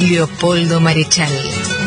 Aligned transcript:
Leopoldo 0.00 0.80
Marechal. 0.80 1.79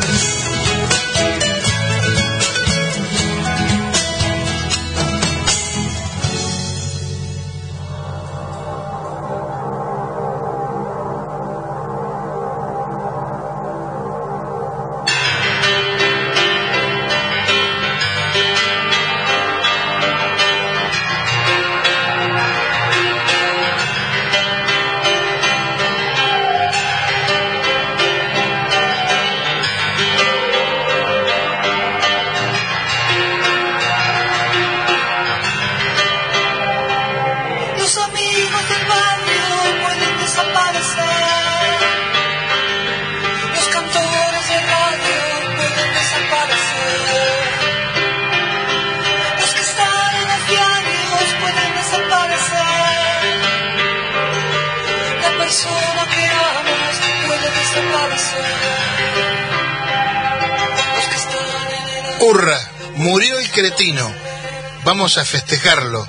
Vamos 65.03 65.17
a 65.17 65.25
festejarlo, 65.25 66.07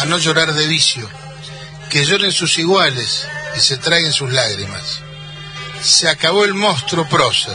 a 0.00 0.04
no 0.04 0.18
llorar 0.18 0.52
de 0.52 0.66
vicio. 0.66 1.08
Que 1.88 2.04
lloren 2.04 2.30
sus 2.30 2.58
iguales 2.58 3.26
y 3.56 3.60
se 3.60 3.78
traguen 3.78 4.12
sus 4.12 4.30
lágrimas. 4.30 5.00
Se 5.80 6.10
acabó 6.10 6.44
el 6.44 6.52
monstruo 6.52 7.08
prosa, 7.08 7.54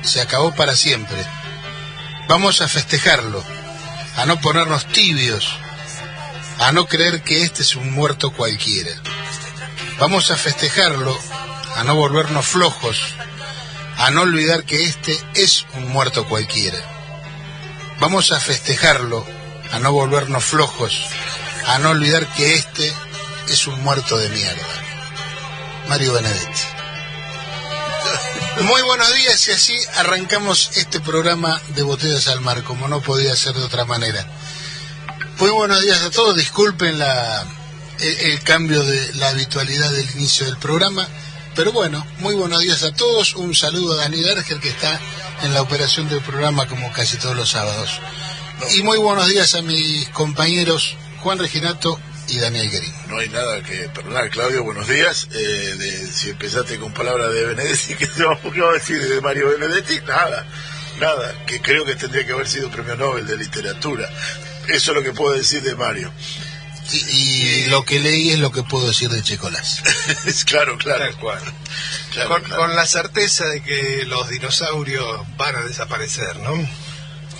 se 0.00 0.22
acabó 0.22 0.54
para 0.54 0.76
siempre. 0.76 1.18
Vamos 2.26 2.62
a 2.62 2.68
festejarlo, 2.68 3.44
a 4.16 4.24
no 4.24 4.40
ponernos 4.40 4.86
tibios, 4.86 5.58
a 6.58 6.72
no 6.72 6.86
creer 6.86 7.22
que 7.22 7.42
este 7.42 7.60
es 7.60 7.76
un 7.76 7.92
muerto 7.92 8.30
cualquiera. 8.30 8.92
Vamos 9.98 10.30
a 10.30 10.38
festejarlo, 10.38 11.14
a 11.76 11.84
no 11.84 11.96
volvernos 11.96 12.46
flojos, 12.46 12.98
a 13.98 14.10
no 14.10 14.22
olvidar 14.22 14.64
que 14.64 14.84
este 14.84 15.20
es 15.34 15.66
un 15.74 15.86
muerto 15.92 16.26
cualquiera. 16.26 16.78
Vamos 18.00 18.32
a 18.32 18.40
festejarlo, 18.40 19.43
a 19.74 19.80
no 19.80 19.92
volvernos 19.92 20.44
flojos, 20.44 21.02
a 21.66 21.80
no 21.80 21.90
olvidar 21.90 22.32
que 22.34 22.54
este 22.54 22.92
es 23.48 23.66
un 23.66 23.82
muerto 23.82 24.16
de 24.16 24.28
mierda. 24.28 24.62
Mario 25.88 26.12
Benedetti. 26.12 26.60
Muy 28.62 28.82
buenos 28.82 29.12
días 29.16 29.48
y 29.48 29.50
así 29.50 29.76
arrancamos 29.96 30.70
este 30.76 31.00
programa 31.00 31.60
de 31.74 31.82
Botellas 31.82 32.28
al 32.28 32.40
Mar, 32.40 32.62
como 32.62 32.86
no 32.86 33.00
podía 33.00 33.34
ser 33.34 33.54
de 33.54 33.64
otra 33.64 33.84
manera. 33.84 34.24
Muy 35.40 35.50
buenos 35.50 35.82
días 35.82 36.02
a 36.02 36.10
todos, 36.10 36.36
disculpen 36.36 36.96
la, 36.96 37.44
el, 37.98 38.40
cambio 38.44 38.84
de 38.84 39.14
la 39.14 39.30
habitualidad 39.30 39.90
del 39.90 40.08
inicio 40.12 40.46
del 40.46 40.56
programa, 40.56 41.08
pero 41.56 41.72
bueno, 41.72 42.06
muy 42.20 42.36
buenos 42.36 42.60
días 42.60 42.84
a 42.84 42.94
todos, 42.94 43.34
un 43.34 43.56
saludo 43.56 43.94
a 43.94 44.04
Daniel 44.04 44.38
Erger 44.38 44.60
que 44.60 44.68
está 44.68 45.00
en 45.42 45.52
la 45.52 45.62
operación 45.62 46.08
del 46.08 46.20
programa 46.20 46.68
como 46.68 46.92
casi 46.92 47.16
todos 47.16 47.34
los 47.34 47.50
sábados. 47.50 48.00
Y 48.72 48.82
muy 48.82 48.98
buenos 48.98 49.28
días 49.28 49.54
a 49.54 49.62
mis 49.62 50.08
compañeros 50.10 50.96
Juan 51.20 51.38
Reginato 51.38 51.98
y 52.28 52.38
Daniel 52.38 52.70
Guerín. 52.70 52.92
No 53.08 53.18
hay 53.18 53.28
nada 53.28 53.62
que 53.62 53.88
perdonar, 53.90 54.30
Claudio, 54.30 54.64
buenos 54.64 54.88
días. 54.88 55.28
Eh, 55.32 55.74
de- 55.78 56.06
si 56.12 56.30
empezaste 56.30 56.78
con 56.78 56.92
palabras 56.92 57.32
de 57.32 57.44
Benedetti, 57.46 57.94
¿qué, 57.98 58.06
te 58.06 58.22
vamos- 58.24 58.40
qué 58.52 58.60
vamos 58.60 58.76
a 58.76 58.78
decir 58.78 59.08
de 59.08 59.20
Mario 59.20 59.50
Benedetti? 59.58 60.00
Nada, 60.06 60.46
nada, 61.00 61.44
que 61.46 61.60
creo 61.60 61.84
que 61.84 61.94
tendría 61.96 62.24
que 62.26 62.32
haber 62.32 62.48
sido 62.48 62.70
premio 62.70 62.96
Nobel 62.96 63.26
de 63.26 63.36
literatura. 63.36 64.08
Eso 64.68 64.90
es 64.92 64.96
lo 64.96 65.02
que 65.02 65.12
puedo 65.12 65.34
decir 65.36 65.62
de 65.62 65.74
Mario. 65.74 66.12
Y, 66.92 66.96
y 66.96 67.66
lo 67.68 67.84
que 67.84 67.98
leí 67.98 68.30
es 68.30 68.38
lo 68.38 68.52
que 68.52 68.62
puedo 68.62 68.86
decir 68.88 69.08
de 69.10 69.22
Checolás. 69.22 69.82
es 70.26 70.44
claro, 70.44 70.76
claro. 70.78 71.00
Tal 71.04 71.16
cual. 71.16 71.40
claro, 72.12 72.28
con, 72.30 72.42
claro. 72.42 72.62
con 72.62 72.76
la 72.76 72.86
certeza 72.86 73.46
de 73.46 73.62
que 73.62 74.04
los 74.06 74.28
dinosaurios 74.28 75.20
van 75.36 75.56
a 75.56 75.62
desaparecer, 75.62 76.36
¿no? 76.40 76.52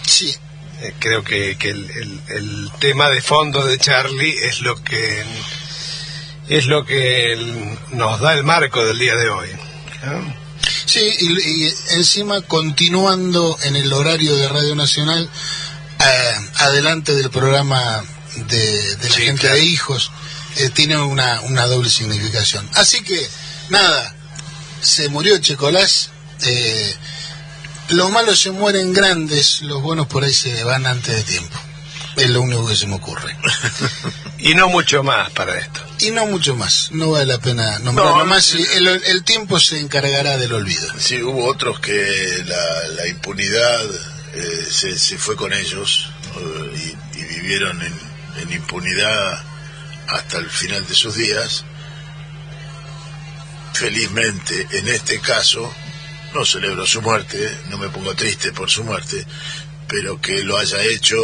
Sí, 0.07 0.35
Eh, 0.81 0.95
creo 0.99 1.23
que, 1.25 1.57
que 1.57 1.71
el, 1.71 1.91
el- 1.91 2.21
el 2.29 2.73
tema 2.81 3.09
de 3.11 3.21
fondo 3.23 3.65
de 3.65 3.79
Charlie 3.79 4.35
es 4.47 4.61
lo 4.61 4.83
que 4.83 5.25
es 6.49 6.67
lo 6.67 6.85
que 6.85 7.37
nos 7.93 8.21
da 8.21 8.35
el 8.35 8.45
marco 8.45 8.85
del 8.85 8.99
día 8.99 9.15
de 9.15 9.29
hoy. 9.31 9.49
¿no? 10.05 10.35
Sí, 10.87 11.01
y, 11.21 11.65
y 11.67 11.75
encima 11.91 12.43
continuando 12.43 13.57
en 13.63 13.77
el 13.77 13.93
horario 13.93 14.37
de 14.37 14.49
Radio 14.49 14.75
Nacional, 14.75 15.29
eh, 16.01 16.35
adelante 16.57 17.15
del 17.15 17.31
programa 17.31 18.05
de, 18.37 18.97
de 18.97 19.09
la 19.09 19.15
Sí, 19.15 19.23
gente 19.23 19.41
claro. 19.43 19.57
de 19.57 19.65
hijos, 19.65 20.11
eh, 20.57 20.69
tiene 20.71 20.99
una, 20.99 21.41
una 21.43 21.67
doble 21.67 21.89
significación. 21.89 22.69
Así 22.75 23.03
que, 23.03 23.27
nada, 23.71 24.15
se 24.83 25.09
murió 25.09 25.39
Checolás, 25.39 26.11
eh, 26.43 26.95
los 27.95 28.11
malos 28.11 28.41
se 28.41 28.51
mueren 28.51 28.93
grandes, 28.93 29.63
los 29.63 29.83
buenos 29.83 30.07
por 30.07 30.25
ahí 30.25 30.33
se 30.35 30.63
van 30.65 30.87
antes 30.87 31.17
de 31.17 31.23
tiempo. 31.23 31.59
Es 32.17 32.31
lo 32.31 32.43
único 32.43 32.65
que 32.67 32.77
se 32.77 32.87
me 32.87 32.95
ocurre. 32.97 33.37
Y 34.39 34.55
no 34.55 34.69
mucho 34.69 35.03
más 35.03 35.31
para 35.31 35.59
esto. 35.59 35.81
Y 36.01 36.11
no 36.11 36.27
mucho 36.27 36.55
más, 36.55 36.91
no 36.93 37.13
vale 37.13 37.25
la 37.25 37.39
pena 37.39 37.79
nombrarlo 37.79 38.19
No, 38.19 38.25
más, 38.27 38.45
sí. 38.45 38.59
y 38.59 38.77
el, 38.77 38.89
el 38.89 39.25
tiempo 39.25 39.59
se 39.59 39.81
encargará 39.81 40.37
del 40.37 40.53
olvido. 40.53 40.87
Sí, 40.99 41.23
hubo 41.23 41.47
otros 41.47 41.81
que 41.81 42.43
la, 42.45 42.89
la 42.95 43.07
impunidad 43.09 43.81
eh, 44.35 44.67
se, 44.71 44.99
se 44.99 45.17
fue 45.17 45.35
con 45.35 45.55
ellos 45.55 46.11
eh, 46.37 46.95
y, 47.15 47.19
y 47.21 47.23
vivieron 47.25 47.81
en, 47.81 47.95
en 48.43 48.53
impunidad 48.53 49.43
hasta 50.09 50.37
el 50.39 50.51
final 50.51 50.87
de 50.87 50.95
sus 50.95 51.15
días. 51.15 51.65
Felizmente, 53.73 54.69
en 54.73 54.89
este 54.89 55.21
caso, 55.21 55.73
no 56.35 56.45
celebro 56.45 56.87
su 56.87 57.01
muerte, 57.03 57.57
no 57.71 57.79
me 57.79 57.89
pongo 57.89 58.15
triste 58.15 58.53
por 58.53 58.69
su 58.71 58.85
muerte, 58.85 59.25
pero 59.89 60.21
que 60.21 60.43
lo 60.43 60.57
haya 60.59 60.83
hecho 60.83 61.17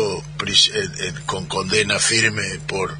en- 0.72 1.04
en- 1.04 1.21
con 1.26 1.47
condena 1.47 1.98
firme 1.98 2.59
por 2.66 2.97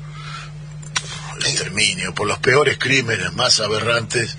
el 1.39 1.47
exterminio, 1.47 2.15
por 2.15 2.27
los 2.27 2.39
peores 2.39 2.79
crímenes 2.79 3.33
más 3.35 3.61
aberrantes 3.61 4.37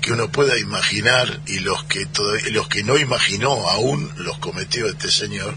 que 0.00 0.12
uno 0.12 0.30
pueda 0.32 0.58
imaginar 0.58 1.40
y 1.46 1.58
los 1.60 1.84
que 1.84 2.06
toda- 2.06 2.40
y 2.40 2.50
los 2.50 2.68
que 2.68 2.82
no 2.82 2.96
imaginó 2.98 3.68
aún 3.68 4.10
los 4.16 4.38
cometió 4.38 4.86
este 4.88 5.10
señor 5.10 5.54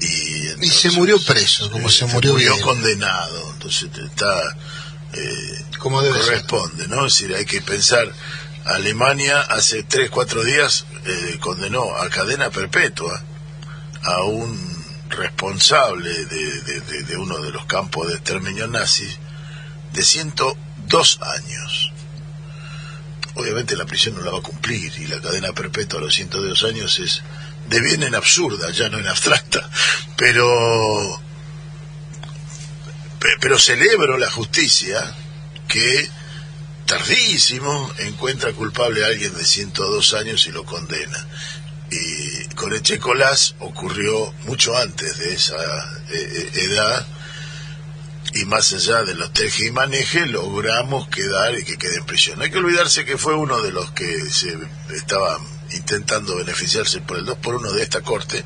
y, 0.00 0.64
Y 0.66 0.68
se 0.68 0.90
murió 0.90 1.22
preso, 1.22 1.70
como 1.70 1.88
se 1.88 2.06
murió 2.06 2.34
bien. 2.34 2.60
condenado 2.60 3.52
entonces 3.52 3.88
está 4.04 4.40
eh, 5.14 5.64
Como 5.78 6.02
debe 6.02 6.18
ser. 6.18 6.26
corresponde 6.26 6.88
no 6.88 7.06
es 7.06 7.12
decir 7.14 7.36
hay 7.36 7.44
que 7.44 7.60
pensar 7.62 8.10
Alemania 8.64 9.40
hace 9.40 9.82
tres 9.82 10.10
cuatro 10.10 10.44
días 10.44 10.86
eh, 11.04 11.36
condenó 11.40 11.96
a 11.96 12.08
cadena 12.08 12.50
perpetua 12.50 13.22
a 14.02 14.22
un 14.22 14.72
responsable 15.10 16.10
de, 16.26 16.60
de- 17.02 17.16
uno 17.16 17.38
de 17.38 17.50
los 17.50 17.66
campos 17.66 18.08
de 18.08 18.14
exterminio 18.14 18.66
nazis 18.66 19.18
de 19.92 20.02
102 20.02 21.18
años. 21.22 21.92
Obviamente 23.34 23.76
la 23.76 23.84
prisión 23.84 24.14
no 24.14 24.22
la 24.22 24.30
va 24.30 24.38
a 24.38 24.42
cumplir 24.42 24.92
y 24.98 25.06
la 25.06 25.20
cadena 25.20 25.52
perpetua 25.52 25.98
a 26.00 26.02
los 26.04 26.14
102 26.14 26.64
años 26.64 26.98
es 26.98 27.22
de 27.68 27.80
bien 27.80 28.02
en 28.02 28.14
absurda, 28.14 28.70
ya 28.70 28.88
no 28.88 28.98
en 28.98 29.06
abstracta, 29.06 29.68
pero 30.16 31.20
pe- 33.18 33.36
pero 33.40 33.58
celebro 33.58 34.18
la 34.18 34.30
justicia 34.30 35.14
que 35.68 36.10
tardísimo, 36.86 37.90
encuentra 37.98 38.52
culpable 38.52 39.04
a 39.04 39.08
alguien 39.08 39.34
de 39.34 39.44
102 39.44 40.14
años 40.14 40.46
y 40.46 40.52
lo 40.52 40.64
condena. 40.64 41.26
Y 41.90 42.46
con 42.54 42.72
Echecolás 42.74 43.54
ocurrió 43.60 44.32
mucho 44.44 44.76
antes 44.76 45.18
de 45.18 45.34
esa 45.34 45.56
eh, 45.56 46.12
eh, 46.12 46.50
edad, 46.54 47.06
y 48.34 48.44
más 48.46 48.72
allá 48.72 49.02
de 49.02 49.14
los 49.14 49.32
teje 49.32 49.66
y 49.66 49.70
maneje, 49.72 50.26
logramos 50.26 51.08
quedar 51.08 51.58
y 51.58 51.64
que 51.64 51.76
quede 51.76 51.98
en 51.98 52.06
prisión. 52.06 52.38
No 52.38 52.44
hay 52.44 52.50
que 52.50 52.58
olvidarse 52.58 53.04
que 53.04 53.18
fue 53.18 53.34
uno 53.34 53.60
de 53.60 53.72
los 53.72 53.90
que 53.92 54.30
se 54.30 54.56
estaba 54.94 55.38
intentando 55.72 56.36
beneficiarse 56.36 57.00
por 57.00 57.18
el 57.18 57.26
2 57.26 57.38
por 57.38 57.56
1 57.56 57.72
de 57.72 57.82
esta 57.82 58.00
corte, 58.00 58.44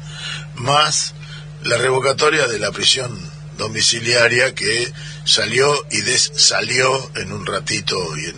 más 0.57 1.15
la 1.63 1.77
revocatoria 1.77 2.47
de 2.49 2.59
la 2.59 2.73
prisión 2.73 3.17
domiciliaria 3.59 4.55
que 4.55 4.93
salió 5.27 5.87
y 5.91 6.01
des 6.03 6.33
salió 6.37 7.11
en 7.17 7.33
un 7.33 7.45
ratito 7.45 7.97
y 8.17 8.25
en 8.27 8.37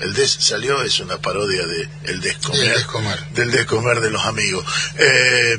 el 0.00 0.12
des 0.14 0.30
salió 0.30 0.82
es 0.82 1.00
una 1.00 1.18
parodia 1.18 1.66
de 1.66 1.88
el 2.04 2.20
descomer, 2.20 2.62
El 2.62 2.74
descomer. 2.74 3.28
del 3.34 3.50
descomer 3.50 4.00
de 4.00 4.10
los 4.10 4.24
amigos 4.26 4.64
Eh, 4.98 5.58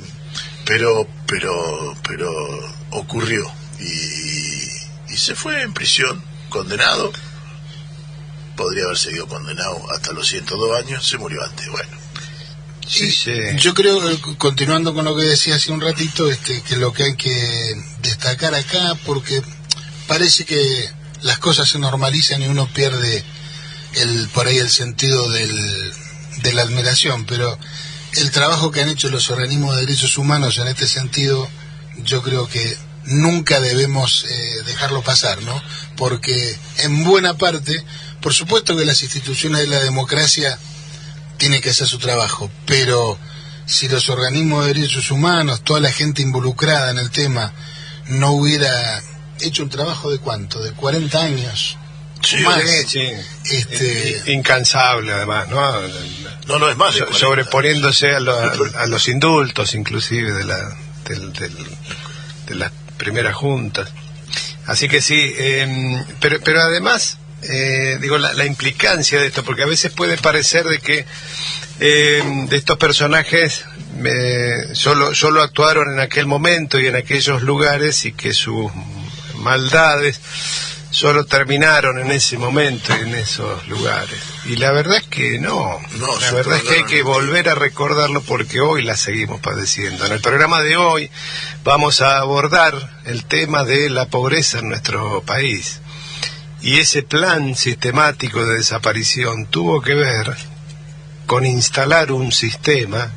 pero 0.66 1.08
pero 1.26 1.98
pero 2.08 2.30
ocurrió 2.92 3.52
y, 3.80 5.14
y 5.14 5.18
se 5.18 5.34
fue 5.36 5.62
en 5.64 5.74
prisión 5.74 6.24
condenado 6.50 7.12
podría 8.56 8.84
haber 8.86 8.98
seguido 8.98 9.28
condenado 9.28 9.90
hasta 9.92 10.12
los 10.14 10.28
102 10.28 10.84
años 10.84 11.08
se 11.08 11.18
murió 11.18 11.44
antes 11.44 11.68
bueno 11.70 11.98
Sí, 12.88 13.12
sí. 13.12 13.32
Yo 13.58 13.76
creo, 13.76 14.02
continuando 14.40 14.96
con 14.96 15.06
lo 15.06 15.16
que 15.16 15.22
decía 15.24 15.54
hace 15.58 15.72
un 15.72 15.80
ratito, 15.80 16.28
este, 16.28 16.64
que 16.64 16.76
lo 16.76 16.92
que 16.92 17.04
hay 17.04 17.16
que 17.16 17.76
destacar 18.02 18.56
acá, 18.56 18.96
porque 19.06 19.44
parece 20.10 20.44
que 20.44 20.90
las 21.22 21.38
cosas 21.38 21.70
se 21.70 21.78
normalizan 21.78 22.42
y 22.42 22.48
uno 22.48 22.68
pierde 22.74 23.24
el 23.94 24.28
por 24.30 24.48
ahí 24.48 24.58
el 24.58 24.72
sentido 24.72 25.30
de 25.30 26.54
la 26.54 26.64
admiración, 26.64 27.26
pero 27.26 27.58
el 28.14 28.32
trabajo 28.32 28.72
que 28.72 28.82
han 28.82 28.90
hecho 28.90 29.10
los 29.10 29.30
organismos 29.30 29.76
de 29.76 29.82
derechos 29.82 30.18
humanos 30.18 30.58
en 30.58 30.68
este 30.68 30.88
sentido, 30.88 31.48
yo 32.04 32.24
creo 32.24 32.48
que 32.48 32.76
nunca 33.06 33.60
debemos 33.60 34.26
eh, 34.28 34.64
dejarlo 34.66 35.04
pasar, 35.04 35.44
¿no? 35.44 35.62
Porque 35.96 36.58
en 36.80 37.04
buena 37.04 37.38
parte, 37.38 37.84
por 38.20 38.34
supuesto 38.34 38.76
que 38.76 38.86
las 38.86 39.04
instituciones 39.04 39.62
de 39.62 39.68
la 39.68 39.80
democracia 39.80 40.58
tiene 41.38 41.62
que 41.62 41.70
hacer 41.70 41.88
su 41.88 42.00
trabajo, 42.00 42.50
pero 42.66 43.18
si 43.68 43.88
los 43.88 44.10
organismos 44.10 44.66
de 44.66 44.74
derechos 44.74 45.12
humanos, 45.12 45.64
toda 45.64 45.80
la 45.80 45.92
gente 45.92 46.24
involucrada 46.24 46.90
en 46.90 46.98
el 46.98 47.12
tema, 47.12 47.54
no 48.08 48.32
hubiera 48.32 49.04
hecho 49.42 49.64
un 49.64 49.70
trabajo 49.70 50.12
de 50.12 50.20
cuánto, 50.20 50.62
de 50.64 50.72
40 50.74 51.22
años, 51.22 51.78
Sí, 52.22 52.36
más, 52.40 52.62
Sí, 52.88 53.02
este, 53.50 54.10
Eh, 54.10 54.34
Incansable, 54.34 55.14
además, 55.14 55.48
¿no? 55.48 55.72
no 56.48 56.60
no 56.60 56.70
es 56.70 56.76
más 56.76 56.94
de 56.94 57.00
So- 57.00 57.06
40. 57.06 57.20
sobreponiéndose 57.26 58.12
a, 58.14 58.20
lo- 58.20 58.38
a- 58.38 58.82
a 58.82 58.86
los 58.88 59.08
indultos, 59.08 59.74
inclusive, 59.74 60.34
de, 60.34 60.44
la, 60.44 60.58
del- 61.06 61.32
del- 61.32 61.56
de 62.48 62.56
las 62.56 62.72
primeras 62.98 63.36
juntas. 63.36 63.90
Así 64.66 64.90
que 64.90 65.02
sí, 65.02 65.16
eh, 65.38 66.04
pero, 66.20 66.40
pero 66.44 66.62
además, 66.62 67.18
eh, 67.44 67.98
digo, 68.02 68.18
la, 68.18 68.34
la 68.34 68.46
implicancia 68.46 69.18
de 69.22 69.28
esto, 69.28 69.44
porque 69.46 69.64
a 69.64 69.68
veces 69.68 69.92
puede 69.94 70.18
parecer 70.18 70.66
de 70.66 70.80
que 70.80 71.06
eh, 71.80 72.22
de 72.50 72.58
estos 72.58 72.78
personajes 72.78 73.64
eh, 74.04 74.58
solo, 74.74 75.16
solo 75.16 75.42
actuaron 75.42 75.90
en 75.94 76.02
aquel 76.02 76.26
momento 76.26 76.78
y 76.78 76.88
en 76.88 76.98
aquellos 76.98 77.42
lugares 77.44 78.04
y 78.04 78.12
que 78.12 78.34
sus 78.34 78.70
maldades 79.40 80.20
solo 80.92 81.26
terminaron 81.26 82.00
en 82.00 82.12
ese 82.12 82.38
momento 82.38 82.96
y 82.98 83.02
en 83.02 83.16
esos 83.16 83.68
lugares. 83.68 84.20
Y 84.46 84.56
la 84.56 84.72
verdad 84.72 84.98
es 84.98 85.04
que 85.04 85.40
no. 85.40 85.80
No, 85.98 86.20
la 86.20 86.32
verdad 86.32 86.58
es 86.58 86.64
que 86.64 86.76
hay 86.76 86.84
que 86.84 87.04
volver 87.04 87.50
a 87.50 87.56
recordarlo 87.56 88.22
porque 88.22 88.60
hoy 88.60 88.84
la 88.84 88.98
seguimos 88.98 89.40
padeciendo. 89.40 90.06
En 90.06 90.14
el 90.14 90.22
programa 90.22 90.62
de 90.62 90.78
hoy 90.78 91.12
vamos 91.64 92.02
a 92.02 92.18
abordar 92.18 93.02
el 93.06 93.26
tema 93.26 93.64
de 93.64 93.90
la 93.90 94.08
pobreza 94.08 94.60
en 94.60 94.70
nuestro 94.70 95.22
país. 95.22 95.82
Y 96.62 96.80
ese 96.80 97.04
plan 97.04 97.56
sistemático 97.56 98.46
de 98.46 98.56
desaparición 98.56 99.46
tuvo 99.46 99.82
que 99.82 99.94
ver 99.94 100.36
con 101.26 101.46
instalar 101.46 102.12
un 102.12 102.32
sistema 102.32 103.12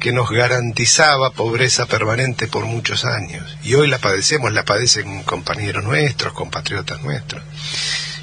que 0.00 0.12
nos 0.12 0.30
garantizaba 0.30 1.32
pobreza 1.32 1.86
permanente 1.86 2.46
por 2.46 2.64
muchos 2.64 3.04
años. 3.04 3.56
Y 3.64 3.74
hoy 3.74 3.88
la 3.88 3.98
padecemos, 3.98 4.52
la 4.52 4.64
padecen 4.64 5.22
compañeros 5.24 5.84
nuestros, 5.84 6.32
compatriotas 6.32 7.02
nuestros. 7.02 7.42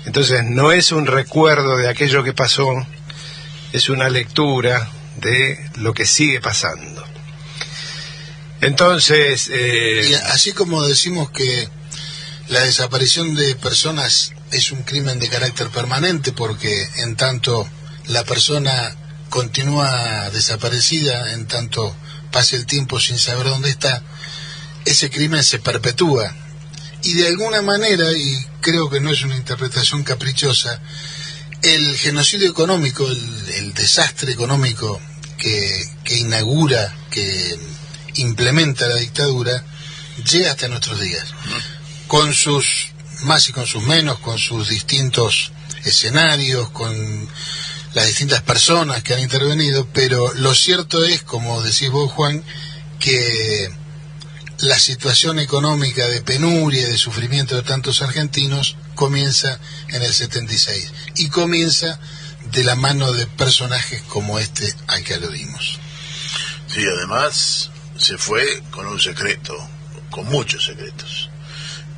Entonces 0.06 0.44
no 0.44 0.72
es 0.72 0.92
un 0.92 1.07
recuerdo 1.07 1.77
de 1.77 1.89
aquello 1.89 2.24
que 2.24 2.33
pasó, 2.33 2.68
es 3.74 3.89
una 3.89 4.10
lectura 4.10 4.89
de 5.18 5.69
lo 5.75 5.94
que 5.94 6.06
sigue 6.06 6.39
pasando. 6.39 7.04
Entonces, 8.62 9.50
eh, 9.51 10.19
así 10.27 10.54
como 10.54 10.88
decimos 10.88 11.30
que 11.31 11.68
la 12.48 12.62
desaparición 12.62 13.36
de 13.36 13.56
personas 13.56 14.31
es 14.51 14.72
un 14.72 14.83
crimen 14.83 15.19
de 15.19 15.30
carácter 15.30 15.69
permanente, 15.69 16.31
porque 16.31 16.88
en 16.98 17.16
tanto 17.16 17.68
la 18.07 18.24
persona 18.24 18.95
continúa 19.30 20.30
desaparecida, 20.31 21.33
en 21.33 21.48
tanto 21.48 21.95
pase 22.31 22.56
el 22.56 22.66
tiempo 22.66 23.00
sin 23.00 23.18
saber 23.18 23.45
dónde 23.48 23.69
está, 23.69 24.01
ese 24.86 25.10
crimen 25.10 25.44
se 25.44 25.60
perpetúa. 25.60 26.33
Y 27.04 27.13
de 27.13 27.27
alguna 27.27 27.62
manera, 27.62 28.12
y 28.12 28.36
creo 28.62 28.89
que 28.89 29.00
no 29.00 29.12
es 29.12 29.24
una 29.24 29.36
interpretación 29.36 30.04
caprichosa, 30.04 30.81
el 31.62 31.98
genocidio 31.98 32.50
económico, 32.50 33.07
el, 33.07 33.50
el 33.56 33.74
desastre 33.74 34.31
económico 34.31 35.00
que, 35.38 35.86
que 36.04 36.18
inaugura, 36.18 36.94
que 37.10 37.60
implementa 38.16 38.88
la 38.88 38.95
dictadura, 38.95 39.63
llega 40.31 40.51
hasta 40.51 40.68
nuestros 40.68 41.00
días. 41.00 41.25
Con 42.07 42.33
sus 42.33 42.88
más 43.24 43.48
y 43.50 43.54
con 43.54 43.66
sus 43.66 43.83
menos, 43.83 44.19
con 44.19 44.38
sus 44.38 44.69
distintos 44.69 45.51
escenarios, 45.83 46.69
con 46.69 47.27
las 47.96 48.08
distintas 48.08 48.42
personas 48.42 49.02
que 49.04 49.14
han 49.14 49.22
intervenido, 49.22 49.88
pero 49.94 50.32
lo 50.36 50.54
cierto 50.54 51.06
es, 51.06 51.22
como 51.22 51.64
decís 51.64 51.90
vos, 51.90 52.12
Juan, 52.12 52.44
que 53.00 53.70
la 54.60 54.78
situación 54.78 55.40
económica 55.40 56.06
de 56.10 56.22
penuria 56.22 56.82
y 56.82 56.92
de 56.92 56.98
sufrimiento 56.98 57.56
de 57.56 57.64
tantos 57.64 58.02
argentinos 58.02 58.76
comienza 58.96 59.60
en 59.88 60.04
el 60.04 60.14
76 60.14 60.92
y 61.16 61.30
comienza 61.30 61.98
de 62.52 62.66
la 62.66 62.76
mano 62.76 63.14
de 63.14 63.28
personajes 63.28 64.02
como 64.04 64.40
este 64.40 64.74
al 64.88 65.02
que 65.06 65.14
aludimos. 65.14 65.80
Sí, 66.68 66.86
además 66.86 67.72
se 67.98 68.18
fue 68.18 68.62
con 68.72 68.88
un 68.88 69.00
secreto, 69.00 69.56
con 70.10 70.25
muchos 70.25 70.66
secretos. 70.66 71.30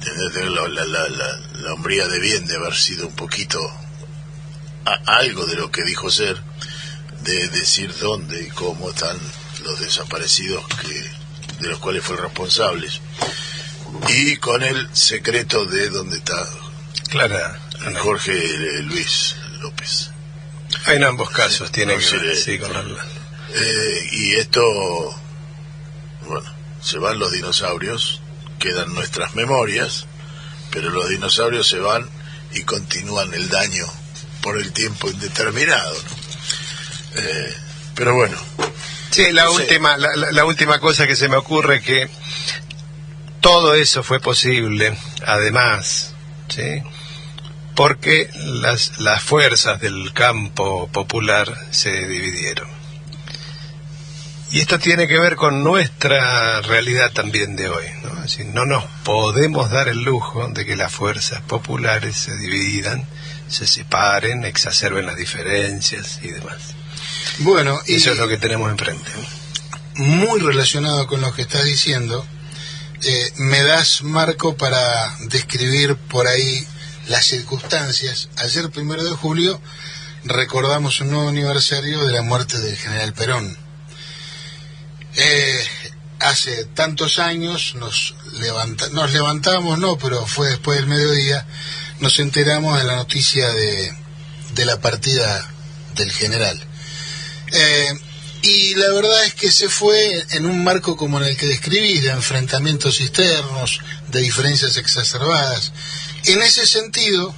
La, 0.05 0.67
la, 0.67 0.85
la, 0.85 1.09
la, 1.09 1.37
la 1.53 1.73
hombría 1.73 2.07
de 2.07 2.19
bien 2.19 2.45
de 2.45 2.55
haber 2.55 2.75
sido 2.75 3.07
un 3.07 3.15
poquito 3.15 3.59
a- 4.93 5.17
algo 5.17 5.45
de 5.45 5.55
lo 5.55 5.71
que 5.71 5.83
dijo 5.83 6.09
ser, 6.11 6.37
de 7.23 7.47
decir 7.49 7.93
dónde 7.99 8.41
y 8.43 8.47
cómo 8.49 8.89
están 8.89 9.17
los 9.63 9.79
desaparecidos 9.79 10.63
que 10.81 11.11
de 11.61 11.69
los 11.69 11.79
cuales 11.79 12.03
fue 12.03 12.15
responsable 12.17 12.87
y 14.09 14.37
con 14.37 14.63
el 14.63 14.87
secreto 14.95 15.65
de 15.65 15.89
dónde 15.89 16.17
está 16.17 16.35
Clara, 17.09 17.59
Jorge 17.99 18.33
Luis 18.83 19.35
López. 19.61 20.11
en 20.87 21.03
ambos 21.03 21.29
casos 21.31 21.71
tiene 21.71 21.95
No, 21.97 21.99
que 21.99 22.17
ver, 22.17 22.35
sí, 22.35 22.59
con 22.59 22.71
la- 22.73 22.83
Eh, 23.55 24.09
y 24.11 24.35
esto, 24.35 24.61
bueno, 26.27 26.53
se 26.81 26.97
van 26.99 27.17
los 27.17 27.31
dinosaurios, 27.31 28.21
quedan 28.59 28.93
nuestras 28.93 29.33
memorias, 29.35 30.05
pero 30.69 30.89
los 30.89 31.07
dinosaurios 31.09 31.67
se 31.67 31.79
van 31.79 32.07
y 32.53 32.63
continúan 32.63 33.33
el 33.33 33.47
daño 33.49 33.85
por 34.47 34.57
el 34.57 34.71
tiempo 34.71 35.09
indeterminado. 35.09 35.93
¿no? 35.93 37.21
Eh, 37.21 37.53
pero 37.95 38.15
bueno, 38.15 38.37
Sí, 39.11 39.31
la 39.33 39.43
No 39.45 39.51
última, 39.53 39.97
la, 39.97 40.15
la- 40.15 40.31
la 40.31 40.45
última 40.45 40.79
cosa 40.79 41.05
que 41.05 41.17
se 41.17 41.27
me 41.27 41.35
ocurre 41.35 41.81
que 41.81 42.07
todo 43.41 43.73
eso 43.73 44.03
fue 44.03 44.21
posible, 44.21 44.97
además, 45.25 46.13
¿sí? 46.47 46.81
porque 47.75 48.29
las, 48.35 48.99
las 48.99 49.21
fuerzas 49.21 49.81
del 49.81 50.13
campo 50.13 50.87
popular 50.93 51.53
se 51.71 52.07
dividieron. 52.07 52.69
Y 54.51 54.59
esto 54.61 54.79
tiene 54.79 55.07
que 55.09 55.19
ver 55.19 55.35
con 55.35 55.61
nuestra 55.63 56.61
realidad 56.61 57.11
también 57.11 57.57
de 57.57 57.67
hoy. 57.67 57.85
¿no? 58.03 58.09
Es 58.17 58.21
decir, 58.37 58.45
no 58.45 58.65
nos 58.65 58.85
podemos 59.03 59.69
dar 59.71 59.89
el 59.89 60.03
lujo 60.03 60.47
de 60.49 60.65
que 60.65 60.77
las 60.77 60.93
fuerzas 60.93 61.41
populares 61.41 62.15
se 62.15 62.35
dividan, 62.37 63.05
se 63.47 63.67
separen, 63.67 64.45
exacerben 64.45 65.05
las 65.05 65.17
diferencias 65.17 66.19
y 66.21 66.29
demás. 66.29 66.57
Bueno, 67.39 67.79
y 67.87 67.95
Eso 67.95 68.11
es 68.11 68.17
lo 68.17 68.27
que 68.27 68.37
tenemos 68.37 68.69
enfrente. 68.71 69.11
muy 69.95 70.39
relacionado 70.39 71.07
con 71.07 71.21
lo 71.21 71.33
que 71.33 71.41
estás 71.43 71.65
diciendo, 71.65 72.25
eh, 73.03 73.31
me 73.37 73.63
das 73.63 74.03
marco 74.03 74.55
para 74.55 75.15
describir 75.29 75.95
por 75.95 76.27
ahí 76.27 76.67
las 77.07 77.25
circunstancias, 77.25 78.29
ayer 78.37 78.69
primero 78.69 79.03
de 79.03 79.11
julio 79.11 79.61
recordamos 80.23 80.99
un 81.01 81.11
nuevo 81.11 81.29
aniversario 81.29 82.05
de 82.05 82.13
la 82.13 82.21
muerte 82.21 82.59
del 82.59 82.75
general 82.75 83.13
Perón. 83.13 83.57
Eh, 85.15 85.67
hace 86.19 86.65
tantos 86.65 87.19
años 87.19 87.75
nos, 87.75 88.15
levanta, 88.39 88.89
nos 88.89 89.13
levantamos, 89.13 89.79
no, 89.79 89.97
pero 89.97 90.25
fue 90.25 90.49
después 90.49 90.79
del 90.79 90.87
mediodía, 90.87 91.45
nos 91.99 92.19
enteramos 92.19 92.77
de 92.77 92.85
la 92.85 92.95
noticia 92.95 93.47
de, 93.49 93.91
de 94.53 94.65
la 94.65 94.79
partida 94.79 95.49
del 95.95 96.11
general. 96.11 96.59
Eh, 97.51 97.93
y 98.41 98.75
la 98.75 98.91
verdad 98.93 99.25
es 99.25 99.33
que 99.33 99.51
se 99.51 99.67
fue 99.67 100.25
en 100.31 100.45
un 100.45 100.63
marco 100.63 100.95
como 100.95 101.17
en 101.19 101.25
el 101.25 101.37
que 101.37 101.47
describí, 101.47 101.99
de 101.99 102.11
enfrentamientos 102.11 103.01
externos, 103.01 103.81
de 104.09 104.21
diferencias 104.21 104.77
exacerbadas. 104.77 105.71
En 106.25 106.41
ese 106.41 106.65
sentido, 106.65 107.33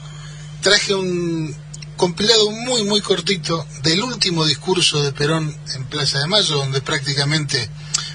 traje 0.62 0.94
un 0.94 1.56
compilado 1.96 2.51
muy, 2.51 2.84
muy 2.84 3.01
cortito 3.01 3.66
del 3.84 4.04
último 4.04 4.46
discurso 4.46 5.01
de 5.04 5.12
Perón 5.12 5.56
en 5.75 5.86
Plaza 5.86 6.20
de 6.20 6.28
Mayo, 6.28 6.58
donde 6.58 6.82
prácticamente 6.82 7.70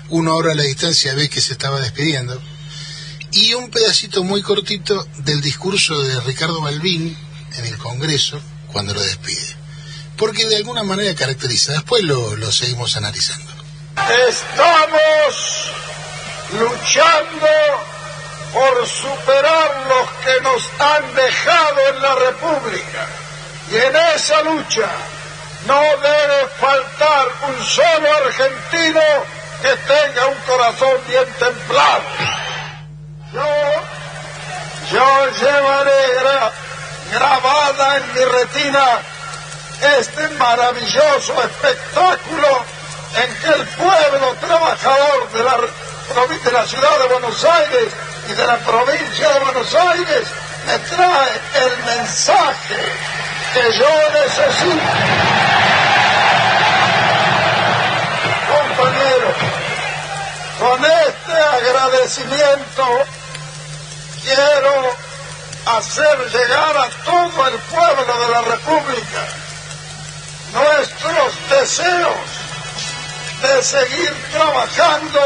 una 0.09 0.35
hora 0.35 0.53
a 0.53 0.55
la 0.55 0.63
distancia 0.63 1.15
ve 1.15 1.29
que 1.29 1.41
se 1.41 1.53
estaba 1.53 1.81
despidiendo, 1.81 2.41
y 3.35 3.55
un 3.55 3.71
pedacito 3.71 4.25
muy 4.25 4.43
cortito 4.43 5.07
del 5.19 5.41
discurso 5.41 6.03
de 6.03 6.21
Ricardo 6.21 6.61
Balbín 6.61 7.17
en 7.57 7.67
el 7.67 7.76
Congreso 7.79 8.41
cuando 8.73 8.95
lo 8.95 9.03
despide 9.03 9.64
porque 10.17 10.47
de 10.47 10.57
alguna 10.57 10.83
manera 10.83 11.14
caracteriza. 11.14 11.73
Después 11.73 12.03
lo, 12.05 12.37
lo 12.37 12.53
seguimos 12.53 12.97
analizando. 12.97 13.53
Estamos 14.29 15.71
luchando 16.53 17.47
por 18.53 18.87
superar 18.87 19.87
los 19.88 20.11
que 20.25 20.41
nos 20.43 20.62
han 20.79 21.14
dejado 21.14 21.88
en 21.88 22.03
la 22.03 22.14
República. 22.14 23.07
Y 23.73 23.76
en 23.76 23.97
esa 24.14 24.43
lucha 24.43 24.91
no 25.67 25.81
debe 25.81 26.49
faltar 26.61 27.29
un 27.49 27.64
solo 27.64 28.14
argentino 28.26 29.00
que 29.62 29.75
tenga 29.87 30.26
un 30.26 30.38
corazón 30.47 30.99
bien 31.09 31.25
templado. 31.38 32.03
Yo, 33.35 33.41
yo 34.93 35.26
llevaré 35.41 35.91
grabada 37.11 37.97
en 37.97 38.14
mi 38.14 38.25
retina 38.26 39.00
este 39.99 40.29
maravilloso 40.38 41.43
espectáculo 41.43 42.64
en 43.17 43.35
que 43.35 43.49
el 43.49 43.67
pueblo 43.67 44.37
trabajador 44.41 45.33
de 45.33 45.43
la, 45.43 45.57
de 46.45 46.53
la 46.53 46.64
ciudad 46.64 46.99
de 47.00 47.09
Buenos 47.09 47.45
Aires 47.45 47.93
y 48.29 48.33
de 48.35 48.47
la 48.47 48.57
provincia 48.59 49.29
de 49.29 49.41
Buenos 49.41 49.75
Aires 49.75 50.29
me 50.67 50.79
trae 50.79 51.33
el 51.55 51.85
mensaje 51.87 52.93
que 53.53 53.79
yo 53.79 54.11
necesito. 54.12 54.93
Compañeros, 58.47 59.37
con 60.61 60.85
este 60.85 61.33
agradecimiento 61.33 63.24
quiero 64.25 64.97
hacer 65.66 66.19
llegar 66.31 66.76
a 66.76 66.88
todo 67.04 67.49
el 67.49 67.59
pueblo 67.59 68.26
de 68.26 68.28
la 68.33 68.40
República 68.43 69.26
nuestros 70.52 71.50
deseos 71.50 72.45
de 73.43 73.62
seguir 73.62 74.14
trabajando 74.33 75.21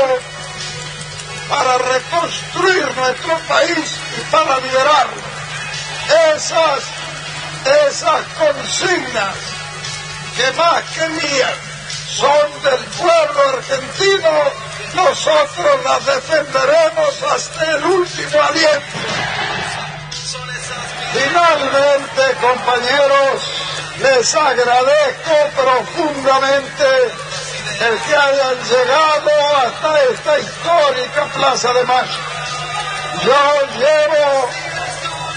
para 1.48 1.78
reconstruir 1.78 2.96
nuestro 2.96 3.38
país 3.40 3.96
y 4.16 4.20
para 4.30 4.58
liberarlo. 4.58 5.22
Esas, 6.34 6.84
esas 7.86 8.26
consignas 8.38 9.34
que 10.36 10.52
más 10.52 10.82
que 10.94 11.08
mías 11.08 11.54
son 12.16 12.62
del 12.62 12.84
pueblo 12.84 13.58
argentino, 13.58 14.30
nosotros 15.04 15.84
las 15.84 16.06
defenderemos 16.06 17.22
hasta 17.32 17.70
el 17.72 17.84
último 17.84 18.42
aliento. 18.42 18.98
Finalmente, 21.12 22.22
compañeros, 22.40 23.40
les 24.00 24.34
agradezco 24.34 25.34
profundamente 25.56 26.86
el 27.80 27.98
que 28.00 28.16
hayan 28.16 28.56
llegado 28.70 29.30
hasta 29.62 30.02
esta 30.12 30.38
histórica 30.38 31.24
Plaza 31.34 31.72
de 31.72 31.84
Mayo. 31.84 32.20
Yo 33.24 33.42
llevo, 33.78 34.48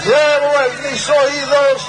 llevo 0.04 0.60
en 0.66 0.92
mis 0.92 1.08
oídos 1.08 1.82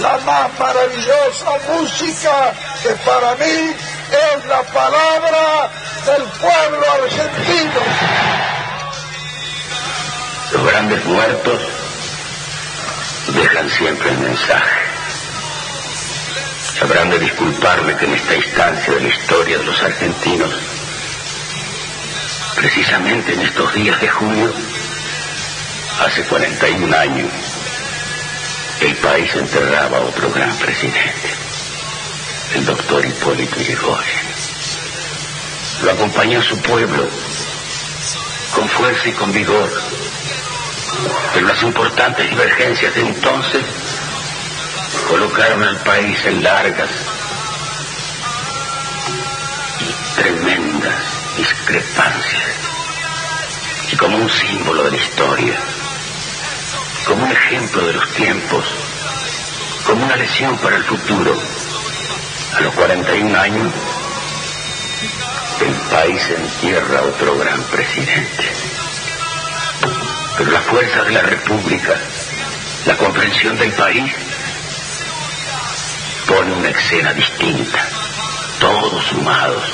la 0.00 0.18
más 0.18 0.58
maravillosa 0.58 1.58
música 1.68 2.52
que 2.82 2.90
para 2.90 3.34
mí 3.36 3.76
es 4.10 4.44
la 4.46 4.62
palabra 4.62 5.70
del 6.04 6.22
pueblo 6.22 6.86
argentino. 7.02 7.80
Los 10.52 10.66
grandes 10.66 11.04
muertos 11.04 11.60
dejan 13.34 13.70
siempre 13.70 14.10
el 14.10 14.18
mensaje 14.18 14.86
Habrán 16.80 17.08
de 17.08 17.18
disculparme 17.18 17.96
que 17.96 18.04
en 18.04 18.12
esta 18.12 18.36
instancia 18.36 18.92
de 18.92 19.00
la 19.00 19.08
historia 19.08 19.58
de 19.58 19.64
los 19.64 19.82
argentinos, 19.82 20.50
precisamente 22.54 23.32
en 23.32 23.40
estos 23.40 23.72
días 23.74 23.98
de 23.98 24.08
junio, 24.08 24.52
hace 26.04 26.22
41 26.24 26.96
años, 26.98 27.30
el 28.82 28.94
país 28.96 29.34
enterraba 29.34 29.96
a 29.96 30.00
otro 30.02 30.30
gran 30.30 30.54
presidente, 30.58 31.35
el 32.54 32.64
doctor 32.64 33.04
Hipólito 33.04 33.56
Yrigoyen. 33.56 34.26
Lo 35.82 35.90
acompañó 35.90 36.42
su 36.42 36.58
pueblo 36.62 37.08
con 38.54 38.68
fuerza 38.68 39.08
y 39.08 39.12
con 39.12 39.32
vigor, 39.32 39.70
pero 41.34 41.46
las 41.46 41.62
importantes 41.62 42.28
divergencias 42.30 42.94
de 42.94 43.00
entonces 43.02 43.62
colocaron 45.08 45.62
al 45.62 45.76
país 45.78 46.18
en 46.24 46.42
largas 46.42 46.90
y 49.80 50.20
tremendas 50.20 51.02
discrepancias. 51.36 52.42
Y 53.92 53.96
como 53.96 54.16
un 54.16 54.30
símbolo 54.30 54.84
de 54.84 54.90
la 54.92 54.96
historia, 54.96 55.58
como 57.06 57.24
un 57.24 57.32
ejemplo 57.32 57.86
de 57.86 57.92
los 57.92 58.08
tiempos, 58.14 58.64
como 59.86 60.04
una 60.04 60.16
lesión 60.16 60.56
para 60.58 60.76
el 60.76 60.84
futuro, 60.84 61.36
a 62.56 62.60
los 62.62 62.74
41 62.74 63.38
años, 63.38 63.72
el 65.60 65.74
país 65.90 66.22
entierra 66.30 67.02
otro 67.02 67.36
gran 67.36 67.62
presidente. 67.64 68.44
Pero 70.38 70.50
la 70.50 70.60
fuerza 70.60 71.02
de 71.02 71.10
la 71.12 71.22
República, 71.22 71.96
la 72.86 72.96
comprensión 72.96 73.58
del 73.58 73.72
país, 73.72 74.10
pone 76.26 76.52
una 76.52 76.68
escena 76.70 77.12
distinta, 77.12 77.88
todos 78.58 79.04
sumados, 79.04 79.64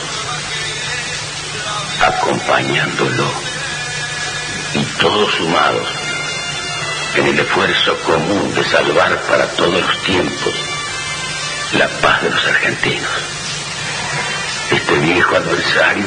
acompañándolo, 2.01 3.31
y 4.75 4.83
todos 5.01 5.33
sumados 5.35 5.87
en 7.15 7.27
el 7.29 7.39
esfuerzo 7.39 7.97
común 8.07 8.55
de 8.55 8.65
salvar 8.65 9.21
para 9.23 9.47
todos 9.49 9.83
los 9.83 10.03
tiempos 10.03 10.72
la 11.79 11.89
paz 11.89 12.23
de 12.23 12.31
los 12.31 12.47
argentinos. 12.47 13.11
Este 14.71 14.99
viejo 15.01 15.37
adversario 15.37 16.07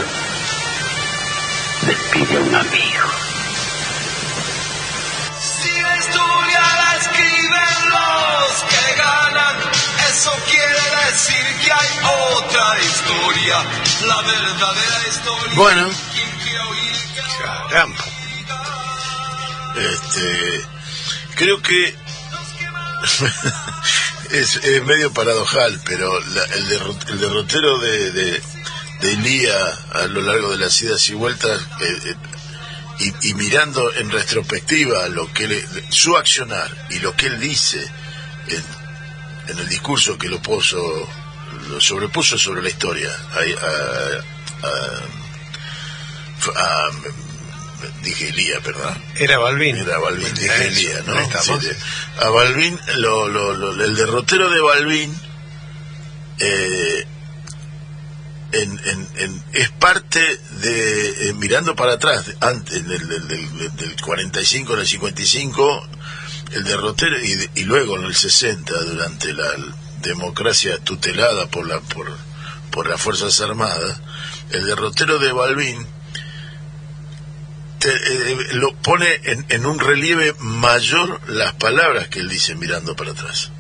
despide 1.82 2.38
a 2.38 2.42
un 2.42 2.56
amigo. 2.56 3.10
Si 5.40 5.82
la 5.82 5.98
historia 5.98 6.62
la 6.82 6.96
escriben 6.98 7.90
los 7.90 8.64
que 8.70 8.96
ganan, 8.98 9.56
eso 10.10 10.32
quiere 10.50 10.82
decir 11.12 11.46
que 11.64 11.72
hay 11.72 11.90
otra 12.38 12.80
historia, 12.80 13.64
la 14.08 14.22
verdadera 14.22 15.08
historia. 15.10 15.56
Bueno. 15.56 15.90
Caramba. 17.70 18.06
Este, 19.76 20.66
creo 21.36 21.62
que 21.62 21.96
es, 24.40 24.62
medio 24.84 25.12
paradojal, 25.14 25.80
pero 25.86 26.18
el, 26.18 26.68
derro- 26.70 27.10
el 27.10 27.20
derrotero 27.20 27.78
de, 27.80 28.12
de, 28.12 28.42
de 29.02 29.12
Ilía 29.14 29.58
a 29.94 30.08
lo 30.08 30.22
largo 30.22 30.52
de 30.52 30.58
las 30.58 30.82
idas 30.82 31.08
y 31.10 31.14
vueltas, 31.14 31.62
eh, 31.82 32.16
eh, 33.00 33.14
y, 33.24 33.34
mirando 33.34 33.94
en 33.96 34.10
retrospectiva 34.10 35.08
lo 35.10 35.32
que 35.34 35.66
su 35.90 36.16
accionar 36.16 36.70
y 36.90 37.00
lo 37.00 37.14
que 37.16 37.28
él 37.28 37.40
dice 37.40 37.86
en, 38.48 38.64
el 39.60 39.68
discurso 39.70 40.18
que 40.18 40.30
lo 40.30 40.42
puso, 40.42 40.78
lo 41.70 41.80
sobrepuso 41.82 42.38
sobre 42.38 42.62
la 42.64 42.70
historia, 42.70 43.12
a- 43.12 43.40
a- 44.68 45.06
dije 48.04 48.30
Elías, 48.30 48.64
¿verdad? 48.64 48.98
Era 49.18 49.38
Balvin. 49.38 49.78
Era 49.78 49.98
Balvin, 50.00 50.34
dije 50.34 50.46
Eso, 50.56 50.64
Elías, 50.64 51.06
¿no? 51.06 51.14
Sí. 51.62 51.68
A 52.20 52.30
Balvin, 52.30 52.80
lo, 52.98 53.28
lo- 53.28 53.54
lo- 53.54 53.84
el 53.84 53.96
derrotero 53.96 54.50
de 54.50 54.62
Balvin 54.62 55.16
eh, 56.40 57.08
en- 58.52 58.80
en- 58.86 59.08
en- 59.18 59.44
es 59.54 59.70
parte 59.72 60.20
de, 60.62 61.30
eh, 61.30 61.34
mirando 61.34 61.76
para 61.76 61.94
atrás, 61.94 62.26
antes 62.42 62.88
del, 62.88 63.08
del, 63.08 63.28
del- 63.28 63.76
del 63.76 64.02
45 64.02 64.74
en 64.74 64.80
el 64.80 64.88
55, 64.88 65.88
el 66.52 66.64
derrotero, 66.64 67.20
y, 67.22 67.34
de- 67.36 67.50
y 67.56 67.64
luego 67.64 67.98
en 67.98 68.06
el 68.06 68.16
60, 68.16 68.74
durante 68.84 69.34
la 69.34 69.50
democracia 70.02 70.78
tutelada 70.80 71.48
por, 71.48 71.68
la, 71.68 71.80
por, 71.82 72.16
por 72.72 72.88
las 72.88 73.02
Fuerzas 73.02 73.40
Armadas, 73.42 74.00
el 74.52 74.66
derrotero 74.66 75.20
de 75.20 75.32
Balvin 75.32 75.86
te- 77.90 78.32
eh, 78.32 78.38
lo 78.54 78.74
pone 78.76 79.08
en, 79.24 79.46
en 79.50 79.66
un 79.66 79.80
relieve 79.80 80.34
mayor 80.40 81.22
las 81.30 81.54
palabras 81.54 82.08
que 82.08 82.20
él 82.20 82.30
dice 82.30 82.56
mirando 82.56 82.96
para 82.96 83.12
atrás. 83.12 83.52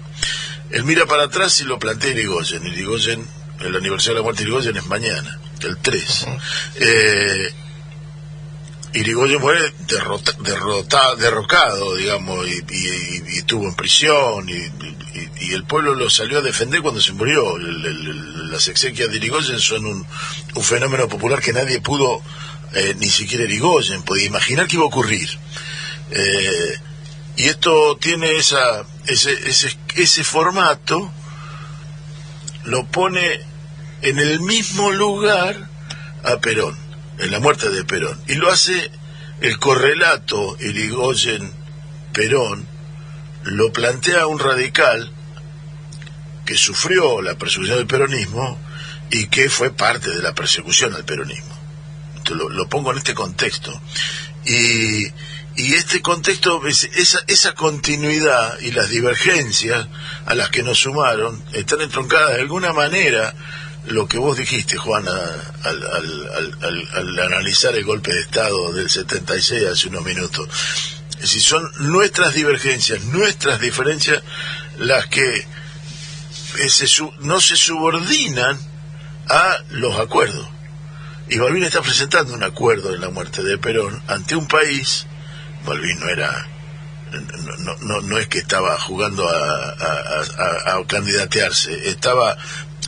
Él 0.71 0.83
mira 0.83 1.05
para 1.05 1.23
atrás 1.23 1.59
y 1.61 1.63
lo 1.65 1.77
plantea 1.79 2.11
Irigoyen. 2.11 2.65
Irigoyen, 2.65 3.27
el 3.59 3.75
aniversario 3.75 4.15
de 4.15 4.19
la 4.19 4.23
muerte 4.23 4.43
de 4.43 4.49
Irigoyen 4.49 4.77
es 4.77 4.85
mañana, 4.87 5.39
el 5.61 5.77
3. 5.77 6.27
Eh, 6.77 7.53
Irigoyen 8.93 9.41
muere 9.41 9.73
derrota, 9.87 10.31
derrota- 10.39 11.15
derrocado, 11.15 11.95
digamos, 11.95 12.47
y, 12.47 12.51
y- 12.73 13.23
y 13.35 13.37
estuvo 13.39 13.65
en 13.67 13.75
prisión, 13.75 14.47
y, 14.47 14.53
y- 14.53 15.29
y 15.47 15.53
el 15.53 15.65
pueblo 15.65 15.93
lo 15.95 16.09
salió 16.09 16.39
a 16.39 16.41
defender 16.41 16.81
cuando 16.81 17.01
se 17.01 17.11
murió. 17.11 17.57
El- 17.57 17.85
el- 17.85 18.07
el- 18.07 18.51
las 18.51 18.67
exequias 18.69 19.09
de 19.09 19.17
Irigoyen 19.17 19.59
son 19.59 19.85
un, 19.85 20.07
un 20.55 20.63
fenómeno 20.63 21.09
popular 21.09 21.41
que 21.41 21.51
nadie 21.51 21.81
pudo, 21.81 22.21
eh, 22.75 22.95
ni 22.99 23.09
siquiera 23.09 23.45
Irigoyen, 23.45 24.03
podía 24.03 24.25
imaginar 24.25 24.67
que 24.67 24.75
iba 24.75 24.83
a 24.83 24.87
ocurrir. 24.87 25.29
Eh, 26.11 26.79
y 27.37 27.45
esto 27.45 27.97
tiene 27.97 28.35
ese, 28.35 28.57
ese, 29.07 29.77
ese 29.95 30.23
formato, 30.23 31.11
lo 32.65 32.85
pone 32.85 33.39
en 34.01 34.19
el 34.19 34.41
mismo 34.41 34.91
lugar 34.91 35.69
a 36.23 36.37
Perón, 36.37 36.77
en 37.19 37.31
la 37.31 37.39
muerte 37.39 37.69
de 37.69 37.85
Perón. 37.85 38.21
Y 38.27 38.35
lo 38.35 38.51
hace 38.51 38.91
el 39.41 39.57
correlato 39.57 40.57
Irigoyen-Perón, 40.59 42.67
lo 43.43 43.71
plantea 43.71 44.27
un 44.27 44.39
radical 44.39 45.11
que 46.45 46.57
sufrió 46.57 47.21
la 47.21 47.35
persecución 47.35 47.77
del 47.77 47.87
peronismo 47.87 48.59
y 49.09 49.27
que 49.27 49.49
fue 49.49 49.71
parte 49.71 50.09
de 50.09 50.21
la 50.21 50.33
persecución 50.33 50.93
al 50.93 51.05
peronismo. 51.05 51.54
Lo, 52.33 52.49
lo 52.49 52.67
pongo 52.67 52.91
en 52.91 52.97
este 52.97 53.13
contexto. 53.13 53.79
Y, 54.45 55.05
y 55.57 55.73
este 55.75 56.01
contexto, 56.01 56.65
es- 56.67 56.89
esa, 56.95 57.19
esa 57.27 57.53
continuidad 57.53 58.59
y 58.59 58.71
las 58.71 58.89
divergencias 58.89 59.87
a 60.25 60.33
las 60.35 60.49
que 60.49 60.63
nos 60.63 60.79
sumaron 60.79 61.43
están 61.53 61.81
entroncadas 61.81 62.33
de 62.35 62.41
alguna 62.41 62.73
manera 62.73 63.33
lo 63.87 64.07
que 64.07 64.17
vos 64.17 64.35
dijiste, 64.37 64.77
Juana, 64.77 65.11
al, 65.63 65.83
al- 65.83 66.29
al- 66.35 66.57
al- 66.63 66.87
al 66.93 67.19
analizar 67.19 67.75
el 67.75 67.83
golpe 67.85 68.11
de 68.13 68.21
Estado 68.21 68.73
del 68.73 68.89
76 68.89 69.63
hace 69.71 69.87
unos 69.89 70.03
minutos. 70.03 70.49
Es 71.11 71.21
decir, 71.21 71.41
son 71.43 71.71
nuestras 71.91 72.33
divergencias, 72.33 73.03
nuestras 73.05 73.61
diferencias 73.61 74.23
las 74.79 75.05
que 75.07 75.47
se 76.67 76.87
no 77.19 77.39
se 77.39 77.55
subordinan 77.55 78.57
a 79.29 79.57
los 79.69 79.99
acuerdos. 79.99 80.47
Y 81.29 81.37
Balvin 81.39 81.63
está 81.63 81.81
presentando 81.81 82.33
un 82.33 82.43
acuerdo 82.43 82.93
en 82.93 83.01
la 83.01 83.09
muerte 83.09 83.41
de 83.43 83.57
Perón 83.57 84.01
ante 84.07 84.35
un 84.35 84.47
país, 84.47 85.07
Balvin 85.65 85.99
no 85.99 86.07
era, 86.09 86.47
no, 87.63 87.75
no, 87.77 88.01
no, 88.01 88.17
es 88.19 88.27
que 88.27 88.37
estaba 88.39 88.79
jugando 88.79 89.27
a, 89.27 89.69
a- 89.69 90.85
candidatearse, 90.87 91.89
estaba 91.89 92.37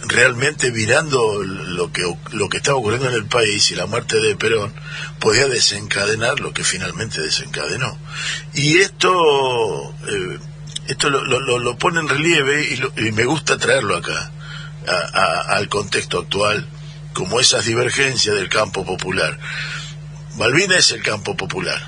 realmente 0.06 0.72
mirando 0.72 1.42
lo 1.44 1.92
que, 1.92 2.04
lo 2.32 2.48
que 2.50 2.58
estaba 2.58 2.78
ocurriendo 2.78 3.10
en 3.10 3.16
el 3.16 3.26
país 3.26 3.72
y 3.72 3.76
la 3.76 3.88
muerte 3.88 4.20
de 4.22 4.36
Perón 4.36 4.72
podía 5.20 5.48
desencadenar 5.48 6.40
lo 6.40 6.54
que 6.54 6.64
finalmente 6.64 7.20
desencadenó. 7.22 7.98
Y 8.54 8.78
esto, 8.78 9.12
eh, 10.08 10.38
esto 10.88 11.10
lo, 11.10 11.24
lo- 11.26 11.58
lo- 11.60 11.78
pone 11.78 12.00
en 12.02 12.08
relieve 12.08 12.66
y, 12.72 12.76
lo- 12.78 12.94
y 12.98 13.12
me 13.12 13.26
gusta 13.26 13.58
traerlo 13.58 13.98
acá, 13.98 14.32
al 15.48 15.68
contexto 15.70 16.20
actual, 16.20 16.68
como 17.18 17.40
esas 17.40 17.66
divergencias 17.66 18.36
del 18.36 18.48
campo 18.48 18.86
popular. 18.86 19.40
Balbina 20.36 20.78
es 20.78 20.92
el 20.92 21.02
campo 21.02 21.36
popular. 21.36 21.82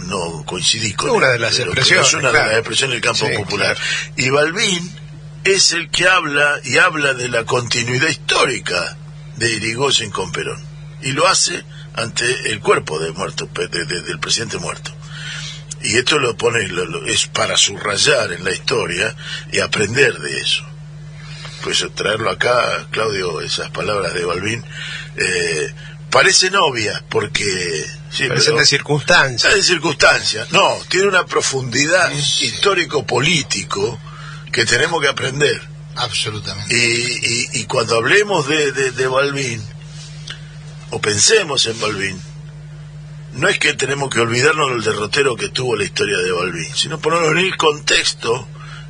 No 0.00 0.44
coincidí 0.44 0.92
con 0.92 1.08
Una 1.12 1.28
él, 1.28 1.32
de 1.32 1.38
las 1.38 1.58
expresiones, 1.58 2.08
Es 2.08 2.12
una 2.14 2.28
claro. 2.28 2.44
de 2.44 2.50
las 2.50 2.58
expresiones 2.58 2.92
del 2.96 3.00
campo 3.00 3.26
Sí, 3.26 3.32
popular. 3.38 3.74
Y 4.18 4.28
Balbín 4.28 4.92
es 5.44 5.72
el 5.72 5.88
que 5.88 6.06
habla 6.06 6.60
y 6.62 6.76
habla 6.76 7.14
de 7.14 7.30
la 7.30 7.44
continuidad 7.44 8.08
histórica 8.08 8.98
de 9.36 9.50
Irigoyen 9.54 10.10
con 10.10 10.30
Perón. 10.30 10.62
Y 11.02 11.12
lo 11.12 11.26
hace 11.26 11.64
ante 11.94 12.50
el 12.50 12.60
cuerpo 12.60 12.98
de 12.98 13.12
muerto, 13.12 13.48
de- 13.54 13.68
de- 13.86 14.02
del 14.02 14.18
presidente 14.20 14.58
muerto. 14.58 14.92
Y 15.82 15.96
esto 15.96 16.18
lo 16.18 16.36
pone, 16.36 16.68
lo- 16.68 16.84
lo- 16.84 17.06
es 17.06 17.28
para 17.28 17.56
subrayar 17.56 18.30
en 18.34 18.44
la 18.44 18.50
historia 18.52 19.16
y 19.50 19.60
aprender 19.60 20.18
de 20.18 20.38
eso. 20.38 20.66
Pues 21.62 21.84
traerlo 21.94 22.30
acá, 22.30 22.86
Claudio, 22.90 23.40
esas 23.40 23.70
palabras 23.70 24.14
de 24.14 24.24
Balbín, 24.24 24.64
eh, 25.16 25.74
parecen 26.10 26.54
obvias 26.56 27.02
porque... 27.08 27.44
sí, 28.10 28.28
Parecen 28.28 28.52
pero- 28.52 28.58
de 28.60 28.66
circunstancias. 28.66 29.54
de 29.54 29.62
circunstancias. 29.62 30.52
No, 30.52 30.78
tiene 30.88 31.08
una 31.08 31.26
profundidad 31.26 32.10
histórico-político 32.12 33.98
que 34.52 34.64
tenemos 34.64 35.00
que 35.00 35.08
aprender. 35.08 35.60
Absolutamente. 35.96 36.74
Y, 36.76 36.78
y- 37.56 37.60
y 37.60 37.64
cuando 37.64 37.96
hablemos 37.96 38.46
de, 38.48 38.72
de, 38.72 38.90
o 40.90 41.00
pensemos 41.00 41.66
en 41.66 41.80
Balbín, 41.80 42.20
no 43.32 43.48
es 43.48 43.58
que 43.58 43.74
tenemos 43.74 44.08
que 44.10 44.20
olvidarnos 44.20 44.70
del 44.70 44.82
derrotero 44.94 45.36
que 45.36 45.48
tuvo 45.48 45.74
la 45.76 45.84
historia 45.84 46.18
de 46.18 46.30
Balbín, 46.32 46.74
sino 46.74 46.98
ponerlo 47.00 47.32
en 47.32 47.38
el 47.38 47.56
contexto 47.56 48.46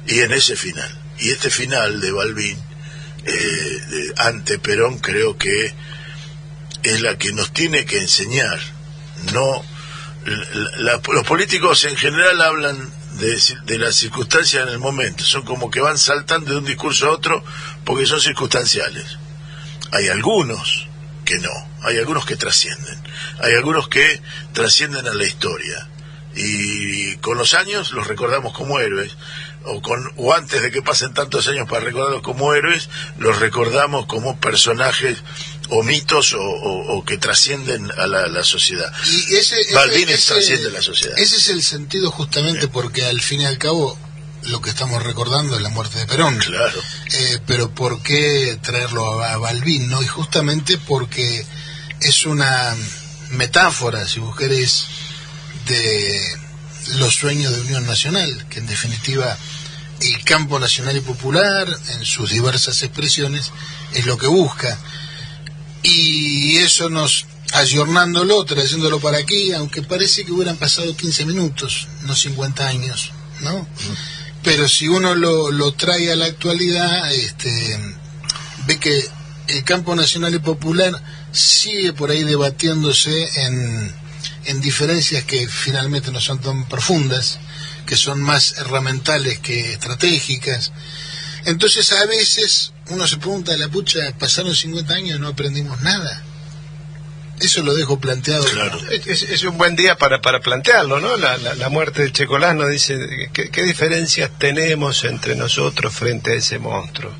y 0.07 0.21
en 0.21 0.33
ese 0.33 0.57
final. 0.57 0.91
Y 1.19 1.31
este 1.31 1.51
final 1.51 2.01
de 2.01 2.13
Balbín, 2.13 2.59
eh, 3.25 4.13
ante 4.17 4.59
Perón, 4.59 4.99
creo 4.99 5.37
que 5.37 5.75
es 6.83 7.01
la 7.01 7.17
que 7.17 7.33
nos 7.33 7.53
tiene 7.53 7.85
que 7.85 7.99
enseñar. 7.99 8.59
No, 9.33 9.65
los 10.25 11.27
políticos 11.27 11.85
en 11.85 11.97
general 11.97 12.41
hablan 12.43 12.93
de, 13.19 13.41
de 13.65 13.79
las 13.79 13.97
circunstancias 13.97 14.65
en 14.65 14.69
el 14.69 14.79
momento, 14.79 15.25
son 15.25 15.43
como 15.43 15.71
que 15.71 15.81
van 15.81 15.99
saltando 15.99 16.53
de 16.53 16.59
un 16.59 16.65
discurso 16.65 17.07
a 17.07 17.13
otro 17.13 17.43
porque 17.85 18.07
son 18.07 18.21
circunstanciales. 18.21 19.19
Hay 19.93 20.09
algunos 20.09 20.89
que 21.25 21.39
no, 21.39 21.51
hay 21.83 21.99
algunos 21.99 22.27
que 22.27 22.37
trascienden, 22.37 22.99
hay 23.41 23.55
algunos 23.55 23.89
que 23.89 24.21
trascienden 24.53 25.07
a 25.07 25.15
la 25.15 25.25
historia 25.25 25.89
y 26.37 27.17
con 27.17 27.39
los 27.39 27.55
años 27.55 27.93
los 27.93 28.07
recordamos 28.07 28.53
como 28.53 28.79
héroes 28.79 29.17
o 29.65 29.81
con 29.83 30.13
o 30.17 30.33
antes 30.35 30.63
de 30.63 30.71
que 30.71 30.83
pasen 30.83 31.13
tantos 31.15 31.49
años 31.49 31.69
para 31.69 31.85
recordarlos 31.85 32.23
como 32.23 32.53
héroes 32.55 32.89
los 33.19 33.39
recordamos 33.41 34.07
como 34.07 34.39
personajes 34.39 35.19
o 35.71 35.83
mitos 35.83 36.35
o, 36.35 36.41
o- 36.41 36.97
o 36.99 37.05
que 37.05 37.17
trascienden 37.19 37.91
a 37.99 38.07
la, 38.07 38.27
la 38.29 38.45
sociedad 38.45 38.93
Y 39.11 39.35
ese, 39.37 39.61
ese- 39.61 39.73
ese- 40.15 40.35
trasciende 40.35 40.71
la 40.71 40.83
sociedad. 40.83 41.19
Ese 41.19 41.37
es 41.37 41.49
el 41.49 41.63
sentido 41.63 42.11
justamente 42.13 42.69
porque 42.69 43.05
al 43.07 43.21
fin 43.21 43.41
y 43.41 43.47
al 43.47 43.59
cabo 43.59 43.99
lo 44.45 44.61
que 44.61 44.71
estamos 44.71 45.03
recordando 45.03 45.57
es 45.57 45.63
la 45.63 45.71
muerte 45.71 45.99
de 45.99 46.07
Perón. 46.07 46.37
claro 46.39 46.81
Eh, 47.15 47.39
pero 47.47 47.71
¿por 47.71 48.01
qué 48.03 48.57
traerlo 48.63 49.21
a, 49.25 49.33
a 49.33 49.37
Balbín? 49.39 49.89
¿no? 49.89 50.01
Y 50.03 50.07
justamente 50.07 50.79
porque 50.79 51.45
es 52.01 52.25
una 52.27 52.77
metáfora, 53.31 54.07
si 54.07 54.21
vos 54.21 54.37
querés, 54.37 54.85
de 55.67 56.21
los 56.97 57.15
sueños 57.15 57.55
de 57.55 57.61
Unión 57.63 57.87
Nacional, 57.87 58.47
que 58.49 58.61
en 58.61 58.67
definitiva 58.67 59.37
el 60.01 60.25
campo 60.25 60.59
nacional 60.59 60.97
y 60.97 61.01
popular, 61.01 61.69
en 61.95 62.05
sus 62.05 62.31
diversas 62.31 62.83
expresiones, 62.83 63.51
es 63.93 64.07
lo 64.07 64.17
que 64.19 64.27
busca. 64.27 64.79
Y 65.83 66.59
eso 66.59 66.89
nos, 66.91 67.27
ayornándolo, 67.53 68.45
trayéndolo 68.45 69.01
para 69.01 69.19
aquí, 69.19 69.53
aunque 69.53 69.83
parece 69.83 70.25
que 70.25 70.33
hubieran 70.33 70.57
pasado 70.57 70.97
15 70.97 71.25
minutos, 71.25 71.89
no 72.03 72.15
50 72.15 72.67
años, 72.67 73.13
¿no? 73.41 73.67
Pero 74.43 74.69
si 74.69 74.89
uno 74.89 75.15
lo, 75.15 75.51
lo 75.51 75.73
trae 75.73 76.13
a 76.13 76.17
la 76.17 76.27
actualidad, 76.27 77.13
este, 77.13 77.79
ve 78.67 78.79
que 78.79 79.09
el 79.49 79.65
campo 79.65 79.95
nacional 79.95 80.35
y 80.35 80.39
popular 80.39 81.03
sigue 81.33 81.93
por 81.93 82.11
ahí 82.11 82.25
debatiéndose 82.25 83.29
en, 83.43 83.95
en 84.47 84.61
diferencias 84.61 85.25
que 85.25 85.49
finalmente 85.49 86.11
no 86.11 86.21
son 86.21 86.41
tan 86.41 86.69
profundas, 86.69 87.39
que 87.87 87.97
son 87.97 88.21
más 88.21 88.59
herramientales 88.59 89.39
que 89.39 89.73
estratégicas. 89.73 90.73
Entonces 91.45 91.93
a 91.93 92.07
veces 92.07 92.73
uno 92.91 93.07
se 93.07 93.17
pregunta, 93.19 93.57
la 93.57 93.69
pucha, 93.69 94.13
pasaron 94.19 94.55
50 94.55 94.95
años 94.95 95.19
y 95.19 95.21
no 95.21 95.29
aprendimos 95.29 95.81
nada. 95.83 96.23
Eso 97.41 97.63
lo 97.63 97.75
dejo 97.75 98.01
planteado. 98.01 98.45
Claro. 98.45 98.81
Es, 98.91 99.23
es 99.23 99.43
un 99.45 99.59
buen 99.59 99.77
día 99.77 99.97
para, 99.99 100.23
para 100.23 100.41
plantearlo, 100.41 101.01
¿no? 101.01 101.17
La, 101.17 101.37
la, 101.37 101.55
la 101.55 101.69
muerte 101.69 102.03
de 102.03 102.13
Checolás 102.13 102.55
nos 102.55 102.71
dice 102.71 103.29
¿qué, 103.33 103.51
qué 103.51 103.63
diferencias 103.63 104.31
tenemos 104.39 105.05
entre 105.05 105.37
nosotros 105.37 105.93
frente 105.95 106.33
a 106.33 106.35
ese 106.37 106.59
monstruo. 106.59 107.13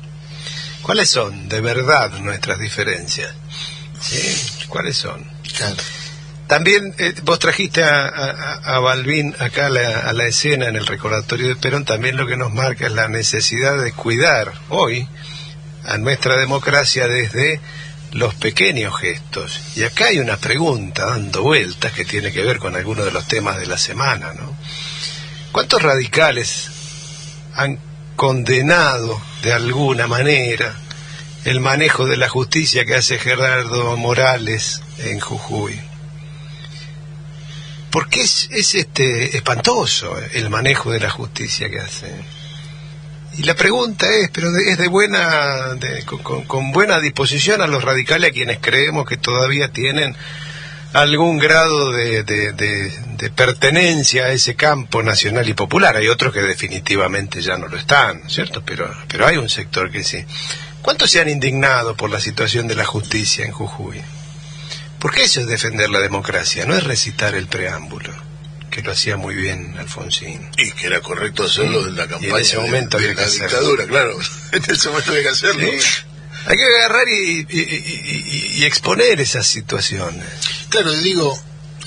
¿Cuáles 0.81 1.09
son 1.09 1.49
de 1.49 1.61
verdad 1.61 2.11
nuestras 2.19 2.59
diferencias? 2.59 3.33
¿Sí? 4.01 4.65
¿Cuáles 4.67 4.97
son? 4.97 5.23
Claro. 5.55 5.75
También 6.47 6.95
eh, 6.97 7.13
vos 7.23 7.39
trajiste 7.39 7.83
a, 7.83 8.07
a, 8.07 8.75
a 8.75 8.79
Balvin 8.79 9.35
acá 9.39 9.65
a 9.65 9.69
la, 9.69 9.99
a 9.99 10.13
la 10.13 10.25
escena 10.27 10.67
en 10.67 10.77
el 10.77 10.87
recordatorio 10.87 11.49
de 11.49 11.55
Perón, 11.57 11.83
también 11.83 12.15
lo 12.15 12.25
que 12.25 12.37
nos 12.37 12.53
marca 12.53 12.85
es 12.85 12.93
la 12.93 13.09
necesidad 13.09 13.77
de 13.81 13.91
cuidar 13.91 14.53
hoy 14.69 15.07
a 15.83 15.97
nuestra 15.97 16.37
democracia 16.37 17.07
desde 17.07 17.59
los 18.13 18.33
pequeños 18.35 18.97
gestos. 18.99 19.59
Y 19.75 19.83
acá 19.83 20.05
hay 20.05 20.19
una 20.19 20.37
pregunta 20.37 21.05
dando 21.05 21.43
vueltas 21.43 21.91
que 21.91 22.05
tiene 22.05 22.31
que 22.31 22.43
ver 22.43 22.59
con 22.59 22.75
algunos 22.75 23.05
de 23.05 23.11
los 23.11 23.27
temas 23.27 23.57
de 23.59 23.67
la 23.67 23.77
semana, 23.77 24.33
¿no? 24.33 24.55
¿Cuántos 25.51 25.81
radicales 25.81 26.69
han 27.53 27.79
condenado 28.15 29.21
de 29.43 29.53
alguna 29.53 30.07
manera 30.07 30.75
el 31.45 31.59
manejo 31.59 32.05
de 32.05 32.17
la 32.17 32.29
justicia 32.29 32.85
que 32.85 32.95
hace 32.95 33.17
Gerardo 33.17 33.97
Morales 33.97 34.81
en 34.99 35.19
Jujuy? 35.19 35.86
Porque 37.97 38.21
es, 38.21 38.47
es 38.51 38.75
este 38.75 39.35
espantoso 39.37 40.15
el 40.33 40.51
manejo 40.51 40.91
de 40.91 40.99
la 40.99 41.09
justicia 41.09 41.67
que 41.67 41.79
hace. 41.79 42.13
Y 43.39 43.41
la 43.41 43.55
pregunta 43.55 44.05
es, 44.13 44.29
pero 44.29 44.49
es 44.55 44.77
de 44.77 44.87
buena, 44.87 45.75
con, 46.45 46.71
buena 46.71 46.99
disposición 46.99 47.59
a 47.63 47.65
los 47.65 47.83
radicales 47.83 48.29
a 48.29 48.33
quienes 48.33 48.59
creemos 48.59 49.07
que 49.07 49.17
todavía 49.17 49.71
tienen 49.71 50.15
algún 50.93 51.39
grado 51.39 51.91
de- 51.91 52.21
de- 52.21 52.51
de 52.53 53.29
pertenencia 53.31 54.25
a 54.25 54.31
ese 54.31 54.53
campo 54.55 55.01
nacional 55.01 55.49
y 55.49 55.53
popular. 55.55 55.97
Hay 55.97 56.07
otros 56.07 56.31
que 56.31 56.41
definitivamente 56.41 57.41
ya 57.41 57.57
no 57.57 57.67
lo 57.67 57.77
están, 57.77 58.29
¿cierto? 58.29 58.61
Pero, 58.63 58.93
pero 59.07 59.25
hay 59.25 59.37
un 59.37 59.49
sector 59.49 59.89
que 59.89 60.03
sí. 60.03 60.23
¿Cuántos 60.83 61.09
se 61.09 61.19
han 61.19 61.29
indignado 61.29 61.95
por 61.95 62.11
la 62.11 62.19
situación 62.19 62.67
de 62.67 62.75
la 62.75 62.85
justicia 62.85 63.43
en 63.43 63.53
Jujuy? 63.53 64.03
Porque 64.99 65.23
eso 65.23 65.41
es 65.41 65.47
defender 65.47 65.89
la 65.89 65.99
democracia, 65.99 66.65
no 66.65 66.75
es 66.75 66.83
recitar 66.83 67.35
el 67.35 67.47
preámbulo, 67.47 68.13
que 68.71 68.81
lo 68.81 68.91
hacía 68.91 69.15
muy 69.17 69.35
bien 69.35 69.75
Alfonsín. 69.77 70.49
Y 70.57 70.71
que 70.71 70.87
era 70.87 71.01
correcto 71.01 71.43
hacerlo 71.43 71.87
en 71.87 71.95
la 71.95 72.07
campaña 72.07 72.35
en 72.35 72.41
ese 72.41 72.57
momento 72.57 72.97
de, 72.97 73.03
de 73.03 73.09
había 73.11 73.15
que 73.15 73.21
la 73.21 73.27
hacerlo. 73.27 73.47
dictadura, 73.59 73.87
claro. 73.87 74.17
En 74.53 74.63
ese 74.71 74.89
momento 74.89 75.11
había 75.11 75.23
que 75.23 75.29
hacerlo. 75.29 75.67
Sí. 75.71 75.87
Hay 76.47 76.55
que 76.55 76.63
agarrar 76.65 77.07
y, 77.09 77.39
y- 77.41 77.45
y- 77.49 78.01
y- 78.05 78.61
y 78.61 78.65
exponer 78.65 79.19
esas 79.19 79.45
situaciones. 79.47 80.25
Claro, 80.69 80.93
y 80.93 81.03
digo, 81.03 81.37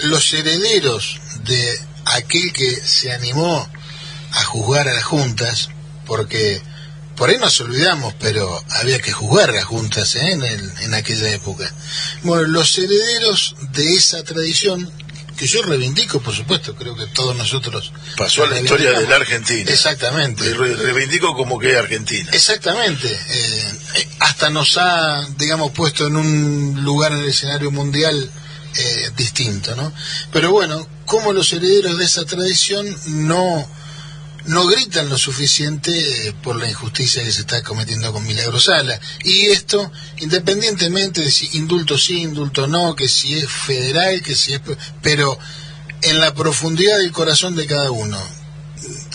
los 0.00 0.32
herederos 0.34 1.18
de 1.44 1.80
aquel 2.04 2.52
que 2.52 2.70
se 2.70 3.10
animó 3.12 3.68
a 4.32 4.44
juzgar 4.44 4.86
a 4.88 4.92
las 4.94 5.04
juntas, 5.04 5.70
porque 6.06 6.60
por 7.20 7.28
ahí 7.28 7.36
nos 7.36 7.60
olvidamos, 7.60 8.14
pero 8.18 8.64
había 8.70 8.98
que 8.98 9.12
juzgar 9.12 9.50
a 9.50 9.52
las 9.52 9.64
juntas 9.64 10.14
¿eh? 10.16 10.32
en, 10.32 10.42
el- 10.42 10.72
en 10.80 10.94
aquella 10.94 11.28
época. 11.34 11.70
Bueno, 12.22 12.44
los 12.44 12.78
herederos 12.78 13.56
de 13.72 13.92
esa 13.94 14.24
tradición, 14.24 14.90
que 15.36 15.46
yo 15.46 15.60
reivindico, 15.62 16.20
por 16.22 16.34
supuesto, 16.34 16.74
creo 16.74 16.96
que 16.96 17.06
todos 17.08 17.36
nosotros... 17.36 17.92
Pasó 18.16 18.44
a 18.44 18.46
la 18.46 18.58
historia 18.58 18.98
de 18.98 19.06
la. 19.06 19.16
Argentina. 19.16 19.70
Exactamente. 19.70 20.44
Le 20.46 20.54
re- 20.54 20.76
reivindico 20.76 21.36
como 21.36 21.58
que 21.58 21.76
Argentina. 21.76 22.30
Exactamente. 22.32 23.06
eh, 23.12 23.72
hasta 24.20 24.48
nos 24.48 24.78
ha, 24.78 25.22
digamos, 25.36 25.72
puesto 25.72 26.06
en 26.06 26.16
un 26.16 26.82
lugar 26.82 27.12
en 27.12 27.18
el 27.18 27.28
escenario 27.28 27.70
mundial 27.70 28.30
eh, 28.76 29.10
distinto, 29.14 29.76
¿no? 29.76 29.92
Pero 30.32 30.52
bueno, 30.52 30.88
como 31.04 31.34
los 31.34 31.52
herederos 31.52 31.98
de 31.98 32.04
esa 32.06 32.24
tradición 32.24 32.86
no, 33.08 33.68
no 34.46 34.66
gritan 34.66 35.08
lo 35.08 35.18
suficiente 35.18 36.34
por 36.42 36.56
la 36.56 36.68
injusticia 36.68 37.22
que 37.22 37.30
se 37.32 37.42
está 37.42 37.62
cometiendo 37.62 38.12
con 38.12 38.26
Milagro 38.26 38.58
Sala. 38.58 38.98
Y 39.24 39.46
esto, 39.46 39.90
independientemente 40.18 41.20
de 41.20 41.30
si 41.30 41.50
indulto 41.58 41.98
sí, 41.98 42.22
indulto 42.22 42.66
no, 42.66 42.94
que 42.94 43.08
si 43.08 43.34
es 43.34 43.48
federal, 43.50 44.22
que 44.22 44.34
si 44.34 44.54
es... 44.54 44.60
Pero 45.02 45.38
en 46.02 46.20
la 46.20 46.34
profundidad 46.34 46.98
del 46.98 47.12
corazón 47.12 47.54
de 47.56 47.66
cada 47.66 47.90
uno, 47.90 48.18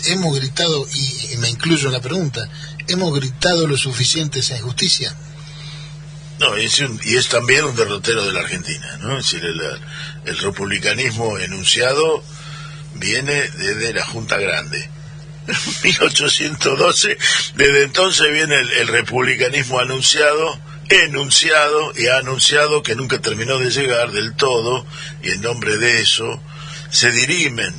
hemos 0.05 0.35
gritado, 0.39 0.87
y, 0.93 1.37
me 1.37 1.49
incluyo 1.49 1.87
en 1.87 1.93
la 1.93 2.01
pregunta, 2.01 2.47
¿hemos 2.87 3.13
gritado 3.15 3.65
lo 3.67 3.77
suficiente 3.77 4.39
esa 4.39 4.57
injusticia? 4.57 5.15
No, 6.39 6.55
es, 6.55 6.79
un- 6.79 6.99
y 7.03 7.15
es 7.15 7.29
también 7.29 7.65
un 7.65 7.75
derrotero 7.75 8.25
de 8.25 8.33
la 8.33 8.41
Argentina, 8.41 8.97
¿no? 9.01 9.17
Es 9.17 9.31
decir, 9.31 9.43
el, 9.45 9.59
el 10.25 10.37
republicanismo 10.37 11.37
enunciado 11.39 12.23
viene 12.95 13.33
desde 13.33 13.93
la 13.93 14.05
Junta 14.05 14.37
Grande. 14.37 14.89
1812, 15.83 17.17
desde 17.55 17.83
entonces 17.83 18.31
viene 18.31 18.59
el, 18.59 18.87
republicanismo 18.87 19.79
anunciado, 19.79 20.59
enunciado 20.89 21.93
y 21.97 22.07
ha 22.07 22.17
anunciado 22.17 22.81
que 22.83 22.95
nunca 22.95 23.19
terminó 23.19 23.57
de 23.59 23.69
llegar 23.69 24.11
del 24.11 24.35
todo, 24.35 24.85
y 25.23 25.29
en 25.31 25.41
nombre 25.41 25.77
de 25.77 26.01
eso 26.01 26.41
se 26.89 27.11
dirimen 27.11 27.73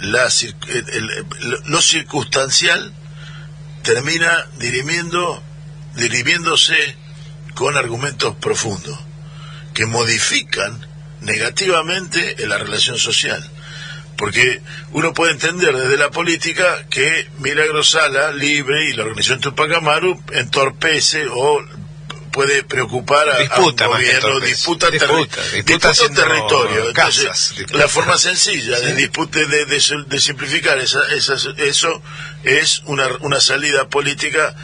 la, 0.00 0.26
el- 0.68 0.86
el- 0.92 1.26
lo 1.66 1.80
circunstancial 1.82 2.92
termina 3.82 4.46
dirimiendo, 4.58 5.42
dirimiéndose 5.96 6.96
con 7.54 7.76
argumentos 7.76 8.34
profundos 8.36 8.98
que 9.74 9.86
modifican 9.86 10.86
negativamente 11.20 12.36
la 12.46 12.58
relación 12.58 12.98
social. 12.98 13.48
Porque 14.16 14.60
uno 14.92 15.12
puede 15.12 15.32
entender 15.32 15.76
desde 15.76 15.96
la 15.96 16.10
política 16.10 16.86
que 16.88 17.28
Milagro 17.38 17.82
Sala, 17.82 18.30
libre, 18.32 18.88
y 18.90 18.92
la 18.94 19.02
organización 19.04 19.40
Tupac 19.40 19.72
Amaru 19.72 20.22
entorpece 20.32 21.26
o 21.30 21.60
puede 22.30 22.64
preocupar 22.64 23.28
a, 23.28 23.34
a 23.34 23.38
Disputa 23.38 23.84
un 23.86 23.92
más 23.94 24.00
que 24.00 24.06
gobierno, 24.06 24.40
disputa, 24.40 24.88
terri- 24.88 24.98
Disputa, 24.98 25.42
disputa 25.42 25.88
disputa 25.88 25.88
un 26.06 26.14
territorio. 26.14 26.88
Entonces, 26.88 27.54
disputa. 27.56 27.78
la 27.78 27.88
forma 27.88 28.18
sencilla 28.18 28.80
de, 28.80 28.94
dispute, 28.94 29.46
de, 29.46 29.66
de, 29.66 30.04
de 30.06 30.20
simplificar 30.20 30.78
esa- 30.78 31.06
esas- 31.14 31.48
eso 31.58 32.02
es 32.42 32.82
una, 32.86 33.06
una 33.20 33.40
salida 33.40 33.88
política 33.88 34.54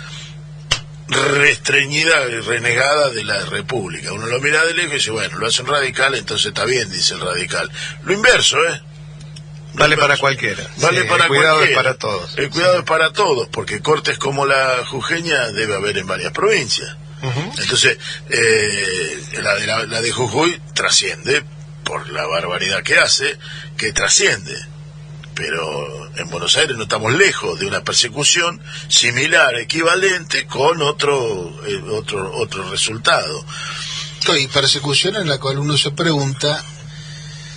restreñida 1.08 2.26
y 2.28 2.40
renegada 2.40 3.10
de 3.10 3.24
la 3.24 3.44
República. 3.46 4.12
Uno 4.12 4.26
lo 4.26 4.40
mira 4.40 4.64
de 4.64 4.74
lejos 4.74 4.92
y 4.92 4.96
dice, 4.96 5.10
bueno, 5.10 5.38
lo 5.38 5.46
hace 5.46 5.62
un 5.62 5.68
radical, 5.68 6.14
entonces 6.14 6.46
está 6.46 6.64
bien, 6.64 6.90
dice 6.90 7.14
el 7.14 7.20
radical. 7.20 7.70
Lo 8.04 8.12
inverso, 8.12 8.58
¿eh? 8.68 8.80
Vale 9.74 9.96
para 9.96 10.16
cualquiera. 10.16 10.62
Vale 10.78 11.02
Sí, 11.02 11.09
para 11.09 11.24
el 11.24 11.28
cuidado 11.28 11.56
cualquiera. 11.56 11.80
es 11.80 11.85
para 11.87 11.98
todos. 11.98 12.38
El 12.38 12.50
cuidado 12.50 12.78
es 12.78 12.85
para 12.85 13.12
todos, 13.12 13.48
porque 13.48 13.80
cortes 13.80 14.18
como 14.18 14.46
la 14.46 14.85
jujeña 14.87 15.48
debe 15.48 15.74
haber 15.76 15.98
en 15.98 16.06
varias 16.06 16.33
provincias. 16.33 16.96
Entonces, 17.22 17.98
eh, 18.30 19.22
la, 19.42 19.54
de 19.54 19.66
la, 19.66 19.85
la 19.85 20.00
de 20.00 20.11
Jujuy 20.11 20.59
trasciende 20.74 21.44
por 21.85 22.09
la 22.11 22.26
barbaridad 22.26 22.83
que 22.83 22.98
hace, 22.98 23.37
que 23.76 23.92
trasciende. 23.92 24.56
Pero 25.35 26.11
en 26.16 26.28
Buenos 26.30 26.56
Aires 26.56 26.76
no 26.76 26.85
estamos 26.85 27.12
lejos 27.14 27.59
de 27.61 27.66
una 27.66 27.83
persecución 27.83 28.61
similar, 28.88 29.54
equivalente, 29.56 30.46
con 30.46 30.80
otro, 30.83 31.61
eh, 31.66 31.83
otro, 31.90 32.33
otro 32.37 32.70
resultado. 32.70 33.44
Y 34.38 34.46
persecución 34.48 35.16
en 35.16 35.28
la 35.28 35.38
cual 35.38 35.59
uno 35.59 35.76
se 35.76 35.90
pregunta 35.90 36.62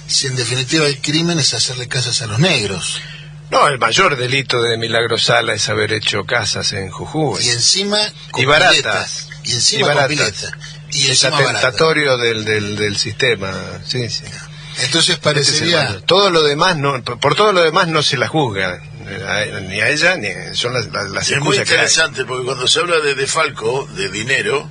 si 0.07 0.27
en 0.27 0.35
definitiva 0.35 0.85
el 0.87 0.99
crimen 0.99 1.39
es 1.39 1.53
hacerle 1.53 1.87
casas 1.87 2.21
a 2.21 2.27
los 2.27 2.39
negros. 2.39 3.01
No, 3.51 3.67
el 3.67 3.77
mayor 3.77 4.15
delito 4.17 4.61
de 4.61 4.77
Milagro 4.77 5.17
Sala 5.17 5.53
es 5.53 5.69
haber 5.69 5.93
hecho 5.93 6.25
casas 6.25 6.73
en 6.73 6.89
Jujuy. 6.89 7.43
Y 7.45 7.49
encima 7.49 7.99
con 8.31 8.41
Y 8.41 8.45
baratas. 8.45 8.73
piletas. 8.73 9.29
Y 9.43 9.51
encima 9.53 9.79
Y 9.81 9.83
con 9.85 9.95
baratas. 9.95 10.51
Y 10.91 11.01
es 11.03 11.09
encima 11.09 11.31
baratas. 11.31 11.55
atentatorio 11.63 12.17
del, 12.17 12.45
del, 12.45 12.75
del 12.75 12.97
sistema. 12.97 13.53
Sí, 13.85 14.09
sí. 14.09 14.23
Entonces 14.79 14.85
Ese 14.85 14.97
es 14.99 15.09
el 15.09 15.17
parecería... 15.19 15.99
todo 16.07 16.31
lo 16.31 16.41
demás 16.41 16.77
no, 16.77 17.03
por 17.03 17.35
todo 17.35 17.53
lo 17.53 17.61
demás 17.61 17.87
no 17.89 18.01
se 18.01 18.17
la 18.17 18.27
juzga 18.27 18.81
eh, 19.07 19.23
a- 19.55 19.59
ni 19.59 19.79
a 19.81 19.89
ella 19.89 20.17
ni 20.17 20.29
a- 20.29 20.55
son 20.55 20.73
las, 20.73 20.87
las, 20.87 21.09
las 21.11 21.29
Es 21.29 21.39
muy 21.39 21.55
excusas 21.57 21.67
que 21.67 21.73
hay. 21.75 21.79
interesante 21.85 22.25
porque 22.25 22.45
cuando 22.45 22.67
se 22.67 22.79
habla 22.79 22.99
de 23.01 23.13
defalco, 23.13 23.87
de 23.95 24.09
dinero, 24.09 24.67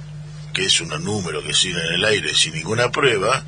que 0.52 0.64
es 0.66 0.80
un 0.80 0.88
número 1.04 1.40
que 1.44 1.54
sigue 1.54 1.78
en 1.78 1.94
el 1.94 2.04
aire 2.04 2.34
sin 2.34 2.52
ninguna 2.54 2.90
prueba, 2.90 3.44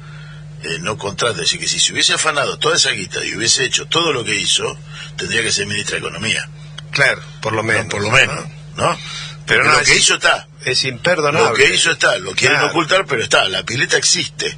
eh, 0.64 0.78
no 0.80 0.96
contrata. 0.98 1.34
Es 1.34 1.40
decir, 1.42 1.60
que 1.60 1.68
si 1.68 1.78
se 1.78 1.92
hubiese 1.92 2.14
afanado 2.14 2.58
toda 2.58 2.76
esa 2.76 2.90
guita 2.90 3.24
y 3.24 3.34
hubiese 3.34 3.64
hecho 3.64 3.86
todo 3.86 4.12
lo 4.12 4.24
que 4.24 4.34
hizo, 4.34 4.76
tendría 5.16 5.42
que 5.42 5.52
ser 5.52 5.66
ministra 5.66 5.94
de 5.94 6.00
Economía. 6.06 6.48
Claro, 6.90 7.20
por 7.40 7.52
lo 7.52 7.62
menos. 7.62 7.84
No, 7.84 7.90
por 7.90 8.02
lo 8.02 8.10
menos, 8.10 8.44
¿no? 8.76 8.98
Pero 9.46 9.62
Pero 9.62 9.64
no, 9.64 9.72
lo 9.72 9.80
es- 9.80 9.88
que 9.88 9.96
hizo 9.96 10.14
está. 10.14 10.48
Es 10.64 10.84
imperdonable. 10.84 11.48
Lo 11.50 11.54
que 11.54 11.74
hizo 11.74 11.90
está. 11.90 12.16
Lo 12.18 12.32
quieren 12.34 12.56
Claro. 12.58 12.72
ocultar, 12.72 13.04
pero 13.06 13.22
está. 13.22 13.48
La 13.48 13.62
pileta 13.64 13.96
existe. 13.98 14.56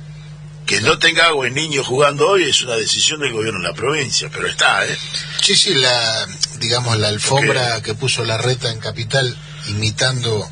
Que 0.64 0.80
no 0.80 0.98
tenga 0.98 1.26
agua 1.26 1.46
en 1.46 1.54
niños 1.54 1.86
jugando 1.86 2.28
hoy 2.28 2.42
es 2.44 2.60
una 2.62 2.74
decisión 2.74 3.20
del 3.20 3.32
gobierno 3.32 3.60
de 3.60 3.68
la 3.68 3.74
provincia, 3.74 4.28
pero 4.32 4.48
está, 4.48 4.84
¿eh? 4.84 4.98
Sí, 5.40 5.54
sí, 5.54 5.74
la, 5.74 6.26
digamos, 6.58 6.96
la 6.98 7.06
alfombra 7.08 7.80
que 7.82 7.94
puso 7.94 8.24
la 8.24 8.36
reta 8.36 8.70
en 8.72 8.80
Capital 8.80 9.36
imitando 9.68 10.50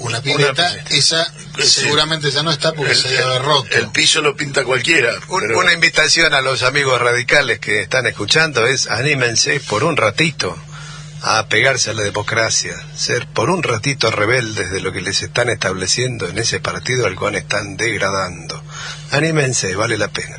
una 0.00 0.20
pileta, 0.20 0.52
Una- 0.72 0.96
esa 0.96 1.32
Sí. 1.58 1.62
seguramente 1.82 2.30
ya 2.30 2.42
no 2.42 2.50
está 2.50 2.72
porque 2.72 2.94
se 2.94 3.18
haber 3.22 3.42
roto. 3.42 3.68
el 3.76 3.88
piso 3.88 4.20
lo 4.22 4.34
pinta 4.36 4.64
cualquiera. 4.64 5.12
Un- 5.28 5.40
pero- 5.40 5.58
Una 5.58 5.72
invitación 5.72 6.32
a 6.34 6.40
los 6.40 6.62
amigos 6.62 7.00
radicales 7.00 7.58
que 7.58 7.80
están 7.82 8.06
escuchando 8.06 8.66
es 8.66 8.88
anímense 8.88 9.60
por 9.60 9.84
un 9.84 9.96
ratito 9.96 10.56
a 11.22 11.46
pegarse 11.48 11.90
a 11.90 11.92
la 11.92 12.02
democracia, 12.02 12.74
ser 12.96 13.26
por 13.26 13.50
un 13.50 13.62
ratito 13.62 14.10
rebeldes 14.10 14.70
de 14.70 14.80
lo 14.80 14.90
que 14.90 15.02
les 15.02 15.22
están 15.22 15.50
estableciendo 15.50 16.26
en 16.28 16.38
ese 16.38 16.60
partido 16.60 17.06
al 17.06 17.14
cual 17.14 17.34
están 17.34 17.76
degradando. 17.76 18.62
Anímense, 19.10 19.74
vale 19.74 19.98
la 19.98 20.08
pena. 20.08 20.36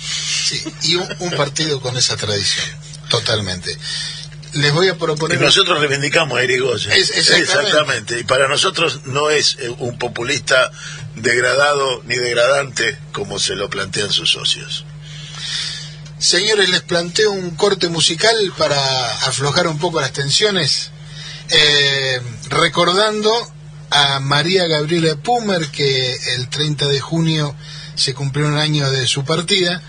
Sí, 0.00 0.62
y 0.84 0.94
un, 0.94 1.06
un 1.18 1.30
partido 1.32 1.80
con 1.80 1.96
esa 1.98 2.16
tradición, 2.16 2.64
totalmente. 3.10 3.76
Les 4.56 4.72
voy 4.72 4.88
a 4.88 4.92
Y 4.92 4.94
proponer... 4.94 5.40
nosotros 5.40 5.80
reivindicamos 5.80 6.38
a 6.38 6.44
Irigoyen. 6.44 6.92
Es- 6.92 7.10
exactamente. 7.10 8.18
Y 8.20 8.24
para 8.24 8.48
nosotros 8.48 9.00
no 9.06 9.30
es 9.30 9.56
un 9.78 9.98
populista 9.98 10.70
degradado 11.14 12.02
ni 12.04 12.16
degradante 12.16 12.98
como 13.12 13.38
se 13.38 13.54
lo 13.54 13.68
plantean 13.70 14.10
sus 14.12 14.30
socios. 14.32 14.84
Señores, 16.18 16.70
les 16.70 16.80
planteo 16.82 17.30
un 17.30 17.50
corte 17.56 17.88
musical 17.88 18.34
para 18.56 18.78
aflojar 19.26 19.66
un 19.68 19.78
poco 19.78 20.00
las 20.00 20.12
tensiones, 20.12 20.90
eh, 21.50 22.20
recordando 22.48 23.30
a 23.90 24.18
María 24.20 24.66
Gabriela 24.66 25.14
Pumer, 25.16 25.68
que 25.68 26.16
el 26.36 26.48
30 26.48 26.88
de 26.88 27.00
junio 27.00 27.54
se 27.94 28.14
cumplió 28.14 28.46
un 28.46 28.56
año 28.56 28.90
de 28.90 29.06
su 29.06 29.24
partida, 29.24 29.82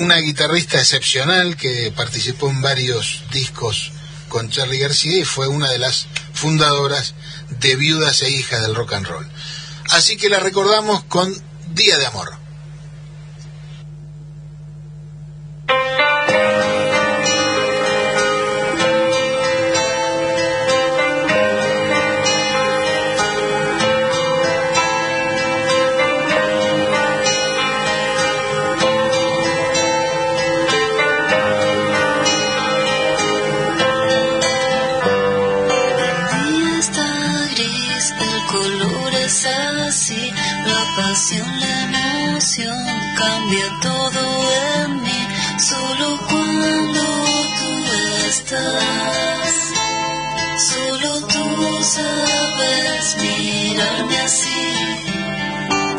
una 0.00 0.16
guitarrista 0.16 0.78
excepcional 0.78 1.58
que 1.58 1.92
participó 1.94 2.48
en 2.48 2.62
varios 2.62 3.22
discos 3.32 3.92
con 4.30 4.48
Charlie 4.48 4.78
García 4.78 5.18
y 5.18 5.24
fue 5.24 5.46
una 5.46 5.70
de 5.70 5.78
las 5.78 6.06
fundadoras 6.32 7.14
de 7.60 7.76
Viudas 7.76 8.22
e 8.22 8.30
Hijas 8.30 8.62
del 8.62 8.74
Rock 8.74 8.94
and 8.94 9.06
Roll. 9.06 9.30
Así 9.90 10.16
que 10.16 10.30
la 10.30 10.40
recordamos 10.40 11.04
con 11.04 11.30
Día 11.74 11.98
de 11.98 12.06
Amor. 12.06 12.39
Así, 39.46 40.32
la 40.66 40.96
pasión, 40.96 41.60
la 41.60 41.84
emoción, 42.28 42.84
cambia 43.16 43.64
todo 43.80 44.22
en 44.84 45.02
mí, 45.02 45.28
solo 45.58 46.18
cuando 46.28 47.00
tú 47.58 47.70
estás. 48.28 49.54
Solo 50.58 51.26
tú 51.26 51.44
sabes 51.82 53.16
mirarme 53.18 54.18
así, 54.18 54.62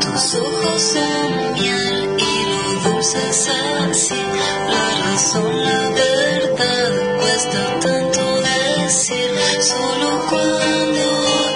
tus 0.01 0.35
ojos 0.35 0.81
son 0.93 1.53
miel 1.53 2.15
y 2.19 2.45
lo 2.51 2.91
dulce 2.91 3.17
es 3.29 3.47
así, 3.89 4.21
la 4.69 4.85
razón, 5.09 5.63
la 5.63 5.89
verdad, 5.89 6.91
cuesta 7.19 7.79
tanto 7.79 8.41
decir, 8.41 9.31
solo 9.61 10.09
cuando 10.29 11.05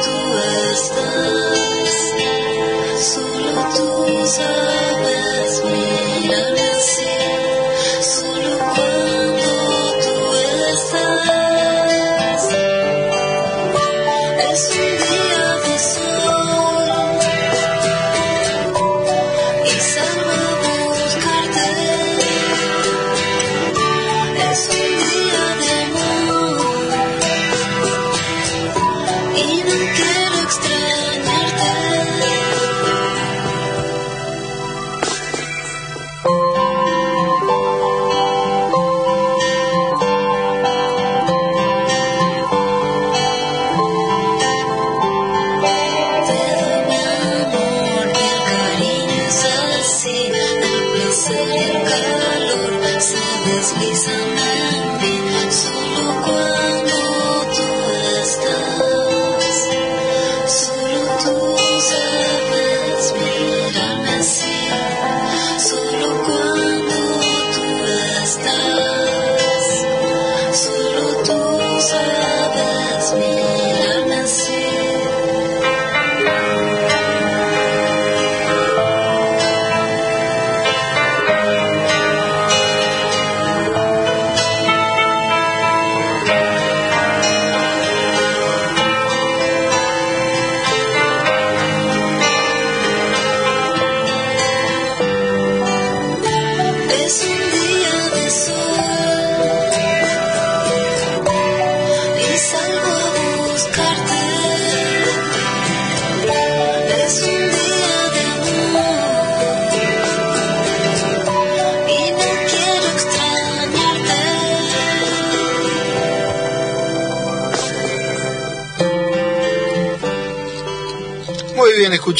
tú 0.03 0.17
estás, 0.73 1.54
tú 4.25 5.04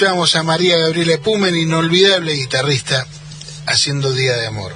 bien, 0.06 0.13
escuchamos 0.13 0.36
a 0.36 0.44
María 0.44 0.78
Gabriela 0.78 1.18
Pumen, 1.18 1.56
inolvidable 1.56 2.34
guitarrista, 2.34 3.08
haciendo 3.65 4.13
Día 4.13 4.36
de 4.36 4.46
Amor. 4.46 4.72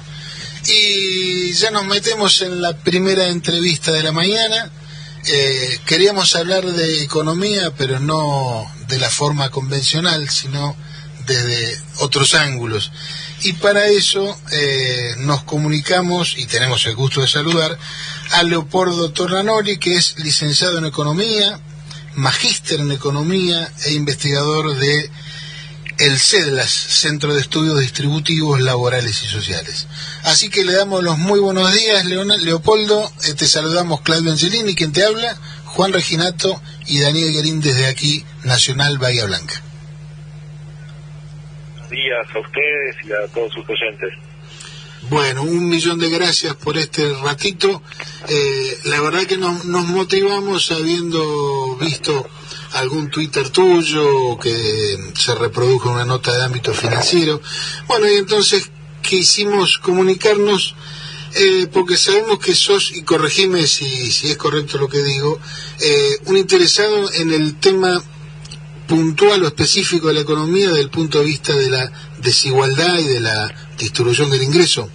Y 0.66 1.52
ya 1.52 1.70
nos 1.70 1.84
metemos 1.84 2.42
en 2.42 2.60
la 2.60 2.76
primera 2.76 3.28
entrevista 3.28 3.92
de 3.92 4.02
la 4.02 4.10
mañana. 4.10 4.70
Eh, 5.26 5.78
queríamos 5.86 6.34
hablar 6.34 6.66
de 6.66 7.02
economía, 7.02 7.72
pero 7.78 8.00
no 8.00 8.66
de 8.88 8.98
la 8.98 9.08
forma 9.08 9.50
convencional, 9.50 10.28
sino 10.30 10.74
desde 11.26 11.80
otros 11.98 12.34
ángulos. 12.34 12.90
Y 13.44 13.52
para 13.52 13.86
eso 13.86 14.36
eh, 14.50 15.14
nos 15.18 15.44
comunicamos 15.44 16.36
y 16.38 16.46
tenemos 16.46 16.86
el 16.86 16.96
gusto 16.96 17.20
de 17.20 17.28
saludar 17.28 17.78
a 18.32 18.42
Leopoldo 18.42 19.12
Tornanori, 19.12 19.78
que 19.78 19.94
es 19.94 20.18
licenciado 20.18 20.78
en 20.78 20.86
Economía, 20.86 21.60
magíster 22.16 22.80
en 22.80 22.90
Economía 22.90 23.70
e 23.84 23.92
investigador 23.92 24.76
de 24.76 25.10
el 26.00 26.18
CEDLAS, 26.18 26.70
Centro 26.70 27.34
de 27.34 27.40
Estudios 27.40 27.78
Distributivos 27.80 28.60
Laborales 28.60 29.22
y 29.22 29.26
Sociales. 29.26 29.86
Así 30.24 30.48
que 30.50 30.64
le 30.64 30.72
damos 30.72 31.02
los 31.04 31.18
muy 31.18 31.40
buenos 31.40 31.72
días, 31.74 32.04
Leona- 32.06 32.36
Leopoldo. 32.36 33.10
Eh, 33.28 33.34
te 33.34 33.46
saludamos 33.46 34.00
Claudio 34.00 34.30
Angelini, 34.32 34.74
quien 34.74 34.92
te 34.92 35.04
habla, 35.04 35.36
Juan 35.66 35.92
Reginato 35.92 36.60
y 36.86 37.00
Daniel 37.00 37.32
Guerín 37.32 37.60
desde 37.60 37.86
aquí, 37.86 38.24
Nacional 38.44 38.98
Bahía 38.98 39.26
Blanca. 39.26 39.60
Buenos 41.74 41.90
días 41.90 42.26
a 42.34 42.38
ustedes 42.38 42.96
y 43.04 43.12
a 43.12 43.32
todos 43.34 43.52
sus 43.52 43.64
oyentes. 43.68 44.10
Bueno, 45.08 45.42
un 45.42 45.68
millón 45.68 45.98
de 45.98 46.08
gracias 46.10 46.54
por 46.56 46.76
este 46.76 47.12
ratito. 47.22 47.82
Eh, 48.28 48.78
la 48.84 49.00
verdad 49.00 49.24
que 49.24 49.38
nos, 49.38 49.64
nos 49.64 49.86
motivamos 49.86 50.70
habiendo 50.70 51.76
visto 51.76 52.28
algún 52.80 53.10
Twitter 53.10 53.48
tuyo 53.50 54.38
que 54.38 54.96
se 55.14 55.34
reprodujo 55.34 55.90
una 55.90 56.04
nota 56.04 56.36
de 56.36 56.44
ámbito 56.44 56.72
financiero. 56.72 57.40
Bueno, 57.86 58.08
y 58.08 58.16
entonces 58.16 58.70
quisimos 59.02 59.78
comunicarnos 59.78 60.74
eh, 61.34 61.68
porque 61.72 61.96
sabemos 61.96 62.40
que 62.40 62.54
sos, 62.54 62.92
y 62.96 63.02
corregime 63.02 63.66
si, 63.66 64.10
si 64.10 64.30
es 64.30 64.36
correcto 64.36 64.78
lo 64.78 64.88
que 64.88 65.02
digo, 65.02 65.38
eh, 65.80 66.18
un 66.26 66.36
interesado 66.36 67.12
en 67.12 67.30
el 67.30 67.56
tema 67.60 68.02
puntual 68.88 69.44
o 69.44 69.46
específico 69.46 70.08
de 70.08 70.14
la 70.14 70.20
economía 70.20 70.68
desde 70.68 70.80
el 70.82 70.90
punto 70.90 71.20
de 71.20 71.26
vista 71.26 71.54
de 71.54 71.70
la 71.70 71.92
desigualdad 72.18 72.98
y 72.98 73.06
de 73.06 73.20
la 73.20 73.54
distribución 73.78 74.30
del 74.30 74.42
ingreso. 74.42 74.90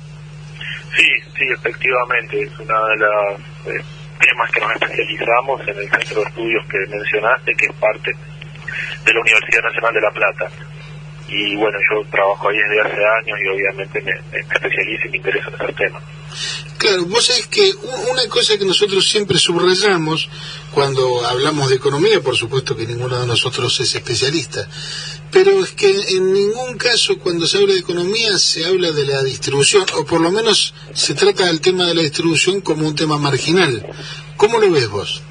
Sí, 0.97 1.07
sí, 1.37 1.45
efectivamente, 1.53 2.43
es 2.43 2.51
uno 2.59 2.85
de 2.87 2.97
los 2.97 3.75
eh, 3.75 3.85
temas 4.19 4.51
que 4.51 4.61
nos 4.61 4.71
especializamos 4.71 5.61
en 5.61 5.77
el 5.77 5.89
centro 5.89 6.21
de 6.21 6.27
estudios 6.27 6.65
que 6.67 6.77
mencionaste, 6.89 7.55
que 7.55 7.65
es 7.65 7.73
parte 7.73 8.11
de 8.11 9.13
la 9.13 9.19
Universidad 9.19 9.63
Nacional 9.63 9.93
de 9.93 10.01
La 10.01 10.11
Plata. 10.11 10.49
Y 11.27 11.55
bueno, 11.55 11.77
yo 11.89 12.07
trabajo 12.09 12.49
ahí 12.49 12.57
desde 12.57 12.81
hace 12.81 13.05
años 13.21 13.39
y 13.43 13.47
obviamente 13.47 14.01
me, 14.01 14.39
especializo 14.39 15.07
y 15.07 15.09
me 15.09 15.17
interesa 15.17 15.49
en 15.49 15.85
esos. 15.87 16.03
Claro, 16.77 17.05
vos 17.05 17.25
sabés 17.25 17.47
que 17.47 17.71
una 18.11 18.27
cosa 18.27 18.57
que 18.57 18.65
nosotros 18.65 19.07
siempre 19.07 19.39
subrayamos 19.39 20.29
cuando 20.71 21.25
hablamos 21.25 21.69
de 21.69 21.77
economía, 21.77 22.21
por 22.21 22.35
supuesto 22.35 22.75
que 22.75 22.85
ninguno 22.85 23.19
de 23.19 23.25
nosotros 23.25 23.79
es 23.79 23.95
especialista, 23.95 24.67
pero 25.31 25.63
es 25.63 25.71
que 25.71 25.89
en 25.89 26.33
ningún 26.33 26.77
caso 26.77 27.17
cuando 27.17 27.47
se 27.47 27.57
habla 27.57 27.73
de 27.73 27.79
economía 27.79 28.37
se 28.37 28.65
habla 28.65 28.91
de 28.91 29.05
la 29.05 29.23
distribución, 29.23 29.85
o 29.97 30.05
por 30.05 30.21
lo 30.21 30.31
menos 30.31 30.73
se 30.93 31.15
trata 31.15 31.45
del 31.45 31.61
tema 31.61 31.85
de 31.85 31.95
la 31.95 32.01
distribución 32.01 32.61
como 32.61 32.87
un 32.87 32.95
tema 32.95 33.17
marginal. 33.17 33.85
¿Cómo 34.37 34.59
lo 34.59 34.69
ves 34.69 34.89
vos? 34.89 35.23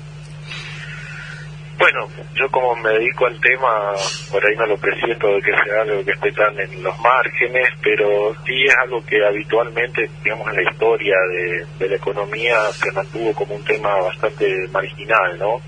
Bueno, 1.79 2.09
yo 2.35 2.49
como 2.51 2.77
me 2.77 2.91
dedico 2.91 3.27
al 3.27 3.41
tema, 3.41 3.93
por 4.31 4.45
ahí 4.47 4.57
no 4.57 4.67
lo 4.67 4.77
presiento 4.77 5.27
de 5.27 5.43
que 5.43 5.51
sea 5.51 5.83
algo 5.83 6.05
que 6.05 6.13
esté 6.13 6.33
tan 6.33 6.59
en 6.61 6.83
los 6.83 6.99
márgenes, 7.01 7.69
pero 7.83 8.35
sí 8.47 8.65
es 8.65 8.75
algo 8.79 9.05
que 9.05 9.25
habitualmente, 9.25 10.09
digamos, 10.23 10.49
en 10.51 10.65
la 10.65 10.71
historia 10.71 11.17
de, 11.79 11.89
la 11.89 11.97
economía 11.97 12.57
se 12.73 12.93
mantuvo 12.93 13.33
como 13.35 13.57
un 13.57 13.65
tema 13.65 13.95
bastante 14.01 14.69
marginal, 14.73 15.39
¿no? 15.39 15.61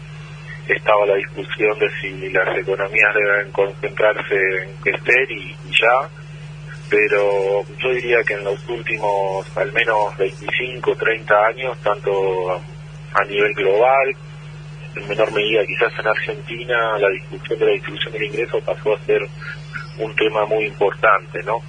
Estaba 0.69 1.07
la 1.07 1.17
discusión 1.17 1.79
de 1.79 1.91
si 2.01 2.31
las 2.31 2.57
economías 2.57 3.15
deben 3.15 3.53
concentrarse 3.53 4.35
en 4.63 4.77
crecer 4.83 5.31
y, 5.31 5.57
y 5.69 5.71
ya, 5.71 6.09
pero 6.89 7.65
yo 7.79 7.91
diría 7.91 8.23
que 8.23 8.35
en 8.35 8.45
los 8.45 8.69
últimos 8.69 9.57
al 9.57 9.73
menos 9.73 10.17
25, 10.17 10.95
30 10.95 11.47
años, 11.47 11.79
tanto 11.83 12.61
a 13.13 13.25
nivel 13.25 13.53
global, 13.55 14.17
en 14.97 15.09
menor 15.09 15.33
medida 15.33 15.65
quizás 15.67 15.93
en 15.99 16.07
Argentina, 16.07 16.99
la 16.99 17.09
discusión 17.11 17.59
de 17.59 17.67
la 17.67 17.73
distribución 17.73 18.13
del 18.13 18.25
ingreso 18.25 18.61
pasó 18.61 18.95
a 18.95 19.01
ser 19.01 19.23
un 19.99 20.15
tema 20.17 20.45
muy 20.47 20.65
importante, 20.65 21.43
¿no? 21.45 21.61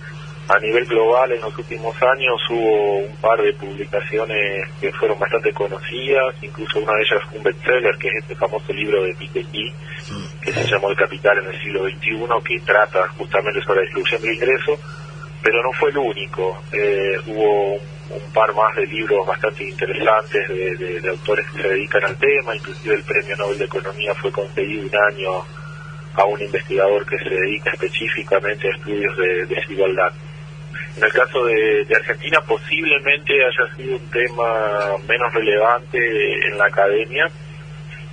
A 0.49 0.57
nivel 0.59 0.85
global, 0.85 1.29
en 1.33 1.41
los 1.41 1.57
últimos 1.57 1.93
años 2.01 2.39
hubo 2.49 2.99
un 2.99 3.15
par 3.17 3.41
de 3.41 3.51
publicaciones 3.53 4.69
que 4.79 4.93
fueron 4.93 5.19
bastante 5.19 5.51
conocidas, 5.51 6.35
incluso 6.41 6.79
una 6.79 6.93
de 6.93 7.01
ellas 7.03 7.21
fue 7.29 7.37
un 7.37 7.43
bestseller, 7.43 7.97
que 7.97 8.07
es 8.07 8.15
este 8.15 8.35
famoso 8.35 8.71
libro 8.71 9.03
de 9.03 9.13
Piketty, 9.15 9.73
que 10.41 10.53
se 10.53 10.63
llamó 10.63 10.89
El 10.89 10.95
Capital 10.95 11.39
en 11.39 11.47
el 11.47 11.61
siglo 11.61 11.83
XXI, 11.83 12.27
que 12.45 12.59
trata 12.61 13.09
justamente 13.17 13.61
sobre 13.63 13.81
la 13.81 13.85
distribución 13.87 14.21
del 14.21 14.33
ingreso, 14.35 14.79
pero 15.43 15.61
no 15.61 15.73
fue 15.73 15.89
el 15.89 15.97
único. 15.97 16.61
Eh, 16.71 17.17
hubo 17.27 17.73
un 17.73 17.96
un 18.09 18.31
par 18.33 18.53
más 18.55 18.75
de 18.75 18.85
libros 18.87 19.25
bastante 19.27 19.63
interesantes 19.63 20.47
de, 20.49 20.75
de- 21.01 21.09
autores 21.09 21.45
que 21.51 21.61
se 21.61 21.67
dedican 21.67 22.03
al 22.05 22.17
tema, 22.17 22.55
inclusive 22.55 22.95
el 22.95 23.03
Premio 23.03 23.35
Nobel 23.37 23.57
de 23.57 23.65
Economía 23.65 24.13
fue 24.15 24.31
concedido 24.31 24.83
un 24.87 24.95
año 25.13 25.31
a 26.15 26.25
un 26.25 26.41
investigador 26.41 27.05
que 27.05 27.17
se 27.19 27.29
dedica 27.29 27.71
específicamente 27.71 28.67
a 28.67 28.71
estudios 28.75 29.17
de 29.17 29.45
desigualdad. 29.45 30.11
En 30.97 31.03
el 31.03 31.11
caso 31.13 31.45
de 31.45 31.85
Argentina 31.95 32.39
posiblemente 32.41 33.33
haya 33.33 33.75
sido 33.75 33.97
un 33.97 34.09
tema 34.09 34.97
menos 35.07 35.31
relevante 35.33 36.47
en 36.47 36.57
la 36.57 36.65
academia, 36.65 37.29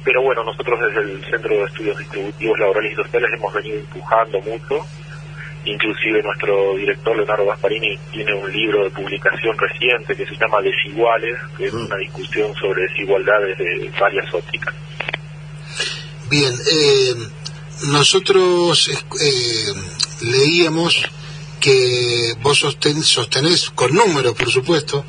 pero 0.04 0.20
bueno, 0.22 0.44
nosotros 0.44 0.78
desde 0.80 1.00
el 1.00 1.24
Centro 1.24 1.57
de 1.57 1.64
Estudios 1.64 1.98
Distributivos 1.98 2.59
Laborales 2.59 2.92
y 2.92 2.96
Sociales 2.96 3.30
hemos 3.33 3.54
venido 3.54 3.78
empujando 3.78 4.40
mucho 4.42 4.87
Inclusive 5.66 6.22
nuestro 6.22 6.77
director 6.77 7.16
Leonardo 7.16 7.46
Gasparini 7.46 7.96
tiene 8.12 8.35
un 8.35 8.53
libro 8.53 8.85
de 8.85 8.90
publicación 8.90 9.57
reciente 9.57 10.14
que 10.14 10.27
se 10.27 10.37
llama 10.37 10.61
Desiguales, 10.61 11.38
que 11.57 11.66
es 11.66 11.72
una 11.72 11.96
discusión 11.96 12.55
sobre 12.55 12.83
desigualdad 12.83 13.40
desde 13.40 13.88
varias 13.98 14.33
ópticas. 14.35 14.74
Bien, 16.29 16.53
eh, 16.70 17.14
nosotros 17.87 18.88
eh, 18.88 19.74
leíamos 20.22 21.03
que 21.61 22.35
vos 22.42 22.62
sosten- 22.62 23.03
sostenés, 23.03 23.70
con 23.70 23.94
números 23.94 24.35
por 24.35 24.50
supuesto, 24.50 25.05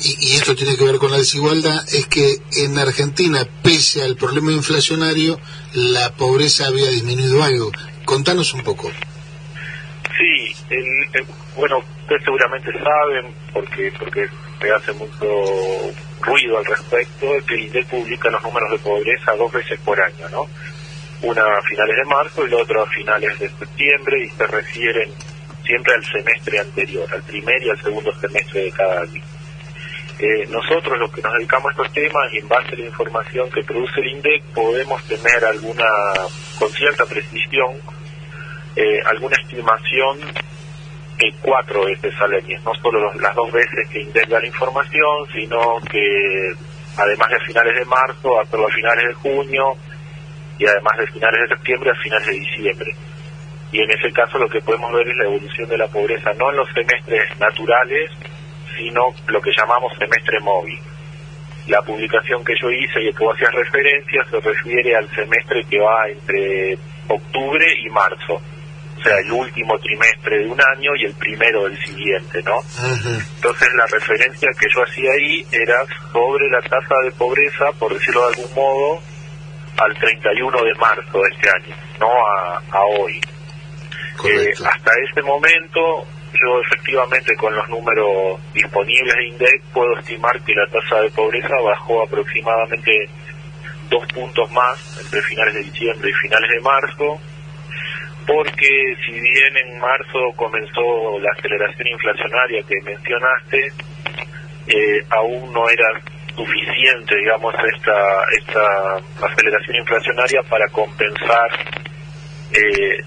y, 0.00 0.28
y 0.32 0.32
esto 0.36 0.54
tiene 0.54 0.76
que 0.76 0.84
ver 0.84 0.98
con 0.98 1.10
la 1.10 1.16
desigualdad, 1.16 1.82
es 1.94 2.06
que 2.08 2.36
en 2.56 2.78
Argentina, 2.78 3.46
pese 3.62 4.02
al 4.02 4.16
problema 4.16 4.52
inflacionario, 4.52 5.40
la 5.72 6.12
pobreza 6.14 6.66
había 6.66 6.90
disminuido 6.90 7.42
algo. 7.42 7.72
Contanos 8.04 8.52
un 8.54 8.62
poco. 8.62 8.90
Sí, 10.18 10.54
el- 10.70 11.26
bueno, 11.56 11.78
ustedes 11.78 12.22
seguramente 12.24 12.72
saben, 12.72 13.32
porque 13.52 13.92
porque 13.98 14.26
se 14.60 14.72
hace 14.72 14.92
mucho 14.94 15.26
ruido 16.20 16.58
al 16.58 16.64
respecto, 16.64 17.26
que 17.46 17.54
el 17.54 17.60
INDEC 17.62 17.86
publica 17.86 18.30
los 18.30 18.42
números 18.42 18.70
de 18.72 18.78
pobreza 18.78 19.32
dos 19.36 19.52
veces 19.52 19.78
por 19.80 20.00
año, 20.00 20.28
¿no? 20.30 20.46
Una 21.22 21.42
a 21.42 21.62
finales 21.62 21.96
de 21.96 22.04
marzo 22.04 22.46
y 22.46 22.50
la 22.50 22.56
otra 22.58 22.82
a 22.82 22.86
finales 22.86 23.38
de 23.38 23.48
septiembre 23.48 24.24
y 24.24 24.28
se 24.30 24.46
refieren 24.46 25.10
siempre 25.64 25.94
al 25.94 26.04
semestre 26.04 26.58
anterior, 26.60 27.06
al 27.12 27.22
primer 27.22 27.62
y 27.62 27.70
al 27.70 27.80
segundo 27.82 28.12
semestre 28.20 28.62
de 28.64 28.72
cada 28.72 29.02
año. 29.02 29.22
Eh, 30.18 30.46
nosotros 30.50 30.98
los 30.98 31.12
que 31.12 31.22
nos 31.22 31.32
dedicamos 31.34 31.68
a 31.68 31.70
estos 31.70 31.92
temas 31.92 32.32
y 32.32 32.38
en 32.38 32.48
base 32.48 32.74
a 32.74 32.78
la 32.78 32.86
información 32.86 33.48
que 33.50 33.62
produce 33.62 34.00
el 34.00 34.08
INDEC 34.08 34.42
podemos 34.54 35.00
tener 35.04 35.44
alguna, 35.44 35.86
con 36.58 36.68
cierta 36.72 37.04
precisión, 37.06 37.70
eh, 38.78 39.02
alguna 39.06 39.34
estimación 39.42 40.20
eh, 41.18 41.32
cuatro 41.42 41.84
veces 41.84 42.14
al 42.20 42.32
año, 42.32 42.60
no 42.64 42.72
solo 42.76 43.12
las 43.14 43.34
dos 43.34 43.50
veces 43.50 43.88
que 43.90 44.02
INDEC 44.02 44.28
da 44.28 44.38
la 44.38 44.46
información, 44.46 45.26
sino 45.32 45.80
que 45.90 46.52
además 46.96 47.28
de 47.28 47.40
finales 47.40 47.76
de 47.76 47.84
marzo, 47.86 48.40
hasta 48.40 48.56
los 48.56 48.72
finales 48.72 49.08
de 49.08 49.14
junio 49.14 49.74
y 50.60 50.66
además 50.66 50.96
de 50.96 51.08
finales 51.08 51.40
de 51.40 51.56
septiembre 51.56 51.90
a 51.90 52.02
finales 52.02 52.26
de 52.28 52.32
diciembre. 52.34 52.94
Y 53.72 53.80
en 53.80 53.90
ese 53.90 54.12
caso 54.12 54.38
lo 54.38 54.48
que 54.48 54.60
podemos 54.60 54.92
ver 54.92 55.08
es 55.08 55.16
la 55.16 55.24
evolución 55.24 55.68
de 55.68 55.78
la 55.78 55.88
pobreza, 55.88 56.30
no 56.38 56.50
en 56.50 56.56
los 56.58 56.68
semestres 56.72 57.36
naturales, 57.40 58.12
sino 58.76 59.08
lo 59.26 59.40
que 59.40 59.50
llamamos 59.58 59.92
semestre 59.98 60.38
móvil. 60.38 60.78
La 61.66 61.82
publicación 61.82 62.44
que 62.44 62.54
yo 62.62 62.70
hice 62.70 63.02
y 63.02 63.12
que 63.12 63.24
vos 63.24 63.34
hacías 63.34 63.52
referencia 63.54 64.24
se 64.30 64.38
refiere 64.38 64.94
al 64.94 65.10
semestre 65.10 65.64
que 65.64 65.80
va 65.80 66.08
entre 66.08 66.78
octubre 67.08 67.66
y 67.84 67.90
marzo, 67.90 68.40
o 68.98 69.02
sea, 69.02 69.18
el 69.18 69.30
último 69.30 69.78
trimestre 69.78 70.38
de 70.38 70.48
un 70.48 70.60
año 70.60 70.90
y 70.96 71.04
el 71.04 71.14
primero 71.14 71.64
del 71.64 71.78
siguiente, 71.84 72.42
¿no? 72.42 72.58
Entonces 73.36 73.68
la 73.74 73.86
referencia 73.86 74.48
que 74.58 74.66
yo 74.74 74.82
hacía 74.82 75.12
ahí 75.12 75.46
era 75.52 75.84
sobre 76.12 76.48
la 76.50 76.60
tasa 76.62 76.94
de 77.04 77.12
pobreza, 77.12 77.66
por 77.78 77.94
decirlo 77.94 78.28
de 78.28 78.34
algún 78.34 78.54
modo, 78.54 79.00
al 79.78 79.94
31 79.94 80.64
de 80.64 80.74
marzo 80.74 81.18
de 81.22 81.28
este 81.32 81.48
año, 81.50 81.76
no 82.00 82.08
a, 82.26 82.62
a 82.72 82.84
hoy. 82.98 83.20
Eh, 84.24 84.52
hasta 84.52 84.90
ese 85.10 85.22
momento, 85.22 86.04
yo 86.32 86.60
efectivamente 86.66 87.36
con 87.36 87.54
los 87.54 87.68
números 87.68 88.40
disponibles 88.52 89.14
de 89.14 89.28
INDEC 89.28 89.62
puedo 89.72 89.96
estimar 89.98 90.40
que 90.42 90.54
la 90.54 90.66
tasa 90.66 91.02
de 91.02 91.10
pobreza 91.10 91.54
bajó 91.64 92.02
aproximadamente 92.02 93.08
dos 93.88 94.04
puntos 94.12 94.50
más 94.50 95.00
entre 95.00 95.22
finales 95.22 95.54
de 95.54 95.62
diciembre 95.62 96.10
y 96.10 96.28
finales 96.28 96.50
de 96.50 96.60
marzo, 96.60 97.20
porque 98.28 98.94
si 99.06 99.12
bien 99.12 99.56
en 99.56 99.78
marzo 99.80 100.18
comenzó 100.36 101.18
la 101.18 101.30
aceleración 101.32 101.88
inflacionaria 101.88 102.62
que 102.62 102.76
mencionaste, 102.82 103.72
eh, 104.66 105.00
aún 105.08 105.50
no 105.50 105.66
era 105.70 105.88
suficiente, 106.36 107.16
digamos, 107.16 107.54
esta, 107.74 108.22
esta 108.38 108.96
aceleración 109.26 109.76
inflacionaria 109.76 110.42
para 110.42 110.68
compensar 110.68 111.48
eh, 112.52 112.98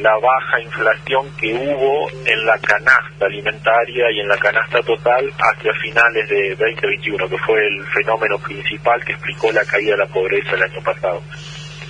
la 0.00 0.16
baja 0.16 0.60
inflación 0.62 1.26
que 1.36 1.52
hubo 1.52 2.08
en 2.24 2.46
la 2.46 2.58
canasta 2.58 3.26
alimentaria 3.26 4.10
y 4.12 4.20
en 4.20 4.28
la 4.28 4.38
canasta 4.38 4.80
total 4.80 5.30
hacia 5.38 5.72
finales 5.74 6.26
de 6.30 6.56
2021, 6.56 7.28
que 7.28 7.38
fue 7.38 7.66
el 7.66 7.84
fenómeno 7.88 8.38
principal 8.38 9.04
que 9.04 9.12
explicó 9.12 9.52
la 9.52 9.64
caída 9.66 9.92
de 9.92 9.98
la 9.98 10.06
pobreza 10.06 10.54
el 10.54 10.62
año 10.62 10.82
pasado. 10.82 11.22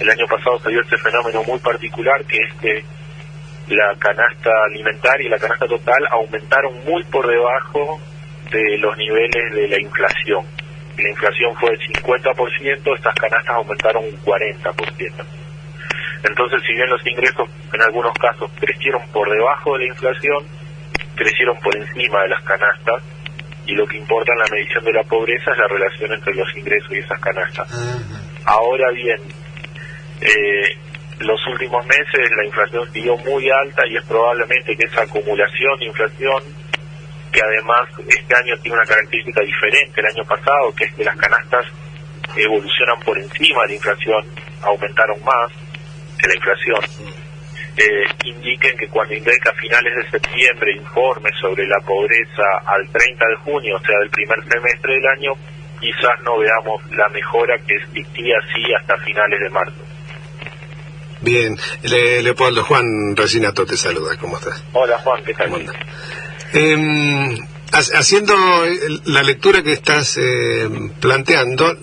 El 0.00 0.10
año 0.10 0.26
pasado 0.26 0.58
se 0.60 0.70
dio 0.70 0.80
este 0.80 0.96
fenómeno 0.98 1.42
muy 1.44 1.58
particular 1.58 2.24
que 2.24 2.38
es 2.38 2.54
que 2.54 2.84
la 3.74 3.94
canasta 3.98 4.50
alimentaria 4.66 5.26
y 5.26 5.30
la 5.30 5.38
canasta 5.38 5.66
total 5.66 6.06
aumentaron 6.10 6.84
muy 6.84 7.02
por 7.04 7.26
debajo 7.26 8.00
de 8.50 8.78
los 8.78 8.96
niveles 8.96 9.54
de 9.54 9.68
la 9.68 9.80
inflación. 9.80 10.44
La 10.98 11.08
inflación 11.08 11.54
fue 11.56 11.70
del 11.70 11.80
50%, 11.80 12.96
estas 12.96 13.14
canastas 13.14 13.56
aumentaron 13.56 14.04
un 14.04 14.16
40%. 14.22 15.24
Entonces, 16.24 16.62
si 16.66 16.74
bien 16.74 16.88
los 16.88 17.06
ingresos 17.06 17.48
en 17.72 17.82
algunos 17.82 18.12
casos 18.14 18.50
crecieron 18.60 19.02
por 19.12 19.30
debajo 19.30 19.72
de 19.72 19.86
la 19.86 19.92
inflación, 19.92 20.46
crecieron 21.16 21.58
por 21.60 21.76
encima 21.76 22.22
de 22.22 22.28
las 22.28 22.42
canastas 22.42 23.02
y 23.66 23.74
lo 23.74 23.86
que 23.86 23.96
importa 23.96 24.32
en 24.32 24.38
la 24.38 24.48
medición 24.50 24.84
de 24.84 24.92
la 24.92 25.02
pobreza 25.04 25.52
es 25.52 25.58
la 25.58 25.68
relación 25.68 26.12
entre 26.12 26.34
los 26.34 26.56
ingresos 26.56 26.92
y 26.92 26.98
esas 26.98 27.20
canastas. 27.20 27.68
Ahora 28.44 28.90
bien, 28.90 29.20
eh, 30.22 30.78
los 31.18 31.46
últimos 31.46 31.84
meses 31.86 32.30
la 32.36 32.44
inflación 32.44 32.92
siguió 32.92 33.16
muy 33.18 33.48
alta 33.50 33.86
y 33.86 33.96
es 33.96 34.04
probablemente 34.04 34.76
que 34.76 34.84
esa 34.84 35.02
acumulación 35.02 35.78
de 35.78 35.86
inflación, 35.86 36.42
que 37.32 37.40
además 37.40 37.88
este 38.08 38.34
año 38.34 38.56
tiene 38.62 38.76
una 38.76 38.86
característica 38.86 39.40
diferente 39.42 40.00
el 40.00 40.06
año 40.06 40.24
pasado, 40.24 40.74
que 40.74 40.84
es 40.84 40.94
que 40.94 41.04
las 41.04 41.16
canastas 41.16 41.66
evolucionan 42.36 43.00
por 43.00 43.18
encima 43.18 43.62
de 43.62 43.68
la 43.68 43.74
inflación, 43.74 44.24
aumentaron 44.62 45.22
más 45.24 45.50
que 46.18 46.28
la 46.28 46.34
inflación, 46.34 47.12
eh, 47.76 48.04
indiquen 48.24 48.76
que 48.76 48.88
cuando 48.88 49.14
INDEC 49.14 49.46
a 49.46 49.52
finales 49.54 49.94
de 49.96 50.10
septiembre 50.10 50.76
informe 50.76 51.30
sobre 51.40 51.66
la 51.66 51.80
pobreza 51.80 52.44
al 52.66 52.86
30 52.90 53.26
de 53.26 53.36
junio, 53.36 53.76
o 53.76 53.80
sea, 53.80 53.98
del 53.98 54.10
primer 54.10 54.38
semestre 54.44 54.94
del 54.94 55.06
año, 55.06 55.32
quizás 55.80 56.20
no 56.24 56.38
veamos 56.38 56.90
la 56.92 57.08
mejora 57.08 57.58
que 57.66 57.74
existía 57.74 58.36
así 58.38 58.74
hasta 58.74 58.96
finales 58.98 59.40
de 59.40 59.50
marzo. 59.50 59.91
Bien, 61.22 61.56
Le- 61.82 62.22
Leopoldo, 62.22 62.64
Juan 62.64 63.16
Resinato 63.16 63.64
te 63.64 63.76
saluda, 63.76 64.16
¿cómo 64.18 64.36
estás? 64.38 64.62
Hola 64.72 64.98
Juan, 64.98 65.24
¿qué 65.24 65.34
tal? 65.34 65.46
¿Cómo 65.50 65.56
andas? 65.60 65.76
Em, 66.52 67.38
ha- 67.72 67.98
haciendo 67.98 68.34
la 69.06 69.22
lectura 69.22 69.62
que 69.62 69.72
estás 69.72 70.16
eh, 70.20 70.68
planteando, 71.00 71.76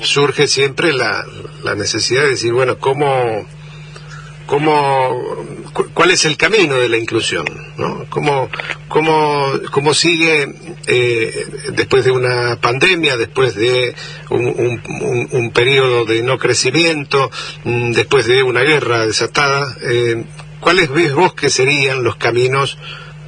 surge 0.00 0.46
siempre 0.48 0.92
la, 0.92 1.24
la 1.62 1.74
necesidad 1.74 2.22
de 2.22 2.30
decir, 2.30 2.52
bueno, 2.52 2.78
¿cómo, 2.78 3.46
cómo, 4.50 5.46
cu- 5.72 5.88
¿cuál 5.94 6.10
es 6.10 6.24
el 6.24 6.36
camino 6.36 6.74
de 6.74 6.88
la 6.88 6.96
inclusión? 6.98 7.44
¿no? 7.78 8.04
¿Cómo, 8.10 8.50
cómo, 8.88 9.52
cómo 9.70 9.94
sigue 9.94 10.52
eh, 10.88 11.46
después 11.72 12.04
de 12.04 12.10
una 12.10 12.56
pandemia, 12.60 13.16
después 13.16 13.54
de 13.54 13.94
un, 14.30 15.52
periodo 15.54 16.04
de 16.04 16.22
no 16.24 16.36
crecimiento, 16.36 17.30
mm, 17.62 17.92
después 17.92 18.26
de 18.26 18.42
una 18.42 18.62
guerra 18.62 19.06
desatada? 19.06 19.76
eh, 19.82 20.24
¿Cuáles 20.58 20.90
ves 20.90 21.14
vos 21.14 21.32
que 21.32 21.48
serían 21.48 22.02
los 22.02 22.16
caminos 22.16 22.76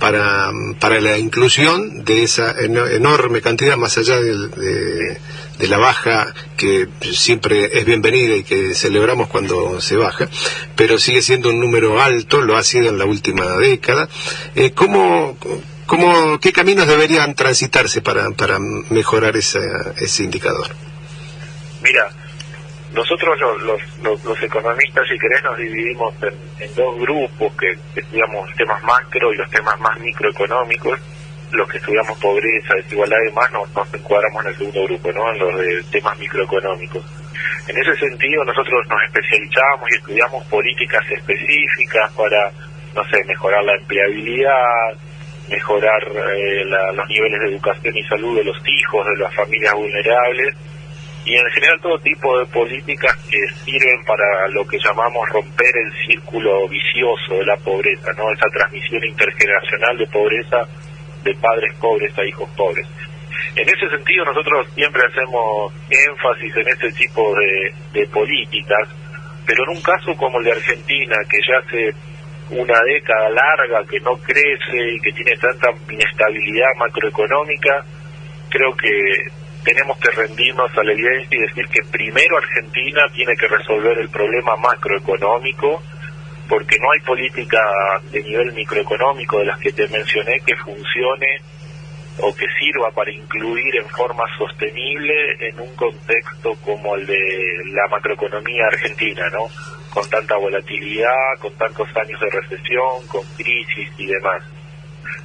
para, 0.01 0.51
para 0.81 1.01
la 1.01 1.17
inclusión 1.19 2.05
de 2.05 2.25
esa 2.25 2.53
eno- 2.61 2.89
enorme 2.89 3.41
cantidad, 3.41 3.77
más 3.77 3.97
allá 3.97 4.21
de, 4.21 5.19
de 5.63 5.69
la 5.69 5.79
baja, 5.79 6.35
que 6.57 6.89
siempre 7.13 7.79
es 7.79 7.85
bienvenida 7.85 8.35
y 8.35 8.43
que 8.43 8.75
celebramos 8.75 9.29
cuando 9.29 9.81
se 9.81 9.97
baja, 9.97 10.29
pero 10.75 10.99
sigue 10.99 11.23
siendo 11.23 11.51
un 11.51 11.61
número 11.61 12.03
alto, 12.03 12.41
lo 12.41 12.57
ha 12.57 12.65
sido 12.65 12.89
en 12.89 12.99
la 12.99 13.05
última 13.05 13.47
década. 13.59 14.09
Eh, 14.57 14.73
¿cómo, 14.73 15.39
cómo, 15.87 16.41
¿Qué 16.41 16.53
caminos 16.53 16.89
deberían 16.89 17.37
transitarse 17.37 18.03
para, 18.03 18.31
para 18.33 18.59
mejorar 18.59 19.37
esa- 19.37 19.95
ese 19.99 20.25
indicador? 20.25 20.67
Mira, 21.81 22.09
nosotros 22.93 23.39
los, 23.41 23.63
los, 24.03 24.25
los, 24.25 24.43
economistas, 24.43 25.05
si 25.09 25.17
querés, 25.17 25.45
nos 25.45 25.57
dividimos 25.59 26.13
en, 26.23 26.35
en 26.67 26.75
dos 26.75 26.99
grupos 26.99 27.53
que 27.57 28.01
estudiamos 28.01 28.51
temas 28.57 28.83
macro 28.83 29.33
y 29.33 29.37
los 29.37 29.49
temas 29.49 29.79
más 29.79 29.97
microeconómicos. 30.01 30.99
Los 31.53 31.69
que 31.69 31.79
estudiamos 31.79 32.19
pobreza, 32.19 32.75
desigualdad 32.77 33.19
y 33.23 33.27
demás, 33.27 33.51
nos, 33.53 33.95
encuadramos 33.95 34.45
en 34.45 34.51
el 34.51 34.57
segundo 34.57 34.85
grupo, 34.85 35.13
¿no? 35.13 35.33
En 35.33 35.39
los 35.39 35.59
de 35.59 35.83
temas 35.91 36.19
microeconómicos. 36.19 37.05
En 37.69 37.77
ese 37.77 37.95
sentido, 37.97 38.45
nosotros 38.45 38.87
nos 38.89 39.03
especializamos 39.05 39.91
y 39.91 39.95
estudiamos 39.97 40.45
políticas 40.47 41.05
específicas 41.11 42.11
para, 42.15 42.51
no 42.95 43.05
sé, 43.05 43.23
mejorar 43.25 43.63
la 43.65 43.75
empleabilidad, 43.77 44.97
mejorar 45.51 46.03
eh, 46.35 46.65
la- 46.65 46.93
los 46.93 47.07
niveles 47.09 47.41
de 47.41 47.49
educación 47.49 47.97
y 47.97 48.03
salud 48.05 48.37
de 48.39 48.45
los 48.45 48.57
hijos, 48.67 49.07
de 49.07 49.17
las 49.23 49.35
familias 49.35 49.75
vulnerables, 49.75 50.55
y 51.25 51.37
en 51.37 51.47
general 51.55 51.81
todo 51.81 51.99
tipo 52.01 52.37
de 52.39 52.47
políticas 52.47 53.15
que 53.31 53.39
sirven 53.65 54.03
para 54.05 54.49
lo 54.49 54.67
que 54.67 54.79
llamamos 54.79 55.29
romper 55.29 55.71
el 55.77 55.93
círculo 56.07 56.67
vicioso 56.69 57.35
de 57.35 57.45
la 57.47 57.57
pobreza, 57.59 58.11
¿no? 58.17 58.33
Esa 58.33 58.49
transmisión 58.49 59.05
intergeneracional 59.05 59.99
de 59.99 60.07
pobreza 60.07 60.67
de 61.23 61.35
padres 61.35 61.75
pobres 61.79 62.17
a 62.19 62.25
hijos 62.25 62.49
pobres. 62.57 62.87
En 63.55 63.69
ese 63.69 63.89
sentido 63.89 64.25
nosotros 64.25 64.67
siempre 64.75 65.03
hacemos 65.07 65.73
énfasis 65.91 66.57
en 66.57 66.69
ese 66.69 66.93
tipo 66.93 67.35
de, 67.35 68.07
políticas, 68.07 68.89
pero 69.47 69.65
en 69.65 69.77
un 69.77 69.83
caso 69.83 70.17
como 70.17 70.39
el 70.39 70.45
de 70.45 70.53
Argentina, 70.53 71.17
que 71.29 71.39
ya 71.47 71.59
hace 71.59 71.95
una 72.51 72.81
década 72.83 73.31
larga 73.31 73.85
que 73.89 74.01
no 74.01 74.17
crece 74.17 74.95
y 74.95 75.01
que 75.01 75.13
tiene 75.13 75.37
tanta 75.37 75.69
inestabilidad 75.91 76.75
macroeconómica, 76.79 77.85
creo 78.49 78.75
que 78.77 78.91
tenemos 79.65 79.99
que 79.99 80.11
rendirnos 80.11 80.71
a 80.77 80.83
la 80.83 80.93
evidencia 80.93 81.39
y 81.39 81.43
decir 81.43 81.67
que 81.69 81.91
primero 81.91 82.37
Argentina 82.37 83.03
tiene 83.15 83.37
que 83.37 83.49
resolver 83.49 83.99
el 83.99 84.09
problema 84.09 84.57
macroeconómico, 84.57 85.83
porque 86.53 86.79
no 86.81 86.93
hay 86.93 87.01
política 87.01 87.59
de 88.11 88.23
nivel 88.23 88.53
microeconómico 88.53 89.39
de 89.39 89.47
las 89.47 89.59
que 89.59 89.73
te 89.73 89.89
mencioné 89.89 90.39
que 90.41 90.55
funcione 90.57 91.41
o 92.19 92.35
que 92.35 92.45
sirva 92.61 92.91
para 92.91 93.11
incluir 93.11 93.75
en 93.77 93.89
forma 93.89 94.25
sostenible 94.37 95.49
en 95.49 95.59
un 95.59 95.75
contexto 95.77 96.55
como 96.63 96.95
el 96.97 97.07
de 97.07 97.19
la 97.73 97.89
macroeconomía 97.89 98.67
argentina, 98.67 99.31
¿no? 99.31 99.47
Con 99.95 100.07
tanta 100.11 100.37
volatilidad, 100.37 101.39
con 101.41 101.55
tantos 101.55 101.89
años 101.97 102.21
de 102.21 102.29
recesión, 102.29 103.09
con 103.09 103.25
crisis 103.35 103.89
y 103.97 104.07
demás. 104.09 104.43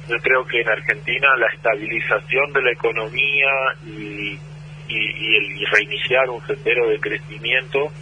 Yo 0.08 0.16
creo 0.22 0.46
que 0.46 0.62
en 0.62 0.68
Argentina 0.70 1.28
la 1.36 1.48
estabilización 1.48 2.54
de 2.54 2.62
la 2.62 2.72
economía 2.72 3.50
y, 3.84 4.32
y, 4.88 4.96
y 4.96 5.36
el 5.36 5.66
reiniciar 5.72 6.30
un 6.30 6.40
sendero 6.46 6.88
de 6.88 6.98
crecimiento 6.98 7.92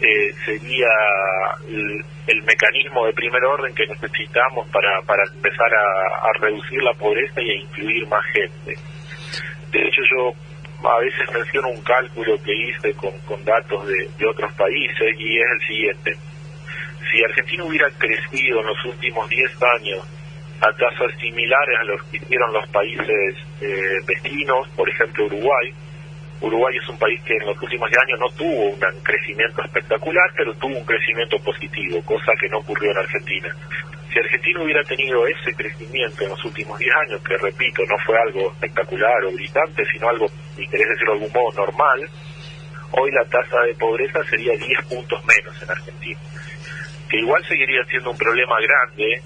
eh, 0.00 0.32
sería 0.44 0.88
el, 1.68 2.04
el 2.26 2.42
mecanismo 2.44 3.06
de 3.06 3.12
primer 3.12 3.44
orden 3.44 3.74
que 3.74 3.86
necesitamos 3.86 4.68
para, 4.70 5.02
para 5.02 5.24
empezar 5.24 5.72
a, 5.74 6.28
a 6.28 6.32
reducir 6.40 6.82
la 6.82 6.94
pobreza 6.94 7.40
y 7.42 7.50
a 7.50 7.54
incluir 7.54 8.06
más 8.08 8.24
gente. 8.32 8.74
De 9.72 9.78
hecho, 9.80 10.02
yo 10.10 10.32
a 10.88 10.98
veces 11.00 11.32
menciono 11.32 11.68
un 11.68 11.82
cálculo 11.82 12.42
que 12.42 12.54
hice 12.54 12.94
con, 12.94 13.12
con 13.20 13.44
datos 13.44 13.86
de, 13.86 14.08
de 14.18 14.26
otros 14.26 14.52
países 14.54 15.14
y 15.18 15.38
es 15.38 15.46
el 15.52 15.66
siguiente. 15.66 16.16
Si 17.10 17.22
Argentina 17.24 17.64
hubiera 17.64 17.90
crecido 17.98 18.60
en 18.60 18.66
los 18.66 18.84
últimos 18.86 19.28
10 19.28 19.62
años 19.62 20.08
a 20.60 20.72
tasas 20.72 21.18
similares 21.20 21.78
a 21.80 21.84
los 21.84 22.02
que 22.04 22.18
hicieron 22.18 22.52
los 22.52 22.68
países 22.68 23.36
eh, 23.60 23.98
vecinos, 24.06 24.68
por 24.76 24.88
ejemplo 24.88 25.26
Uruguay, 25.26 25.72
Uruguay 26.40 26.76
es 26.76 26.88
un 26.88 26.98
país 26.98 27.22
que 27.24 27.36
en 27.36 27.46
los 27.46 27.62
últimos 27.62 27.90
10 27.90 28.02
años 28.02 28.18
no 28.20 28.28
tuvo 28.36 28.70
un 28.70 29.02
crecimiento 29.02 29.62
espectacular, 29.62 30.30
pero 30.36 30.54
tuvo 30.54 30.76
un 30.76 30.84
crecimiento 30.86 31.38
positivo, 31.38 32.02
cosa 32.04 32.32
que 32.40 32.48
no 32.48 32.58
ocurrió 32.58 32.90
en 32.90 32.98
Argentina. 32.98 33.54
Si 34.10 34.18
Argentina 34.18 34.62
hubiera 34.62 34.82
tenido 34.84 35.26
ese 35.26 35.54
crecimiento 35.54 36.24
en 36.24 36.30
los 36.30 36.44
últimos 36.44 36.78
10 36.78 36.90
años, 37.06 37.20
que 37.22 37.36
repito, 37.36 37.82
no 37.88 37.96
fue 38.04 38.18
algo 38.18 38.50
espectacular 38.52 39.24
o 39.24 39.32
brillante, 39.32 39.84
sino 39.92 40.08
algo, 40.08 40.26
si 40.56 40.66
querés 40.66 40.88
decirlo 40.88 41.14
de 41.14 41.18
algún 41.24 41.32
modo, 41.32 41.66
normal, 41.66 42.08
hoy 42.92 43.10
la 43.12 43.24
tasa 43.26 43.60
de 43.60 43.74
pobreza 43.74 44.24
sería 44.24 44.52
10 44.56 44.84
puntos 44.88 45.24
menos 45.24 45.62
en 45.62 45.70
Argentina. 45.70 46.20
Que 47.08 47.18
igual 47.18 47.44
seguiría 47.46 47.84
siendo 47.84 48.10
un 48.10 48.16
problema 48.16 48.56
grande, 48.60 49.22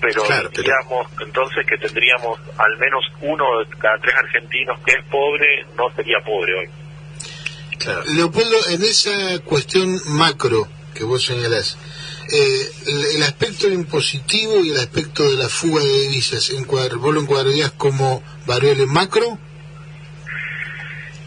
pero 0.00 0.22
Claro, 0.24 0.50
pero- 0.50 0.62
digamos 0.62 1.06
entonces 1.20 1.66
que 1.66 1.76
tendríamos 1.78 2.38
al 2.58 2.76
menos 2.78 3.04
uno 3.20 3.44
de 3.60 3.66
cada 3.78 3.98
tres 3.98 4.14
argentinos 4.16 4.78
que 4.84 4.92
es 4.92 5.04
pobre, 5.10 5.64
no 5.76 5.90
sería 5.94 6.18
pobre 6.24 6.54
hoy. 6.58 6.68
Claro. 7.78 8.02
Leopoldo, 8.14 8.56
en 8.70 8.82
esa 8.82 9.38
cuestión 9.44 9.98
macro 10.06 10.66
que 10.94 11.04
vos 11.04 11.24
señalás, 11.24 11.78
eh, 12.32 12.70
el, 12.86 13.16
el 13.16 13.22
aspecto 13.22 13.68
impositivo 13.68 14.62
y 14.64 14.70
el 14.70 14.76
aspecto 14.78 15.22
de 15.24 15.36
la 15.36 15.48
fuga 15.48 15.82
de 15.82 15.88
divisas, 16.08 16.50
encuadr- 16.52 16.98
¿vos 16.98 17.14
lo 17.14 17.20
encuadrarías 17.22 17.70
como 17.72 18.22
variable 18.46 18.86
macro? 18.86 19.38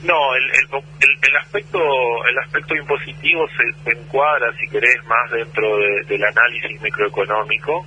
No, 0.03 0.35
el, 0.35 0.43
el, 0.43 0.83
el- 0.99 1.17
el 1.29 1.37
aspecto 1.37 1.79
el 2.29 2.37
aspecto 2.39 2.75
impositivo 2.75 3.45
se, 3.55 3.83
se 3.83 3.97
encuadra, 3.97 4.51
si 4.59 4.67
querés, 4.67 4.97
más 5.05 5.31
dentro 5.31 5.77
de- 5.77 6.03
del 6.07 6.23
análisis 6.23 6.81
microeconómico. 6.81 7.85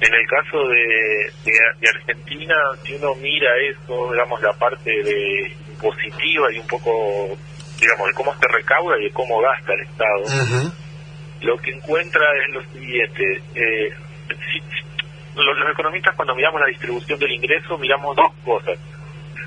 En 0.00 0.14
el 0.14 0.26
caso 0.28 0.68
de, 0.68 1.32
de, 1.44 1.52
de 1.80 1.88
Argentina, 1.88 2.54
si 2.84 2.94
uno 2.94 3.14
mira 3.16 3.50
eso, 3.68 4.12
digamos, 4.12 4.40
la 4.42 4.52
parte 4.52 4.90
de 5.02 5.52
impositiva 5.70 6.52
y 6.52 6.58
un 6.58 6.66
poco, 6.68 7.36
digamos, 7.80 8.06
de 8.06 8.14
cómo 8.14 8.32
se 8.38 8.46
recauda 8.48 8.98
y 9.00 9.04
de 9.04 9.10
cómo 9.10 9.40
gasta 9.40 9.72
el 9.74 9.80
Estado, 9.80 10.24
lo 11.40 11.56
que 11.58 11.70
encuentra 11.72 12.22
es 12.46 12.54
lo 12.54 12.62
siguiente. 12.72 13.42
eh, 13.54 13.90
si- 14.52 14.62
los, 15.36 15.56
los 15.58 15.70
economistas 15.72 16.14
cuando 16.16 16.34
miramos 16.34 16.60
la 16.60 16.66
distribución 16.66 17.18
del 17.18 17.30
ingreso 17.32 17.78
miramos 17.78 18.14
dos 18.16 18.32
cosas. 18.44 18.78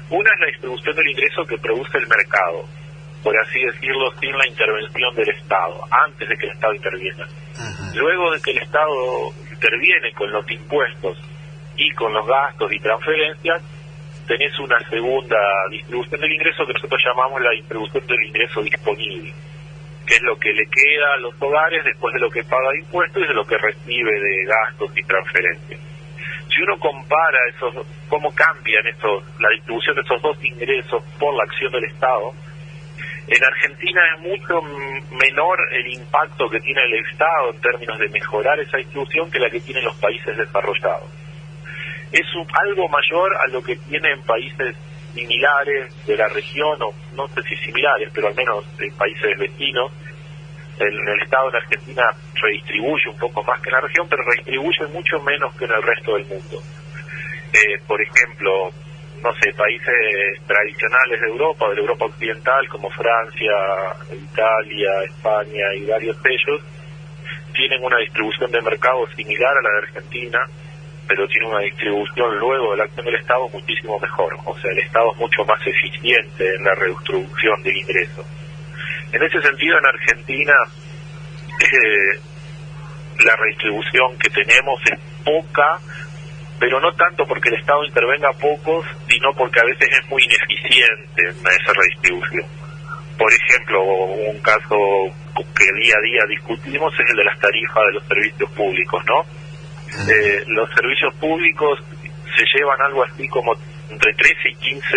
Una 0.09 0.33
es 0.33 0.39
la 0.39 0.47
distribución 0.47 0.95
del 0.95 1.07
ingreso 1.09 1.45
que 1.45 1.57
produce 1.57 1.97
el 1.97 2.07
mercado. 2.07 2.65
por 3.23 3.37
así 3.39 3.59
decirlo, 3.63 4.11
sin 4.19 4.31
la 4.35 4.47
intervención 4.47 5.13
del 5.15 5.29
Estado, 5.29 5.79
antes 5.91 6.27
de 6.27 6.35
que 6.37 6.45
el 6.47 6.53
Estado 6.53 6.73
interviene. 6.73 7.23
Luego 7.93 8.31
de 8.31 8.41
que 8.41 8.49
el 8.49 8.57
Estado 8.57 9.31
interviene 9.61 10.11
con 10.13 10.31
los 10.31 10.49
impuestos 10.49 11.17
y 11.77 11.91
con 11.91 12.11
los 12.13 12.25
gastos 12.25 12.73
y 12.73 12.79
transferencias, 12.79 13.61
tenés 14.27 14.57
una 14.59 14.79
segunda 14.89 15.37
distribución 15.69 16.19
del 16.19 16.33
ingreso 16.33 16.65
que 16.65 16.73
nosotros 16.73 17.01
llamamos 17.05 17.41
la 17.41 17.51
distribución 17.51 18.05
del 18.07 18.23
ingreso 18.23 18.61
disponible, 18.63 19.31
que 20.07 20.15
es 20.15 20.21
lo 20.23 20.35
que 20.37 20.51
le 20.51 20.65
queda 20.65 21.13
a 21.13 21.17
los 21.17 21.33
hogares 21.39 21.85
después 21.85 22.13
de 22.13 22.19
lo 22.19 22.29
que 22.29 22.43
paga 22.43 22.71
de 22.71 22.79
impuestos 22.79 23.23
y 23.23 23.27
de 23.27 23.33
lo 23.33 23.45
que 23.45 23.57
recibe 23.57 24.19
de 24.19 24.45
gastos 24.45 24.91
y 24.97 25.03
transferencias. 25.03 25.79
Si 26.49 26.61
uno 26.63 26.77
compara 26.79 27.37
esos, 27.55 27.85
cómo 28.09 28.33
cambian 28.33 28.85
estos, 28.87 29.23
la 29.39 29.49
distribución 29.49 29.95
de 29.95 30.01
esos 30.01 30.21
dos 30.21 30.43
ingresos 30.43 31.03
por 31.19 31.35
la 31.35 31.43
acción 31.43 31.71
del 31.71 31.85
Estado, 31.85 32.33
en 33.31 33.43
Argentina 33.45 34.01
es 34.13 34.21
mucho 34.21 34.61
menor 34.61 35.57
el 35.71 35.87
impacto 35.93 36.49
que 36.49 36.59
tiene 36.59 36.81
el 36.83 37.05
Estado 37.05 37.53
en 37.53 37.61
términos 37.61 37.97
de 37.97 38.09
mejorar 38.09 38.59
esa 38.59 38.77
distribución 38.77 39.31
que 39.31 39.39
la 39.39 39.49
que 39.49 39.61
tienen 39.61 39.85
los 39.85 39.95
países 39.95 40.35
desarrollados. 40.35 41.09
Es 42.11 42.27
algo 42.65 42.89
mayor 42.89 43.33
a 43.37 43.47
lo 43.47 43.63
que 43.63 43.77
tienen 43.77 44.21
países 44.23 44.75
similares 45.13 46.05
de 46.05 46.17
la 46.17 46.27
región, 46.27 46.81
o 46.81 46.93
no 47.15 47.27
sé 47.29 47.41
si 47.43 47.55
similares, 47.55 48.09
pero 48.13 48.27
al 48.27 48.35
menos 48.35 48.65
en 48.79 48.93
países 48.95 49.39
vecinos. 49.39 49.91
El, 50.77 50.93
el 51.07 51.21
Estado 51.21 51.49
en 51.49 51.55
Argentina 51.55 52.03
redistribuye 52.33 53.09
un 53.09 53.17
poco 53.17 53.43
más 53.43 53.61
que 53.61 53.69
en 53.69 53.75
la 53.75 53.81
región, 53.81 54.07
pero 54.09 54.23
redistribuye 54.23 54.87
mucho 54.87 55.21
menos 55.21 55.55
que 55.55 55.65
en 55.65 55.71
el 55.71 55.83
resto 55.83 56.15
del 56.15 56.25
mundo. 56.25 56.61
Eh, 57.53 57.79
por 57.87 58.01
ejemplo, 58.01 58.71
no 59.21 59.33
sé, 59.35 59.53
países 59.53 60.41
tradicionales 60.47 61.21
de 61.21 61.27
Europa, 61.27 61.69
de 61.69 61.75
la 61.75 61.81
Europa 61.81 62.05
occidental, 62.05 62.67
como 62.69 62.89
Francia, 62.89 63.53
Italia, 64.11 65.03
España 65.03 65.73
y 65.75 65.85
varios 65.85 66.21
de 66.23 66.29
ellos, 66.33 66.61
tienen 67.53 67.83
una 67.83 67.97
distribución 67.97 68.51
de 68.51 68.61
mercado 68.61 69.07
similar 69.15 69.51
a 69.57 69.61
la 69.61 69.69
de 69.69 69.87
Argentina, 69.87 70.39
pero 71.07 71.27
tienen 71.27 71.49
una 71.49 71.59
distribución 71.59 72.39
luego 72.39 72.71
de 72.71 72.77
la 72.77 72.83
acción 72.85 73.05
del 73.05 73.15
Estado 73.15 73.49
muchísimo 73.49 73.99
mejor. 73.99 74.37
O 74.45 74.57
sea, 74.59 74.71
el 74.71 74.79
Estado 74.79 75.11
es 75.13 75.19
mucho 75.19 75.45
más 75.45 75.59
eficiente 75.67 76.55
en 76.55 76.63
la 76.63 76.75
redistribución 76.75 77.63
del 77.63 77.77
ingreso. 77.77 78.25
En 79.11 79.21
ese 79.21 79.41
sentido, 79.41 79.77
en 79.77 79.85
Argentina, 79.85 80.53
eh, 81.59 82.19
la 83.25 83.35
redistribución 83.35 84.17
que 84.17 84.29
tenemos 84.29 84.81
es 84.89 84.99
poca 85.23 85.79
pero 86.61 86.79
no 86.79 86.93
tanto 86.93 87.25
porque 87.25 87.49
el 87.49 87.55
Estado 87.55 87.83
intervenga 87.83 88.31
pocos, 88.33 88.85
sino 89.09 89.33
porque 89.33 89.59
a 89.59 89.63
veces 89.63 89.89
es 89.99 90.09
muy 90.11 90.23
ineficiente 90.23 91.23
en 91.23 91.29
esa 91.29 91.73
redistribución. 91.73 92.45
Por 93.17 93.33
ejemplo, 93.33 93.83
un 93.83 94.39
caso 94.41 94.77
que 95.57 95.65
día 95.73 95.95
a 95.97 96.01
día 96.01 96.21
discutimos 96.29 96.93
es 96.93 97.09
el 97.09 97.17
de 97.17 97.23
las 97.23 97.39
tarifas 97.39 97.83
de 97.87 97.93
los 97.93 98.07
servicios 98.07 98.51
públicos, 98.51 99.03
¿no? 99.07 99.25
Eh, 100.07 100.43
los 100.49 100.69
servicios 100.75 101.11
públicos 101.15 101.79
se 102.37 102.45
llevan 102.55 102.79
algo 102.79 103.03
así 103.05 103.27
como 103.27 103.55
entre 103.89 104.13
13 104.13 104.49
y 104.49 104.55
15, 104.55 104.87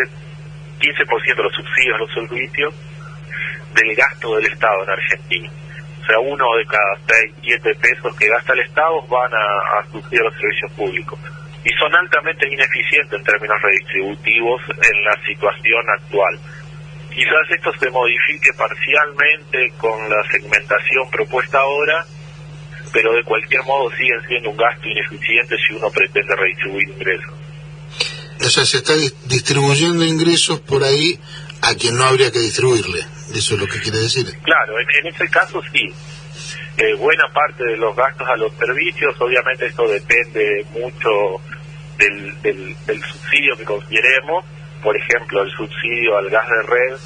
15% 0.81 1.37
de 1.37 1.43
los 1.43 1.55
subsidios 1.55 1.95
a 1.95 1.99
los 1.99 2.13
servicios 2.13 2.75
del 3.75 3.97
gasto 3.97 4.37
del 4.37 4.53
Estado 4.53 4.85
en 4.85 4.91
Argentina. 4.91 5.51
O 6.03 6.05
sea, 6.05 6.19
uno 6.19 6.45
de 6.59 6.67
cada 6.67 6.99
6, 7.07 7.35
7 7.41 7.75
pesos 7.81 8.15
que 8.17 8.29
gasta 8.29 8.53
el 8.53 8.61
Estado 8.61 9.01
van 9.09 9.33
a, 9.33 9.79
a 9.81 9.87
subsidiar 9.91 10.25
los 10.25 10.35
servicios 10.35 10.73
públicos 10.73 11.19
y 11.65 11.71
son 11.79 11.95
altamente 11.95 12.47
ineficientes 12.47 13.19
en 13.19 13.25
términos 13.25 13.57
redistributivos 13.63 14.61
en 14.69 15.05
la 15.05 15.17
situación 15.25 15.85
actual. 15.99 16.39
Quizás 17.09 17.47
esto 17.51 17.73
se 17.79 17.91
modifique 17.91 18.51
parcialmente 18.59 19.73
con 19.79 20.11
la 20.11 20.23
segmentación 20.31 21.09
propuesta 21.11 21.59
ahora, 21.59 22.05
pero 22.93 23.13
de 23.15 23.23
cualquier 23.25 23.63
modo 23.65 23.91
siguen 23.97 24.21
siendo 24.29 24.51
un 24.51 24.57
gasto 24.57 24.89
ineficiente 24.89 25.57
si 25.67 25.75
uno 25.75 25.91
pretende 25.91 26.37
redistribuir 26.37 26.89
ingresos. 26.89 27.35
O 28.41 28.51
sea, 28.51 28.65
se 28.65 28.79
está 28.79 28.95
distribuyendo 29.27 30.05
ingresos 30.05 30.61
por 30.61 30.85
ahí 30.85 31.19
a 31.63 31.75
quien 31.77 31.97
no 31.97 32.05
habría 32.05 32.31
que 32.31 32.41
distribuirle. 32.41 33.01
Eso 33.33 33.55
es 33.55 33.61
lo 33.61 33.67
que 33.67 33.81
quiere 33.81 33.99
decir. 33.99 34.27
Claro, 34.43 34.75
en, 34.79 35.07
ese 35.07 35.29
caso 35.29 35.63
sí. 35.73 35.89
Eh, 36.77 36.95
buena 36.95 37.25
parte 37.33 37.65
de 37.65 37.77
los 37.77 37.95
gastos 37.95 38.27
a 38.29 38.37
los 38.37 38.53
servicios, 38.55 39.15
obviamente 39.21 39.67
esto 39.67 39.87
depende 39.87 40.67
mucho 40.73 41.41
del, 41.99 42.43
del, 42.43 43.03
subsidio 43.03 43.57
que 43.57 43.65
consideremos, 43.65 44.45
por 44.83 44.97
ejemplo, 44.97 45.43
el 45.43 45.51
subsidio 45.51 46.17
al 46.19 46.29
gas 46.31 46.47
de 46.49 46.63
red 46.63 46.99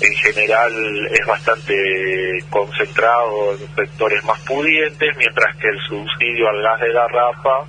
en 0.00 0.14
general 0.14 0.72
es 1.10 1.26
bastante 1.26 2.44
concentrado 2.48 3.52
en 3.52 3.74
sectores 3.74 4.24
más 4.24 4.40
pudientes, 4.40 5.16
mientras 5.16 5.56
que 5.56 5.68
el 5.68 5.78
subsidio 5.80 6.48
al 6.48 6.62
gas 6.62 6.80
de 6.80 6.92
garrafa 6.92 7.64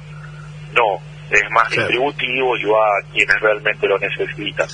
no, 0.74 1.00
es 1.30 1.44
más 1.52 1.70
distributivo 1.70 2.58
y 2.58 2.66
va 2.66 2.86
a 2.86 3.12
quienes 3.12 3.40
realmente 3.40 3.88
lo 3.88 3.98
necesitan. 4.00 4.68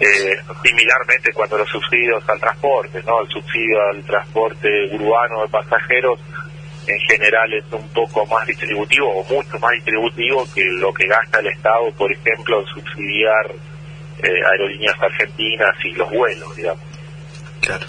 Eh, 0.00 0.36
similarmente 0.62 1.32
cuando 1.34 1.58
los 1.58 1.68
subsidios 1.68 2.26
al 2.28 2.40
transporte, 2.40 3.02
¿no? 3.04 3.20
El 3.20 3.28
subsidio 3.28 3.82
al 3.90 4.02
transporte 4.04 4.68
urbano 4.92 5.42
de 5.42 5.48
pasajeros 5.48 6.18
en 6.86 7.00
general 7.00 7.52
es 7.52 7.64
un 7.72 7.88
poco 7.88 8.24
más 8.26 8.46
distributivo 8.46 9.08
o 9.08 9.24
mucho 9.24 9.58
más 9.58 9.72
distributivo 9.72 10.46
que 10.54 10.64
lo 10.64 10.92
que 10.92 11.06
gasta 11.06 11.40
el 11.40 11.48
Estado, 11.48 11.90
por 11.92 12.12
ejemplo, 12.12 12.60
en 12.60 12.66
subsidiar 12.66 13.54
eh, 14.22 14.44
aerolíneas 14.50 14.96
argentinas 15.00 15.74
y 15.84 15.92
los 15.92 16.10
vuelos, 16.10 16.56
digamos. 16.56 16.82
Claro. 17.60 17.86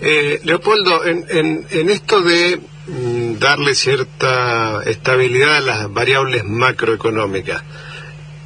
Eh, 0.00 0.40
Leopoldo, 0.44 1.04
en, 1.04 1.24
en, 1.28 1.66
en, 1.70 1.90
esto 1.90 2.22
de 2.22 2.58
mm, 2.86 3.38
darle 3.38 3.74
cierta 3.74 4.82
estabilidad 4.86 5.56
a 5.56 5.60
las 5.60 5.92
variables 5.92 6.44
macroeconómicas, 6.44 7.62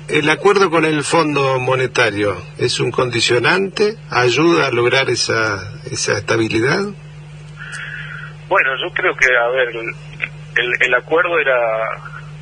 ¿el 0.09 0.29
acuerdo 0.29 0.69
con 0.69 0.85
el 0.85 1.05
Fondo 1.05 1.59
Monetario 1.61 2.37
es 2.59 2.81
un 2.81 2.91
condicionante? 2.91 3.97
¿Ayuda 4.11 4.67
a 4.67 4.71
lograr 4.71 5.09
esa, 5.11 5.81
esa 5.91 6.19
estabilidad? 6.19 6.89
Bueno, 8.55 8.71
yo 8.81 8.89
creo 8.95 9.17
que, 9.17 9.27
a 9.37 9.49
ver, 9.49 9.69
el, 9.69 10.87
el 10.87 10.95
acuerdo 10.95 11.41
era, 11.41 11.59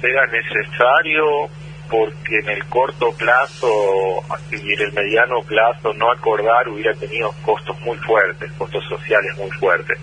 era 0.03 0.27
necesario 0.27 1.49
porque 1.89 2.39
en 2.39 2.51
el 2.51 2.67
corto 2.67 3.11
plazo 3.17 4.23
y 4.51 4.75
en 4.75 4.81
el 4.83 4.93
mediano 4.93 5.41
plazo 5.41 5.91
no 5.95 6.13
acordar 6.13 6.69
hubiera 6.69 6.93
tenido 6.97 7.33
costos 7.43 7.81
muy 7.81 7.97
fuertes, 7.97 8.53
costos 8.59 8.85
sociales 8.91 9.35
muy 9.39 9.51
fuertes. 9.53 9.99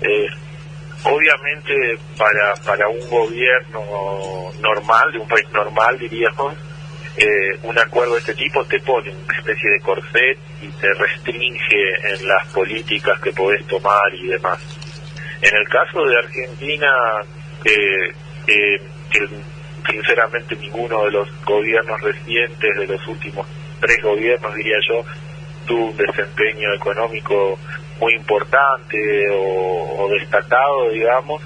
Eh, 0.00 0.26
obviamente 1.04 1.96
para, 2.18 2.54
para 2.66 2.88
un 2.88 3.08
gobierno 3.08 4.50
normal, 4.58 5.12
de 5.12 5.18
un 5.20 5.28
país 5.28 5.48
normal 5.52 5.96
diríamos, 5.96 6.56
eh, 7.18 7.56
un 7.62 7.78
acuerdo 7.78 8.14
de 8.14 8.18
este 8.18 8.34
tipo 8.34 8.64
te 8.64 8.80
pone 8.80 9.12
una 9.12 9.38
especie 9.38 9.70
de 9.70 9.78
corset 9.78 10.38
y 10.60 10.66
te 10.70 10.92
restringe 10.92 12.14
en 12.14 12.26
las 12.26 12.48
políticas 12.48 13.20
que 13.20 13.30
podés 13.30 13.64
tomar 13.68 14.12
y 14.12 14.26
demás. 14.26 14.83
En 15.44 15.56
el 15.56 15.68
caso 15.68 16.02
de 16.04 16.16
Argentina, 16.16 16.88
que 17.62 18.14
sinceramente 19.90 20.56
ninguno 20.56 21.04
de 21.04 21.10
los 21.10 21.28
gobiernos 21.44 22.00
recientes, 22.00 22.78
de 22.78 22.86
los 22.86 23.06
últimos 23.06 23.46
tres 23.78 24.02
gobiernos, 24.02 24.54
diría 24.54 24.78
yo, 24.88 25.04
tuvo 25.66 25.90
un 25.90 25.96
desempeño 25.98 26.72
económico 26.72 27.58
muy 28.00 28.14
importante 28.14 28.96
o, 29.32 30.08
destacado, 30.18 30.88
digamos, 30.90 31.42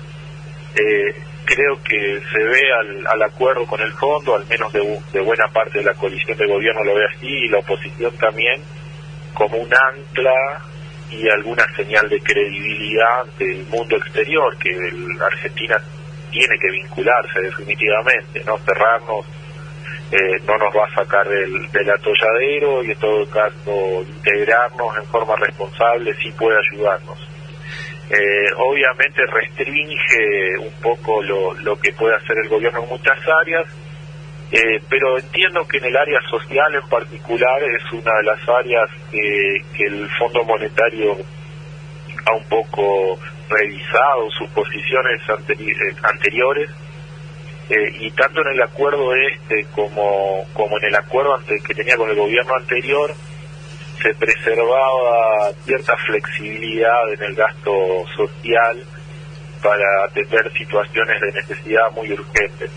eh, 0.76 1.14
creo 1.44 1.82
que 1.82 2.20
se 2.32 2.38
ve 2.38 2.72
al, 2.72 3.04
al, 3.04 3.22
acuerdo 3.22 3.66
con 3.66 3.80
el 3.80 3.92
fondo, 3.94 4.36
al 4.36 4.46
menos 4.46 4.72
de, 4.72 5.00
de, 5.12 5.20
buena 5.22 5.48
parte 5.48 5.78
de 5.78 5.84
la 5.84 5.94
coalición 5.94 6.38
de 6.38 6.46
gobierno 6.46 6.84
lo 6.84 6.94
ve 6.94 7.04
así, 7.16 7.26
y 7.26 7.48
la 7.48 7.58
oposición 7.58 8.16
también, 8.18 8.62
como 9.34 9.56
un 9.58 9.70
ancla 9.74 10.67
y 11.10 11.28
alguna 11.30 11.64
señal 11.74 12.08
de 12.08 12.20
credibilidad 12.20 13.24
del 13.38 13.64
mundo 13.66 13.96
exterior 13.96 14.56
que 14.58 14.72
la 15.18 15.26
Argentina 15.26 15.76
tiene 16.30 16.58
que 16.58 16.70
vincularse 16.70 17.40
definitivamente, 17.40 18.42
no 18.44 18.58
cerrarnos 18.58 19.26
eh, 20.10 20.40
no 20.46 20.56
nos 20.56 20.74
va 20.74 20.86
a 20.86 20.94
sacar 20.94 21.28
del, 21.28 21.70
del 21.70 21.90
atolladero 21.90 22.82
y 22.82 22.92
en 22.92 22.98
todo 22.98 23.28
caso 23.28 24.02
integrarnos 24.08 24.96
en 24.96 25.04
forma 25.04 25.36
responsable 25.36 26.14
sí 26.14 26.32
puede 26.32 26.56
ayudarnos. 26.58 27.18
Eh, 28.08 28.50
obviamente 28.56 29.20
restringe 29.26 30.56
un 30.60 30.72
poco 30.80 31.22
lo, 31.22 31.52
lo 31.52 31.78
que 31.78 31.92
puede 31.92 32.16
hacer 32.16 32.38
el 32.38 32.48
gobierno 32.48 32.82
en 32.84 32.88
muchas 32.88 33.18
áreas, 33.42 33.66
eh, 34.50 34.80
pero 34.88 35.18
entiendo 35.18 35.66
que 35.68 35.76
en 35.76 35.84
el 35.84 35.96
área 35.96 36.20
social 36.30 36.74
en 36.74 36.88
particular 36.88 37.62
es 37.62 37.92
una 37.92 38.16
de 38.16 38.22
las 38.22 38.48
áreas 38.48 38.90
que, 39.10 39.86
el 39.86 40.08
Fondo 40.18 40.42
Monetario 40.44 41.16
ha 42.24 42.34
un 42.34 42.44
poco 42.44 43.18
revisado 43.48 44.30
sus 44.30 44.48
posiciones 44.50 45.20
eh, 45.48 45.94
anteriores 46.02 46.70
eh, 47.68 47.92
y 48.00 48.10
tanto 48.12 48.40
en 48.40 48.54
el 48.54 48.62
acuerdo 48.62 49.14
este 49.14 49.66
como, 49.74 50.46
como 50.54 50.78
en 50.78 50.84
el 50.86 50.94
acuerdo 50.94 51.36
ante, 51.36 51.60
que 51.60 51.74
tenía 51.74 51.96
con 51.96 52.08
el 52.08 52.16
gobierno 52.16 52.54
anterior 52.54 53.12
se 54.02 54.14
preservaba 54.14 55.52
cierta 55.64 55.94
flexibilidad 56.06 57.12
en 57.12 57.22
el 57.22 57.34
gasto 57.34 57.72
social 58.16 58.82
para 59.62 60.04
atender 60.04 60.52
situaciones 60.56 61.20
de 61.20 61.32
necesidad 61.32 61.90
muy 61.92 62.12
urgentes. 62.12 62.70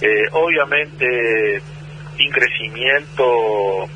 Eh, 0.00 0.28
obviamente, 0.32 1.60
sin 2.16 2.30
crecimiento, 2.30 3.88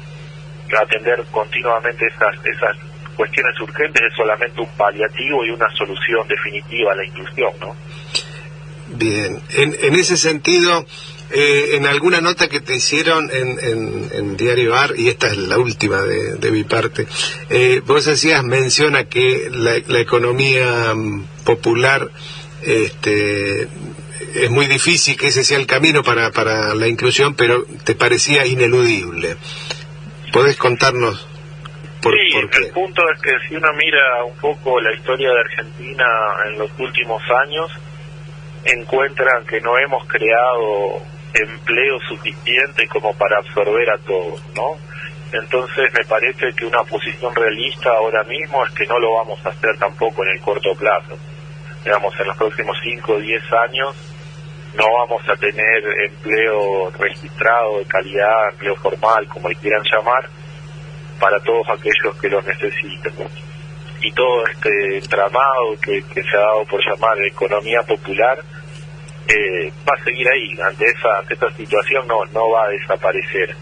atender 0.76 1.24
continuamente 1.30 2.06
esas, 2.06 2.34
esas 2.44 2.76
cuestiones 3.16 3.58
urgentes 3.60 4.02
es 4.02 4.14
solamente 4.16 4.60
un 4.60 4.68
paliativo 4.76 5.44
y 5.44 5.50
una 5.50 5.68
solución 5.76 6.26
definitiva 6.28 6.92
a 6.92 6.96
la 6.96 7.04
inclusión, 7.04 7.52
¿no? 7.60 7.74
Bien, 8.90 9.40
en, 9.50 9.76
en 9.80 9.94
ese 9.96 10.16
sentido, 10.16 10.86
eh, 11.30 11.76
en 11.76 11.86
alguna 11.86 12.20
nota 12.22 12.48
que 12.48 12.60
te 12.60 12.74
hicieron 12.76 13.30
en, 13.30 13.58
en, 13.60 14.10
en 14.12 14.36
Diario 14.36 14.74
AR, 14.74 14.94
y 14.96 15.08
esta 15.08 15.26
es 15.26 15.36
la 15.36 15.58
última 15.58 16.00
de, 16.02 16.36
de 16.36 16.50
mi 16.50 16.64
parte, 16.64 17.06
eh, 17.50 17.82
vos 17.84 18.08
hacías 18.08 18.42
menciona 18.44 19.04
que 19.04 19.50
la, 19.52 19.78
la 19.86 20.00
economía 20.00 20.94
mm, 20.94 21.24
popular 21.44 22.10
este, 22.62 23.68
es 24.34 24.50
muy 24.50 24.66
difícil 24.66 25.16
que 25.16 25.28
ese 25.28 25.44
sea 25.44 25.58
el 25.58 25.66
camino 25.66 26.02
para, 26.02 26.30
para 26.30 26.74
la 26.74 26.88
inclusión, 26.88 27.34
pero 27.34 27.64
te 27.84 27.94
parecía 27.94 28.46
ineludible. 28.46 29.36
¿Podés 30.32 30.56
contarnos 30.56 31.26
por, 32.02 32.12
sí, 32.12 32.32
por 32.32 32.50
qué? 32.50 32.58
el 32.58 32.70
punto 32.70 33.02
es 33.10 33.20
que 33.20 33.32
si 33.48 33.56
uno 33.56 33.72
mira 33.72 34.24
un 34.24 34.36
poco 34.36 34.80
la 34.80 34.94
historia 34.94 35.30
de 35.30 35.40
Argentina 35.40 36.06
en 36.46 36.58
los 36.58 36.70
últimos 36.78 37.22
años, 37.44 37.70
encuentran 38.64 39.46
que 39.46 39.60
no 39.60 39.78
hemos 39.78 40.06
creado 40.06 41.02
empleo 41.34 41.98
suficiente 42.08 42.86
como 42.88 43.16
para 43.16 43.38
absorber 43.38 43.90
a 43.90 43.98
todos, 43.98 44.42
¿no? 44.54 44.76
Entonces 45.32 45.92
me 45.92 46.04
parece 46.04 46.52
que 46.56 46.64
una 46.64 46.82
posición 46.84 47.34
realista 47.34 47.90
ahora 47.90 48.24
mismo 48.24 48.64
es 48.64 48.72
que 48.72 48.86
no 48.86 48.98
lo 48.98 49.14
vamos 49.14 49.44
a 49.44 49.50
hacer 49.50 49.76
tampoco 49.78 50.24
en 50.24 50.30
el 50.30 50.40
corto 50.40 50.74
plazo. 50.74 51.18
Digamos, 51.84 52.14
en 52.18 52.26
los 52.26 52.36
próximos 52.36 52.76
5 52.82 53.12
o 53.12 53.18
10 53.18 53.42
años 53.52 53.96
no 54.74 54.84
vamos 54.92 55.22
a 55.28 55.36
tener 55.36 55.82
empleo 56.06 56.90
registrado 56.98 57.78
de 57.78 57.84
calidad, 57.86 58.50
empleo 58.52 58.76
formal, 58.76 59.26
como 59.28 59.48
le 59.48 59.56
quieran 59.56 59.82
llamar, 59.82 60.28
para 61.18 61.40
todos 61.40 61.66
aquellos 61.70 62.16
que 62.20 62.28
lo 62.28 62.42
necesiten. 62.42 63.12
Y 64.00 64.12
todo 64.12 64.46
este 64.46 64.98
entramado 64.98 65.74
que, 65.82 66.02
se 66.02 66.36
ha 66.36 66.40
dado 66.40 66.64
por 66.66 66.80
llamar 66.84 67.18
economía 67.24 67.82
popular 67.82 68.38
eh, 69.26 69.72
va 69.88 69.94
a 69.98 70.04
seguir 70.04 70.28
ahí. 70.28 70.56
Ante 70.60 70.84
esa, 70.86 71.18
ante 71.18 71.34
esta 71.34 71.50
situación 71.52 72.06
no, 72.06 72.24
no 72.26 72.50
va 72.50 72.66
a 72.66 72.68
desaparecer. 72.68 73.56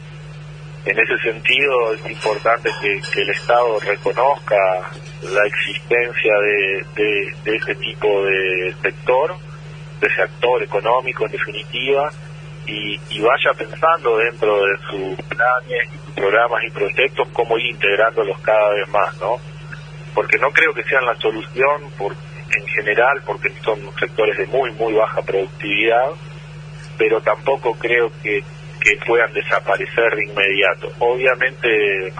En 0.86 0.96
ese 0.96 1.18
sentido 1.18 1.94
es 1.94 2.10
importante 2.10 2.70
que, 2.80 3.20
el 3.20 3.30
Estado 3.30 3.80
reconozca 3.80 4.56
la 5.22 5.44
existencia 5.44 6.32
de, 6.38 6.86
de, 6.94 7.34
de 7.42 7.56
ese 7.56 7.74
tipo 7.74 8.24
de 8.24 8.72
sector, 8.82 9.34
de 10.00 10.06
ese 10.06 10.22
actor 10.22 10.62
económico 10.62 11.26
en 11.26 11.32
definitiva, 11.32 12.08
y, 12.66 13.00
y 13.10 13.20
vaya 13.20 13.52
pensando 13.58 14.16
dentro 14.18 14.64
de 14.64 14.76
sus 14.88 15.26
planes, 15.26 15.88
programas 16.14 16.62
y 16.64 16.70
proyectos 16.70 17.28
cómo 17.32 17.58
ir 17.58 17.66
integrándolos 17.66 18.38
cada 18.40 18.70
vez 18.70 18.88
más, 18.88 19.16
¿no? 19.20 19.36
Porque 20.14 20.38
no 20.38 20.50
creo 20.50 20.72
que 20.72 20.84
sean 20.84 21.04
la 21.04 21.16
solución 21.16 21.90
por, 21.98 22.12
en 22.12 22.66
general, 22.68 23.22
porque 23.26 23.52
son 23.64 23.80
sectores 23.98 24.38
de 24.38 24.46
muy, 24.46 24.70
muy 24.72 24.92
baja 24.94 25.20
productividad, 25.22 26.10
pero 26.96 27.20
tampoco 27.20 27.72
creo 27.74 28.10
que, 28.22 28.42
que 28.86 28.96
puedan 29.04 29.32
desaparecer 29.32 30.14
de 30.14 30.26
inmediato. 30.26 30.92
Obviamente 31.00 32.12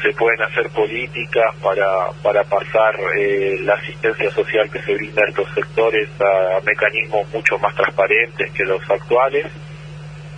se 0.00 0.10
pueden 0.14 0.40
hacer 0.40 0.70
políticas 0.70 1.54
para, 1.62 2.10
para 2.22 2.42
pasar 2.44 2.94
eh, 3.18 3.58
la 3.60 3.74
asistencia 3.74 4.30
social 4.30 4.70
que 4.70 4.80
se 4.80 4.94
brinda 4.94 5.22
a 5.22 5.28
estos 5.28 5.52
sectores 5.54 6.08
a 6.18 6.60
mecanismos 6.64 7.28
mucho 7.34 7.58
más 7.58 7.74
transparentes 7.74 8.50
que 8.52 8.64
los 8.64 8.80
actuales, 8.90 9.46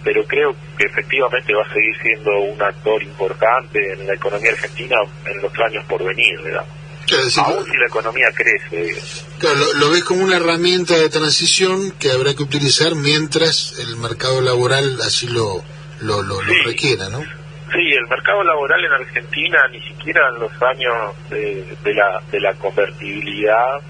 pero 0.03 0.25
creo 0.25 0.57
que 0.77 0.87
efectivamente 0.87 1.55
va 1.55 1.63
a 1.63 1.73
seguir 1.73 1.97
siendo 2.03 2.37
un 2.41 2.61
actor 2.61 3.01
importante 3.01 3.93
en 3.93 4.09
la 4.09 4.15
economía 4.15 4.51
argentina 4.51 4.97
en 5.25 5.41
los 5.41 5.53
años 5.61 5.85
por 5.85 6.03
venir, 6.05 6.43
¿verdad? 6.43 6.67
Claro, 7.07 7.25
Aún 7.57 7.65
si 7.67 7.77
la 7.77 7.87
economía 7.87 8.27
crece. 8.35 9.03
claro, 9.39 9.57
lo, 9.57 9.73
lo 9.75 9.91
ves 9.91 10.05
como 10.05 10.25
una 10.25 10.37
herramienta 10.37 10.97
de 10.97 11.09
transición 11.09 11.91
que 11.99 12.11
habrá 12.11 12.35
que 12.35 12.43
utilizar 12.43 12.95
mientras 12.95 13.79
el 13.79 13.97
mercado 13.97 14.41
laboral 14.41 14.99
así 15.03 15.29
lo, 15.29 15.63
lo, 16.01 16.23
lo, 16.23 16.41
requiera, 16.65 17.09
¿no? 17.09 17.21
Sí, 17.21 17.93
el 17.93 18.07
mercado 18.09 18.43
laboral 18.45 18.85
en 18.85 18.93
Argentina 18.93 19.59
ni 19.71 19.81
siquiera 19.83 20.21
en 20.35 20.41
los 20.41 20.53
años 20.63 21.15
de, 21.29 21.77
de 21.83 21.95
la, 21.95 22.23
de 22.31 22.41
la 22.41 22.55
convertibilidad 22.55 23.81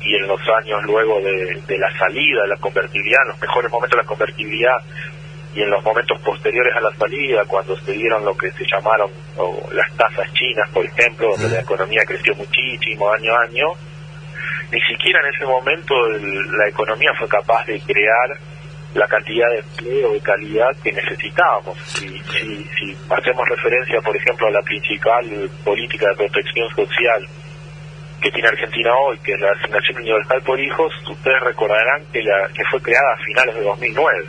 y 0.00 0.16
en 0.16 0.26
los 0.26 0.40
años 0.60 0.82
luego 0.84 1.20
de, 1.20 1.62
de 1.66 1.78
la 1.78 1.96
salida 1.96 2.42
de 2.42 2.48
la 2.48 2.56
convertibilidad, 2.56 3.22
en 3.22 3.28
los 3.28 3.40
mejores 3.40 3.70
momentos 3.70 3.96
de 3.96 4.02
la 4.02 4.08
convertibilidad 4.08 4.76
y 5.54 5.62
en 5.62 5.70
los 5.70 5.82
momentos 5.84 6.18
posteriores 6.20 6.74
a 6.76 6.80
la 6.80 6.90
salida, 6.96 7.44
cuando 7.46 7.76
se 7.78 7.92
dieron 7.92 8.24
lo 8.24 8.34
que 8.36 8.50
se 8.52 8.64
llamaron 8.66 9.10
o, 9.36 9.68
las 9.72 9.90
tasas 9.96 10.32
chinas, 10.32 10.68
por 10.70 10.84
ejemplo, 10.84 11.28
donde 11.30 11.48
la 11.56 11.60
economía 11.60 12.02
creció 12.06 12.34
muchísimo 12.34 13.10
año 13.12 13.34
a 13.34 13.42
año, 13.42 13.66
ni 14.70 14.80
siquiera 14.82 15.20
en 15.20 15.34
ese 15.34 15.44
momento 15.44 15.94
el- 16.06 16.50
la 16.56 16.68
economía 16.68 17.10
fue 17.18 17.28
capaz 17.28 17.66
de 17.66 17.80
crear 17.80 18.30
la 18.94 19.06
cantidad 19.06 19.48
de 19.50 19.58
empleo 19.58 20.12
de 20.12 20.20
calidad 20.20 20.68
que 20.82 20.92
necesitábamos. 20.92 21.78
Si, 21.84 22.08
si, 22.08 22.64
si 22.78 22.96
hacemos 23.10 23.48
referencia, 23.48 24.00
por 24.02 24.14
ejemplo, 24.16 24.46
a 24.48 24.50
la 24.50 24.62
principal 24.62 25.50
política 25.64 26.08
de 26.08 26.14
protección 26.16 26.68
social 26.74 27.26
que 28.20 28.30
tiene 28.30 28.48
Argentina 28.48 28.90
hoy, 28.96 29.18
que 29.18 29.32
es 29.32 29.40
la 29.40 29.50
asignación 29.52 29.96
universal 29.96 30.42
por 30.42 30.60
hijos, 30.60 30.92
ustedes 31.10 31.40
recordarán 31.40 32.02
que, 32.12 32.22
la, 32.22 32.48
que 32.54 32.62
fue 32.70 32.80
creada 32.80 33.12
a 33.14 33.24
finales 33.24 33.54
de 33.56 33.62
2009. 33.62 34.28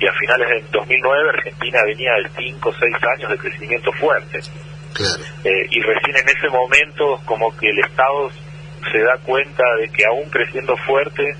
Y 0.00 0.06
a 0.06 0.12
finales 0.12 0.48
de 0.48 0.68
2009 0.72 1.30
Argentina 1.30 1.78
venía 1.86 2.10
de 2.22 2.30
5 2.36 2.68
o 2.68 2.72
6 2.72 2.94
años 3.16 3.30
de 3.30 3.38
crecimiento 3.38 3.92
fuerte. 3.92 4.40
Claro. 4.92 5.22
Eh, 5.44 5.66
y 5.70 5.80
recién 5.80 6.16
en 6.16 6.28
ese 6.28 6.48
momento 6.48 7.20
como 7.24 7.56
que 7.56 7.68
el 7.68 7.78
Estado 7.80 8.30
se 8.92 8.98
da 8.98 9.18
cuenta 9.24 9.62
de 9.80 9.88
que 9.88 10.04
aún 10.06 10.28
creciendo 10.30 10.76
fuerte 10.86 11.36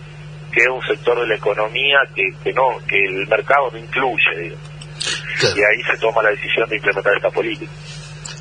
queda 0.50 0.72
un 0.72 0.86
sector 0.86 1.20
de 1.20 1.26
la 1.26 1.36
economía 1.36 1.98
que, 2.14 2.30
que 2.42 2.52
no 2.52 2.78
que 2.86 3.04
el 3.04 3.26
mercado 3.26 3.70
no 3.72 3.78
incluye 3.78 4.40
digo. 4.40 4.56
Claro. 5.38 5.56
y 5.56 5.60
ahí 5.60 5.82
se 5.82 5.98
toma 5.98 6.22
la 6.22 6.30
decisión 6.30 6.68
de 6.68 6.76
implementar 6.76 7.14
esta 7.16 7.30
política 7.30 7.72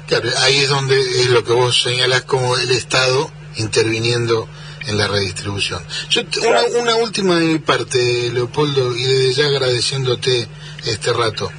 Claro, 0.07 0.29
ahí 0.43 0.59
es 0.59 0.69
donde 0.69 0.99
es 0.99 1.29
lo 1.29 1.43
que 1.43 1.53
vos 1.53 1.81
señalás 1.81 2.23
como 2.23 2.57
el 2.57 2.71
Estado 2.71 3.31
interviniendo 3.55 4.47
en 4.87 4.97
la 4.97 5.07
redistribución. 5.07 5.83
Yo 6.09 6.21
una, 6.47 6.61
una 6.81 6.95
última 6.95 7.39
de 7.39 7.45
mi 7.45 7.59
parte, 7.59 8.31
Leopoldo, 8.31 8.95
y 8.95 9.03
desde 9.03 9.33
ya 9.33 9.45
agradeciéndote 9.47 10.47
este 10.85 11.13
rato. 11.13 11.51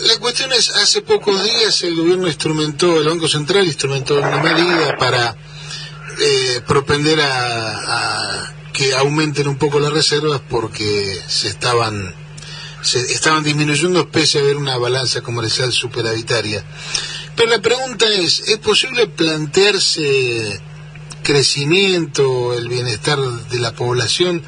La 0.00 0.18
cuestión 0.18 0.52
es, 0.52 0.70
hace 0.70 1.02
pocos 1.02 1.42
días 1.42 1.82
el 1.82 1.96
gobierno 1.96 2.26
instrumentó, 2.26 3.00
el 3.00 3.08
Banco 3.08 3.28
Central 3.28 3.64
instrumentó 3.66 4.16
una 4.16 4.42
medida 4.42 4.96
para 4.98 5.36
eh, 6.20 6.60
propender 6.66 7.20
a, 7.20 7.70
a 7.70 8.54
que 8.72 8.94
aumenten 8.94 9.48
un 9.48 9.56
poco 9.56 9.80
las 9.80 9.92
reservas 9.92 10.42
porque 10.50 11.18
se 11.26 11.48
estaban 11.48 12.14
se 12.82 13.00
estaban 13.00 13.42
disminuyendo 13.42 14.08
pese 14.10 14.38
a 14.38 14.42
haber 14.42 14.56
una 14.56 14.76
balanza 14.76 15.20
comercial 15.20 15.72
superavitaria. 15.72 16.62
Pero 17.34 17.50
la 17.50 17.58
pregunta 17.58 18.06
es, 18.08 18.40
¿es 18.40 18.58
posible 18.58 19.08
plantearse 19.08 20.60
crecimiento, 21.26 22.54
el 22.56 22.68
bienestar 22.68 23.18
de 23.18 23.58
la 23.58 23.72
población 23.72 24.42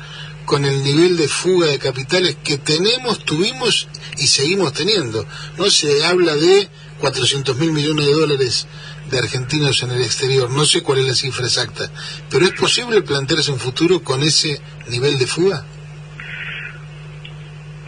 con 0.45 0.65
el 0.65 0.85
nivel 0.85 1.17
de 1.17 1.27
fuga 1.27 1.67
de 1.67 1.81
capitales 1.81 2.37
que 2.45 2.57
tenemos, 2.57 3.25
tuvimos 3.25 3.89
y 4.17 4.29
seguimos 4.29 4.73
teniendo? 4.73 5.27
No 5.57 5.69
se 5.71 6.05
habla 6.05 6.37
de 6.37 6.69
400 7.01 7.57
mil 7.57 7.73
millones 7.73 8.07
de 8.07 8.13
dólares 8.13 8.69
de 9.11 9.19
argentinos 9.19 9.83
en 9.83 9.91
el 9.91 10.03
exterior, 10.03 10.51
no 10.51 10.65
sé 10.65 10.83
cuál 10.85 11.01
es 11.01 11.07
la 11.07 11.15
cifra 11.15 11.47
exacta, 11.47 11.91
pero 12.31 12.45
¿es 12.45 12.53
posible 12.53 13.03
plantearse 13.03 13.51
un 13.51 13.59
futuro 13.59 14.01
con 14.05 14.23
ese 14.23 14.61
nivel 14.89 15.19
de 15.19 15.27
fuga? 15.27 15.65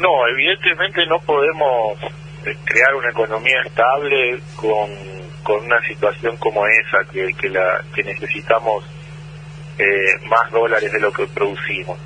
no 0.00 0.26
evidentemente 0.28 1.06
no 1.06 1.20
podemos 1.20 1.98
eh, 2.46 2.56
crear 2.64 2.94
una 2.94 3.10
economía 3.10 3.62
estable 3.66 4.40
con, 4.56 4.88
con 5.42 5.64
una 5.64 5.80
situación 5.86 6.36
como 6.38 6.66
esa 6.66 7.04
que, 7.10 7.32
que 7.34 7.48
la 7.48 7.82
que 7.94 8.02
necesitamos 8.02 8.84
eh, 9.78 10.18
más 10.28 10.50
dólares 10.50 10.92
de 10.92 11.00
lo 11.00 11.12
que 11.12 11.26
producimos 11.28 11.98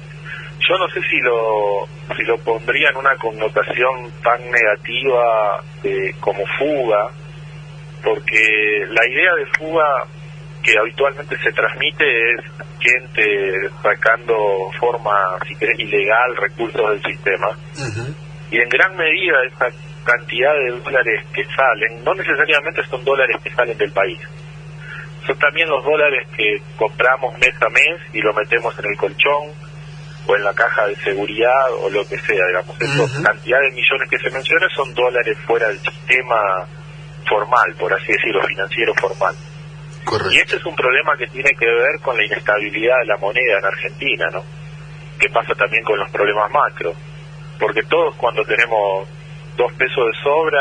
yo 0.66 0.78
no 0.78 0.88
sé 0.88 1.00
si 1.08 1.18
lo 1.20 1.86
si 2.16 2.22
lo 2.24 2.38
pondría 2.38 2.90
en 2.90 2.96
una 2.96 3.16
connotación 3.16 4.10
tan 4.22 4.40
negativa 4.50 5.62
eh, 5.82 6.14
como 6.20 6.44
fuga 6.58 7.10
porque 8.02 8.84
la 8.88 9.06
idea 9.06 9.34
de 9.34 9.46
fuga 9.58 10.06
que 10.62 10.78
habitualmente 10.78 11.36
se 11.38 11.52
transmite 11.52 12.04
es 12.34 12.40
gente 12.80 13.70
sacando 13.82 14.34
forma, 14.80 15.12
si 15.46 15.54
querés, 15.56 15.78
ilegal 15.78 16.36
recursos 16.36 16.90
del 16.90 17.02
sistema. 17.02 17.48
Y 18.50 18.58
en 18.58 18.68
gran 18.68 18.96
medida 18.96 19.36
esa 19.46 19.68
cantidad 20.04 20.52
de 20.54 20.80
dólares 20.80 21.24
que 21.32 21.44
salen, 21.56 22.04
no 22.04 22.14
necesariamente 22.14 22.84
son 22.86 23.04
dólares 23.04 23.36
que 23.42 23.50
salen 23.50 23.76
del 23.78 23.92
país, 23.92 24.20
son 25.26 25.38
también 25.38 25.68
los 25.68 25.82
dólares 25.84 26.28
que 26.36 26.60
compramos 26.76 27.38
mes 27.38 27.54
a 27.60 27.68
mes 27.70 28.00
y 28.12 28.20
lo 28.20 28.32
metemos 28.34 28.78
en 28.78 28.90
el 28.90 28.96
colchón 28.96 29.48
o 30.26 30.36
en 30.36 30.44
la 30.44 30.54
caja 30.54 30.86
de 30.86 30.96
seguridad 30.96 31.72
o 31.80 31.90
lo 31.90 32.06
que 32.06 32.18
sea, 32.18 32.46
digamos. 32.46 32.80
Esa 32.80 33.22
cantidad 33.22 33.60
de 33.60 33.70
millones 33.70 34.10
que 34.10 34.18
se 34.18 34.30
menciona 34.30 34.66
son 34.74 34.94
dólares 34.94 35.36
fuera 35.46 35.68
del 35.68 35.80
sistema 35.80 36.66
formal, 37.28 37.74
por 37.78 37.92
así 37.92 38.12
decirlo, 38.12 38.42
financiero 38.42 38.94
formal. 38.94 39.34
Y 40.30 40.38
este 40.38 40.56
es 40.56 40.66
un 40.66 40.76
problema 40.76 41.16
que 41.16 41.26
tiene 41.28 41.50
que 41.58 41.66
ver 41.66 42.00
con 42.02 42.16
la 42.16 42.24
inestabilidad 42.24 42.98
de 43.00 43.06
la 43.06 43.16
moneda 43.16 43.58
en 43.58 43.64
Argentina, 43.64 44.26
¿no? 44.32 44.42
Que 45.18 45.28
pasa 45.30 45.54
también 45.54 45.82
con 45.84 45.98
los 45.98 46.10
problemas 46.10 46.50
macro. 46.50 46.92
Porque 47.58 47.82
todos 47.84 48.14
cuando 48.16 48.44
tenemos 48.44 49.08
dos 49.56 49.72
pesos 49.74 50.06
de 50.06 50.22
sobra, 50.22 50.60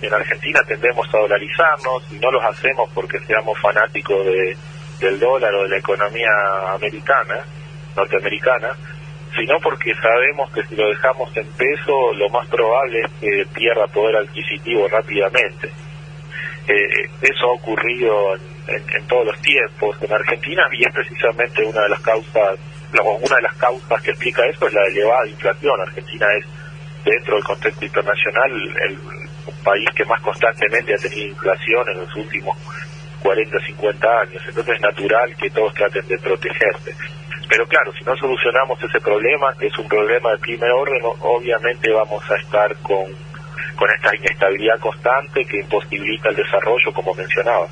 en 0.00 0.14
Argentina 0.14 0.60
tendemos 0.66 1.06
a 1.14 1.18
dolarizarnos 1.18 2.02
y 2.10 2.18
no 2.18 2.30
los 2.30 2.44
hacemos 2.44 2.88
porque 2.94 3.18
seamos 3.20 3.58
fanáticos 3.60 4.24
de, 4.24 4.56
del 5.00 5.20
dólar 5.20 5.54
o 5.54 5.62
de 5.64 5.68
la 5.68 5.78
economía 5.78 6.30
americana, 6.72 7.44
norteamericana, 7.96 8.74
sino 9.36 9.58
porque 9.60 9.94
sabemos 9.94 10.50
que 10.52 10.64
si 10.64 10.76
lo 10.76 10.88
dejamos 10.88 11.36
en 11.36 11.46
peso, 11.52 12.12
lo 12.14 12.28
más 12.30 12.46
probable 12.48 13.00
es 13.00 13.10
que 13.20 13.46
pierda 13.52 13.86
poder 13.88 14.16
adquisitivo 14.16 14.88
rápidamente. 14.88 15.70
Eh, 16.66 17.10
eso 17.20 17.46
ha 17.46 17.52
ocurrido 17.52 18.36
en, 18.66 19.06
todos 19.06 19.26
los 19.26 19.40
tiempos 19.42 19.96
en 20.00 20.12
Argentina 20.12 20.62
y 20.72 20.84
es 20.84 20.94
precisamente 20.94 21.62
una 21.62 21.82
de 21.82 21.88
las 21.90 22.00
causas, 22.00 22.58
una 22.92 23.36
de 23.36 23.42
las 23.42 23.54
causas 23.56 24.02
que 24.02 24.12
explica 24.12 24.46
eso 24.46 24.66
es 24.66 24.72
la 24.72 24.86
elevada 24.86 25.26
inflación. 25.26 25.80
Argentina 25.80 26.26
es 26.38 26.46
dentro 27.04 27.34
del 27.34 27.44
contexto 27.44 27.84
internacional 27.84 28.50
el 28.52 28.98
país 29.64 29.88
que 29.96 30.04
más 30.04 30.20
constantemente 30.22 30.94
ha 30.94 30.98
tenido 30.98 31.28
inflación 31.28 31.88
en 31.88 32.00
los 32.00 32.16
últimos 32.16 32.56
40, 33.24 33.58
50 33.66 34.06
años. 34.20 34.42
Entonces 34.46 34.74
es 34.76 34.80
natural 34.82 35.36
que 35.36 35.50
todos 35.50 35.74
traten 35.74 36.06
de 36.06 36.18
protegerse. 36.18 36.94
Pero 37.48 37.66
claro, 37.66 37.92
si 37.98 38.04
no 38.04 38.16
solucionamos 38.16 38.78
ese 38.82 39.00
problema, 39.00 39.54
que 39.58 39.66
es 39.66 39.78
un 39.78 39.88
problema 39.88 40.30
de 40.32 40.38
primer 40.38 40.70
orden, 40.70 41.00
obviamente 41.20 41.90
vamos 41.90 42.22
a 42.30 42.36
estar 42.36 42.74
con, 42.78 43.04
con 43.76 43.88
esta 43.90 44.14
inestabilidad 44.16 44.78
constante 44.80 45.44
que 45.44 45.60
imposibilita 45.60 46.30
el 46.30 46.36
desarrollo, 46.36 46.92
como 46.92 47.14
mencionaba. 47.14 47.66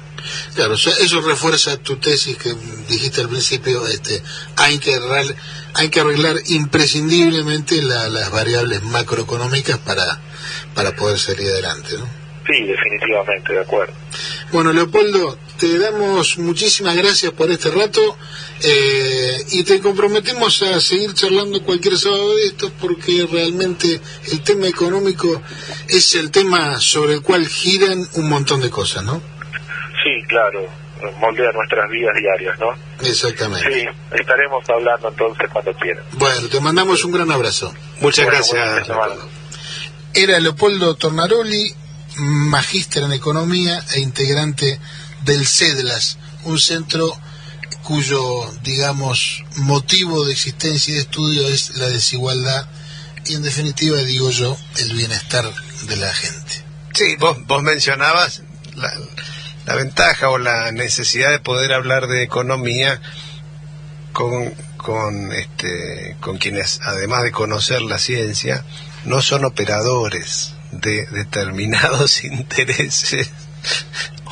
Claro, 0.55 0.75
eso 0.75 1.21
refuerza 1.21 1.77
tu 1.83 1.97
tesis 1.97 2.37
que 2.37 2.51
dijiste 2.89 3.23
al 3.23 3.29
principio, 3.29 3.87
este, 3.87 4.23
hay 4.57 4.79
que 4.79 4.93
hay 5.75 5.89
que 5.89 6.01
arreglar 6.01 6.37
imprescindiblemente 6.47 7.83
las 7.83 8.31
variables 8.31 8.83
macroeconómicas 8.83 9.79
para, 9.79 10.21
para 10.75 10.95
poder 10.95 11.19
salir 11.19 11.49
adelante, 11.49 11.97
¿no? 11.99 12.23
Sí, 12.47 12.65
definitivamente, 12.65 13.53
de 13.53 13.61
acuerdo. 13.61 13.95
Bueno, 14.51 14.73
Leopoldo, 14.73 15.39
te 15.59 15.79
damos 15.79 16.39
muchísimas 16.39 16.97
gracias 16.97 17.33
por 17.33 17.51
este 17.51 17.71
rato 17.71 18.19
eh, 18.63 19.37
y 19.53 19.63
te 19.63 19.81
comprometemos 19.81 20.61
a 20.63 20.81
seguir 20.81 21.15
charlando 21.15 21.63
cualquier 21.63 21.97
sábado 21.97 22.35
de 22.35 22.47
estos 22.47 22.73
porque 22.81 23.29
realmente 23.31 24.01
el 24.33 24.43
tema 24.43 24.67
económico 24.67 25.41
es 25.89 26.15
el 26.17 26.33
tema 26.33 26.81
sobre 26.81 27.15
el 27.15 27.23
cual 27.23 27.47
giran 27.47 28.05
un 28.15 28.29
montón 28.29 28.61
de 28.61 28.71
cosas, 28.71 29.05
¿no? 29.05 29.23
Sí, 30.03 30.27
claro, 30.27 30.69
moldea 31.19 31.53
nuestras 31.53 31.91
vidas 31.91 32.15
diarias, 32.17 32.59
¿no? 32.59 33.07
Exactamente. 33.07 33.73
Sí, 33.73 33.87
estaremos 34.13 34.69
hablando 34.69 35.09
entonces 35.09 35.49
cuando 35.53 35.73
quieran. 35.75 36.05
Bueno, 36.13 36.49
te 36.49 36.61
mandamos 36.61 37.05
un 37.05 37.13
gran 37.13 37.31
abrazo. 37.31 37.73
Muchas 38.01 38.27
gracias. 38.27 38.89
Era 40.15 40.39
Leopoldo 40.41 40.95
Tornaroli, 40.95 41.75
magíster 42.17 43.05
en 43.05 43.13
economía 43.13 43.83
e 43.95 44.01
integrante 44.01 44.79
del 45.25 45.47
CEDLAS, 45.47 46.19
un 46.45 46.59
centro 46.59 47.13
cuyo, 47.83 48.51
digamos, 48.63 49.45
motivo 49.57 50.25
de 50.25 50.33
existencia 50.33 50.93
y 50.93 50.95
de 50.97 51.03
estudio 51.03 51.49
es 51.49 51.77
la 51.79 51.89
desigualdad 51.89 52.69
y, 53.25 53.35
en 53.35 53.43
definitiva, 53.43 53.99
digo 53.99 54.31
yo, 54.31 54.57
el 54.79 54.93
bienestar 54.93 55.51
de 55.83 55.97
la 55.97 56.13
gente. 56.13 56.65
Sí, 56.95 57.17
vos, 57.17 57.39
vos 57.47 57.63
mencionabas 57.63 58.43
la, 58.75 58.93
la 59.67 59.75
ventaja 59.77 60.31
o 60.31 60.39
la 60.39 60.73
necesidad 60.73 61.31
de 61.31 61.39
poder 61.39 61.73
hablar 61.73 62.07
de 62.07 62.23
economía 62.23 63.01
con, 64.13 64.55
con, 64.77 65.33
este, 65.33 66.17
con 66.21 66.39
quienes, 66.39 66.81
además 66.83 67.23
de 67.23 67.33
conocer 67.33 67.83
la 67.83 67.99
ciencia, 67.99 68.65
no 69.05 69.23
son 69.23 69.45
operadores 69.45 70.55
de 70.71 71.07
determinados 71.07 72.25
intereses 72.25 73.31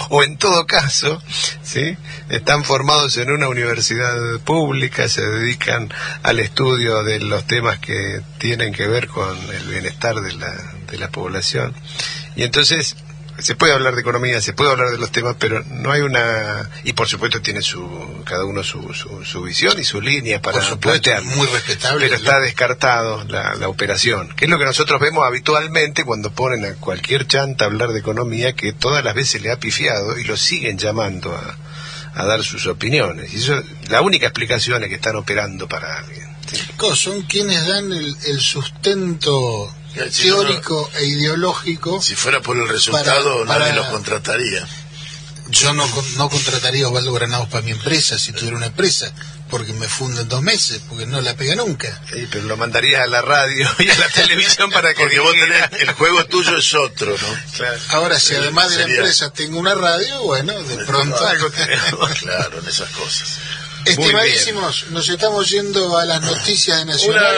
o 0.09 0.23
en 0.23 0.39
todo 0.39 0.67
caso, 0.67 1.23
¿sí? 1.63 1.97
están 2.31 2.65
formados 2.65 3.17
en 3.19 3.31
una 3.31 3.49
universidad 3.49 4.41
pública, 4.45 5.09
se 5.09 5.23
dedican 5.23 5.93
al 6.23 6.41
estudio 6.41 7.03
de 7.05 7.21
los 7.21 7.45
temas 7.45 7.79
que 7.79 8.23
tienen 8.39 8.73
que 8.73 8.89
ver 8.89 9.09
con 9.09 9.37
el 9.53 9.69
bienestar 9.69 10.17
de 10.17 10.33
la, 10.33 10.53
de 10.91 10.99
la 10.99 11.11
población. 11.11 11.75
Y 12.35 12.45
entonces 12.45 12.97
se 13.41 13.55
puede 13.55 13.73
hablar 13.73 13.95
de 13.95 14.01
economía, 14.01 14.41
se 14.41 14.53
puede 14.53 14.71
hablar 14.71 14.91
de 14.91 14.99
los 14.99 15.11
temas, 15.11 15.37
pero 15.39 15.63
no 15.65 15.93
hay 15.93 16.01
una 16.01 16.71
y 16.85 16.93
por 16.93 17.09
supuesto 17.09 17.41
tiene 17.41 17.63
su 17.63 18.23
cada 18.25 18.45
uno 18.45 18.63
su, 18.63 18.93
su, 18.95 19.43
visión 19.43 19.79
y 19.79 19.85
su 19.85 20.01
línea 20.01 20.41
para 20.41 20.61
plantear. 20.77 21.23
Muy 21.23 21.47
respetable. 21.47 22.07
Pero 22.07 22.17
está 22.17 22.41
descartado 22.41 23.25
la, 23.25 23.55
la, 23.55 23.69
operación, 23.69 24.29
que 24.37 24.45
es 24.45 24.51
lo 24.51 24.59
que 24.59 24.65
nosotros 24.65 25.01
vemos 25.01 25.25
habitualmente 25.27 26.05
cuando 26.05 26.31
ponen 26.31 26.65
a 26.65 26.75
cualquier 26.75 27.27
chanta 27.27 27.65
a 27.65 27.69
hablar 27.69 27.93
de 27.93 28.01
economía 28.01 28.55
que 28.55 28.73
todas 28.73 29.05
las 29.05 29.15
veces 29.15 29.43
le 29.43 29.51
ha 29.51 29.59
pifiado 29.59 30.19
y 30.19 30.25
lo 30.25 30.37
siguen 30.37 30.79
llamando 30.79 31.35
a, 31.35 31.57
a 32.15 32.27
dar 32.27 32.43
sus 32.43 32.67
opiniones. 32.67 33.33
Y 33.33 33.39
eso 33.39 33.63
la 33.89 34.03
única 34.03 34.27
explicación 34.27 34.83
es 34.83 34.89
que 34.89 34.97
están 34.97 35.17
operando 35.17 35.69
para 35.69 35.99
alguien. 35.99 36.29
Son 36.95 37.23
quienes 37.23 37.67
dan 37.67 37.93
el, 37.93 38.17
el 38.27 38.41
sustento 38.41 39.73
teórico 40.09 40.91
e 40.99 41.05
ideológico. 41.05 42.01
Si 42.01 42.15
fuera 42.15 42.41
por 42.41 42.57
el 42.57 42.69
resultado, 42.69 43.45
nadie 43.45 43.73
lo 43.73 43.89
contrataría. 43.91 44.67
Yo 45.51 45.75
no, 45.75 45.85
no 46.17 46.29
contrataría 46.29 46.85
a 46.85 46.89
Osvaldo 46.89 47.13
Granados 47.13 47.49
para 47.49 47.63
mi 47.63 47.73
empresa 47.73 48.19
si 48.19 48.33
tuviera 48.33 48.57
una 48.57 48.67
empresa, 48.67 49.13
porque 49.51 49.73
me 49.73 49.89
fundo 49.89 50.21
en 50.21 50.29
dos 50.29 50.43
meses, 50.43 50.81
porque 50.89 51.07
no 51.07 51.21
la 51.21 51.35
pega 51.35 51.57
nunca. 51.57 52.01
Sí, 52.13 52.29
pero 52.31 52.45
lo 52.45 52.57
mandaría 52.57 53.03
a 53.03 53.07
la 53.07 53.21
radio 53.21 53.69
y 53.81 53.91
a 53.91 53.99
la 53.99 54.09
televisión 54.09 54.71
para 54.71 54.95
que. 54.95 55.03
Porque 55.03 55.19
vos 55.19 55.33
tenés, 55.33 55.83
el 55.83 55.93
juego 55.95 56.25
tuyo 56.27 56.57
es 56.57 56.73
otro, 56.75 57.17
¿no? 57.17 57.67
Ahora, 57.89 58.21
si 58.21 58.37
además 58.37 58.71
de 58.71 58.77
la 58.77 58.83
empresa 58.85 59.33
tengo 59.33 59.59
una 59.59 59.75
radio, 59.75 60.23
bueno, 60.23 60.53
de 60.63 60.85
pronto. 60.85 61.27
Algo 61.27 61.51
claro, 62.21 62.61
en 62.61 62.69
esas 62.69 62.91
cosas. 62.91 63.39
Estimadísimos, 63.85 64.87
nos 64.91 65.09
estamos 65.09 65.49
yendo 65.51 65.97
a 65.97 66.05
las 66.05 66.21
noticias 66.21 66.79
de 66.79 66.85
Nacional. 66.85 67.37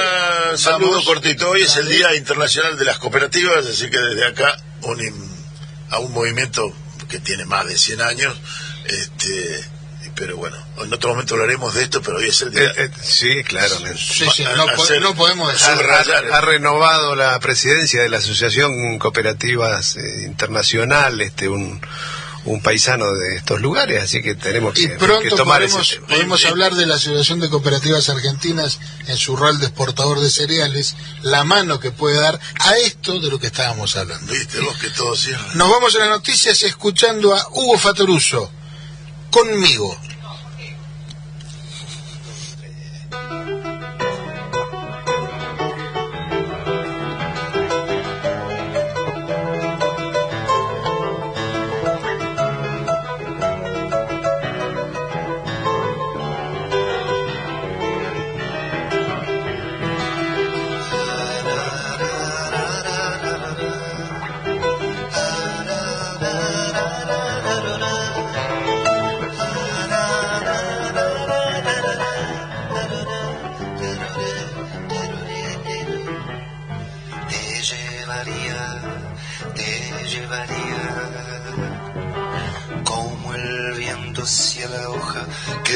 Un 0.52 0.58
saludo 0.58 1.04
cortito. 1.04 1.50
Hoy 1.50 1.62
es 1.62 1.76
el 1.76 1.88
Día 1.88 2.14
Internacional 2.16 2.78
de 2.78 2.84
las 2.84 2.98
Cooperativas, 2.98 3.66
así 3.66 3.88
que 3.90 3.98
desde 3.98 4.26
acá 4.26 4.56
a 5.90 5.98
un 5.98 6.12
movimiento 6.12 6.72
que 7.08 7.20
tiene 7.20 7.44
más 7.44 7.66
de 7.66 7.78
100 7.78 8.00
años. 8.00 8.36
Este, 8.84 9.64
pero 10.14 10.36
bueno, 10.36 10.56
en 10.82 10.92
otro 10.92 11.10
momento 11.10 11.34
hablaremos 11.34 11.74
de 11.74 11.84
esto, 11.84 12.02
pero 12.02 12.18
hoy 12.18 12.28
es 12.28 12.42
el 12.42 12.50
día. 12.50 12.68
Eh, 12.68 12.74
eh, 12.76 12.90
sí, 13.00 13.42
claro. 13.44 13.74
no, 15.00 15.14
podemos 15.14 15.62
Ha, 15.62 16.40
renovado 16.40 17.14
la 17.14 17.38
presidencia 17.40 18.02
de 18.02 18.08
la 18.08 18.18
Asociación 18.18 18.98
Cooperativas 18.98 19.96
eh, 19.96 20.24
Internacional, 20.24 21.20
este, 21.20 21.48
un 21.48 21.80
un 22.44 22.60
paisano 22.60 23.12
de 23.12 23.36
estos 23.36 23.60
lugares, 23.60 24.02
así 24.02 24.20
que 24.22 24.34
tenemos 24.34 24.74
que, 24.74 24.82
y 24.82 24.88
pronto 24.88 25.36
tomar 25.36 25.62
podemos, 26.08 26.44
hablar 26.44 26.74
de 26.74 26.86
la 26.86 26.96
Asociación 26.96 27.40
de 27.40 27.48
Cooperativas 27.48 28.08
Argentinas 28.08 28.80
en 29.06 29.16
su 29.16 29.36
rol 29.36 29.60
de 29.60 29.66
exportador 29.66 30.20
de 30.20 30.30
cereales, 30.30 30.96
la 31.22 31.44
mano 31.44 31.78
que 31.78 31.92
puede 31.92 32.20
dar 32.20 32.40
a 32.60 32.76
esto 32.78 33.20
de 33.20 33.30
lo 33.30 33.38
que 33.38 33.46
estábamos 33.46 33.96
hablando. 33.96 34.32
Viste 34.32 34.60
vos 34.60 34.76
que 34.78 34.90
todo 34.90 35.14
cierra. 35.14 35.46
Nos 35.54 35.70
vamos 35.70 35.94
a 35.94 36.00
las 36.00 36.08
noticias 36.08 36.62
escuchando 36.62 37.34
a 37.34 37.48
Hugo 37.52 37.78
Fatoruso, 37.78 38.50
conmigo, 39.30 39.96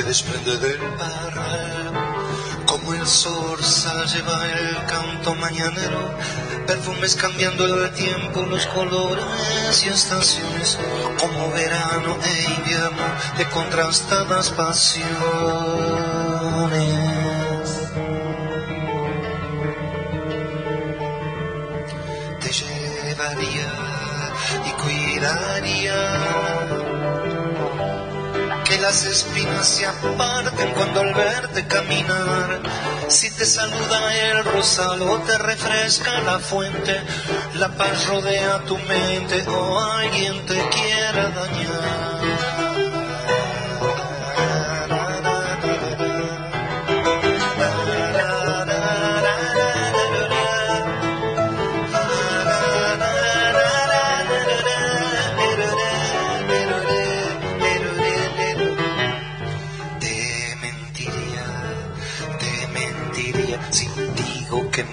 desprende 0.07 0.57
del 0.59 0.79
parral, 0.97 1.93
como 2.65 2.95
el 2.95 3.05
zorzal 3.05 4.07
lleva 4.07 4.47
el 4.47 4.87
canto 4.87 5.35
mañanero, 5.35 6.15
perfumes 6.65 7.17
cambiando 7.17 7.65
el 7.67 7.93
tiempo, 7.93 8.43
los 8.43 8.67
colores 8.67 9.85
y 9.85 9.89
estaciones, 9.89 10.79
como 11.19 11.51
verano 11.51 12.17
e 12.25 12.55
invierno 12.57 13.05
de 13.37 13.47
contrastadas 13.47 14.51
pasiones. 14.51 16.26
Las 28.87 29.05
espinas 29.05 29.67
se 29.67 29.85
aparten 29.85 30.71
cuando 30.71 31.01
al 31.01 31.13
verte 31.13 31.67
caminar. 31.67 32.61
Si 33.09 33.29
te 33.33 33.45
saluda 33.45 33.99
el 34.31 34.45
rosal 34.45 35.03
o 35.03 35.19
te 35.23 35.37
refresca 35.39 36.21
la 36.21 36.39
fuente, 36.39 37.01
la 37.55 37.69
paz 37.69 38.07
rodea 38.07 38.61
tu 38.61 38.79
mente 38.79 39.45
o 39.49 39.81
alguien 39.81 40.47
te 40.47 40.69
quiera 40.69 41.31
dañar. 41.31 42.66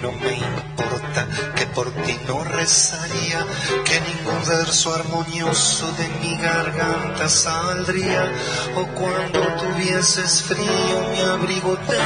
No 0.04 0.12
me 0.12 0.34
importa, 0.34 1.26
que 1.56 1.66
por 1.68 1.90
ti 2.04 2.14
no 2.28 2.44
rezaría, 2.44 3.40
que 3.86 3.96
ningún 4.08 4.40
verso 4.46 4.94
armonioso 4.94 5.90
de 5.92 6.06
mi 6.20 6.36
garganta 6.36 7.26
saldría, 7.26 8.30
o 8.76 8.84
cuando 8.98 9.40
tuvieses 9.62 10.42
frío 10.42 10.96
mi 11.10 11.20
abrigo 11.22 11.78
te 11.88 12.02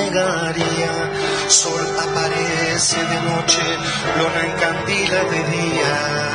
negaría. 0.00 0.92
Sol 1.48 1.84
aparece 2.06 2.98
de 3.12 3.20
noche, 3.30 3.62
luna 4.16 4.42
encandila 4.52 5.20
de 5.32 5.40
día 5.56 6.30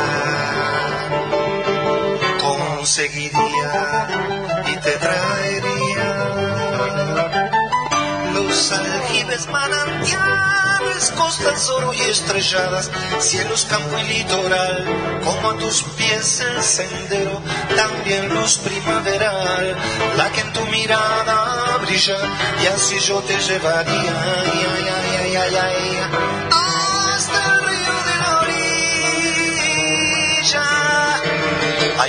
conseguiría 2.85 4.07
manantiales, 9.49 11.11
costas 11.17 11.69
oro 11.69 11.93
y 11.93 12.01
estrelladas, 12.01 12.89
cielos, 13.19 13.65
campo 13.69 13.97
y 13.99 14.03
litoral, 14.13 14.85
como 15.23 15.51
a 15.51 15.57
tus 15.57 15.83
pies 15.97 16.39
el 16.39 16.63
sendero, 16.63 17.41
también 17.75 18.29
luz 18.29 18.57
primaveral, 18.59 19.75
la 20.17 20.31
que 20.31 20.41
en 20.41 20.53
tu 20.53 20.65
mirada 20.67 21.77
brilla, 21.85 22.17
y 22.63 22.67
así 22.67 22.97
yo 22.99 23.19
te 23.21 23.37
llevaría, 23.39 24.13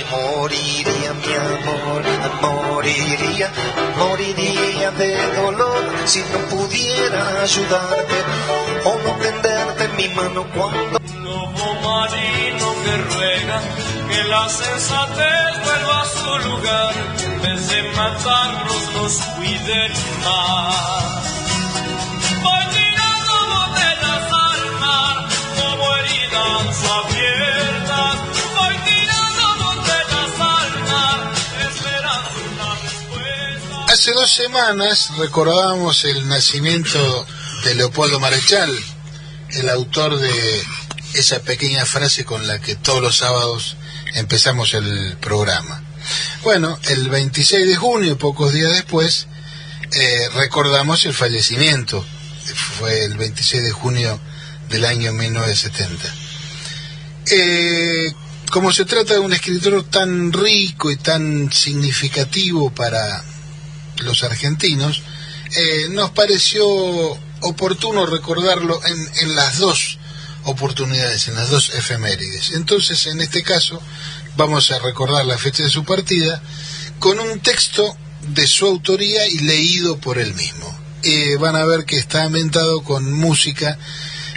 Moriría 0.05 1.11
mi 1.13 1.33
amor, 1.33 2.03
moriría, 2.41 3.51
moriría 3.97 4.91
de 4.91 5.35
dolor 5.35 5.83
si 6.05 6.19
no 6.19 6.39
pudiera 6.55 7.41
ayudarte 7.41 8.23
o 8.85 8.95
no 9.03 9.11
tenderte 9.17 9.87
mi 9.97 10.07
mano 10.09 10.45
cuando 10.53 10.99
Lobo 11.23 11.73
marino 11.81 12.75
que 12.83 12.97
ruega 13.09 13.59
que 14.07 14.23
la 14.25 14.47
sensatez 14.47 15.63
vuelva 15.65 16.01
a 16.01 16.05
su 16.05 16.47
lugar, 16.47 16.93
en 17.25 17.41
vez 17.41 17.69
de 17.69 17.83
matarlos 17.93 18.93
los 18.93 19.13
cuiden 19.35 19.91
más. 20.23 21.25
Voy 22.43 22.63
tirando 22.71 23.33
botellas 23.55 24.25
al 24.31 24.71
mar, 24.79 25.27
como 25.59 25.95
heridas 25.97 26.83
Hace 33.97 34.11
dos 34.11 34.31
semanas 34.31 35.09
recordábamos 35.17 36.05
el 36.05 36.27
nacimiento 36.27 37.25
de 37.63 37.73
Leopoldo 37.73 38.19
Marechal, 38.19 38.71
el 39.49 39.69
autor 39.69 40.19
de 40.19 40.63
esa 41.15 41.39
pequeña 41.39 41.83
frase 41.83 42.23
con 42.23 42.45
la 42.45 42.59
que 42.59 42.75
todos 42.75 43.01
los 43.01 43.17
sábados 43.17 43.75
empezamos 44.13 44.75
el 44.75 45.17
programa. 45.19 45.83
Bueno, 46.43 46.77
el 46.89 47.09
26 47.09 47.67
de 47.67 47.75
junio, 47.75 48.19
pocos 48.19 48.53
días 48.53 48.71
después, 48.71 49.25
eh, 49.91 50.29
recordamos 50.35 51.03
el 51.07 51.15
fallecimiento. 51.15 52.05
Fue 52.77 53.03
el 53.03 53.17
26 53.17 53.63
de 53.63 53.71
junio 53.71 54.19
del 54.69 54.85
año 54.85 55.11
1970. 55.11 56.13
Eh, 57.31 58.13
como 58.51 58.71
se 58.71 58.85
trata 58.85 59.15
de 59.15 59.21
un 59.21 59.33
escritor 59.33 59.89
tan 59.89 60.31
rico 60.31 60.91
y 60.91 60.97
tan 60.97 61.51
significativo 61.51 62.69
para 62.69 63.23
los 64.03 64.23
argentinos, 64.23 65.01
eh, 65.55 65.87
nos 65.89 66.11
pareció 66.11 66.67
oportuno 67.41 68.05
recordarlo 68.05 68.79
en, 68.85 69.09
en 69.21 69.35
las 69.35 69.57
dos 69.57 69.97
oportunidades, 70.43 71.27
en 71.27 71.35
las 71.35 71.49
dos 71.49 71.69
efemérides. 71.73 72.51
Entonces, 72.53 73.05
en 73.07 73.21
este 73.21 73.43
caso, 73.43 73.81
vamos 74.35 74.71
a 74.71 74.79
recordar 74.79 75.25
la 75.25 75.37
fecha 75.37 75.63
de 75.63 75.69
su 75.69 75.83
partida 75.83 76.41
con 76.99 77.19
un 77.19 77.39
texto 77.39 77.97
de 78.29 78.47
su 78.47 78.65
autoría 78.65 79.27
y 79.27 79.39
leído 79.39 79.97
por 79.97 80.17
él 80.17 80.33
mismo. 80.33 80.77
Eh, 81.03 81.37
van 81.37 81.55
a 81.55 81.65
ver 81.65 81.85
que 81.85 81.97
está 81.97 82.23
ambientado 82.23 82.81
con 82.83 83.11
música, 83.13 83.77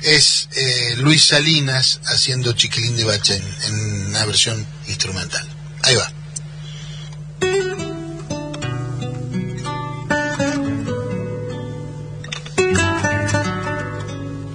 es 0.02 0.48
eh, 0.54 0.94
Luis 0.98 1.24
Salinas 1.24 2.00
haciendo 2.04 2.52
Chiquilín 2.52 2.96
de 2.96 3.04
Bacha 3.04 3.34
en, 3.34 3.44
en 3.66 4.06
una 4.06 4.24
versión 4.24 4.66
instrumental. 4.86 5.46
Ahí 5.82 5.96
va. 5.96 6.19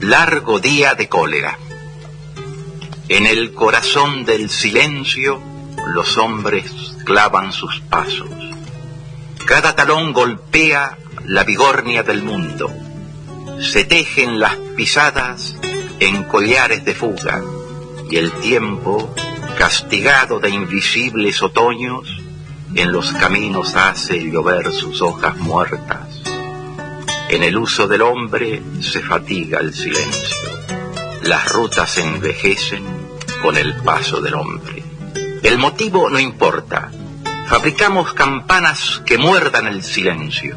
Largo 0.08 0.60
día 0.60 0.94
de 0.94 1.10
cólera. 1.10 1.58
En 3.10 3.26
el 3.26 3.54
corazón 3.54 4.24
del 4.24 4.52
silencio 4.52 5.42
los 5.96 6.20
hombres 6.20 6.72
clavan 7.04 7.52
sus 7.52 7.80
pasos. 7.80 8.30
Cada 9.48 9.76
talón 9.76 10.14
golpea 10.14 11.00
la 11.26 11.44
vigornia 11.44 12.04
del 12.04 12.22
mundo. 12.22 12.72
Se 13.60 13.84
tejen 13.84 14.40
las 14.40 14.56
pisadas 14.78 15.56
en 16.00 16.24
collares 16.26 16.86
de 16.86 16.94
fuga 16.94 17.42
y 18.08 18.18
el 18.18 18.32
tiempo, 18.34 19.12
castigado 19.58 20.40
de 20.40 20.52
invisibles 20.52 21.42
otoños, 21.42 22.22
en 22.76 22.92
los 22.92 23.12
caminos 23.12 23.76
hace 23.76 24.20
llover 24.20 24.72
sus 24.72 25.02
hojas 25.02 25.36
muertas. 25.38 26.25
En 27.28 27.42
el 27.42 27.58
uso 27.58 27.88
del 27.88 28.04
hombre 28.04 28.62
se 28.82 29.02
fatiga 29.02 29.60
el 29.60 29.74
silencio. 29.74 30.50
Las 31.24 31.52
rutas 31.52 31.98
envejecen 31.98 32.84
con 33.42 33.58
el 33.58 33.76
paso 33.78 34.22
del 34.22 34.36
hombre. 34.36 34.84
El 35.42 35.58
motivo 35.58 36.08
no 36.10 36.20
importa. 36.20 36.92
Fabricamos 37.48 38.14
campanas 38.14 39.02
que 39.06 39.18
muerdan 39.18 39.66
el 39.66 39.84
silencio. 39.84 40.56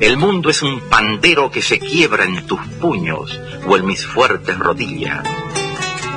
El 0.00 0.16
mundo 0.16 0.50
es 0.50 0.62
un 0.62 0.80
pandero 0.88 1.50
que 1.52 1.62
se 1.62 1.78
quiebra 1.78 2.24
en 2.24 2.44
tus 2.44 2.60
puños 2.80 3.40
o 3.66 3.76
en 3.76 3.86
mis 3.86 4.04
fuertes 4.04 4.58
rodillas. 4.58 5.24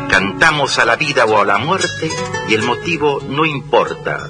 Cantamos 0.09 0.79
a 0.79 0.85
la 0.85 0.95
vida 0.95 1.25
o 1.25 1.39
a 1.39 1.45
la 1.45 1.59
muerte 1.59 2.11
y 2.49 2.55
el 2.55 2.63
motivo 2.63 3.21
no 3.29 3.45
importa. 3.45 4.27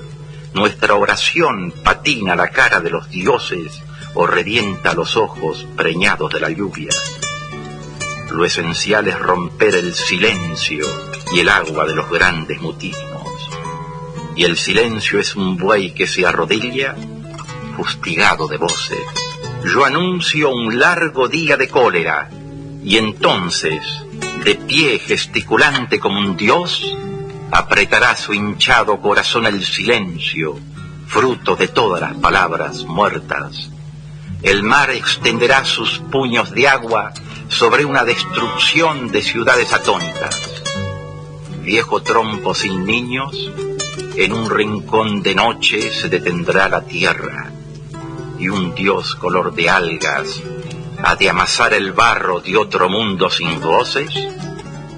Nuestra 0.53 0.95
oración 0.95 1.73
patina 1.83 2.35
la 2.35 2.49
cara 2.49 2.81
de 2.81 2.89
los 2.89 3.09
dioses 3.09 3.81
o 4.19 4.25
revienta 4.25 4.95
los 4.95 5.15
ojos 5.15 5.67
preñados 5.75 6.33
de 6.33 6.39
la 6.39 6.49
lluvia. 6.49 6.89
Lo 8.31 8.45
esencial 8.45 9.07
es 9.07 9.19
romper 9.19 9.75
el 9.75 9.93
silencio 9.93 10.87
y 11.31 11.39
el 11.41 11.49
agua 11.49 11.85
de 11.85 11.93
los 11.93 12.09
grandes 12.09 12.59
mutismos. 12.59 13.49
Y 14.35 14.43
el 14.43 14.57
silencio 14.57 15.19
es 15.19 15.35
un 15.35 15.55
buey 15.55 15.91
que 15.91 16.07
se 16.07 16.25
arrodilla, 16.25 16.95
fustigado 17.75 18.47
de 18.47 18.57
voces. 18.57 18.97
Yo 19.63 19.85
anuncio 19.85 20.49
un 20.49 20.79
largo 20.79 21.27
día 21.27 21.55
de 21.55 21.67
cólera, 21.67 22.31
y 22.83 22.97
entonces, 22.97 23.83
de 24.43 24.55
pie 24.55 24.97
gesticulante 24.97 25.99
como 25.99 26.19
un 26.19 26.35
dios, 26.35 26.97
apretará 27.51 28.15
su 28.15 28.33
hinchado 28.33 28.99
corazón 28.99 29.45
el 29.45 29.63
silencio, 29.63 30.57
fruto 31.05 31.55
de 31.55 31.67
todas 31.67 32.01
las 32.01 32.15
palabras 32.15 32.83
muertas. 32.83 33.76
El 34.43 34.63
mar 34.63 34.91
extenderá 34.91 35.65
sus 35.65 35.99
puños 35.99 36.51
de 36.51 36.67
agua 36.67 37.13
sobre 37.49 37.85
una 37.85 38.03
destrucción 38.03 39.11
de 39.11 39.21
ciudades 39.21 39.73
atónitas. 39.73 40.63
Viejo 41.61 42.01
trompo 42.01 42.53
sin 42.53 42.85
niños, 42.85 43.51
en 44.15 44.33
un 44.33 44.49
rincón 44.49 45.21
de 45.21 45.35
noche 45.35 45.91
se 45.91 46.09
detendrá 46.09 46.69
la 46.69 46.81
tierra 46.81 47.51
y 48.39 48.49
un 48.49 48.75
dios 48.75 49.15
color 49.15 49.53
de 49.53 49.69
algas 49.69 50.41
ha 51.03 51.15
de 51.15 51.29
amasar 51.29 51.73
el 51.73 51.91
barro 51.91 52.39
de 52.39 52.57
otro 52.57 52.89
mundo 52.89 53.29
sin 53.29 53.59
voces 53.59 54.09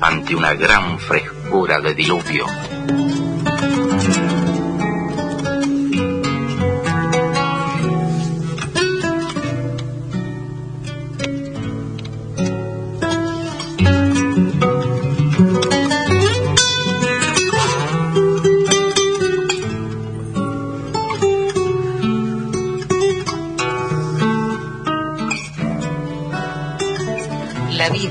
ante 0.01 0.35
una 0.35 0.53
gran 0.53 0.99
frescura 0.99 1.79
de 1.79 1.93
diluvio. 1.93 2.45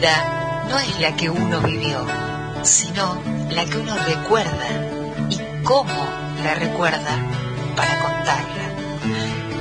Vida 0.08 0.64
no 0.68 0.78
es 0.78 1.00
la 1.00 1.16
que 1.16 1.30
uno 1.30 1.60
vivió, 1.60 2.06
sino 2.62 3.22
la 3.50 3.64
que 3.64 3.78
uno 3.78 3.94
recuerda 4.06 4.68
y 5.30 5.38
cómo 5.64 6.08
la 6.44 6.54
recuerda 6.54 7.16
para 7.76 7.98
contarla. 8.00 8.66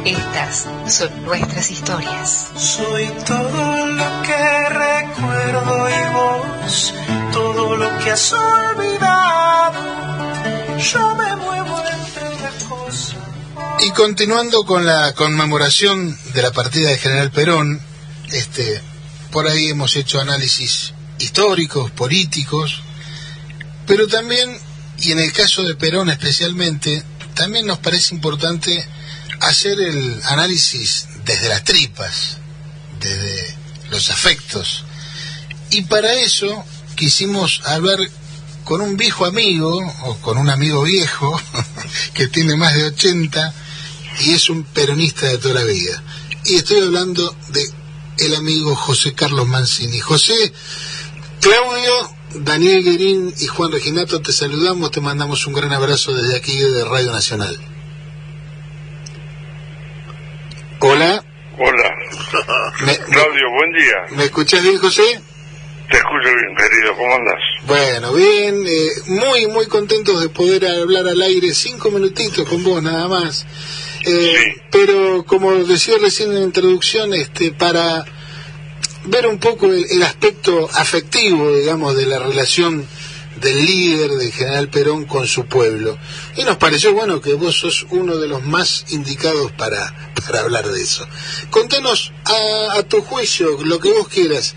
Estas 0.05 0.67
son 0.87 1.25
nuestras 1.25 1.69
historias. 1.71 2.49
Soy 2.55 3.07
todo 3.25 3.87
lo 3.87 4.21
que 4.23 4.69
recuerdo 4.69 5.89
y 5.89 6.13
vos, 6.13 6.93
todo 7.33 7.75
lo 7.75 7.97
que 7.99 8.11
has 8.11 8.33
olvidado. 8.33 9.79
Yo 10.77 11.15
me 11.15 11.35
muevo 11.35 11.83
entre 12.01 12.23
una 12.29 12.51
cosa. 12.69 13.15
Y 13.79 13.91
continuando 13.91 14.65
con 14.65 14.85
la 14.85 15.13
conmemoración 15.13 16.17
de 16.33 16.41
la 16.41 16.51
partida 16.51 16.89
de 16.89 16.97
General 16.97 17.31
Perón, 17.31 17.81
este, 18.31 18.81
por 19.37 19.47
ahí 19.47 19.69
hemos 19.69 19.95
hecho 19.95 20.19
análisis 20.19 20.93
históricos, 21.19 21.91
políticos, 21.91 22.81
pero 23.85 24.07
también, 24.07 24.57
y 24.97 25.11
en 25.11 25.19
el 25.19 25.31
caso 25.31 25.61
de 25.61 25.75
Perón 25.75 26.09
especialmente, 26.09 27.03
también 27.35 27.67
nos 27.67 27.77
parece 27.77 28.15
importante 28.15 28.83
hacer 29.41 29.79
el 29.79 30.19
análisis 30.25 31.05
desde 31.23 31.49
las 31.49 31.63
tripas, 31.63 32.37
desde 32.99 33.55
los 33.91 34.09
afectos. 34.09 34.85
Y 35.69 35.83
para 35.83 36.13
eso 36.13 36.65
quisimos 36.95 37.61
hablar 37.65 37.99
con 38.63 38.81
un 38.81 38.97
viejo 38.97 39.27
amigo, 39.27 39.77
o 40.01 40.17
con 40.17 40.39
un 40.39 40.49
amigo 40.49 40.81
viejo, 40.81 41.39
que 42.15 42.27
tiene 42.27 42.55
más 42.55 42.73
de 42.73 42.85
80 42.85 43.53
y 44.21 44.31
es 44.31 44.49
un 44.49 44.63
peronista 44.63 45.27
de 45.27 45.37
toda 45.37 45.53
la 45.53 45.63
vida. 45.63 46.01
Y 46.43 46.55
estoy 46.55 46.79
hablando 46.79 47.35
de 47.49 47.86
el 48.19 48.35
amigo 48.35 48.75
José 48.75 49.13
Carlos 49.13 49.47
Mancini. 49.47 49.99
José, 49.99 50.33
Claudio, 51.41 52.11
Daniel 52.35 52.83
Guerín 52.83 53.33
y 53.39 53.47
Juan 53.47 53.71
Reginato, 53.71 54.21
te 54.21 54.31
saludamos, 54.33 54.91
te 54.91 55.01
mandamos 55.01 55.45
un 55.47 55.53
gran 55.53 55.71
abrazo 55.73 56.13
desde 56.13 56.35
aquí 56.37 56.57
de 56.57 56.83
Radio 56.85 57.11
Nacional. 57.11 57.57
Hola. 60.79 61.23
Hola. 61.59 61.91
Me- 62.85 62.97
Claudio, 62.97 63.49
buen 63.51 63.71
día. 63.73 64.17
¿Me 64.17 64.25
escuchás 64.25 64.61
bien, 64.63 64.77
José? 64.77 65.01
Te 65.89 65.97
escucho 65.97 66.29
bien, 66.35 66.55
querido. 66.57 66.95
¿Cómo 66.95 67.15
andas? 67.15 67.39
Bueno, 67.65 68.13
bien, 68.13 68.63
eh, 68.67 68.89
muy, 69.07 69.47
muy 69.47 69.67
contentos 69.67 70.21
de 70.21 70.29
poder 70.29 70.65
hablar 70.67 71.07
al 71.07 71.21
aire 71.21 71.53
cinco 71.53 71.89
minutitos 71.91 72.47
con 72.47 72.63
vos 72.63 72.83
nada 72.83 73.07
más. 73.07 73.45
Eh, 74.05 74.61
Pero 74.71 75.25
como 75.25 75.53
decía 75.63 75.95
recién 76.01 76.29
en 76.29 76.35
la 76.35 76.41
introducción, 76.45 77.13
este, 77.13 77.51
para 77.51 78.05
ver 79.05 79.27
un 79.27 79.39
poco 79.39 79.67
el, 79.67 79.85
el 79.89 80.03
aspecto 80.03 80.69
afectivo, 80.73 81.55
digamos, 81.55 81.95
de 81.95 82.05
la 82.05 82.19
relación 82.19 82.85
del 83.41 83.65
líder, 83.65 84.11
del 84.11 84.31
general 84.31 84.69
Perón, 84.69 85.05
con 85.05 85.27
su 85.27 85.45
pueblo. 85.45 85.97
Y 86.35 86.43
nos 86.43 86.57
pareció, 86.57 86.93
bueno, 86.93 87.21
que 87.21 87.33
vos 87.35 87.55
sos 87.55 87.85
uno 87.91 88.17
de 88.17 88.27
los 88.27 88.43
más 88.43 88.85
indicados 88.89 89.51
para, 89.51 90.11
para 90.25 90.39
hablar 90.41 90.67
de 90.67 90.81
eso. 90.81 91.07
Contanos 91.51 92.11
a, 92.25 92.77
a 92.77 92.83
tu 92.83 93.01
juicio, 93.01 93.63
lo 93.63 93.79
que 93.79 93.91
vos 93.93 94.07
quieras, 94.07 94.55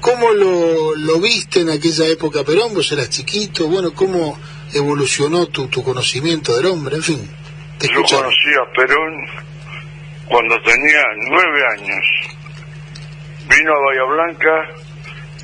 ¿cómo 0.00 0.32
lo, 0.32 0.96
lo 0.96 1.20
viste 1.20 1.60
en 1.60 1.70
aquella 1.70 2.06
época 2.08 2.42
Perón? 2.44 2.74
Vos 2.74 2.90
eras 2.90 3.10
chiquito, 3.10 3.68
bueno, 3.68 3.94
¿cómo 3.94 4.38
evolucionó 4.72 5.46
tu, 5.46 5.68
tu 5.68 5.84
conocimiento 5.84 6.56
del 6.56 6.66
hombre? 6.66 6.96
En 6.96 7.02
fin, 7.04 7.30
te 7.78 7.86
Yo 7.88 7.92
escuchamos. 7.94 8.24
conocí 8.24 8.54
a 8.54 8.64
Perón 8.74 9.14
cuando 10.28 10.60
tenía 10.62 11.02
nueve 11.30 11.60
años. 11.78 12.04
Vino 13.48 13.72
a 13.72 13.80
Bahía 13.86 14.02
Blanca 14.04 14.68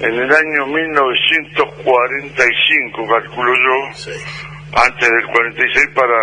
en 0.00 0.14
el 0.14 0.32
año 0.32 0.66
1945, 0.66 3.06
calculo 3.08 3.54
yo, 3.54 3.88
antes 4.82 5.08
del 5.08 5.26
46 5.26 5.88
para 5.94 6.18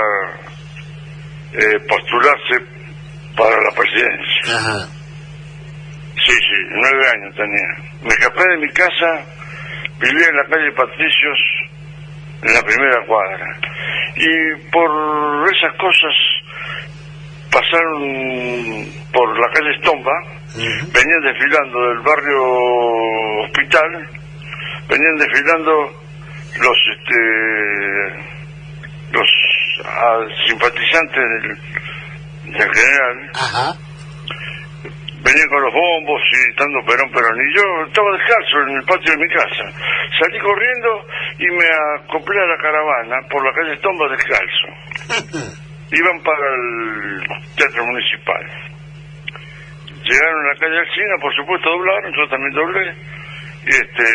eh, 1.53 1.79
postularse 1.87 2.59
para 3.37 3.61
la 3.61 3.71
presidencia. 3.71 4.57
Ajá. 4.57 4.85
Sí, 6.25 6.33
sí, 6.33 6.57
nueve 6.71 7.07
años 7.15 7.33
tenía. 7.35 7.67
Me 8.01 8.09
escapé 8.09 8.43
de 8.49 8.57
mi 8.57 8.67
casa, 8.73 9.23
vivía 9.99 10.27
en 10.27 10.35
la 10.35 10.43
calle 10.45 10.71
Patricios, 10.73 11.39
en 12.43 12.53
la 12.53 12.61
primera 12.61 13.05
cuadra. 13.05 13.57
Y 14.15 14.55
por 14.69 14.91
esas 15.51 15.75
cosas 15.77 16.13
pasaron 17.51 18.87
por 19.11 19.39
la 19.39 19.47
calle 19.51 19.71
Estomba, 19.75 20.13
venían 20.55 21.21
desfilando 21.21 21.89
del 21.89 21.99
barrio 21.99 22.43
Hospital, 23.43 24.09
venían 24.87 25.15
desfilando 25.17 25.71
los 26.61 26.77
este 26.97 27.19
los 29.11 29.29
ah, 29.85 30.19
simpatizantes 30.47 31.23
del, 31.41 31.57
del 32.53 32.75
general 32.75 33.31
venían 35.29 35.49
con 35.49 35.61
los 35.61 35.73
bombos 35.73 36.21
y 36.33 36.37
gritando 36.45 36.81
Perón, 36.85 37.09
Perón. 37.11 37.37
Y 37.37 37.55
yo 37.55 37.63
estaba 37.85 38.17
descalzo 38.17 38.61
en 38.65 38.77
el 38.77 38.83
patio 38.83 39.11
de 39.13 39.17
mi 39.17 39.29
casa. 39.29 39.63
Salí 40.17 40.39
corriendo 40.39 41.05
y 41.37 41.47
me 41.53 41.67
acoplé 42.01 42.39
a 42.41 42.45
la 42.45 42.57
caravana 42.57 43.15
por 43.29 43.45
la 43.45 43.53
calle 43.53 43.73
Estomba 43.73 44.09
descalzo. 44.09 44.67
Iban 45.91 46.21
para 46.23 46.47
el 46.53 47.21
teatro 47.55 47.85
municipal. 47.85 48.43
Llegaron 50.03 50.45
a 50.45 50.53
la 50.53 50.59
calle 50.59 50.79
Alcina, 50.79 51.15
por 51.21 51.35
supuesto 51.35 51.69
doblaron, 51.69 52.13
yo 52.13 52.27
también 52.29 52.53
doblé. 52.53 52.95
Y 53.65 53.69
este, 53.69 54.05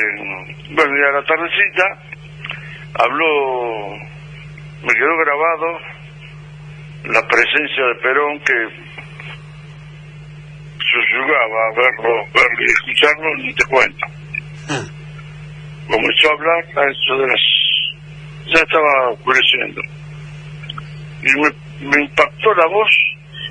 bueno, 0.75 0.97
y 0.97 1.03
a 1.03 1.13
la 1.13 1.23
tardecita 1.25 1.85
habló, 2.99 3.91
me 4.83 4.95
quedó 4.95 5.17
grabado 5.19 5.79
la 7.05 7.23
presencia 7.29 7.85
de 7.85 7.95
Perón 7.97 8.41
que 8.41 8.84
susurraba 10.95 11.59
a 11.67 11.75
verlo, 11.77 12.25
verlo 12.33 12.61
y 12.61 12.71
escucharlo, 12.71 13.37
ni 13.37 13.55
te 13.55 13.65
cuento. 13.65 14.07
Comenzó 15.89 16.29
a 16.29 16.33
hablar 16.33 16.65
a 16.77 16.91
eso 16.91 17.19
de 17.19 17.27
las... 17.27 17.41
ya 18.47 18.63
estaba 18.63 19.11
oscureciendo. 19.11 19.81
Y 21.23 21.33
me, 21.41 21.89
me 21.91 22.03
impactó 22.05 22.55
la 22.55 22.67
voz 22.67 22.91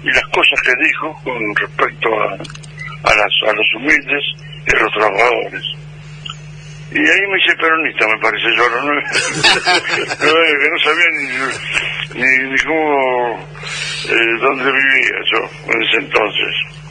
y 0.03 0.07
las 0.11 0.25
cosas 0.25 0.61
que 0.61 0.83
dijo 0.83 1.13
con 1.23 1.55
respecto 1.55 2.09
a, 2.21 2.33
a, 2.33 3.15
las, 3.15 3.49
a 3.49 3.53
los 3.53 3.73
humildes 3.75 4.23
y 4.67 4.75
a 4.75 4.79
los 4.79 4.93
trabajadores. 4.93 5.63
Y 6.91 6.99
ahí 6.99 7.27
me 7.27 7.39
hice 7.39 7.55
peronista, 7.55 8.07
me 8.07 8.17
parece 8.19 8.47
yo, 8.55 8.69
¿no? 8.69 8.93
No, 8.93 10.33
que 10.59 10.69
no 10.69 10.79
sabía 10.83 11.09
ni, 11.17 12.21
ni, 12.21 12.51
ni 12.51 12.59
cómo, 12.59 13.39
eh, 14.09 14.37
dónde 14.39 14.71
vivía 14.71 15.17
yo 15.31 15.71
en 15.73 15.83
ese 15.83 15.97
entonces. 15.97 16.82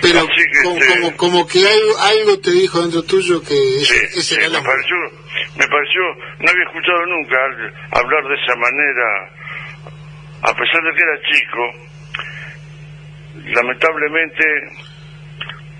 Pero 0.00 0.20
Así 0.20 0.28
que, 0.52 0.62
como, 0.64 0.76
este, 0.78 1.00
como, 1.00 1.16
como 1.16 1.46
que 1.46 1.58
algo, 1.66 1.98
algo 1.98 2.38
te 2.40 2.50
dijo 2.52 2.80
dentro 2.82 3.02
tuyo 3.02 3.42
que 3.42 3.54
ese, 3.82 3.96
ese 4.18 4.34
Sí, 4.36 4.40
me 4.40 4.60
pareció, 4.62 4.96
me 5.56 5.66
pareció, 5.66 6.02
no 6.40 6.50
había 6.50 6.64
escuchado 6.64 7.06
nunca 7.06 7.36
hablar 7.90 8.22
de 8.28 8.34
esa 8.34 8.54
manera, 8.56 9.32
a 10.42 10.54
pesar 10.54 10.82
de 10.82 10.94
que 10.94 11.02
era 11.02 11.20
chico, 11.30 11.62
lamentablemente 13.54 14.44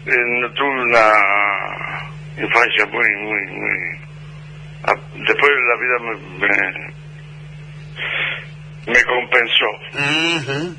eh, 0.07 0.25
no 0.41 0.51
tuve 0.53 0.83
una 0.83 1.13
infancia 2.39 2.87
muy, 2.87 3.09
muy, 3.23 3.47
muy, 3.53 3.79
a- 4.85 5.01
después 5.15 5.51
la 5.69 5.77
vida 5.77 5.99
me, 6.01 6.15
me, 6.39 6.95
me 8.95 9.05
compensó. 9.05 9.71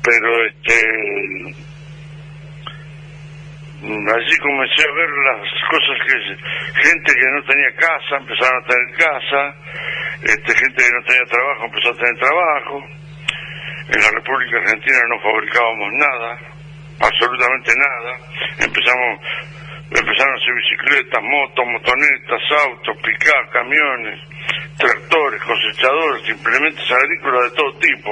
Pero 0.02 0.46
este 0.46 1.54
allí 3.80 4.36
comencé 4.38 4.82
a 4.84 4.92
ver 4.92 5.08
las 5.08 5.40
cosas 5.70 5.96
que 6.04 6.82
gente 6.84 7.12
que 7.14 7.28
no 7.32 7.42
tenía 7.44 7.72
casa 7.76 8.16
empezaron 8.20 8.62
a 8.62 8.66
tener 8.66 8.88
casa, 8.96 9.40
este, 10.22 10.52
gente 10.52 10.84
que 10.84 10.92
no 10.92 11.02
tenía 11.04 11.24
trabajo 11.24 11.64
empezó 11.64 11.88
a 11.90 11.96
tener 11.96 12.16
trabajo. 12.18 12.84
En 13.90 14.00
la 14.02 14.10
República 14.10 14.58
Argentina 14.58 14.98
no 15.08 15.20
fabricábamos 15.20 15.92
nada, 15.94 16.38
absolutamente 17.00 17.72
nada. 17.74 18.12
Empezamos 18.60 19.20
empezaron 19.90 20.34
a 20.34 20.38
hacer 20.38 20.54
bicicletas, 20.54 21.22
motos, 21.22 21.66
motonetas, 21.66 22.42
autos, 22.62 22.96
picar, 23.02 23.48
camiones, 23.50 24.20
tractores, 24.78 25.42
cosechadores, 25.42 26.28
implementos 26.28 26.90
agrícolas 26.92 27.50
de 27.50 27.56
todo 27.56 27.78
tipo, 27.78 28.10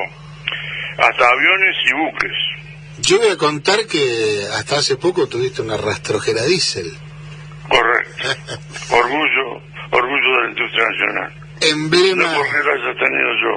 hasta 0.98 1.28
aviones 1.28 1.76
y 1.84 1.92
buques. 1.94 2.47
Yo 3.08 3.16
voy 3.16 3.28
a 3.28 3.38
contar 3.38 3.86
que 3.90 4.44
hasta 4.52 4.76
hace 4.76 4.98
poco 4.98 5.26
tuviste 5.26 5.62
una 5.62 5.78
rastrojera 5.78 6.42
diésel. 6.44 6.92
Correcto. 7.66 8.28
Orgullo, 8.92 9.62
orgullo 9.92 10.30
de 10.36 10.42
la 10.42 10.48
industria 10.50 10.84
nacional. 10.90 11.32
Emblema. 11.62 12.22
No 12.24 12.36
porque 12.36 12.58
lo 12.62 12.72
haya 12.74 12.94
tenido 13.00 13.30
yo. 13.40 13.52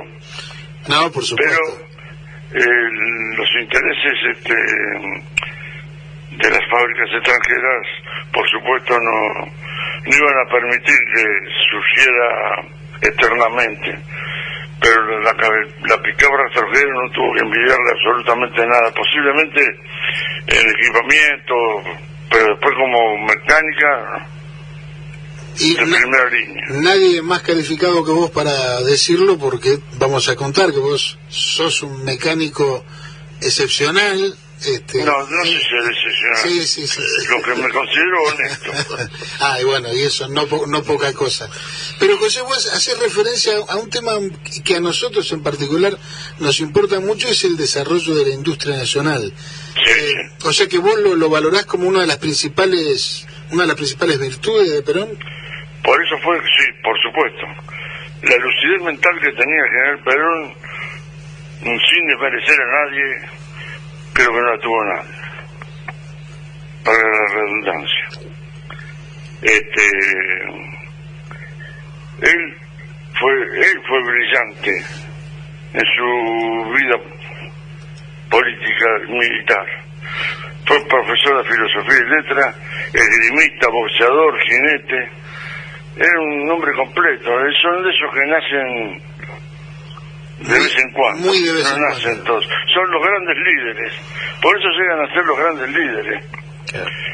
No, 0.88 1.12
por 1.12 1.26
supuesto. 1.26 1.60
Pero 2.50 2.64
eh, 2.64 2.90
los 3.36 3.50
intereses 3.60 4.16
este, 4.32 4.56
de 4.56 6.50
las 6.50 6.70
fábricas 6.72 7.10
extranjeras, 7.12 7.88
por 8.32 8.50
supuesto, 8.50 8.98
no, 9.00 9.52
no 10.06 10.16
iban 10.16 10.48
a 10.48 10.50
permitir 10.50 10.96
que 11.14 11.26
surgiera 11.70 12.30
eternamente. 13.02 14.00
Pero 14.82 15.22
la, 15.22 15.32
la 15.32 16.02
picabra 16.02 16.44
extranjera 16.48 16.90
no 16.92 17.12
tuvo 17.14 17.34
que 17.36 17.44
envidiarle 17.44 17.92
absolutamente 17.94 18.66
nada. 18.66 18.92
Posiblemente 18.94 19.62
en 20.48 20.70
equipamiento, 20.70 21.56
pero 22.30 22.48
después 22.48 22.74
como 22.76 23.18
mecánica, 23.28 24.28
Y 25.60 25.76
de 25.76 25.84
primera 25.84 26.30
línea. 26.30 26.66
nadie 26.82 27.22
más 27.22 27.42
calificado 27.44 28.04
que 28.04 28.12
vos 28.12 28.32
para 28.32 28.82
decirlo 28.82 29.38
porque 29.38 29.78
vamos 30.00 30.28
a 30.30 30.36
contar 30.36 30.72
que 30.72 30.80
vos 30.80 31.20
sos 31.30 31.84
un 31.84 32.04
mecánico 32.04 32.84
excepcional. 33.42 34.36
Este, 34.64 35.04
No, 35.04 35.18
no 35.28 35.44
sé 35.44 35.50
si 35.50 35.56
es. 35.56 36.40
Sí, 36.44 36.68
sí, 36.68 36.88
sí. 36.88 37.02
Lo 37.30 37.42
que 37.42 37.56
me 37.62 37.70
considero 37.70 38.24
honesto. 38.24 38.72
Ah, 39.40 39.58
y 39.60 39.64
bueno, 39.64 39.92
y 39.92 40.02
eso 40.04 40.28
no, 40.28 40.46
po- 40.46 40.68
no 40.68 40.84
poca 40.84 41.12
cosa. 41.14 41.50
Pero 42.00 42.16
José, 42.18 42.42
vos 42.44 42.72
haces 42.74 43.00
referencia 43.00 43.54
a 43.68 43.76
un 43.78 43.90
tema 43.90 44.12
que 44.64 44.76
a 44.76 44.80
nosotros 44.80 45.32
en 45.32 45.42
particular 45.42 45.98
nos 46.40 46.60
importa 46.60 47.00
mucho, 47.00 47.28
es 47.28 47.44
el 47.44 47.58
desarrollo 47.58 48.14
de 48.16 48.28
la 48.30 48.36
industria 48.36 48.78
nacional. 48.78 49.34
Eh, 49.88 50.14
o 50.44 50.54
sea 50.54 50.68
que 50.68 50.78
vos 50.78 50.96
lo, 51.00 51.16
lo 51.16 51.30
valorás 51.30 51.66
como 51.66 51.88
una 51.88 52.02
de 52.02 52.08
las 52.08 52.18
principales 52.18 53.26
una 53.52 53.64
de 53.64 53.68
las 53.70 53.76
principales 53.78 54.20
virtudes 54.20 54.72
de 54.72 54.82
Perón. 54.84 55.10
Por 55.84 56.06
eso 56.06 56.16
fue, 56.24 56.38
sí, 56.38 56.66
por 56.84 56.96
supuesto. 57.02 57.42
La 58.22 58.38
lucidez 58.38 58.82
mental 58.84 59.12
que 59.20 59.32
tenía 59.32 59.64
el 59.64 59.70
general 59.70 60.04
Perón, 60.06 60.54
sin 61.64 62.08
desmerecer 62.08 62.62
a 62.62 62.86
nadie, 62.86 63.41
creo 64.14 64.28
que 64.30 64.40
no 64.40 64.52
la 64.52 64.60
tuvo 64.60 64.84
nadie. 64.86 65.12
Para 66.84 66.98
la 66.98 67.34
redundancia. 67.34 68.08
Este, 69.42 69.88
él 72.22 72.58
fue, 73.20 73.32
él 73.34 73.82
fue 73.88 74.04
brillante 74.04 74.86
en 75.74 75.86
su 75.96 76.72
vida 76.74 76.98
política 78.30 78.88
militar. 79.10 79.66
Fue 80.66 80.86
profesor 80.88 81.44
de 81.44 81.50
filosofía 81.52 81.98
y 82.00 82.10
letra, 82.10 82.54
esgrimista, 82.94 83.68
boxeador, 83.70 84.40
jinete. 84.42 85.10
Era 85.98 86.20
un 86.22 86.50
hombre 86.52 86.72
completo. 86.74 87.30
eh, 87.46 87.52
Son 87.62 87.84
de 87.84 87.90
esos 87.90 88.14
que 88.14 88.26
nacen 88.28 89.02
de 90.42 90.60
vez 90.60 90.76
en 90.78 90.92
cuando. 90.92 91.28
muy 91.28 91.40
de 91.42 91.54
vez 91.54 91.70
no 91.72 91.76
en 91.76 91.82
nacen 91.84 92.24
todos. 92.24 92.46
Son 92.74 92.92
los 92.92 93.02
grandes 93.06 93.38
líderes. 93.38 93.94
Por 94.42 94.58
eso 94.58 94.68
llegan 94.70 95.02
a 95.02 95.14
ser 95.14 95.26
los 95.26 95.38
grandes 95.38 95.70
líderes. 95.70 96.26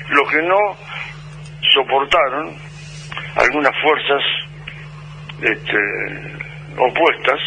Los 0.10 0.30
que 0.30 0.42
no 0.44 0.58
soportaron 1.74 2.56
algunas 3.36 3.74
fuerzas 3.82 4.24
este, 5.42 5.78
opuestas, 6.78 7.40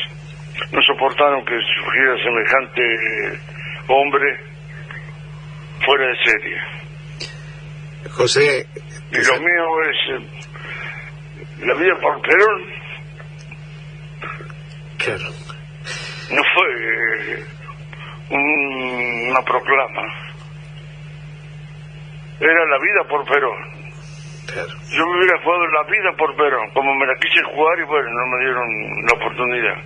no 0.72 0.80
soportaron 0.82 1.44
que 1.44 1.54
surgiera 1.76 2.16
semejante 2.22 2.82
hombre 3.88 4.40
fuera 5.84 6.06
de 6.06 6.16
serie. 6.24 6.56
José, 8.10 8.66
Y 9.12 9.16
lo 9.16 9.34
mío 9.40 9.82
es 9.90 9.96
eh, 10.10 11.66
la 11.66 11.74
vida 11.74 11.94
por 12.00 12.20
Perón. 12.22 12.62
Claro. 14.98 15.49
No 16.30 16.42
fue 16.54 16.66
eh, 16.68 17.44
un- 18.30 19.30
una 19.30 19.42
proclama. 19.42 20.02
Era 22.40 22.64
la 22.66 22.78
vida 22.78 23.04
por 23.08 23.24
Perón. 23.26 23.80
Yo 24.90 25.06
me 25.06 25.18
hubiera 25.18 25.38
jugado 25.42 25.66
la 25.68 25.82
vida 25.84 26.12
por 26.16 26.34
Perón, 26.36 26.70
como 26.70 26.94
me 26.94 27.06
la 27.06 27.14
quise 27.16 27.42
jugar 27.54 27.78
y 27.78 27.82
bueno, 27.84 28.08
no 28.10 28.26
me 28.26 28.44
dieron 28.44 28.66
la 29.06 29.12
oportunidad. 29.14 29.76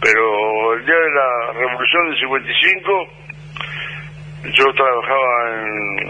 Pero 0.00 0.74
el 0.74 0.84
día 0.84 0.94
de 0.94 1.10
la 1.10 1.52
revolución 1.54 2.10
del 2.10 2.18
55, 2.20 3.08
yo 4.54 4.72
trabajaba 4.74 5.50
en, 5.50 6.08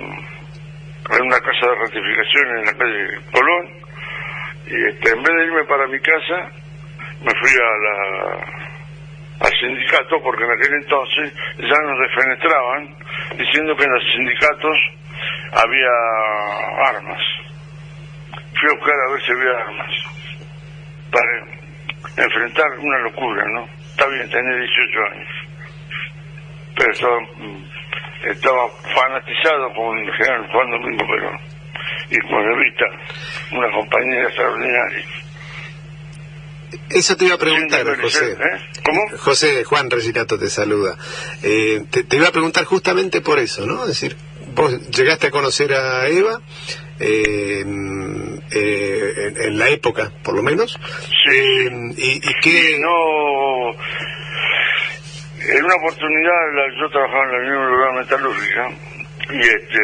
en 1.16 1.22
una 1.26 1.40
casa 1.40 1.66
de 1.68 1.74
ratificación 1.76 2.58
en 2.58 2.64
la 2.66 2.72
calle 2.74 3.20
Colón, 3.32 3.68
y 4.66 4.88
este, 4.88 5.10
en 5.10 5.22
vez 5.22 5.34
de 5.36 5.44
irme 5.46 5.64
para 5.64 5.86
mi 5.86 5.98
casa, 6.00 6.50
me 7.22 7.30
fui 7.40 7.50
a 7.50 7.70
la, 7.84 8.67
al 9.40 9.52
sindicato, 9.60 10.20
porque 10.22 10.44
en 10.44 10.50
aquel 10.50 10.74
entonces 10.74 11.32
ya 11.58 11.78
nos 11.84 11.98
defenestraban, 12.00 12.96
diciendo 13.36 13.76
que 13.76 13.84
en 13.84 13.92
los 13.92 14.04
sindicatos 14.12 14.78
había 15.52 15.90
armas. 16.88 17.22
Fui 18.58 18.70
a 18.70 18.74
buscar 18.74 18.94
a 18.94 19.12
ver 19.12 19.22
si 19.22 19.32
había 19.32 19.64
armas, 19.64 19.94
para 21.10 22.24
enfrentar 22.24 22.66
una 22.78 22.98
locura, 22.98 23.44
¿no? 23.54 23.68
Está 23.90 24.06
bien, 24.08 24.30
tenía 24.30 24.56
18 24.56 25.00
años, 25.12 25.28
pero 26.76 26.92
estaba, 26.92 27.20
mm, 27.20 27.64
estaba 28.24 28.68
fanatizado 28.94 29.72
con 29.74 29.98
el 29.98 30.12
general 30.14 30.48
Juan 30.52 30.70
Domingo 30.70 31.06
Perón 31.06 31.38
y 32.10 32.18
con 32.28 32.52
Evita, 32.52 32.86
una 33.52 33.70
compañera 33.72 34.28
extraordinaria. 34.28 35.04
Eso 36.90 37.16
te 37.16 37.24
iba 37.26 37.34
a 37.34 37.38
preguntar, 37.38 37.86
José. 38.00 38.32
¿Eh? 38.32 38.36
¿Cómo? 38.84 39.00
José, 39.18 39.64
Juan 39.64 39.90
Reginato 39.90 40.38
te 40.38 40.48
saluda. 40.50 40.96
Eh, 41.42 41.82
te, 41.90 42.04
te 42.04 42.16
iba 42.16 42.28
a 42.28 42.32
preguntar 42.32 42.64
justamente 42.64 43.20
por 43.20 43.38
eso, 43.38 43.66
¿no? 43.66 43.82
Es 43.82 43.88
decir, 43.88 44.16
vos 44.54 44.88
llegaste 44.90 45.28
a 45.28 45.30
conocer 45.30 45.72
a 45.74 46.08
Eva 46.08 46.40
eh, 47.00 47.62
eh, 48.50 49.12
en, 49.16 49.42
en 49.42 49.58
la 49.58 49.68
época, 49.68 50.12
por 50.22 50.34
lo 50.34 50.42
menos. 50.42 50.78
Eh, 51.32 51.70
y, 51.96 52.16
y 52.28 52.34
qué... 52.42 52.78
No, 52.80 53.70
en 55.40 55.64
una 55.64 55.74
oportunidad 55.76 56.52
la- 56.54 56.80
yo 56.80 56.90
trabajaba 56.90 57.24
en 57.24 57.32
la 57.32 57.38
Unión 57.38 57.62
Europea 57.62 58.00
Metalúrgica 58.02 58.68
y 59.30 59.38
este 59.40 59.80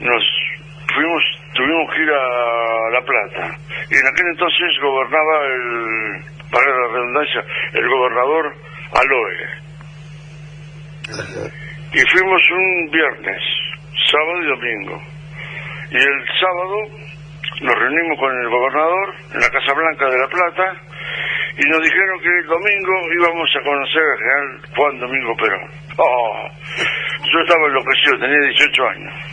nos 0.00 0.22
fuimos, 0.94 1.22
tuvimos 1.54 1.94
que 1.94 2.02
ir 2.02 2.10
a 2.10 2.90
La 2.92 3.00
Plata 3.02 3.56
y 3.90 3.94
en 3.94 4.06
aquel 4.06 4.26
entonces 4.28 4.80
gobernaba 4.80 5.46
el, 5.46 6.24
para 6.50 6.66
la 6.66 6.88
redundancia, 6.92 7.44
el 7.72 7.88
gobernador 7.88 8.54
Aloe. 8.94 9.62
Y 11.92 12.00
fuimos 12.10 12.42
un 12.50 12.90
viernes, 12.90 13.42
sábado 14.10 14.42
y 14.42 14.46
domingo. 14.46 15.02
Y 15.90 15.96
el 15.96 16.26
sábado 16.40 16.76
nos 17.60 17.78
reunimos 17.78 18.18
con 18.18 18.32
el 18.40 18.48
gobernador 18.48 19.14
en 19.34 19.40
la 19.40 19.50
Casa 19.50 19.74
Blanca 19.74 20.06
de 20.06 20.18
La 20.18 20.28
Plata 20.28 20.72
y 21.56 21.68
nos 21.68 21.82
dijeron 21.82 22.20
que 22.20 22.28
el 22.28 22.46
domingo 22.46 22.92
íbamos 23.20 23.50
a 23.56 23.62
conocer 23.62 24.02
al 24.02 24.18
general 24.18 24.60
Juan 24.74 24.98
Domingo 25.00 25.36
Perón. 25.36 25.70
Oh, 25.98 26.48
yo 27.30 27.40
estaba 27.40 27.66
enloquecido, 27.66 28.18
tenía 28.18 28.48
18 28.48 28.88
años. 28.88 29.31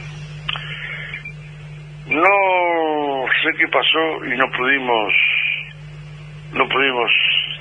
No 2.09 3.25
sé 3.43 3.49
qué 3.55 3.67
pasó 3.67 4.25
y 4.25 4.35
no 4.35 4.49
pudimos, 4.49 5.13
no 6.53 6.67
pudimos, 6.67 7.11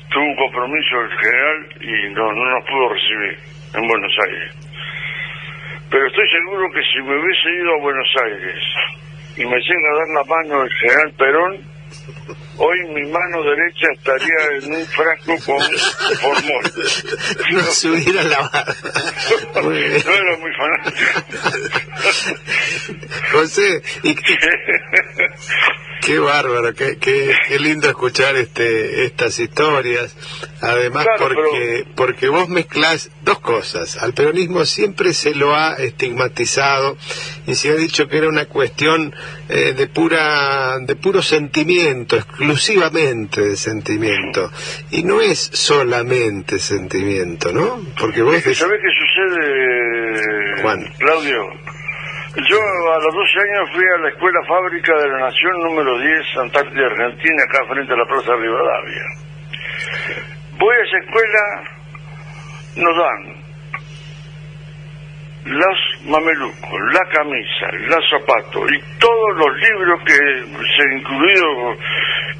tuvo 0.08 0.24
un 0.24 0.36
compromiso 0.36 1.00
el 1.02 1.18
general 1.18 1.68
y 1.82 2.14
no, 2.14 2.32
no 2.32 2.50
nos 2.50 2.64
pudo 2.64 2.88
recibir 2.88 3.38
en 3.74 3.86
Buenos 3.86 4.12
Aires. 4.26 4.54
Pero 5.90 6.06
estoy 6.06 6.28
seguro 6.30 6.70
que 6.72 6.80
si 6.82 7.02
me 7.02 7.20
hubiese 7.20 7.50
ido 7.60 7.74
a 7.74 7.82
Buenos 7.82 8.08
Aires 8.24 8.62
y 9.36 9.44
me 9.44 9.60
llega 9.60 9.90
a 9.90 9.98
dar 9.98 10.08
la 10.16 10.24
mano 10.24 10.62
el 10.62 10.72
general 10.72 11.12
Perón, 11.18 11.56
hoy 12.58 12.78
mi 12.94 13.02
mano 13.10 13.42
derecha 13.42 13.86
estaría 13.94 14.58
en 14.62 14.72
un 14.74 14.86
frasco 14.86 15.36
con 15.46 15.62
formol. 16.18 16.72
No 17.52 17.62
se 17.62 17.90
hubiera 17.90 18.22
lavado. 18.24 18.74
No 19.54 19.70
era 19.72 20.36
muy 20.38 20.50
fanático. 20.56 20.96
José, 23.32 23.82
y, 24.02 24.10
y- 24.10 24.16
qué 26.02 26.18
bárbaro, 26.18 26.72
qué, 26.74 26.96
qué, 26.98 27.34
qué 27.48 27.58
lindo 27.58 27.88
escuchar 27.88 28.36
este 28.36 29.04
estas 29.04 29.38
historias. 29.38 30.14
Además, 30.60 31.04
Claro, 31.04 31.34
porque 31.34 31.84
porque 31.94 32.28
vos 32.28 32.48
mezclás 32.48 33.10
dos 33.22 33.38
cosas. 33.40 33.96
Al 33.98 34.14
peronismo 34.14 34.64
siempre 34.64 35.12
se 35.12 35.34
lo 35.34 35.54
ha 35.54 35.74
estigmatizado 35.74 36.96
y 37.46 37.54
se 37.54 37.70
ha 37.70 37.74
dicho 37.74 38.08
que 38.08 38.18
era 38.18 38.28
una 38.28 38.46
cuestión 38.46 39.14
eh, 39.48 39.74
de 39.76 39.86
pura 39.86 40.78
de 40.80 40.96
puro 40.96 41.22
sentimiento, 41.22 42.16
exclusivamente 42.52 43.40
de 43.42 43.56
sentimiento. 43.56 44.50
Y 44.90 45.02
no 45.02 45.20
es 45.20 45.38
solamente 45.38 46.58
sentimiento, 46.58 47.52
¿no? 47.52 47.80
Porque 48.00 48.22
vos 48.22 48.34
decís, 48.34 48.58
¿Sabés 48.58 48.80
qué 48.80 48.88
sucede, 48.98 50.62
Juan. 50.62 50.84
Claudio? 50.98 51.42
Yo 52.36 52.60
a 52.60 52.98
los 53.02 53.14
12 53.14 53.38
años 53.40 53.70
fui 53.74 53.84
a 53.84 54.02
la 54.02 54.08
Escuela 54.10 54.38
Fábrica 54.46 54.92
de 54.96 55.08
la 55.08 55.18
Nación 55.26 55.52
número 55.62 55.98
10, 55.98 56.36
Antártida, 56.36 56.86
Argentina, 56.86 57.42
acá 57.48 57.64
frente 57.68 57.92
a 57.92 57.96
la 57.96 58.04
Plaza 58.04 58.32
Rivadavia. 58.36 59.04
Voy 60.58 60.74
a 60.74 60.84
esa 60.84 60.98
escuela, 60.98 61.42
nos 62.76 62.96
dan 62.96 63.37
los 65.48 65.78
mamelucos, 66.04 66.80
la 66.92 67.04
camisa, 67.10 67.72
los 67.72 68.10
zapatos 68.10 68.70
y 68.72 68.98
todos 68.98 69.36
los 69.36 69.56
libros 69.56 70.00
que 70.04 70.14
se 70.14 70.94
incluido 70.94 71.76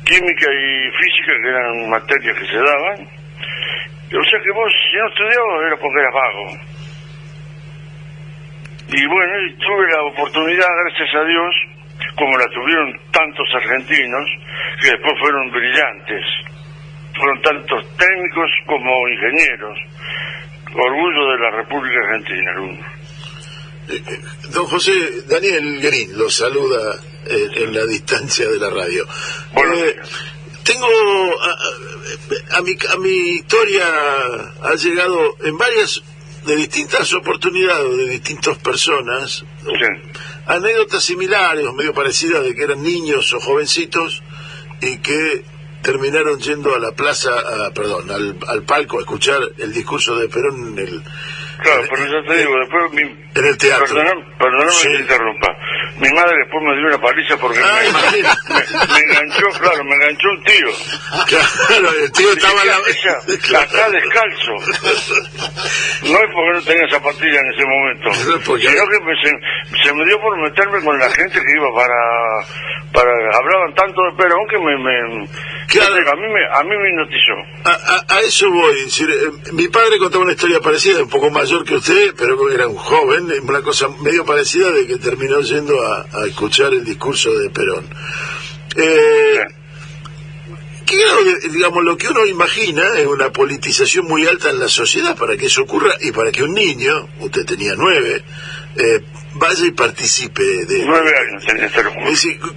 química 0.05 0.47
y 0.53 0.91
física, 0.93 1.33
que 1.43 1.49
eran 1.49 1.91
materias 1.91 2.39
que 2.39 2.47
se 2.47 2.59
daban. 2.59 3.09
O 4.09 4.25
sea 4.25 4.41
que 4.41 4.51
vos, 4.53 4.73
si 4.91 4.97
no 4.97 5.09
estudiabas, 5.09 5.67
era 5.67 5.77
porque 5.77 6.01
eras 6.01 6.15
vago. 6.15 6.47
Y 8.89 9.07
bueno, 9.07 9.33
y 9.45 9.55
tuve 9.57 9.93
la 9.93 10.03
oportunidad, 10.05 10.69
gracias 10.85 11.15
a 11.15 11.25
Dios, 11.25 11.55
como 12.17 12.39
la 12.39 12.47
tuvieron 12.47 12.99
tantos 13.11 13.47
argentinos, 13.55 14.31
que 14.81 14.91
después 14.93 15.13
fueron 15.21 15.51
brillantes. 15.51 16.25
Fueron 17.15 17.43
tantos 17.43 17.97
técnicos 17.97 18.51
como 18.65 19.09
ingenieros. 19.09 19.79
Orgullo 20.75 21.31
de 21.33 21.39
la 21.39 21.51
República 21.51 21.99
Argentina, 22.07 22.51
alguno. 22.53 22.98
Don 24.53 24.67
José, 24.67 25.23
Daniel 25.27 25.81
Green 25.81 26.17
lo 26.17 26.31
saluda 26.31 27.01
en, 27.27 27.63
en 27.65 27.75
la 27.75 27.85
distancia 27.87 28.49
de 28.49 28.59
la 28.59 28.71
radio. 28.71 29.07
Eh, 29.57 29.97
tengo 30.65 30.87
a, 30.87 31.51
a- 31.51 32.59
a 32.59 32.63
mi, 32.63 32.73
a 32.91 32.97
mi 32.99 33.11
historia 33.37 33.85
ha 34.63 34.75
llegado 34.75 35.37
en 35.45 35.57
varias 35.59 36.03
de 36.47 36.57
distintas 36.57 37.13
oportunidades 37.15 37.97
de 37.97 38.09
distintas 38.09 38.57
personas 38.59 39.45
anécdotas 40.47 41.05
similares 41.05 41.67
o 41.67 41.73
medio 41.73 41.93
parecidas 41.93 42.43
de 42.45 42.55
que 42.55 42.63
eran 42.65 42.83
niños 42.83 43.33
o 43.35 43.41
jovencitos 43.41 44.23
y 44.81 44.99
que 44.99 45.45
terminaron 45.83 46.39
yendo 46.41 46.75
a 46.75 46.79
la 46.79 46.93
plaza, 46.93 47.31
a- 47.39 47.71
perdón, 47.73 48.11
al, 48.11 48.39
al 48.47 48.63
palco 48.65 48.99
a 48.99 49.01
escuchar 49.03 49.41
el 49.59 49.73
discurso 49.73 50.17
de 50.17 50.29
Perón 50.29 50.73
en 50.73 50.79
el, 50.79 51.03
Claro, 51.63 51.83
pero 51.91 52.07
ya 52.07 52.29
te 52.29 52.39
digo, 52.39 52.53
después 52.61 52.93
mi... 52.93 53.03
en 53.03 53.47
el 53.47 53.59
teatro. 53.59 53.87
Perdóname, 53.87 54.25
perdóname 54.39 54.71
Sí. 54.73 54.89
que 54.89 54.95
te 54.95 55.01
interrumpa. 55.03 55.49
Mi 55.99 56.09
madre 56.15 56.35
después 56.39 56.63
me 56.65 56.77
dio 56.77 56.87
una 56.87 56.99
paliza 57.01 57.37
porque 57.37 57.59
Ah, 57.63 57.81
me, 57.83 58.23
me- 58.23 58.93
me 58.95 59.01
enganchó, 59.01 59.47
claro, 59.61 59.85
me 59.85 59.95
enganchó 59.97 60.29
un 60.31 60.45
tío. 60.45 60.69
Claro, 61.27 61.89
el 61.99 62.13
tío 62.13 62.33
estaba 62.33 62.63
a 62.63 62.65
la... 62.65 62.77
Ella, 62.89 63.59
acá 63.61 63.91
descalzo. 63.91 64.53
No 66.03 66.17
es 66.19 66.29
porque 66.33 66.53
no 66.55 66.63
tenía 66.63 66.89
zapatilla 66.91 67.41
en 67.41 67.53
ese 67.55 67.65
momento, 67.67 68.13
sino 68.15 68.85
que 68.87 69.01
me- 69.05 69.23
se, 69.23 69.31
se 69.85 69.93
me 69.95 70.05
dio 70.07 70.21
por 70.21 70.39
meterme 70.41 70.81
con 70.85 70.99
la 70.99 71.11
gente 71.11 71.39
que 71.41 71.53
iba 71.59 71.69
para... 71.75 71.99
para 72.93 73.11
hablaban 73.37 73.75
tanto 73.75 74.01
de 74.03 74.17
Perón 74.17 74.47
que 74.49 74.59
me... 74.59 74.77
me 74.79 75.29
Claro. 75.69 75.93
a, 75.97 76.15
mí 76.17 76.23
me 76.33 76.41
a 76.51 76.63
mí 76.63 76.71
me 76.79 76.89
hipnotizó. 76.89 77.35
A, 77.65 77.73
a- 77.73 78.17
a 78.17 78.21
eso 78.21 78.51
voy. 78.51 78.75
eh, 78.79 79.53
mi 79.53 79.69
padre 79.69 79.99
contaba 79.99 80.25
una 80.25 80.33
historia 80.33 80.61
parecida, 80.61 81.03
un 81.03 81.11
poco 81.11 81.29
mayor 81.49 81.65
que 81.65 81.77
usted, 81.77 82.15
pero 82.17 82.51
era 82.51 82.67
un 82.69 82.77
joven, 82.77 83.33
una 83.43 83.63
cosa 83.63 83.89
medio 84.03 84.25
parecida 84.27 84.71
de 84.71 84.87
que 84.87 84.97
terminó 84.97 85.41
yendo 85.41 85.81
a, 85.87 86.07
a 86.13 86.27
escuchar 86.27 86.75
el 86.75 86.85
discurso 86.85 87.33
de 87.33 87.49
Perón. 87.49 87.89
Eh, 88.77 89.41
¿Qué 90.85 90.97
grado 90.99 91.25
de- 91.25 91.49
digamos, 91.49 91.85
lo 91.85 91.97
que 91.97 92.09
uno 92.09 92.27
imagina 92.27 92.83
es 92.99 93.07
una 93.07 93.31
politización 93.33 94.07
muy 94.07 94.27
alta 94.27 94.51
en 94.51 94.59
la 94.59 94.69
sociedad 94.69 95.17
para 95.17 95.37
que 95.39 95.47
eso 95.47 95.63
ocurra 95.63 95.95
y 96.03 96.13
para 96.13 96.31
que 96.33 96.43
un 96.43 96.53
niño, 96.55 97.09
usted 97.21 97.45
tenía 97.47 97.73
nueve, 97.77 98.23
eh, 98.77 99.01
vaya 99.35 99.67
y 99.67 99.71
participe 99.73 100.43
de... 100.67 100.85
Nueve 100.85 101.13
años 101.19 101.45
tenía 101.47 101.71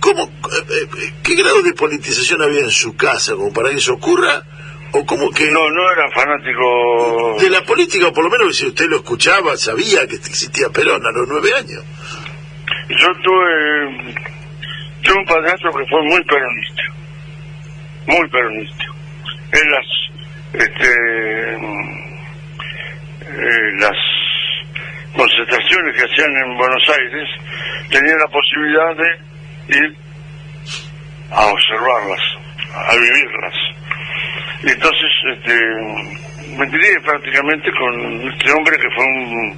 ¿cómo, 0.02 0.24
eh, 0.24 0.88
eh, 0.98 1.14
¿qué 1.24 1.36
grado 1.36 1.62
de 1.62 1.74
politización 1.74 2.42
había 2.42 2.62
en 2.62 2.72
su 2.72 2.96
casa 2.98 3.36
como 3.36 3.54
para 3.54 3.70
que 3.70 3.78
eso 3.78 3.94
ocurra? 3.94 4.44
¿O 4.94 5.06
como 5.06 5.30
que... 5.32 5.50
No, 5.52 5.70
no 5.70 5.92
era 5.92 6.10
fanático... 6.14 7.38
De 7.40 7.50
la 7.50 7.62
política, 7.62 8.12
por 8.12 8.26
lo 8.26 8.30
menos 8.30 8.58
si 8.58 8.68
usted 8.68 8.88
lo 8.90 8.98
escuchaba, 8.98 9.56
sabía 9.56 10.06
que 10.08 10.16
existía 10.16 10.68
Perón 10.70 11.06
a 11.06 11.12
los 11.12 11.28
nueve 11.28 11.54
años. 11.54 11.84
Yo 12.90 13.08
tuve, 13.24 14.14
tuve 15.02 15.18
un 15.18 15.26
padrastro 15.26 15.72
que 15.72 15.86
fue 15.90 16.02
muy 16.04 16.22
peronista, 16.26 16.84
muy 18.08 18.30
peronista. 18.30 18.86
En 19.54 19.72
las, 19.72 19.86
este, 20.54 20.92
eh, 23.32 23.72
las 23.80 23.98
concentraciones 25.16 25.96
que 25.96 26.06
hacían 26.06 26.32
en 26.36 26.58
Buenos 26.58 26.84
Aires, 26.90 27.30
tenía 27.90 28.16
la 28.16 28.28
posibilidad 28.28 28.96
de 28.96 29.78
ir 29.78 29.96
a 31.32 31.46
observarlas, 31.48 32.22
a 32.74 32.96
vivirlas. 32.96 33.54
Y 34.64 34.70
entonces, 34.72 35.10
este, 35.34 35.60
me 36.58 36.70
crié 36.70 37.00
prácticamente 37.02 37.72
con 37.72 38.30
este 38.30 38.52
hombre 38.52 38.78
que 38.78 38.90
fue 38.96 39.06
un, 39.06 39.58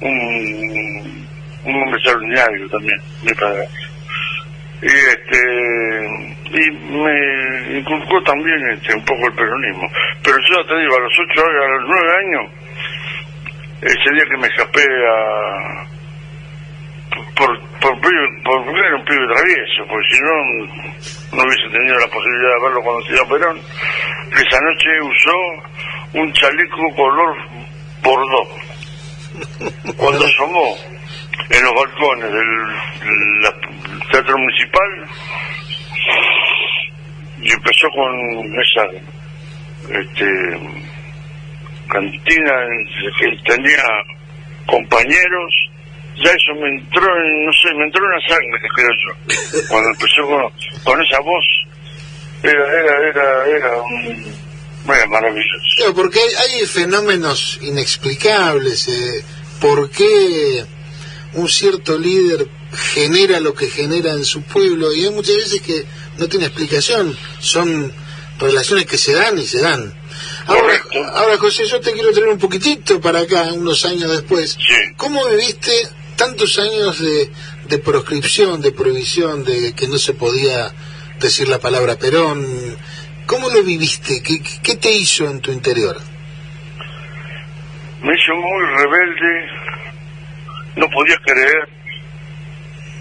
un, 0.00 1.28
un 1.64 1.82
hombre 1.82 1.98
extraordinario 1.98 2.68
también, 2.68 3.00
mi 3.22 3.32
padre. 3.34 3.66
Y 4.80 4.86
este 4.86 6.38
y 6.50 6.70
me 6.70 7.78
inculcó 7.78 8.22
también 8.22 8.68
este, 8.70 8.94
un 8.94 9.04
poco 9.04 9.26
el 9.26 9.34
peronismo. 9.34 9.88
Pero 10.22 10.36
yo 10.50 10.64
te 10.64 10.78
digo, 10.78 10.96
a 10.96 11.00
los 11.00 11.12
ocho 11.18 11.46
años, 11.46 11.64
a 11.64 11.68
los 11.68 11.88
nueve 11.88 12.12
años, 12.18 12.52
ese 13.82 14.14
día 14.14 14.24
que 14.30 14.36
me 14.38 14.46
escapé 14.46 14.82
a 14.82 15.97
por, 17.36 17.60
por, 17.80 18.00
pibe- 18.00 18.42
por- 18.44 18.60
un 18.68 19.04
pibe 19.04 19.26
travieso, 19.34 19.86
porque 19.88 20.08
si 20.10 20.20
no, 20.20 21.36
no 21.36 21.42
hubiese 21.44 21.68
tenido 21.70 21.98
la 21.98 22.06
posibilidad 22.08 22.48
de 22.48 22.60
haberlo 22.60 22.82
conocido 22.82 23.22
a 23.22 23.28
Perón. 23.28 23.60
Esa 24.32 24.60
noche 24.60 25.02
usó 25.02 25.36
un 26.14 26.32
chaleco 26.32 26.94
color 26.96 27.36
bordó. 28.02 28.48
Cuando 29.96 30.24
asomó 30.24 30.74
en 31.50 31.62
los 31.64 31.74
balcones 31.74 32.32
del 32.32 34.00
Teatro 34.10 34.38
Municipal 34.38 35.06
y 37.40 37.52
empezó 37.52 37.88
con 37.90 38.60
esa 38.60 38.84
este, 40.00 40.58
cantina 41.88 42.52
que 43.18 43.36
tenía 43.44 43.84
compañeros 44.66 45.70
ya 46.24 46.30
eso 46.30 46.54
me 46.60 46.68
entró 46.68 47.06
en, 47.16 47.44
no 47.46 47.52
sé, 47.52 47.74
me 47.74 47.84
entró 47.84 48.02
en 48.04 48.10
la 48.10 48.28
sangre, 48.28 48.68
creo 48.74 48.88
yo. 49.04 49.62
Cuando 49.68 49.90
empezó 49.90 50.22
con, 50.26 50.82
con 50.84 51.02
esa 51.02 51.20
voz, 51.20 51.44
era, 52.42 52.80
era, 52.80 53.08
era, 53.08 53.46
era 53.46 53.82
un, 53.82 54.34
era 54.94 55.06
maravilloso. 55.06 55.76
Claro, 55.76 55.94
porque 55.94 56.18
hay, 56.20 56.60
hay 56.60 56.66
fenómenos 56.66 57.58
inexplicables. 57.62 58.88
eh, 58.88 59.24
¿Por 59.60 59.90
qué 59.90 60.64
un 61.34 61.48
cierto 61.48 61.98
líder 61.98 62.46
genera 62.94 63.40
lo 63.40 63.54
que 63.54 63.68
genera 63.68 64.12
en 64.12 64.24
su 64.24 64.42
pueblo? 64.42 64.94
Y 64.94 65.04
hay 65.04 65.10
muchas 65.10 65.36
veces 65.36 65.60
que 65.62 65.84
no 66.18 66.28
tiene 66.28 66.46
explicación. 66.46 67.16
Son 67.40 67.92
relaciones 68.38 68.86
que 68.86 68.98
se 68.98 69.14
dan 69.14 69.36
y 69.38 69.46
se 69.46 69.60
dan. 69.60 69.92
Ahora, 70.46 70.80
ahora 71.12 71.36
José, 71.36 71.66
yo 71.66 71.80
te 71.80 71.92
quiero 71.92 72.12
traer 72.12 72.28
un 72.28 72.38
poquitito 72.38 73.00
para 73.00 73.20
acá, 73.20 73.52
unos 73.52 73.84
años 73.84 74.10
después. 74.10 74.56
¿Cómo 74.96 75.26
viviste 75.28 75.88
tantos 76.18 76.58
años 76.58 76.98
de, 77.00 77.78
proscripción, 77.78 78.60
de 78.60 78.72
prohibición, 78.72 79.44
de 79.44 79.72
que 79.74 79.88
no 79.88 79.96
se 79.96 80.12
podía 80.12 80.70
decir 81.20 81.48
la 81.48 81.58
palabra 81.58 81.96
Perón? 81.96 82.44
¿Cómo 83.26 83.48
lo 83.48 83.62
viviste? 83.62 84.22
¿Qué, 84.22 84.40
qué- 84.62 84.76
te 84.76 84.90
hizo 84.92 85.24
en 85.30 85.40
tu 85.40 85.50
interior? 85.52 85.96
Me 88.02 88.12
hizo 88.14 88.34
muy 88.34 88.66
rebelde, 88.76 89.50
no 90.76 90.88
podía 90.90 91.16
creer 91.24 91.68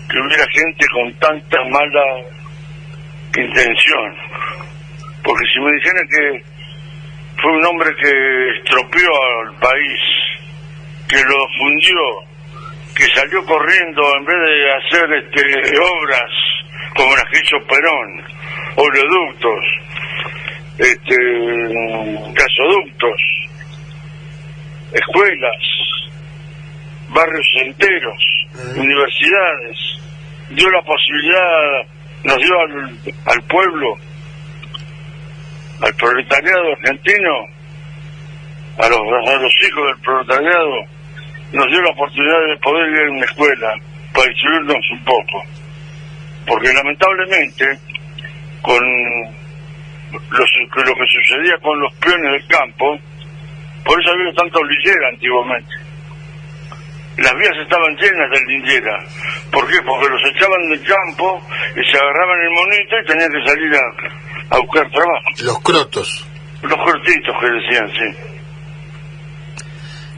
que 0.10 0.18
hubiera 0.20 0.46
gente 0.52 0.86
con 0.94 1.14
tanta 1.20 1.58
mala 1.70 2.06
intención. 3.38 4.16
Porque 5.24 5.46
si 5.54 5.60
me 5.60 5.72
dijeran 5.74 6.08
que 6.08 6.44
fue 7.42 7.52
un 7.52 7.66
hombre 7.66 7.90
que 8.02 8.50
estropeó 8.58 9.10
al 9.44 9.56
país, 9.60 10.02
que 11.08 11.18
lo 11.24 11.38
fundió, 11.60 12.00
que 12.98 13.06
salió 13.14 13.46
corriendo 13.46 14.02
en 14.18 14.26
vez 14.26 14.36
de 14.36 14.74
hacer 14.74 15.14
este, 15.14 15.80
obras 15.80 16.32
como 16.96 17.16
las 17.16 17.26
que 17.26 17.40
hizo 17.44 17.58
Perón, 17.68 18.24
oleoductos, 18.76 19.66
este, 20.80 21.16
gasoductos, 22.34 23.22
escuelas, 24.94 25.64
barrios 27.10 27.48
enteros, 27.58 28.24
universidades, 28.76 29.78
dio 30.50 30.70
la 30.72 30.82
posibilidad, 30.82 31.86
nos 32.24 32.38
dio 32.38 32.60
al, 32.60 32.98
al 33.26 33.44
pueblo, 33.44 33.94
al 35.82 35.94
proletariado 35.94 36.72
argentino, 36.72 37.46
a 38.80 38.90
los, 38.90 39.00
a 39.00 39.36
los 39.36 39.54
hijos 39.68 39.86
del 39.86 40.02
proletariado, 40.04 40.97
nos 41.52 41.68
dio 41.68 41.82
la 41.82 41.92
oportunidad 41.92 42.48
de 42.48 42.58
poder 42.58 42.90
ir 42.90 43.08
a 43.08 43.12
una 43.12 43.26
escuela 43.26 43.74
para 44.14 44.32
instruirnos 44.32 44.92
un 44.92 45.04
poco. 45.04 45.44
Porque 46.46 46.74
lamentablemente, 46.74 47.80
con 48.62 48.82
lo 50.12 50.96
que 50.96 51.08
sucedía 51.08 51.58
con 51.62 51.80
los 51.80 51.94
peones 51.96 52.32
del 52.32 52.48
campo, 52.48 52.98
por 53.84 54.02
eso 54.02 54.12
había 54.12 54.34
tanta 54.34 54.60
lillera 54.64 55.10
antiguamente. 55.10 55.76
Las 57.18 57.34
vías 57.36 57.58
estaban 57.64 57.96
llenas 57.96 58.30
de 58.30 58.46
lillera. 58.46 59.00
¿Por 59.52 59.68
qué? 59.68 59.82
Porque 59.82 60.08
los 60.10 60.22
echaban 60.36 60.70
del 60.70 60.84
campo 60.84 61.42
y 61.76 61.92
se 61.92 61.98
agarraban 61.98 62.40
el 62.42 62.50
monito 62.52 63.00
y 63.02 63.06
tenían 63.06 63.32
que 63.32 63.50
salir 63.50 63.74
a, 63.74 64.56
a 64.56 64.60
buscar 64.60 64.90
trabajo. 64.92 65.26
Los 65.44 65.60
crotos. 65.62 66.28
Los 66.62 66.78
cortitos 66.78 67.36
que 67.40 67.48
decían, 67.50 67.90
sí. 67.90 68.08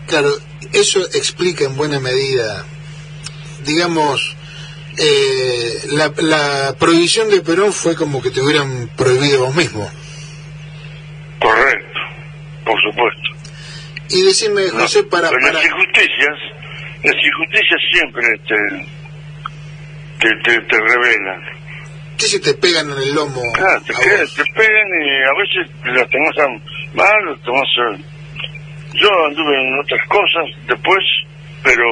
Claro, 0.07 0.29
eso 0.73 0.99
explica 1.13 1.65
en 1.65 1.75
buena 1.75 1.99
medida, 1.99 2.65
digamos, 3.65 4.35
eh, 4.97 5.73
la, 5.91 6.11
la 6.17 6.75
prohibición 6.77 7.29
de 7.29 7.41
Perón 7.41 7.71
fue 7.73 7.95
como 7.95 8.21
que 8.21 8.31
te 8.31 8.41
hubieran 8.41 8.89
prohibido 8.97 9.45
vos 9.45 9.55
mismo. 9.55 9.89
Correcto, 11.39 11.99
por 12.65 12.79
supuesto. 12.81 13.29
Y 14.09 14.23
decime, 14.23 14.63
No, 14.73 14.81
José, 14.81 15.03
para... 15.03 15.29
pero 15.29 15.41
para... 15.41 15.53
las 15.53 15.65
injusticias, 15.65 16.35
las 17.03 17.15
injusticias 17.15 17.79
siempre 17.93 18.23
te, 18.47 18.57
te, 20.19 20.35
te, 20.43 20.61
te 20.61 20.77
revelan. 20.79 21.41
¿Qué 22.17 22.25
si 22.25 22.39
te 22.41 22.53
pegan 22.55 22.91
en 22.91 22.97
el 22.97 23.13
lomo? 23.15 23.41
Ah, 23.57 23.79
te, 23.85 23.93
vos? 23.93 24.33
te 24.35 24.43
pegan 24.53 24.87
y 25.01 25.23
a 25.23 25.33
veces 25.37 25.95
las 25.95 26.09
tomas 26.09 26.35
mal, 26.93 27.25
las 27.27 27.41
tomas 27.43 27.67
Yo 28.93 29.09
anduve 29.25 29.61
en 29.61 29.79
otras 29.79 30.07
cosas 30.07 30.45
después, 30.67 31.03
pero 31.63 31.83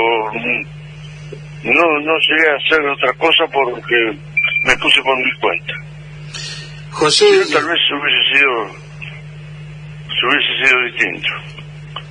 no, 1.63 1.99
no 1.99 2.13
llegué 2.19 2.49
a 2.49 2.55
hacer 2.57 2.85
otra 2.87 3.13
cosa 3.13 3.45
porque 3.51 4.17
me 4.65 4.77
puse 4.77 5.01
por 5.01 5.17
mi 5.17 5.31
cuenta. 5.39 5.73
José, 6.91 7.25
Yo 7.49 7.59
tal 7.59 7.65
vez 7.69 7.79
hubiese 7.91 8.39
sido, 8.39 8.75
si 10.07 10.25
hubiese 10.25 10.67
sido 10.67 10.83
distinto. 10.85 11.29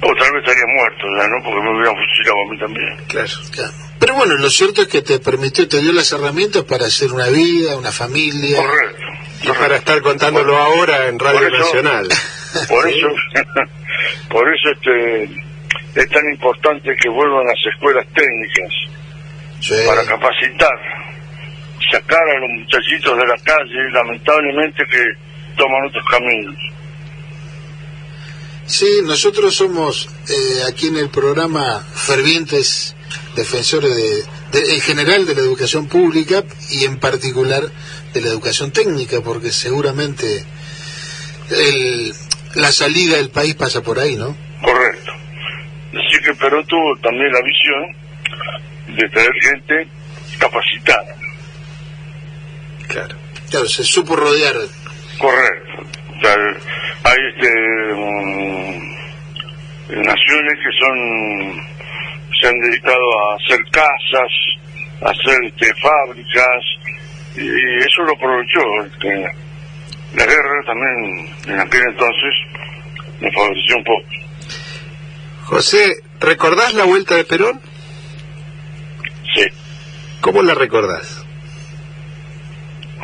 O 0.03 0.15
tal 0.15 0.31
vez 0.33 0.43
estaría 0.45 0.65
muerto 0.77 1.07
ya, 1.19 1.27
¿no? 1.29 1.43
Porque 1.43 1.61
me 1.63 1.75
hubieran 1.75 1.97
fusilado 1.97 2.37
a 2.47 2.51
mí 2.53 2.59
también. 2.59 2.97
Claro. 3.09 3.31
Claro. 3.51 3.73
Pero 3.99 4.15
bueno, 4.15 4.35
lo 4.37 4.51
cierto 4.51 4.83
es 4.83 4.89
que 4.89 5.03
te 5.03 5.19
permitió, 5.19 5.67
te 5.67 5.81
dio 5.81 5.91
las 5.93 6.13
herramientas 6.13 6.65
para 6.65 6.85
hacer 6.87 7.13
una 7.13 7.29
vida, 7.29 7.77
una 7.77 7.91
familia. 7.91 8.59
Correcto. 8.59 9.03
Y 9.43 9.49
para 9.49 9.77
estar 9.77 10.01
contándolo 10.03 10.57
ahora 10.59 11.09
en 11.09 11.19
Radio 11.19 11.49
eso- 11.49 11.59
Nacional. 11.59 12.09
Por 12.69 12.89
eso, 12.89 13.09
por 14.31 14.45
eso 14.55 14.71
este, 14.73 15.25
es 15.95 16.09
tan 16.09 16.29
importante 16.31 16.95
que 17.01 17.09
vuelvan 17.09 17.45
las 17.47 17.59
escuelas 17.75 18.07
técnicas 18.15 18.73
Sí. 19.61 19.75
para 19.87 20.05
capacitar, 20.05 20.77
sacar 21.91 22.21
a 22.29 22.39
los 22.41 22.51
muchachitos 22.61 23.17
de 23.17 23.27
la 23.27 23.37
calle, 23.39 23.91
lamentablemente 23.93 24.85
que 24.91 25.03
toman 25.57 25.87
otros 25.89 26.05
caminos. 26.11 26.55
Sí, 28.67 28.87
nosotros 29.05 29.55
somos 29.55 30.09
eh, 30.29 30.63
aquí 30.69 30.89
en 30.89 30.97
el 30.97 31.09
programa 31.09 31.81
fervientes 31.95 32.95
defensores 33.37 33.95
de, 33.95 34.25
de- 34.61 34.75
en 34.75 34.81
general 34.81 35.25
de 35.25 35.35
la 35.37 35.41
educación 35.41 35.87
pública 35.87 36.43
y 36.71 36.85
en 36.85 36.99
particular 36.99 37.63
de 38.13 38.21
la 38.21 38.27
educación 38.29 38.73
técnica, 38.73 39.21
porque 39.23 39.53
seguramente 39.53 40.45
el- 41.51 42.13
la 42.57 42.73
salida 42.73 43.17
del 43.17 43.31
país 43.31 43.55
pasa 43.55 43.83
por 43.83 43.99
ahí, 43.99 44.17
¿no? 44.17 44.37
Correcto. 44.63 45.13
Así 45.93 46.23
que 46.25 46.35
Perón 46.35 46.67
tuvo 46.67 46.97
también 47.03 47.31
la 47.33 47.41
visión 47.43 47.97
de 48.97 49.09
tener 49.09 49.33
gente 49.43 49.89
capacitada. 50.39 51.15
Claro. 52.89 53.17
Claro, 53.51 53.69
se 53.69 53.85
supo 53.85 54.17
rodear. 54.17 54.55
Correcto. 55.19 55.87
O 56.17 56.21
sea, 56.21 56.35
hay 57.05 57.19
este, 57.35 57.51
mm, 57.95 58.97
naciones 60.03 60.55
que 60.63 60.73
son 60.81 60.97
se 62.41 62.49
han 62.49 62.59
dedicado 62.59 63.03
a 63.19 63.37
hacer 63.37 63.65
casas, 63.71 64.33
a 65.01 65.11
hacer 65.11 65.45
este, 65.45 65.73
fábricas, 65.75 66.63
y 67.37 67.49
eso 67.85 68.03
lo 68.03 68.13
aprovechó. 68.13 68.61
este, 68.85 69.46
la 70.15 70.25
guerra 70.25 70.63
también 70.67 71.37
en 71.49 71.61
aquel 71.61 71.83
entonces 71.89 72.35
nos 73.21 73.35
favoreció 73.35 73.77
un 73.77 73.85
poco. 73.85 74.07
José, 75.45 75.97
¿recordás 76.21 76.75
la 76.75 76.85
vuelta 76.85 77.15
de 77.17 77.25
Perón? 77.25 77.61
Sí, 79.35 79.47
¿Cómo 80.21 80.43
la 80.43 80.55
recordás? 80.55 81.23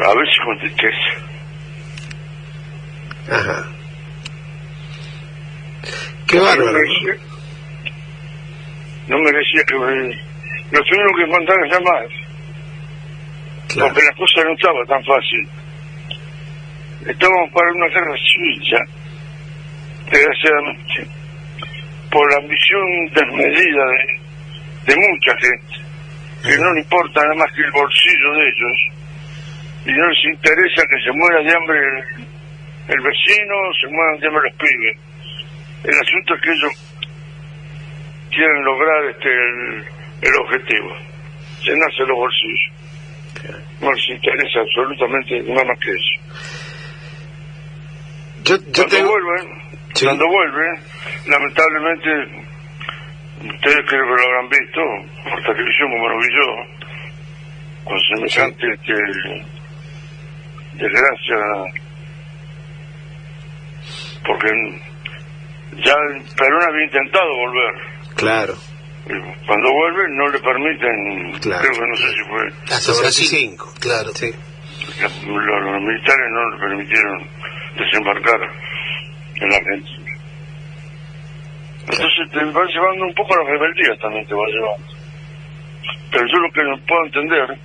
a 0.04 0.14
veces 0.14 0.34
con 0.44 0.58
tristeza. 0.58 0.96
Ajá. 3.30 3.66
Qué 6.26 6.36
No 6.38 6.42
bárbaro. 6.44 6.72
merecía, 6.72 7.14
no 9.06 9.18
merecía 9.18 9.62
que 9.64 9.74
me- 9.78 10.20
lo 10.72 10.82
tuvieron 10.84 11.16
que 11.18 11.26
mandar 11.26 11.56
a 11.58 11.66
llamar. 11.66 12.08
Claro. 13.68 13.88
porque 13.94 14.06
la 14.06 14.14
cosa 14.16 14.44
no 14.44 14.52
estaba 14.54 14.84
tan 14.86 15.02
fácil. 15.04 15.48
Estábamos 17.06 17.50
para 17.52 17.72
una 17.72 17.88
guerra 17.88 18.14
civil 18.16 18.62
desgraciadamente, 20.10 21.08
por 22.10 22.30
la 22.30 22.38
ambición 22.38 23.06
desmedida 23.12 23.84
de, 23.86 24.94
de 24.94 24.96
mucha 24.96 25.36
gente, 25.38 25.74
que 26.42 26.56
no 26.58 26.72
le 26.74 26.80
importa 26.80 27.22
nada 27.22 27.34
más 27.34 27.52
que 27.52 27.62
el 27.62 27.72
bolsillo 27.72 28.32
de 28.34 28.48
ellos, 28.48 28.78
y 29.86 29.92
no 29.92 30.06
les 30.06 30.24
interesa 30.24 30.86
que 30.86 31.02
se 31.02 31.12
muera 31.12 31.42
de 31.42 31.56
hambre 31.56 31.78
el, 31.78 32.94
el 32.94 33.00
vecino, 33.00 33.54
se 33.80 33.88
mueran 33.88 34.20
de 34.20 34.26
hambre 34.28 34.42
los 34.44 34.56
pibes. 34.58 34.96
El 35.82 35.94
asunto 35.98 36.34
es 36.34 36.40
que 36.40 36.50
ellos 36.50 36.72
quieren 38.30 38.64
lograr 38.64 39.04
este 39.10 39.28
el, 39.28 39.84
el 40.22 40.34
objetivo, 40.36 40.94
llenarse 41.62 42.02
los 42.06 42.16
bolsillos. 42.16 42.72
No 43.80 43.90
les 43.90 44.08
interesa 44.08 44.60
absolutamente 44.60 45.42
nada 45.42 45.64
más 45.64 45.78
que 45.80 45.90
eso. 45.90 46.61
Yo, 48.44 48.56
yo 48.56 48.84
Cuando 48.86 48.96
tengo... 48.96 49.12
Sí. 49.94 50.04
cuando 50.06 50.26
vuelven, 50.26 50.82
lamentablemente, 51.26 52.10
ustedes 53.44 53.76
creo 53.88 54.02
que 54.06 54.22
lo 54.22 54.22
habrán 54.22 54.48
visto 54.48 54.80
por 55.30 55.42
televisión 55.42 55.90
como 55.90 56.08
lo 56.08 56.18
vi 56.18 56.28
yo, 56.32 57.84
con 57.84 58.00
semejante 58.16 58.66
este, 58.72 58.94
desgracia, 60.72 61.36
porque 64.26 64.48
ya 65.84 65.94
Perón 66.36 66.62
había 66.68 66.84
intentado 66.84 67.36
volver. 67.36 67.74
Claro. 68.16 68.54
Y 69.04 69.46
Cuando 69.46 69.72
vuelve 69.72 70.04
no 70.10 70.28
le 70.28 70.38
permiten, 70.38 71.32
Claro. 71.40 71.62
creo 71.68 71.72
que 71.80 71.86
no 71.86 71.96
sé 71.96 72.08
si 72.12 72.22
fue 72.30 72.74
Hasta 72.74 72.92
Brasil. 73.00 73.26
95. 73.28 73.74
Claro. 73.80 74.10
Sí. 74.14 74.30
Los, 75.02 75.24
los 75.24 75.82
militares 75.82 76.30
no 76.30 76.50
le 76.50 76.58
permitieron 76.58 77.28
desembarcar 77.76 78.40
en 79.36 79.48
la 79.48 79.56
Argentina. 79.56 80.12
Entonces 81.88 82.30
te 82.30 82.44
va 82.44 82.64
llevando 82.66 83.04
un 83.04 83.14
poco 83.14 83.34
a 83.34 83.44
la 83.44 83.50
rebeldía 83.50 83.96
también 83.96 84.26
te 84.26 84.34
va 84.34 84.46
llevando. 84.46 84.86
Pero 86.10 86.26
yo 86.26 86.38
lo 86.38 86.50
que 86.52 86.62
no 86.62 86.78
puedo 86.86 87.04
entender, 87.06 87.58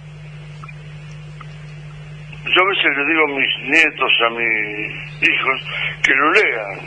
yo 2.46 2.62
a 2.62 2.70
veces 2.70 2.98
le 2.98 3.06
digo 3.06 3.24
a 3.24 3.40
mis 3.40 3.70
nietos, 3.70 4.12
a 4.26 4.30
mis 4.30 5.30
hijos, 5.30 5.62
que 6.04 6.14
lo 6.16 6.32
lean. 6.32 6.80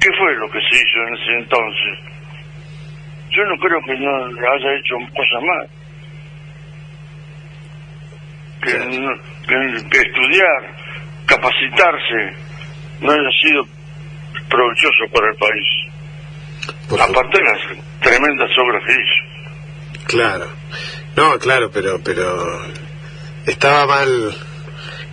¿Qué 0.00 0.08
fue 0.18 0.34
lo 0.36 0.50
que 0.50 0.60
se 0.60 0.76
hizo 0.76 1.02
en 1.06 1.14
ese 1.14 1.32
entonces? 1.38 1.98
Yo 3.30 3.44
no 3.44 3.56
creo 3.58 3.80
que 3.82 3.94
no 3.98 4.26
haya 4.26 4.74
hecho 4.76 4.96
cosas 5.14 5.42
más. 5.42 5.85
Que, 8.62 8.72
que- 8.72 9.88
que 9.90 9.98
estudiar, 9.98 10.74
capacitarse, 11.26 12.36
no 13.00 13.12
haya 13.12 13.30
sido 13.42 13.64
provechoso 14.48 15.04
para 15.12 15.28
el 15.30 15.36
país. 15.36 17.00
Aparte 17.00 17.38
de 17.38 17.44
las 17.44 18.00
tremendas 18.00 18.50
obras 18.58 18.82
que 18.86 18.92
hizo. 18.92 20.06
Claro. 20.06 20.46
No, 21.16 21.38
claro, 21.38 21.70
pero 21.70 22.00
pero 22.02 22.62
estaba 23.46 23.86
mal. 23.86 24.34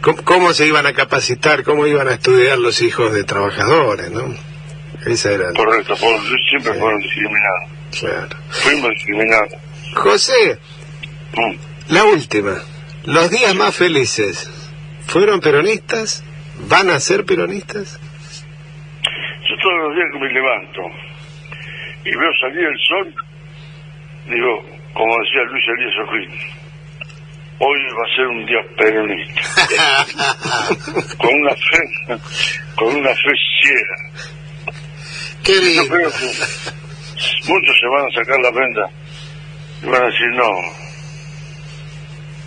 ¿Cómo, 0.01 0.23
cómo 0.23 0.53
se 0.53 0.67
iban 0.67 0.85
a 0.85 0.93
capacitar? 0.93 1.63
¿Cómo 1.63 1.87
iban 1.87 2.07
a 2.09 2.13
estudiar 2.15 2.57
los 2.59 2.81
hijos 2.81 3.13
de 3.13 3.23
trabajadores, 3.23 4.11
no? 4.11 4.35
Esa 5.05 5.31
era. 5.31 5.51
Correcto, 5.53 5.95
por- 5.97 6.19
siempre 6.49 6.73
fueron 6.79 6.99
discriminados. 7.01 7.69
Claro. 7.99 8.29
Fuimos 8.49 8.89
discriminados. 8.91 9.53
José, 9.95 10.59
Mm. 11.35 11.55
la 11.93 12.03
última. 12.05 12.55
Los 13.05 13.29
días 13.29 13.53
más 13.55 13.75
felices. 13.75 14.49
¿Fueron 15.07 15.41
peronistas? 15.41 16.23
¿Van 16.69 16.89
a 16.89 16.99
ser 16.99 17.25
peronistas? 17.25 17.99
Yo 19.03 19.55
todos 19.61 19.77
los 19.83 19.95
días 19.95 20.07
que 20.13 20.19
me 20.19 20.31
levanto 20.31 20.81
y 22.05 22.15
veo 22.15 22.31
salir 22.39 22.65
el 22.65 22.79
sol, 22.87 23.15
digo, 24.29 24.65
como 24.93 25.13
decía 25.19 25.43
Luis 25.49 25.65
Elías 25.67 25.93
Ojín, 26.07 26.31
hoy 27.59 27.79
va 27.91 28.03
a 28.05 28.15
ser 28.15 28.27
un 28.27 28.45
día 28.45 28.61
peronista. 28.77 29.41
con 31.17 31.33
una 31.33 31.55
fe, 31.55 32.19
con 32.75 32.95
una 32.95 33.09
fe 33.09 33.33
ciega. 33.61 33.97
Qué 35.43 35.75
Yo 35.75 35.87
creo 35.89 36.09
que 36.09 36.25
muchos 37.47 37.79
se 37.79 37.87
van 37.87 38.05
a 38.05 38.15
sacar 38.15 38.39
la 38.39 38.51
venda 38.51 38.89
y 39.81 39.87
van 39.87 40.03
a 40.03 40.05
decir, 40.05 40.27
no, 40.35 40.82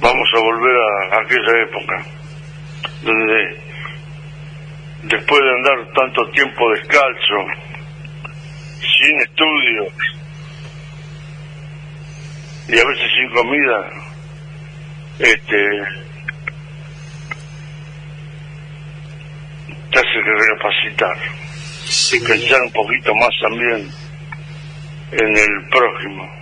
vamos 0.06 0.28
a 0.36 0.38
volver 0.38 0.76
a, 0.76 1.16
a 1.16 1.20
aquella 1.20 1.62
época 1.62 2.04
donde 3.02 3.58
después 5.02 5.40
de 5.40 5.50
andar 5.50 5.92
tanto 5.94 6.30
tiempo 6.30 6.70
descalzo, 6.70 7.38
sin 8.80 9.20
estudios 9.20 9.92
y 12.68 12.78
a 12.78 12.84
veces 12.84 13.10
sin 13.16 13.30
comida, 13.30 13.90
este 15.18 15.56
te 19.90 19.98
hace 19.98 20.22
que 20.24 20.32
recapacitar 20.38 21.16
y 22.12 22.20
pensar 22.20 22.60
un 22.62 22.72
poquito 22.72 23.14
más 23.16 23.30
también 23.40 23.90
en 25.12 25.36
el 25.36 25.68
prójimo, 25.70 26.35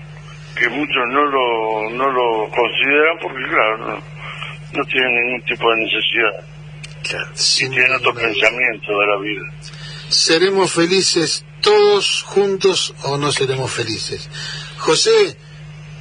que 0.55 0.69
muchos 0.69 1.03
no 1.11 1.25
lo, 1.25 1.91
no 1.91 2.11
lo 2.11 2.51
consideran 2.51 3.19
porque 3.23 3.43
claro, 3.49 3.79
no, 3.79 3.95
no 4.73 4.85
tienen 4.87 5.15
ningún 5.15 5.45
tipo 5.47 5.71
de 5.71 5.77
necesidad 5.77 6.55
y 7.61 7.69
tienen 7.69 7.95
otro 7.95 8.15
pensamiento 8.15 8.93
de 8.99 9.07
la 9.07 9.17
vida. 9.21 9.43
¿Seremos 10.09 10.73
felices 10.73 11.45
todos 11.61 12.23
juntos 12.23 12.95
o 13.03 13.17
no 13.19 13.31
seremos 13.33 13.71
felices? 13.71 14.29
José, 14.79 15.37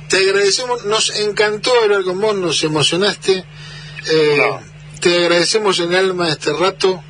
te 0.08 0.18
agradecemos, 0.18 0.86
nos 0.86 1.20
encantó 1.20 1.72
hablar 1.82 2.04
con 2.04 2.20
vos, 2.22 2.36
nos 2.36 2.64
emocionaste. 2.64 3.44
eh, 4.12 4.52
Te 5.02 5.18
agradecemos 5.18 5.80
en 5.80 5.90
el 5.92 5.96
alma 6.10 6.30
este 6.30 6.54
rato 6.54 7.04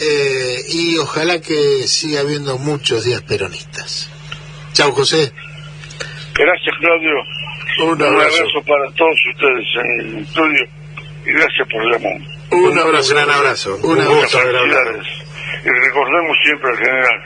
eh, 0.00 0.60
y 0.70 0.96
ojalá 0.98 1.40
que 1.40 1.86
siga 1.86 2.20
habiendo 2.20 2.58
muchos 2.58 3.04
días 3.04 3.22
peronistas. 3.22 4.08
Chao, 4.72 4.92
José. 4.92 5.32
Gracias, 6.38 6.74
Claudio. 6.80 7.90
Un 7.90 8.02
abrazo. 8.02 8.62
para 8.66 8.90
todos 8.96 9.18
ustedes 9.34 9.66
en 9.76 10.00
el 10.00 10.22
estudio 10.24 10.64
y 11.26 11.32
gracias 11.32 11.68
por 11.70 11.82
llamarme. 11.84 12.28
Un 12.50 12.78
abrazo, 12.78 13.14
gran 13.14 13.30
abrazo. 13.30 13.76
Un 13.82 13.98
Un 13.98 14.00
abrazo. 14.00 14.38
Y 15.64 15.68
recordemos 15.68 16.36
siempre 16.44 16.70
al 16.70 16.78
general, 16.78 17.22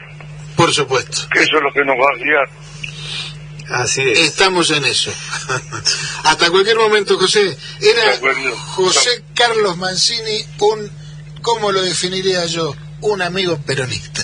Por 0.57 0.73
supuesto. 0.73 1.29
que 1.33 1.41
eso 1.41 1.57
es 1.57 1.63
lo 1.63 1.73
que 1.73 1.85
nos 1.85 1.97
va 1.97 2.11
a 2.15 2.17
guiar. 2.17 2.49
Así 3.83 4.03
es. 4.03 4.19
Estamos 4.21 4.71
en 4.71 4.85
eso. 4.85 5.13
Hasta 6.25 6.51
cualquier 6.51 6.77
momento, 6.77 7.19
José. 7.19 7.57
Era. 7.81 8.19
José 8.75 9.23
Carlos 9.35 9.77
Mancini, 9.77 10.45
un, 10.59 10.91
¿cómo 11.43 11.71
lo 11.73 11.83
definiría 11.83 12.45
yo? 12.47 12.75
Un 13.03 13.23
amigo 13.23 13.59
peronista. 13.67 14.23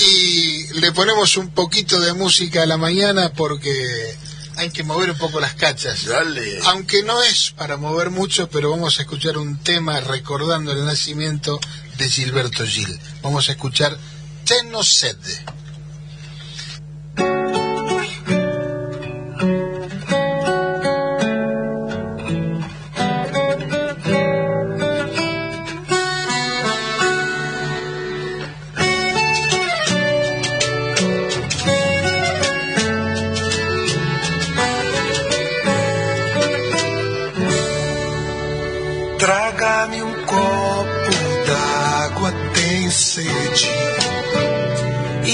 Y 0.00 0.72
le 0.80 0.92
ponemos 0.92 1.36
un 1.36 1.50
poquito 1.50 2.00
de 2.00 2.12
música 2.12 2.62
a 2.62 2.66
la 2.66 2.76
mañana 2.76 3.32
porque 3.32 4.16
hay 4.56 4.70
que 4.70 4.82
mover 4.82 5.10
un 5.10 5.18
poco 5.18 5.40
las 5.40 5.54
cachas. 5.54 6.04
Dale. 6.06 6.60
Aunque 6.64 7.02
no 7.02 7.22
es 7.22 7.50
para 7.50 7.76
mover 7.76 8.10
mucho, 8.10 8.48
pero 8.48 8.70
vamos 8.70 8.98
a 8.98 9.02
escuchar 9.02 9.36
un 9.36 9.58
tema 9.58 10.00
recordando 10.00 10.72
el 10.72 10.84
nacimiento 10.84 11.60
de 11.98 12.08
Gilberto 12.08 12.66
Gil. 12.66 12.98
Vamos 13.22 13.48
a 13.48 13.52
escuchar 13.52 13.96
Tenno 14.44 14.82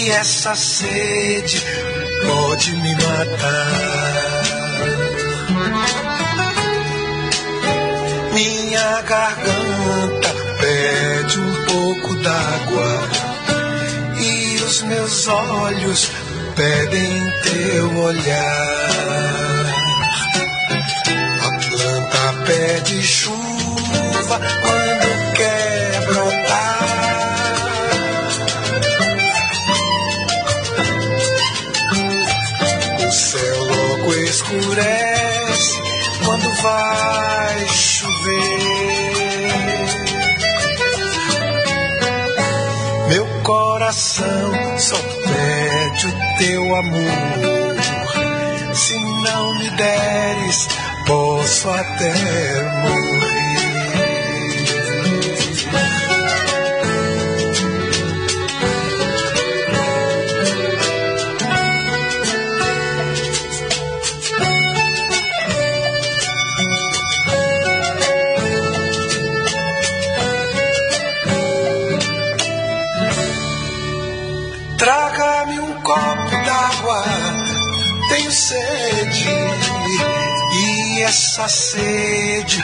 E 0.02 0.10
essa 0.10 0.56
sede 0.56 1.62
pode 2.26 2.74
me 2.74 2.92
matar. 2.96 4.42
Minha 8.32 9.02
garganta 9.02 10.34
pede 10.60 11.38
um 11.38 11.64
pouco 11.66 12.16
d'água. 12.16 13.08
E 14.18 14.56
os 14.64 14.82
meus 14.82 15.28
olhos 15.28 16.10
pedem 16.56 17.32
teu 17.44 17.96
olhar. 18.02 19.66
A 21.42 21.50
planta 21.60 22.44
pede 22.44 23.02
chuva 23.04 24.40
quando 24.62 25.01
escurece 34.58 35.80
quando 36.24 36.54
vai 36.62 37.68
chover. 37.68 38.82
Meu 43.08 43.26
coração 43.42 44.78
só 44.78 44.96
pede 44.96 46.06
o 46.06 46.38
teu 46.38 46.74
amor. 46.76 47.76
Se 48.74 48.98
não 48.98 49.58
me 49.58 49.70
deres, 49.70 50.68
posso 51.06 51.70
até 51.70 52.62
morrer. 52.82 53.41
Essa 81.44 81.48
sede 81.48 82.62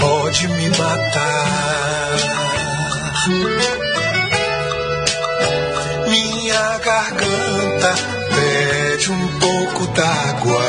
pode 0.00 0.48
me 0.48 0.68
matar. 0.70 2.16
Minha 6.08 6.78
garganta 6.78 7.94
pede 8.34 9.12
um 9.12 9.38
pouco 9.38 9.86
d'água. 9.88 10.64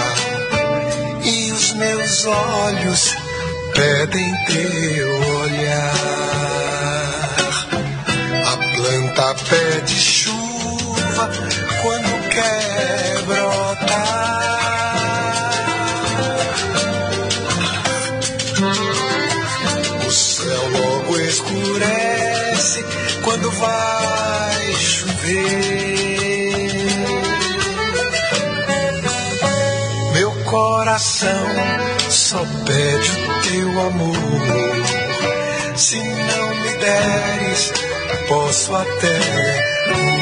E 1.24 1.52
os 1.52 1.74
meus 1.74 2.26
olhos 2.26 3.16
pedem 3.74 4.36
teu 4.46 5.22
olhar. 5.40 5.94
A 8.46 8.58
planta 8.76 9.36
pede 9.50 9.96
chuva 9.96 11.30
quando 11.82 12.30
quer 12.30 13.22
brotar. 13.26 14.69
Quando 23.40 23.52
vai 23.52 24.74
chover. 24.74 25.30
Meu 30.14 30.32
coração 30.44 31.48
só 32.10 32.46
pede 32.66 33.12
o 33.12 33.42
teu 33.50 33.82
amor. 33.82 34.16
Se 35.76 35.98
não 35.98 36.56
me 36.56 36.78
deres, 36.80 37.74
posso 38.28 38.76
até 38.76 40.19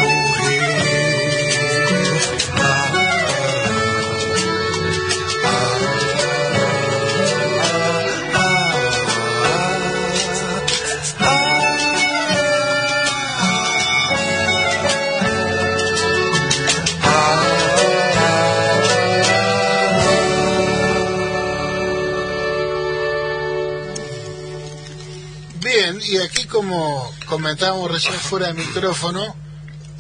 como 26.57 27.15
comentábamos 27.27 27.91
recién 27.91 28.15
fuera 28.15 28.47
de 28.47 28.55
micrófono, 28.55 29.35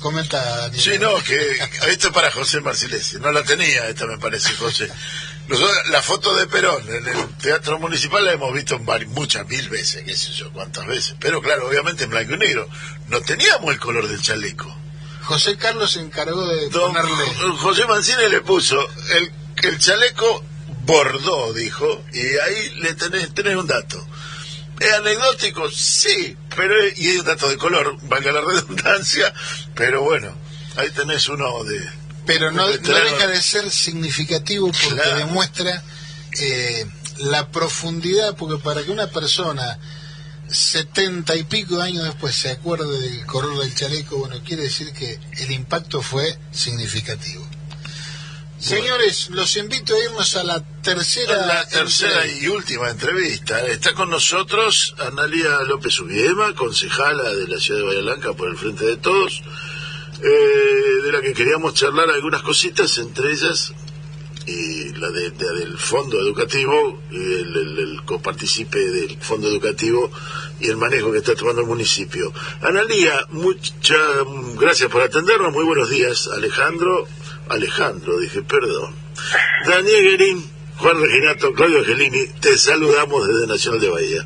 comenta 0.01 0.43
Daniel. 0.43 0.81
Sí, 0.81 0.97
no, 0.97 1.13
que 1.23 1.51
esto 1.91 2.07
es 2.07 2.13
para 2.15 2.31
José 2.31 2.61
Marcilesi. 2.61 3.19
No 3.19 3.31
la 3.31 3.43
tenía 3.43 3.87
esta, 3.87 4.07
me 4.07 4.17
parece, 4.17 4.53
José. 4.53 4.91
Nosotros, 5.47 5.77
la 5.91 6.01
foto 6.01 6.35
de 6.35 6.47
Perón 6.47 6.83
en 6.89 7.07
el 7.09 7.27
Teatro 7.35 7.77
Municipal 7.77 8.25
la 8.25 8.31
hemos 8.31 8.51
visto 8.53 8.79
muchas, 8.79 9.47
mil 9.47 9.69
veces, 9.69 10.03
qué 10.03 10.17
sé 10.17 10.31
yo, 10.31 10.51
cuántas 10.51 10.87
veces. 10.87 11.13
Pero 11.19 11.43
claro, 11.43 11.67
obviamente 11.67 12.05
en 12.05 12.09
blanco 12.09 12.33
y 12.33 12.37
negro. 12.39 12.67
No 13.07 13.21
teníamos 13.21 13.71
el 13.71 13.79
color 13.79 14.07
del 14.07 14.19
chaleco. 14.19 14.75
José 15.25 15.57
Carlos 15.57 15.91
se 15.91 15.99
encargó 15.99 16.43
de 16.47 16.69
Don 16.69 16.91
ponerle... 16.91 17.57
José 17.59 17.85
Mancini 17.85 18.29
le 18.29 18.41
puso 18.41 18.83
el, 19.11 19.31
el 19.63 19.77
chaleco 19.77 20.43
bordó, 20.85 21.53
dijo, 21.53 22.03
y 22.13 22.19
ahí 22.19 22.69
le 22.81 22.95
tenés, 22.95 23.31
tenés 23.35 23.55
un 23.57 23.67
dato. 23.67 24.03
¿Es 24.79 24.93
anecdótico? 24.93 25.69
Sí, 25.71 26.35
pero 26.55 26.73
y 26.95 27.07
hay 27.07 27.17
un 27.17 27.25
dato 27.25 27.49
de 27.49 27.57
color, 27.57 27.97
valga 28.03 28.31
la 28.31 28.41
redundancia, 28.41 29.33
pero 29.75 30.03
bueno, 30.03 30.35
ahí 30.75 30.89
tenés 30.91 31.27
uno 31.29 31.63
de... 31.63 31.79
Pero 32.25 32.51
no, 32.51 32.67
deja 32.67 33.27
de 33.27 33.41
ser 33.41 33.69
significativo 33.71 34.67
porque 34.71 35.01
Claro. 35.01 35.17
demuestra 35.17 35.81
eh, 36.39 36.85
la 37.19 37.49
profundidad, 37.51 38.35
porque 38.35 38.61
para 38.61 38.83
que 38.83 38.91
una 38.91 39.07
persona 39.07 39.79
setenta 40.49 41.35
y 41.35 41.43
pico 41.43 41.77
de 41.77 41.83
años 41.83 42.03
después 42.03 42.35
se 42.35 42.51
acuerde 42.51 42.99
del 42.99 43.25
color 43.25 43.57
del 43.59 43.73
chaleco, 43.73 44.17
bueno, 44.17 44.35
quiere 44.45 44.63
decir 44.63 44.91
que 44.91 45.19
el 45.39 45.51
impacto 45.51 46.01
fue 46.01 46.37
significativo. 46.51 47.46
Señores, 48.59 49.29
los 49.29 49.55
invito 49.57 49.93
a 49.95 49.99
irnos 50.03 50.35
a 50.35 50.43
la 50.43 50.63
tercera... 50.81 51.45
La 51.45 51.67
tercera 51.67 52.25
y 52.25 52.47
última 52.47 52.89
entrevista. 52.89 53.63
Está 53.67 53.93
con 53.93 54.09
nosotros 54.09 54.95
Analia 54.97 55.61
López 55.61 55.99
Ubiema, 55.99 56.55
concejala 56.55 57.33
de 57.35 57.47
la 57.47 57.59
ciudad 57.59 57.81
de 57.81 57.85
Bahía 57.85 58.01
Blanca 58.01 58.33
por 58.33 58.49
el 58.49 58.57
Frente 58.57 58.85
de 58.85 58.97
Todos, 58.97 59.43
eh, 60.23 61.01
de 61.03 61.11
la 61.11 61.21
que 61.21 61.33
queríamos 61.33 61.75
charlar 61.75 62.09
algunas 62.09 62.41
cositas, 62.41 62.97
entre 62.97 63.31
ellas 63.31 63.73
y 64.47 64.93
la 64.93 65.09
de, 65.11 65.29
de- 65.31 65.53
del 65.59 65.77
fondo 65.77 66.19
educativo, 66.19 67.03
y 67.11 67.15
el, 67.17 67.55
el- 67.55 67.79
el 67.79 68.01
coparticipe 68.05 68.79
del 68.79 69.17
fondo 69.21 69.49
educativo 69.49 70.09
y 70.59 70.69
el 70.69 70.77
manejo 70.77 71.11
que 71.11 71.19
está 71.19 71.35
tomando 71.35 71.61
el 71.61 71.67
municipio. 71.67 72.33
Analia, 72.61 73.23
muchas 73.29 73.99
gracias 74.55 74.89
por 74.89 75.03
atendernos, 75.03 75.53
muy 75.53 75.65
buenos 75.65 75.89
días, 75.89 76.27
Alejandro, 76.33 77.07
Alejandro, 77.49 78.19
dije, 78.19 78.41
perdón. 78.43 78.95
Daniel 79.65 80.03
Guerín, 80.03 80.51
Juan 80.77 81.01
Reginato, 81.01 81.53
Claudio 81.53 81.79
Angelini, 81.79 82.27
te 82.39 82.57
saludamos 82.57 83.27
desde 83.27 83.47
Nacional 83.47 83.81
de 83.81 83.89
Bahía. 83.89 84.25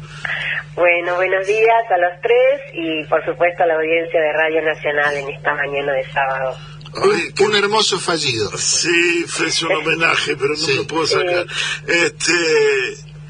Bueno, 0.75 1.15
buenos 1.15 1.45
días 1.45 1.83
a 1.89 1.97
los 1.97 2.21
tres 2.21 2.61
y 2.73 3.03
por 3.05 3.23
supuesto 3.25 3.63
a 3.63 3.67
la 3.67 3.75
audiencia 3.75 4.19
de 4.19 4.33
Radio 4.33 4.61
Nacional 4.63 5.15
en 5.15 5.29
esta 5.29 5.53
mañana 5.53 5.93
de 5.93 6.03
sábado. 6.11 6.55
Ay, 6.93 7.33
Un 7.45 7.55
hermoso 7.55 7.99
fallido. 7.99 8.49
Sí, 8.57 9.23
ofrece 9.25 9.65
un 9.65 9.73
homenaje, 9.73 10.35
pero 10.35 10.53
no 10.55 10.75
lo 10.75 10.87
puedo 10.87 11.07
sacar. 11.07 11.45
Este, 11.87 12.33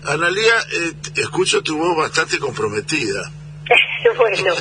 Analia, 0.06 0.54
eh, 0.74 0.94
escucho 1.18 1.62
tu 1.62 1.78
voz 1.78 1.96
bastante 1.96 2.40
comprometida. 2.40 3.32
bueno, 4.18 4.54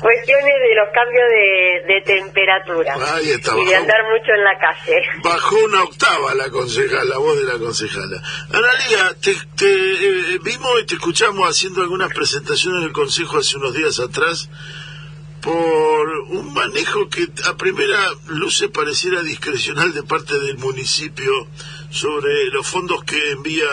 cuestiones 0.00 0.54
de 0.60 0.74
los 0.74 0.88
cambios 0.92 1.28
de, 1.30 1.94
de 1.94 2.00
temperatura 2.02 2.94
Ahí 3.14 3.30
está, 3.30 3.56
y 3.56 3.64
de 3.64 3.76
andar 3.76 4.02
mucho 4.10 4.32
en 4.32 4.44
la 4.44 4.58
calle. 4.58 5.02
Bajó 5.22 5.56
una 5.64 5.82
octava 5.82 6.34
la 6.34 6.50
concejala, 6.50 7.04
la 7.04 7.18
voz 7.18 7.38
de 7.38 7.44
la 7.44 7.58
concejala. 7.58 8.22
Analia, 8.50 9.14
te, 9.20 9.34
te, 9.56 10.34
eh, 10.34 10.38
vimos 10.42 10.80
y 10.82 10.86
te 10.86 10.94
escuchamos 10.94 11.48
haciendo 11.48 11.82
algunas 11.82 12.12
presentaciones 12.12 12.82
en 12.82 12.88
el 12.88 12.92
Consejo 12.92 13.38
hace 13.38 13.56
unos 13.56 13.74
días 13.74 13.98
atrás 14.00 14.48
por 15.40 16.08
un 16.28 16.54
manejo 16.54 17.08
que 17.10 17.28
a 17.44 17.54
primera 17.54 17.98
luce 18.28 18.70
pareciera 18.70 19.22
discrecional 19.22 19.92
de 19.92 20.02
parte 20.02 20.38
del 20.38 20.56
municipio 20.56 21.48
sobre 21.90 22.46
los 22.46 22.66
fondos 22.66 23.04
que 23.04 23.32
envía 23.32 23.68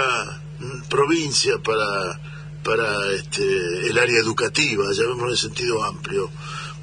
mm, 0.59 0.89
provincia 0.89 1.57
para 1.63 2.19
para 2.63 2.85
este, 3.15 3.43
el 3.89 3.97
área 3.97 4.19
educativa, 4.19 4.83
llamémoslo 4.91 5.29
en 5.29 5.37
sentido 5.37 5.83
amplio. 5.83 6.29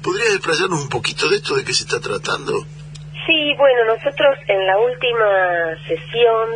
¿Podrías 0.03 0.35
explayarnos 0.35 0.81
un 0.81 0.89
poquito 0.89 1.29
de 1.29 1.37
esto, 1.37 1.55
de 1.55 1.63
qué 1.63 1.73
se 1.73 1.83
está 1.83 1.99
tratando? 1.99 2.65
Sí, 3.25 3.53
bueno, 3.57 3.85
nosotros 3.85 4.37
en 4.47 4.65
la 4.65 4.77
última 4.77 5.75
sesión 5.87 6.49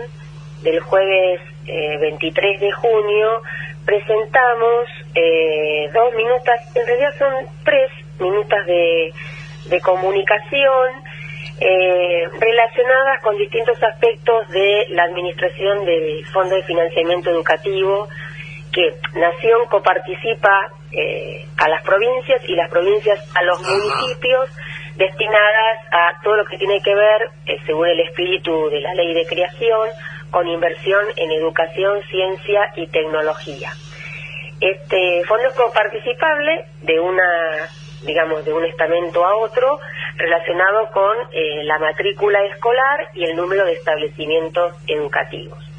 del 0.63 0.79
jueves 0.79 1.41
eh, 1.67 1.97
23 1.99 2.61
de 2.61 2.71
junio 2.71 3.41
presentamos 3.85 4.87
eh, 5.13 5.89
dos 5.93 6.13
minutas, 6.15 6.59
en 6.75 6.87
realidad 6.87 7.13
son 7.19 7.33
tres 7.65 7.91
minutas 8.19 8.65
de, 8.65 9.13
de 9.65 9.81
comunicación 9.81 11.03
eh, 11.59 12.27
relacionadas 12.39 13.21
con 13.21 13.37
distintos 13.37 13.81
aspectos 13.83 14.49
de 14.49 14.87
la 14.89 15.03
administración 15.03 15.85
del 15.85 16.25
Fondo 16.27 16.55
de 16.55 16.63
Financiamiento 16.63 17.29
Educativo 17.29 18.07
que 18.73 18.95
Nación 19.19 19.67
coparticipa 19.69 20.71
eh, 20.91 21.45
a 21.57 21.69
las 21.69 21.83
provincias 21.83 22.41
y 22.47 22.55
las 22.55 22.69
provincias 22.69 23.19
a 23.35 23.43
los 23.43 23.61
municipios 23.61 24.49
destinadas 24.95 25.79
a 25.91 26.21
todo 26.23 26.35
lo 26.37 26.45
que 26.45 26.57
tiene 26.57 26.81
que 26.81 26.93
ver, 26.93 27.29
eh, 27.45 27.57
según 27.65 27.87
el 27.87 27.99
espíritu 28.01 28.69
de 28.69 28.81
la 28.81 28.93
ley 28.95 29.13
de 29.13 29.25
creación, 29.25 29.89
con 30.31 30.47
inversión 30.47 31.05
en 31.15 31.31
educación, 31.31 32.01
ciencia 32.09 32.71
y 32.75 32.87
tecnología. 32.87 33.71
Este 34.59 35.23
fondo 35.25 35.47
es 35.47 35.55
coparticipable 35.55 36.65
de 36.81 36.99
una, 36.99 37.69
digamos, 38.05 38.43
de 38.45 38.53
un 38.53 38.65
estamento 38.65 39.25
a 39.25 39.35
otro 39.35 39.79
relacionado 40.15 40.89
con 40.91 41.17
eh, 41.31 41.63
la 41.63 41.79
matrícula 41.79 42.43
escolar 42.45 43.07
y 43.13 43.25
el 43.25 43.35
número 43.35 43.65
de 43.65 43.73
establecimientos 43.73 44.75
educativos. 44.87 45.72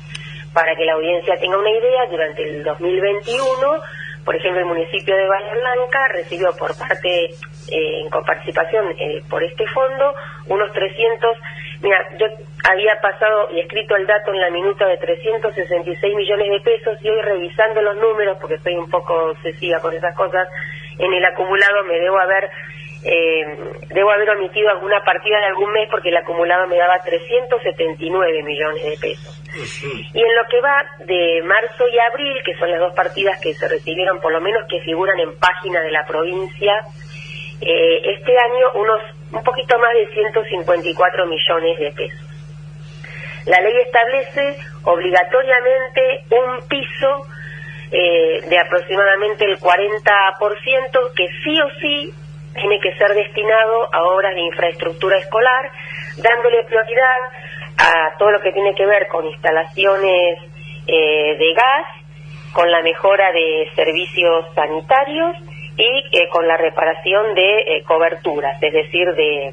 Para 0.55 0.75
que 0.77 0.85
la 0.85 0.95
audiencia 0.95 1.37
tenga 1.39 1.59
una 1.59 1.71
idea, 1.71 2.07
durante 2.07 2.43
el 2.43 2.63
2021, 2.63 3.83
por 4.25 4.35
ejemplo, 4.37 4.61
el 4.61 4.67
municipio 4.67 5.15
de 5.15 5.29
Bahía 5.29 5.55
Blanca 5.55 6.09
recibió 6.09 6.51
por 6.57 6.77
parte, 6.79 7.27
eh, 7.27 8.01
en 8.01 8.09
coparticipación 8.09 8.87
eh, 8.99 9.23
por 9.29 9.43
este 9.43 9.67
fondo, 9.67 10.15
unos 10.47 10.73
300, 10.73 11.37
mira, 11.83 11.99
yo 12.19 12.27
había 12.71 12.99
pasado 13.03 13.51
y 13.53 13.61
escrito 13.61 13.97
el 13.97 14.07
dato 14.07 14.33
en 14.33 14.41
la 14.41 14.51
minuta 14.51 14.87
de 14.87 14.97
366 14.97 16.15
millones 16.15 16.49
de 16.51 16.61
pesos 16.61 16.99
y 17.03 17.11
hoy 17.11 17.21
revisando 17.21 17.83
los 17.83 17.97
números, 17.97 18.39
porque 18.41 18.55
estoy 18.55 18.77
un 18.77 18.89
poco 18.89 19.15
obsesiva 19.33 19.81
con 19.81 19.93
esas 19.93 20.15
cosas, 20.17 20.49
en 20.99 21.13
el 21.13 21.25
acumulado 21.25 21.85
me 21.85 22.01
debo 22.01 22.19
haber 22.19 22.49
eh, 23.05 23.45
debo 23.89 24.11
haber 24.11 24.31
omitido 24.31 24.71
alguna 24.71 25.05
partida 25.05 25.39
de 25.39 25.47
algún 25.47 25.71
mes 25.73 25.89
porque 25.91 26.09
el 26.09 26.17
acumulado 26.17 26.67
me 26.67 26.79
daba 26.79 26.99
379 27.01 28.43
millones 28.43 28.83
de 28.83 28.97
pesos. 28.97 29.43
Y 30.15 30.23
en 30.23 30.35
lo 30.35 30.45
que 30.49 30.61
va 30.61 30.85
de 31.05 31.43
marzo 31.45 31.87
y 31.87 31.99
abril, 31.99 32.41
que 32.45 32.55
son 32.55 32.71
las 32.71 32.81
dos 32.81 32.95
partidas 32.95 33.39
que 33.41 33.53
se 33.55 33.69
recibieron, 33.69 34.21
por 34.21 34.33
lo 34.33 34.41
menos 34.41 34.65
que 34.69 34.81
figuran 34.81 35.19
en 35.21 35.39
página 35.39 35.81
de 35.83 35.91
la 35.93 36.07
provincia, 36.07 36.81
eh, 37.61 38.01
este 38.17 38.39
año 38.39 38.73
unos 38.75 39.01
un 39.33 39.43
poquito 39.43 39.79
más 39.79 39.93
de 39.93 40.07
154 40.07 41.27
millones 41.27 41.79
de 41.79 41.91
pesos. 41.93 42.27
La 43.47 43.61
ley 43.61 43.77
establece 43.85 44.57
obligatoriamente 44.85 46.25
un 46.31 46.69
piso 46.69 47.27
eh, 47.91 48.41
de 48.49 48.59
aproximadamente 48.59 49.45
el 49.45 49.59
40% 49.59 51.13
que 51.15 51.29
sí 51.43 51.61
o 51.61 51.71
sí 51.81 52.15
tiene 52.55 52.81
que 52.81 52.95
ser 52.97 53.15
destinado 53.15 53.89
a 53.93 54.03
obras 54.05 54.35
de 54.35 54.43
infraestructura 54.43 55.19
escolar, 55.19 55.71
dándole 56.17 56.65
prioridad 56.65 57.19
a 57.79 58.17
todo 58.19 58.31
lo 58.31 58.41
que 58.41 58.53
tiene 58.53 58.75
que 58.75 58.87
ver 58.87 59.09
con 59.09 59.27
instalaciones 59.27 60.39
eh, 60.87 61.37
de 61.39 61.55
gas, 61.55 61.87
con 62.53 62.71
la 62.71 62.83
mejora 62.83 63.33
de 63.33 63.69
servicios 63.75 64.47
sanitarios 64.55 65.37
y 65.77 66.05
eh, 66.13 66.29
con 66.31 66.47
la 66.47 66.57
reparación 66.57 67.35
de 67.35 67.59
eh, 67.59 67.83
coberturas, 67.85 68.63
es 68.63 68.73
decir, 68.73 69.13
de, 69.15 69.53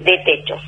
de 0.00 0.18
techos. 0.18 0.62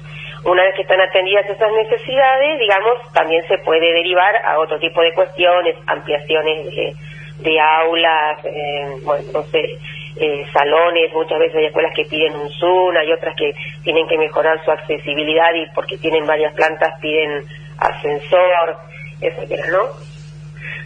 Una 0.44 0.62
vez 0.62 0.74
que 0.76 0.82
están 0.82 1.00
atendidas 1.00 1.46
esas 1.46 1.72
necesidades, 1.72 2.58
digamos, 2.58 3.12
también 3.12 3.46
se 3.48 3.58
puede 3.58 3.92
derivar 3.92 4.34
a 4.44 4.58
otro 4.58 4.78
tipo 4.78 5.00
de 5.02 5.12
cuestiones, 5.12 5.76
ampliaciones 5.86 6.66
de, 6.66 6.94
de 7.40 7.60
aulas, 7.60 8.44
eh, 8.44 8.86
bueno, 9.04 9.24
no 9.32 9.42
sé, 9.44 9.78
eh, 10.20 10.46
salones, 10.52 11.12
muchas 11.12 11.38
veces 11.38 11.56
hay 11.56 11.66
escuelas 11.66 11.92
que 11.94 12.04
piden 12.04 12.34
un 12.34 12.50
Zoom, 12.50 12.96
hay 12.96 13.12
otras 13.12 13.34
que 13.36 13.52
tienen 13.84 14.06
que 14.08 14.18
mejorar 14.18 14.62
su 14.64 14.70
accesibilidad 14.70 15.54
y 15.54 15.66
porque 15.74 15.98
tienen 15.98 16.26
varias 16.26 16.54
plantas 16.54 16.98
piden 17.00 17.44
ascensor, 17.78 18.76
etcétera, 19.20 19.64
¿no? 19.70 20.08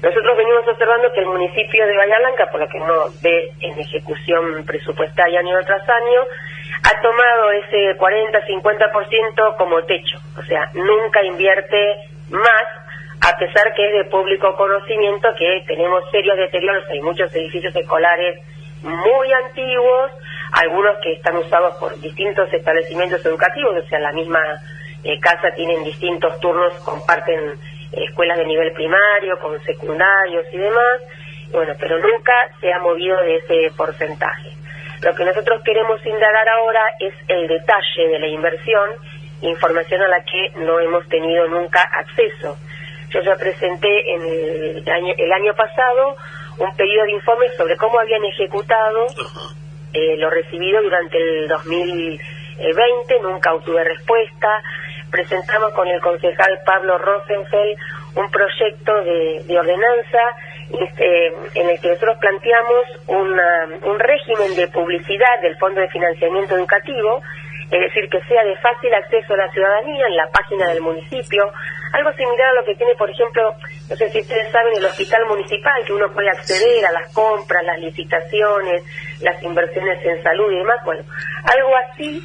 Nosotros 0.03 0.37
venimos 0.37 0.67
observando 0.67 1.13
que 1.13 1.21
el 1.21 1.27
municipio 1.27 1.87
de 1.87 1.97
Bahía 1.97 2.17
por 2.51 2.61
lo 2.61 2.69
que 2.69 2.79
uno 2.79 3.05
ve 3.23 3.53
en 3.61 3.79
ejecución 3.79 4.65
presupuestaria 4.67 5.41
año 5.41 5.61
tras 5.65 5.89
año, 5.89 6.23
ha 6.83 7.01
tomado 7.01 7.53
ese 7.53 7.97
40-50% 7.99 9.57
como 9.57 9.83
techo, 9.85 10.19
o 10.37 10.43
sea, 10.43 10.69
nunca 10.75 11.23
invierte 11.23 11.97
más, 12.31 12.65
a 13.21 13.39
pesar 13.39 13.73
que 13.75 13.87
es 13.87 13.93
de 13.93 14.11
público 14.11 14.57
conocimiento 14.57 15.29
que 15.39 15.63
tenemos 15.69 16.03
serios 16.11 16.37
deterioros, 16.37 16.85
hay 16.91 17.01
muchos 17.01 17.33
edificios 17.37 17.75
escolares 17.77 18.41
muy 18.83 19.33
antiguos, 19.33 20.11
algunos 20.53 20.99
que 21.03 21.13
están 21.13 21.37
usados 21.37 21.77
por 21.77 21.99
distintos 22.01 22.53
establecimientos 22.53 23.25
educativos, 23.25 23.77
o 23.77 23.89
sea, 23.89 23.99
la 24.01 24.13
misma 24.13 24.41
eh, 25.05 25.19
casa 25.21 25.53
tienen 25.55 25.85
distintos 25.85 26.39
turnos, 26.41 26.73
comparten 26.85 27.41
eh, 27.41 28.05
escuelas 28.09 28.39
de 28.39 28.47
nivel 28.47 28.73
primario, 28.73 29.39
con 29.41 29.59
secundarios 29.63 30.47
y 30.53 30.59
demás, 30.59 31.01
bueno, 31.53 31.75
pero 31.79 31.99
nunca 31.99 32.33
se 32.61 32.73
ha 32.73 32.79
movido 32.79 33.17
de 33.19 33.37
ese 33.37 33.77
porcentaje. 33.77 34.51
Lo 35.03 35.15
que 35.15 35.25
nosotros 35.25 35.63
queremos 35.65 36.05
indagar 36.07 36.49
ahora 36.49 36.83
es 37.01 37.13
el 37.29 37.49
detalle 37.49 38.09
de 38.09 38.19
la 38.21 38.29
inversión, 38.29 38.91
información 39.43 40.01
a 40.03 40.09
la 40.09 40.25
que 40.25 40.53
no 40.61 40.79
hemos 40.79 41.07
tenido 41.09 41.49
nunca 41.49 41.83
acceso. 41.83 42.57
Yo 43.11 43.21
ya 43.21 43.35
presenté 43.35 44.15
en 44.15 44.23
el 44.23 44.89
año, 44.89 45.15
el 45.19 45.33
año 45.33 45.55
pasado 45.55 46.17
un 46.62 46.76
pedido 46.76 47.05
de 47.05 47.12
informes 47.12 47.55
sobre 47.56 47.76
cómo 47.76 47.98
habían 47.98 48.24
ejecutado 48.24 49.06
eh, 49.93 50.16
lo 50.16 50.30
recibido 50.30 50.82
durante 50.82 51.18
el 51.18 51.48
2020, 51.48 53.20
nunca 53.20 53.52
obtuve 53.55 53.84
respuesta. 53.84 54.62
Presentamos 55.10 55.72
con 55.74 55.86
el 55.89 56.01
concejal 56.01 56.60
Pablo 56.64 56.97
Rosenfeld 56.98 57.78
un 58.14 58.30
proyecto 58.30 58.94
de, 59.05 59.43
de 59.47 59.59
ordenanza 59.59 60.18
este, 60.80 61.26
en 61.55 61.68
el 61.68 61.80
que 61.80 61.89
nosotros 61.89 62.16
planteamos 62.18 62.84
una, 63.09 63.68
un 63.84 63.98
régimen 63.98 64.55
de 64.56 64.68
publicidad 64.68 65.40
del 65.43 65.56
Fondo 65.56 65.80
de 65.80 65.89
Financiamiento 65.89 66.56
Educativo, 66.56 67.22
es 67.73 67.81
decir, 67.81 68.07
que 68.11 68.20
sea 68.28 68.44
de 68.44 68.55
fácil 68.59 68.93
acceso 68.93 69.32
a 69.32 69.39
la 69.39 69.51
ciudadanía 69.51 70.07
en 70.07 70.16
la 70.16 70.27
página 70.28 70.69
del 70.69 70.82
municipio, 70.82 71.51
algo 71.94 72.12
similar 72.12 72.49
a 72.49 72.61
lo 72.61 72.65
que 72.66 72.74
tiene, 72.74 72.94
por 72.97 73.09
ejemplo, 73.09 73.55
no 73.89 73.97
sé 73.97 74.11
si 74.11 74.20
ustedes 74.20 74.53
saben, 74.53 74.77
el 74.77 74.85
hospital 74.85 75.24
municipal, 75.24 75.82
que 75.86 75.94
uno 75.94 76.12
puede 76.12 76.28
acceder 76.28 76.85
a 76.85 76.93
las 76.93 77.15
compras, 77.15 77.65
las 77.65 77.78
licitaciones, 77.78 78.85
las 79.23 79.43
inversiones 79.43 80.05
en 80.05 80.23
salud 80.23 80.53
y 80.53 80.59
demás, 80.59 80.85
bueno, 80.85 81.03
algo 81.44 81.70
así 81.89 82.23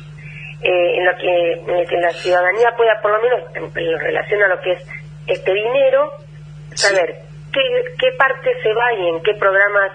eh, 0.63 0.97
en 0.97 1.05
lo 1.05 1.15
que, 1.15 1.53
en 1.53 1.79
el 1.79 1.87
que 1.87 1.95
la 1.95 2.11
ciudadanía 2.11 2.75
pueda, 2.75 2.99
por 3.01 3.11
lo 3.11 3.21
menos 3.21 3.39
en, 3.55 3.63
en 3.63 3.99
relación 3.99 4.43
a 4.43 4.47
lo 4.49 4.59
que 4.59 4.73
es 4.73 4.85
este 5.27 5.53
dinero, 5.53 6.11
saber 6.75 7.15
qué, 7.53 7.61
qué 7.97 8.11
parte 8.17 8.51
se 8.61 8.73
va 8.73 8.93
y 8.95 9.07
en 9.15 9.23
qué 9.23 9.33
programas 9.35 9.93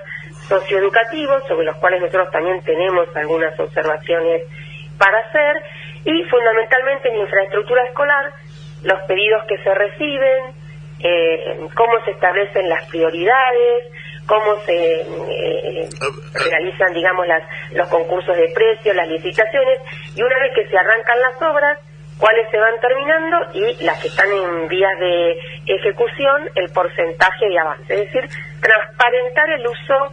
socioeducativos, 0.48 1.46
sobre 1.46 1.66
los 1.66 1.76
cuales 1.76 2.00
nosotros 2.00 2.30
también 2.30 2.62
tenemos 2.64 3.06
algunas 3.14 3.58
observaciones 3.60 4.42
para 4.98 5.18
hacer, 5.18 5.56
y 6.04 6.24
fundamentalmente 6.24 7.08
en 7.08 7.16
infraestructura 7.16 7.84
escolar, 7.84 8.32
los 8.82 9.00
pedidos 9.02 9.44
que 9.48 9.58
se 9.58 9.74
reciben, 9.74 10.54
eh, 11.00 11.58
cómo 11.74 12.04
se 12.04 12.12
establecen 12.12 12.68
las 12.68 12.88
prioridades, 12.88 13.84
cómo 14.26 14.56
se 14.64 15.00
eh, 15.00 15.88
realizan, 16.50 16.92
digamos, 16.94 17.26
las, 17.26 17.42
los 17.72 17.88
concursos 17.88 18.36
de 18.36 18.48
precios, 18.54 18.94
las 18.94 19.08
licitaciones, 19.08 19.80
y 20.14 20.22
una 20.22 20.38
vez 20.38 20.52
que 20.54 20.68
se 20.68 20.78
arrancan 20.78 21.20
las 21.20 21.42
obras, 21.42 21.78
cuáles 22.18 22.48
se 22.50 22.58
van 22.58 22.78
terminando 22.80 23.36
y 23.54 23.84
las 23.84 24.00
que 24.00 24.08
están 24.08 24.30
en 24.30 24.68
vías 24.68 24.96
de 25.00 25.36
ejecución, 25.66 26.48
el 26.54 26.70
porcentaje 26.70 27.48
de 27.48 27.58
avance. 27.58 27.94
Es 27.94 28.12
decir, 28.12 28.28
transparentar 28.60 29.50
el 29.50 29.66
uso 29.66 30.12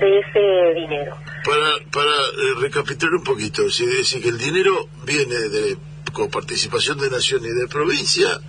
de 0.00 0.18
ese 0.18 0.74
dinero. 0.74 1.16
Para, 1.46 1.78
para 1.92 2.10
eh, 2.10 2.54
recapitular 2.58 3.14
un 3.14 3.22
poquito, 3.22 3.66
es 3.66 3.78
decir, 3.78 4.20
que 4.20 4.30
el 4.30 4.38
dinero 4.38 4.88
viene 5.04 5.36
de 5.48 5.78
con 6.12 6.28
participación 6.30 6.98
de 6.98 7.10
nación 7.10 7.44
y 7.44 7.48
de 7.48 7.68
provincia, 7.68 8.40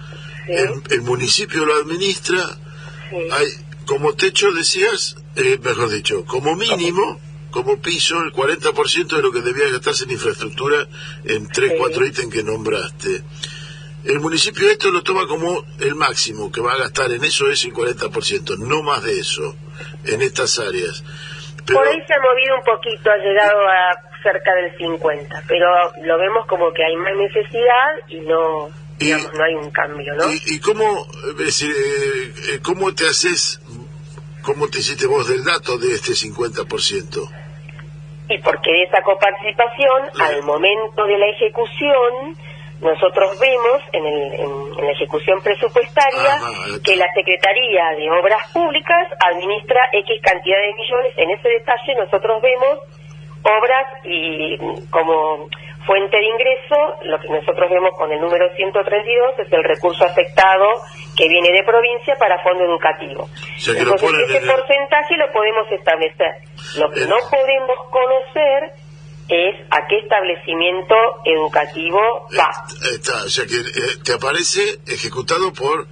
el, 0.48 0.82
el, 0.90 1.02
municipio 1.02 1.66
lo 1.66 1.76
administra, 1.76 2.58
hay 3.32 3.48
como 3.86 4.14
techo, 4.14 4.52
decías, 4.52 5.16
eh, 5.36 5.60
mejor 5.62 5.90
dicho, 5.90 6.26
como 6.26 6.56
mínimo, 6.56 7.20
como 7.52 7.80
piso, 7.80 8.22
el 8.22 8.34
40% 8.34 9.16
de 9.16 9.22
lo 9.22 9.32
que 9.32 9.42
debía 9.42 9.70
gastarse 9.70 10.04
en 10.04 10.12
infraestructura 10.12 10.88
en 11.24 11.48
tres, 11.48 11.74
cuatro 11.78 12.06
ítems 12.06 12.34
que 12.34 12.44
nombraste. 12.44 13.24
El 14.04 14.20
municipio 14.20 14.70
esto 14.70 14.92
lo 14.92 15.04
toma 15.04 15.28
como 15.28 15.66
el 15.80 15.96
máximo 15.96 16.52
que 16.52 16.62
va 16.62 16.74
a 16.74 16.78
gastar 16.78 17.12
en 17.12 17.24
eso 17.24 17.50
es 17.50 17.64
el 17.66 17.74
40%, 17.74 18.58
no 18.60 18.84
más 18.84 19.04
de 19.04 19.20
eso, 19.20 19.56
en 20.06 20.22
estas 20.22 20.60
áreas. 20.60 21.04
Pero... 21.68 21.80
Por 21.80 21.88
ahí 21.88 22.02
se 22.08 22.14
ha 22.14 22.20
movido 22.20 22.56
un 22.56 22.64
poquito, 22.64 23.12
ha 23.12 23.18
llegado 23.18 23.60
a 23.68 24.08
cerca 24.24 24.54
del 24.56 24.76
50, 24.78 25.44
pero 25.48 25.68
lo 26.04 26.18
vemos 26.18 26.46
como 26.48 26.72
que 26.74 26.84
hay 26.84 26.96
más 26.96 27.16
necesidad 27.16 27.96
y 28.08 28.22
no, 28.22 28.70
digamos, 28.98 29.34
no 29.34 29.44
hay 29.44 29.56
un 29.56 29.70
cambio, 29.72 30.16
¿no? 30.16 30.32
¿Y, 30.32 30.56
y 30.56 30.60
cómo, 30.60 31.06
decir, 31.38 31.72
eh, 32.52 32.60
cómo 32.64 32.94
te 32.96 33.08
haces, 33.08 33.62
cómo 34.42 34.68
te 34.70 34.80
hiciste 34.80 35.08
vos 35.08 35.28
del 35.28 35.44
dato 35.44 35.78
de 35.78 35.94
este 35.94 36.14
50%? 36.14 37.30
Y 38.30 38.38
porque 38.40 38.72
de 38.72 38.84
esa 38.84 39.02
coparticipación, 39.04 40.12
sí. 40.14 40.22
al 40.22 40.44
momento 40.44 41.06
de 41.06 41.18
la 41.18 41.28
ejecución, 41.28 42.36
nosotros 42.82 43.40
vemos 43.40 43.82
en, 43.92 44.06
el, 44.06 44.34
en, 44.34 44.52
en 44.80 44.86
la 44.86 44.92
ejecución 44.92 45.42
presupuestaria 45.42 46.34
Ajá, 46.36 46.80
que 46.84 46.96
la 46.96 47.12
Secretaría 47.14 47.96
de 47.98 48.10
Obras 48.12 48.52
Públicas 48.54 49.08
administra 49.20 49.90
X 49.94 50.22
cantidad 50.22 50.62
de 50.62 50.74
millones. 50.74 51.14
En 51.18 51.30
ese 51.32 51.50
detalle 51.50 51.96
nosotros 51.96 52.42
vemos 52.42 52.80
obras 53.44 53.88
y 54.04 54.58
como 54.90 55.50
fuente 55.88 56.18
de 56.18 56.26
ingreso, 56.26 57.00
lo 57.04 57.18
que 57.20 57.30
nosotros 57.30 57.70
vemos 57.72 57.92
con 57.98 58.12
el 58.12 58.20
número 58.20 58.54
132 58.56 59.40
es 59.40 59.52
el 59.54 59.64
recurso 59.64 60.04
afectado 60.04 60.68
que 61.16 61.28
viene 61.30 61.50
de 61.52 61.64
provincia 61.64 62.16
para 62.20 62.44
fondo 62.44 62.66
educativo. 62.66 63.24
O 63.24 63.60
sea, 63.60 63.74
que 63.74 63.80
Entonces 63.80 64.12
ese 64.30 64.46
porcentaje 64.46 65.18
lo 65.18 65.32
podemos 65.32 65.66
establecer. 65.72 66.36
Lo 66.78 66.92
que 66.92 67.02
El... 67.02 67.10
no 67.10 67.16
podemos 67.32 67.78
conocer 67.90 68.74
es 69.30 69.56
a 69.72 69.88
qué 69.88 70.00
establecimiento 70.00 70.96
educativo 71.26 72.28
va. 72.38 72.50
Está, 72.94 73.24
o 73.26 73.30
sea 73.30 73.46
que 73.46 73.56
eh, 73.56 73.98
te 74.04 74.14
aparece 74.14 74.62
ejecutado 74.88 75.52
por 75.54 75.88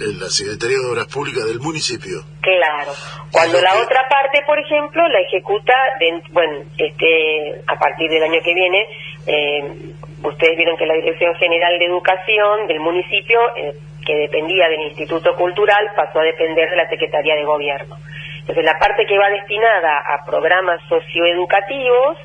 eh, 0.00 0.16
la 0.18 0.30
Secretaría 0.30 0.78
de 0.78 0.86
Obras 0.86 1.06
Públicas 1.12 1.44
del 1.44 1.60
municipio. 1.60 2.24
Claro. 2.40 2.92
Cuando 3.30 3.60
la 3.60 3.76
otra 3.78 4.08
parte, 4.08 4.42
por 4.46 4.58
ejemplo, 4.58 5.06
la 5.08 5.20
ejecuta, 5.20 5.74
de, 5.98 6.22
bueno, 6.32 6.64
este, 6.78 7.60
a 7.66 7.78
partir 7.78 8.10
del 8.10 8.22
año 8.22 8.40
que 8.42 8.54
viene, 8.54 8.86
eh, 9.26 9.92
ustedes 10.22 10.56
vieron 10.56 10.76
que 10.78 10.86
la 10.86 10.94
Dirección 10.94 11.34
General 11.36 11.78
de 11.78 11.84
Educación 11.84 12.66
del 12.66 12.80
municipio, 12.80 13.40
eh, 13.56 13.74
que 14.06 14.14
dependía 14.14 14.68
del 14.68 14.80
Instituto 14.88 15.36
Cultural, 15.36 15.92
pasó 15.94 16.20
a 16.20 16.24
depender 16.24 16.70
de 16.70 16.76
la 16.76 16.88
Secretaría 16.88 17.34
de 17.34 17.44
Gobierno. 17.44 17.96
Entonces, 18.40 18.64
la 18.64 18.78
parte 18.78 19.04
que 19.06 19.18
va 19.18 19.28
destinada 19.28 20.00
a 20.00 20.24
programas 20.24 20.80
socioeducativos, 20.88 22.16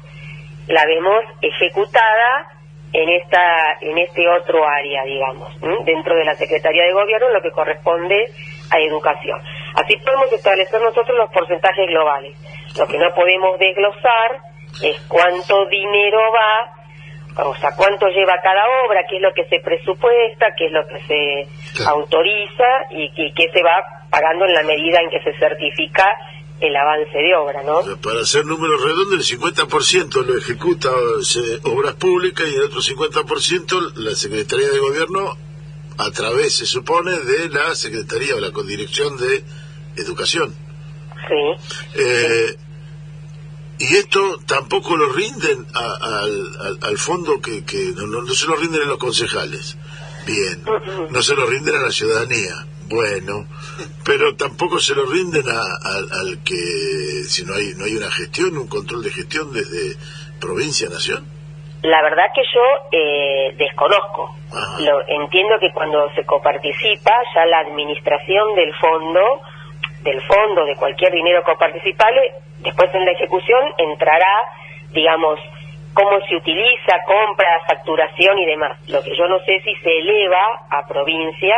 la 0.68 0.86
vemos 0.86 1.24
ejecutada 1.42 2.48
en 2.94 3.10
esta 3.10 3.78
en 3.82 3.98
este 3.98 4.28
otro 4.30 4.66
área, 4.66 5.04
digamos, 5.04 5.62
¿m? 5.62 5.78
dentro 5.84 6.16
de 6.16 6.24
la 6.24 6.36
Secretaría 6.36 6.86
de 6.86 6.94
Gobierno, 6.94 7.30
lo 7.30 7.42
que 7.42 7.52
corresponde 7.52 8.26
a 8.72 8.80
educación. 8.80 9.40
Así 9.76 9.98
podemos 9.98 10.32
establecer 10.32 10.82
nosotros 10.82 11.18
los 11.18 11.30
porcentajes 11.32 11.88
globales. 11.88 12.38
Lo 12.78 12.88
que 12.88 12.98
no 12.98 13.14
podemos 13.14 13.60
desglosar 13.60 14.40
es 14.82 15.00
cuánto 15.08 15.66
dinero 15.68 16.20
va, 16.32 17.46
o 17.48 17.56
sea, 17.56 17.72
cuánto 17.76 18.08
lleva 18.08 18.40
cada 18.42 18.64
obra, 18.86 19.04
qué 19.10 19.18
es 19.18 19.22
lo 19.22 19.34
que 19.34 19.46
se 19.46 19.60
presupuesta, 19.60 20.54
qué 20.58 20.68
es 20.68 20.72
lo 20.72 20.88
que 20.88 21.00
se 21.02 21.84
autoriza 21.88 22.86
y, 22.92 23.12
y 23.16 23.34
qué 23.34 23.50
se 23.54 23.62
va 23.62 23.84
pagando 24.10 24.46
en 24.46 24.54
la 24.54 24.64
medida 24.64 25.00
en 25.02 25.10
que 25.10 25.22
se 25.22 25.38
certifica 25.38 26.18
el 26.62 26.76
avance 26.76 27.18
de 27.18 27.36
obra, 27.36 27.64
¿no? 27.64 27.82
Para 28.02 28.22
hacer 28.22 28.46
números 28.46 28.82
redondos, 28.84 29.30
el 29.32 29.40
50% 29.40 30.22
lo 30.26 30.38
ejecuta 30.38 30.90
se- 31.22 31.60
Obras 31.64 31.96
Públicas 31.96 32.48
y 32.50 32.56
el 32.56 32.64
otro 32.64 32.82
50% 32.82 33.92
la 33.96 34.16
Secretaría 34.16 34.70
de 34.70 34.80
Gobierno 34.80 35.38
a 35.98 36.12
través, 36.12 36.56
se 36.58 36.66
supone, 36.66 37.12
de 37.20 37.50
la 37.50 37.76
Secretaría 37.76 38.36
o 38.36 38.40
la 38.40 38.52
Condirección 38.52 39.18
de 39.18 39.44
Educación. 39.98 40.54
Sí. 41.28 41.76
Eh, 41.96 42.56
Y 43.78 43.98
esto 43.98 44.40
tampoco 44.48 44.96
lo 44.96 45.12
rinden 45.12 45.68
a- 45.74 46.20
al, 46.22 46.58
al- 46.62 46.80
al 46.82 46.98
fondo 46.98 47.42
que, 47.42 47.66
que 47.66 47.92
no, 47.94 48.08
no- 48.08 48.22
no 48.22 48.34
se 48.34 48.46
lo 48.48 48.56
rinden 48.56 48.84
a 48.84 48.86
los 48.86 48.98
concejales. 48.98 49.76
Bien. 50.26 50.64
No 51.12 51.22
se 51.22 51.36
lo 51.36 51.46
rinden 51.46 51.76
a 51.76 51.82
la 51.82 51.92
ciudadanía. 51.92 52.66
Bueno. 52.88 53.46
Pero 54.06 54.36
tampoco 54.36 54.80
se 54.80 54.94
lo 54.96 55.06
rinden 55.06 55.44
a- 55.50 55.90
al- 55.98 56.12
al 56.12 56.44
que, 56.44 56.56
si 57.28 57.44
no 57.46 57.54
hay, 57.56 57.74
no 57.78 57.86
hay 57.86 57.96
una 57.96 58.12
gestión, 58.12 58.58
un 58.58 58.68
control 58.68 59.04
de 59.04 59.10
gestión 59.10 59.52
desde 59.54 59.98
provincia 60.40 60.88
nación. 60.90 61.26
La 61.82 62.02
verdad 62.02 62.26
que 62.34 62.42
yo 62.42 62.62
eh, 62.92 63.54
desconozco. 63.58 64.36
Lo, 64.80 65.02
entiendo 65.08 65.56
que 65.60 65.72
cuando 65.74 66.10
se 66.16 66.26
coparticipa, 66.26 67.12
ya 67.36 67.46
la 67.46 67.60
administración 67.60 68.56
del 68.56 68.74
fondo, 68.76 69.42
del 70.02 70.22
fondo, 70.24 70.66
de 70.66 70.76
cualquier 70.76 71.12
dinero 71.14 71.44
coparticipable, 71.44 72.22
después 72.60 72.90
en 72.94 73.06
la 73.06 73.12
ejecución 73.12 73.60
entrará, 73.78 74.34
digamos, 74.92 75.40
cómo 75.94 76.20
se 76.28 76.36
utiliza, 76.36 76.98
compra, 77.06 77.62
facturación 77.68 78.38
y 78.40 78.46
demás. 78.46 78.78
Lo 78.90 79.02
que 79.04 79.16
yo 79.16 79.28
no 79.28 79.40
sé 79.40 79.60
si 79.64 79.76
se 79.76 79.98
eleva 80.00 80.66
a 80.70 80.88
provincia, 80.88 81.56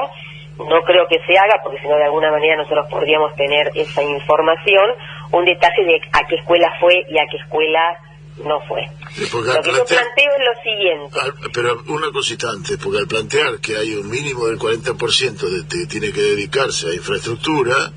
no 0.57 0.81
creo 0.83 1.07
que 1.07 1.17
se 1.25 1.37
haga, 1.37 1.59
porque 1.63 1.79
si 1.79 1.87
no 1.87 1.95
de 1.97 2.05
alguna 2.05 2.31
manera 2.31 2.57
nosotros 2.57 2.87
podríamos 2.89 3.35
tener 3.35 3.69
esa 3.75 4.01
información, 4.03 4.91
un 5.31 5.45
detalle 5.45 5.83
de 5.85 6.01
a 6.13 6.25
qué 6.27 6.35
escuela 6.35 6.71
fue 6.79 6.93
y 7.09 7.17
a 7.19 7.25
qué 7.29 7.37
escuela 7.37 7.97
no 8.45 8.59
fue. 8.67 8.83
Porque 9.31 9.49
Lo 9.53 9.61
que 9.61 9.71
yo 9.71 9.85
planteo 9.85 10.31
es 10.37 10.45
lo 10.45 10.61
siguiente. 10.61 11.19
al- 11.19 11.51
pero 11.51 11.81
una 11.87 12.11
cosita 12.11 12.49
antes, 12.51 12.77
porque 12.77 12.99
al 12.99 13.07
plantear 13.07 13.59
que 13.59 13.75
hay 13.77 13.95
un 13.95 14.09
mínimo 14.09 14.45
del 14.47 14.59
40% 14.59 15.49
de, 15.49 15.67
que 15.67 15.85
tiene 15.87 16.11
que 16.11 16.21
dedicarse 16.21 16.89
a 16.89 16.93
infraestructura, 16.93 17.91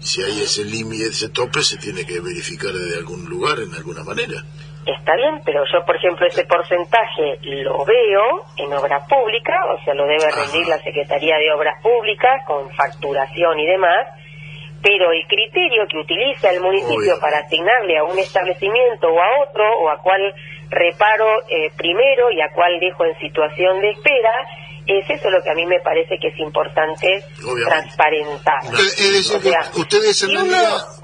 si 0.00 0.22
hay 0.22 0.40
ese 0.42 0.64
límite, 0.64 1.06
ese 1.08 1.28
tope, 1.28 1.62
se 1.62 1.76
tiene 1.76 2.04
que 2.04 2.20
verificar 2.20 2.72
de 2.72 2.96
algún 2.98 3.24
lugar, 3.28 3.58
en 3.60 3.74
alguna 3.74 4.02
manera. 4.04 4.44
Está 4.84 5.14
bien, 5.14 5.40
pero 5.44 5.62
yo, 5.72 5.84
por 5.84 5.94
ejemplo, 5.94 6.26
ese 6.26 6.44
porcentaje 6.44 7.38
lo 7.42 7.84
veo 7.84 8.42
en 8.56 8.72
obra 8.72 9.06
pública, 9.06 9.54
o 9.72 9.84
sea, 9.84 9.94
lo 9.94 10.06
debe 10.06 10.26
rendir 10.30 10.66
la 10.66 10.78
Secretaría 10.78 11.38
de 11.38 11.52
Obras 11.52 11.80
Públicas 11.80 12.42
con 12.46 12.68
facturación 12.70 13.60
y 13.60 13.66
demás, 13.66 14.08
pero 14.82 15.12
el 15.12 15.24
criterio 15.28 15.86
que 15.86 15.98
utiliza 15.98 16.50
el 16.50 16.60
municipio 16.60 17.14
para 17.20 17.38
asignarle 17.38 17.98
a 17.98 18.04
un 18.04 18.18
establecimiento 18.18 19.06
o 19.06 19.20
a 19.20 19.42
otro, 19.46 19.64
o 19.78 19.88
a 19.88 19.98
cuál 20.02 20.34
reparo 20.68 21.42
eh, 21.48 21.70
primero 21.76 22.32
y 22.32 22.40
a 22.40 22.50
cuál 22.52 22.80
dejo 22.80 23.04
en 23.04 23.16
situación 23.20 23.80
de 23.80 23.90
espera, 23.90 24.32
es 24.86 25.08
eso 25.10 25.30
lo 25.30 25.42
que 25.42 25.50
a 25.50 25.54
mí 25.54 25.64
me 25.66 25.80
parece 25.80 26.18
que 26.18 26.28
es 26.28 26.38
importante 26.38 27.22
transparentar. 27.66 28.58
Es 28.64 28.96
decir, 28.96 29.36
O 29.36 29.40
sea, 29.40 29.60
que 29.72 29.80
ustedes 29.80 30.22
en 30.24 30.36
uno- 30.36 30.56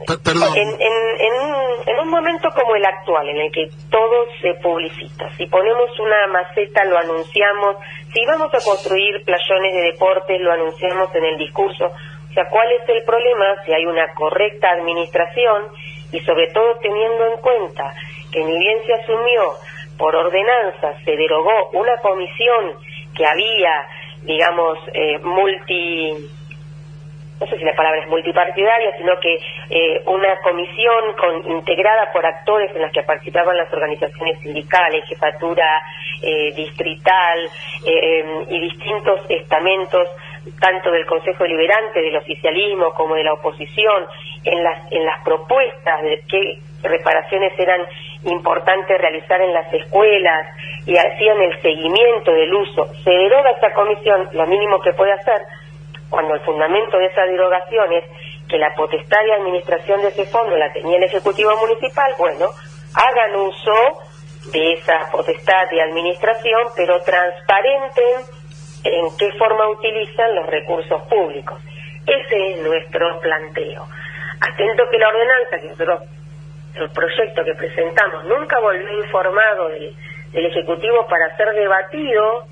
per- 0.06 0.18
Perdón. 0.22 0.56
en, 0.56 0.68
en, 0.68 0.96
en 1.20 1.32
un, 1.32 1.88
en 1.88 1.98
un 2.00 2.09
momento 2.09 2.48
como 2.55 2.74
el 2.76 2.84
actual, 2.84 3.28
en 3.28 3.36
el 3.38 3.52
que 3.52 3.68
todo 3.90 4.26
se 4.42 4.55
publicita, 4.62 5.30
si 5.36 5.46
ponemos 5.46 5.90
una 6.00 6.26
maceta 6.28 6.84
lo 6.84 6.98
anunciamos, 6.98 7.76
si 8.12 8.24
vamos 8.26 8.52
a 8.55 8.64
construir 8.64 9.22
playones 9.24 9.72
de 9.74 9.80
deportes 9.92 10.40
lo 10.40 10.52
anunciamos 10.52 11.14
en 11.14 11.24
el 11.24 11.38
discurso, 11.38 11.84
o 11.86 12.32
sea, 12.34 12.44
¿cuál 12.50 12.70
es 12.72 12.88
el 12.88 13.02
problema 13.05 13.44
si 13.64 13.72
hay 13.72 13.86
una 13.86 14.12
correcta 14.14 14.70
administración 14.70 15.68
y 16.12 16.20
sobre 16.20 16.48
todo 16.52 16.76
teniendo 16.82 17.26
en 17.26 17.40
cuenta 17.40 17.94
que 18.32 18.44
ni 18.44 18.59
bien 18.59 18.78
se 18.86 18.94
asumió 18.94 19.42
por 19.98 20.14
ordenanza, 20.14 20.94
se 21.05 21.10
derogó 21.16 21.70
una 21.72 21.96
comisión 22.00 22.74
que 23.19 23.27
había, 23.27 23.86
digamos, 24.23 24.78
eh, 24.95 25.19
multi 25.19 26.12
no 27.40 27.47
sé 27.47 27.57
si 27.57 27.65
la 27.65 27.74
palabra 27.74 28.01
es 28.01 28.09
multipartidaria, 28.09 28.97
sino 28.97 29.19
que 29.20 29.39
eh, 29.70 30.03
una 30.07 30.36
comisión 30.40 31.12
con, 31.15 31.53
integrada 31.53 32.11
por 32.12 32.27
actores 32.27 32.74
en 32.74 32.82
las 32.82 32.93
que 32.93 33.03
participaban 33.03 33.57
las 33.57 33.73
organizaciones 33.73 34.40
sindicales, 34.40 35.05
jefatura 35.07 35.82
eh, 36.23 36.53
distrital 36.55 37.39
eh, 37.86 37.90
eh, 37.93 38.24
y 38.51 38.61
distintos 38.61 39.20
estamentos, 39.28 40.09
tanto 40.61 40.90
del 40.90 41.07
Consejo 41.07 41.45
Deliberante, 41.45 42.01
del 42.03 42.16
oficialismo 42.16 42.93
como 42.95 43.15
de 43.15 43.24
la 43.24 43.35
oposición, 43.35 44.05
en 44.45 44.65
las, 44.65 44.90
en 44.90 45.05
las 45.05 45.23
propuestas 45.23 46.03
de 46.03 46.23
qué 46.28 46.59
reparaciones 46.82 47.52
eran 47.59 47.80
importantes 48.24 48.98
realizar 48.98 49.40
en 49.40 49.52
las 49.52 49.72
escuelas 49.72 50.46
y 50.86 50.96
hacían 50.96 51.40
el 51.40 51.60
seguimiento 51.60 52.32
del 52.32 52.55
uso. 52.55 52.86
Se 53.05 53.10
deroga 53.10 53.50
esta 53.50 53.72
comisión, 53.72 54.28
lo 54.32 54.46
mínimo 54.46 54.80
que 54.80 54.92
puede 54.92 55.12
hacer, 55.12 55.42
cuando 56.10 56.34
el 56.34 56.40
fundamento 56.40 56.98
de 56.98 57.06
esa 57.06 57.22
derogación 57.22 57.92
es 57.92 58.05
que 58.48 58.59
la 58.59 58.74
potestad 58.74 59.22
de 59.24 59.34
administración 59.34 60.00
de 60.00 60.09
ese 60.09 60.24
fondo 60.26 60.56
la 60.56 60.72
tenía 60.72 60.96
el 60.96 61.05
Ejecutivo 61.05 61.55
Municipal, 61.59 62.14
bueno, 62.18 62.46
hagan 62.94 63.36
uso 63.36 63.74
de 64.52 64.72
esa 64.72 65.10
potestad 65.12 65.68
de 65.70 65.82
administración, 65.82 66.68
pero 66.74 67.00
transparenten 67.02 68.24
en 68.84 69.16
qué 69.18 69.30
forma 69.38 69.68
utilizan 69.68 70.34
los 70.34 70.46
recursos 70.46 71.02
públicos. 71.09 71.60
Ese 72.06 72.52
es 72.52 72.62
nuestro 72.62 73.20
planteo. 73.20 73.84
Atento 74.40 74.84
que 74.90 74.98
la 74.98 75.09
ordenanza, 75.09 75.59
que 75.60 75.68
nosotros, 75.68 76.02
el 76.80 76.90
proyecto 76.90 77.44
que 77.44 77.55
presentamos, 77.55 78.24
nunca 78.24 78.59
volvió 78.60 79.05
informado 79.05 79.68
del, 79.68 79.94
del 80.32 80.46
Ejecutivo 80.46 81.06
para 81.06 81.36
ser 81.36 81.52
debatido 81.55 82.44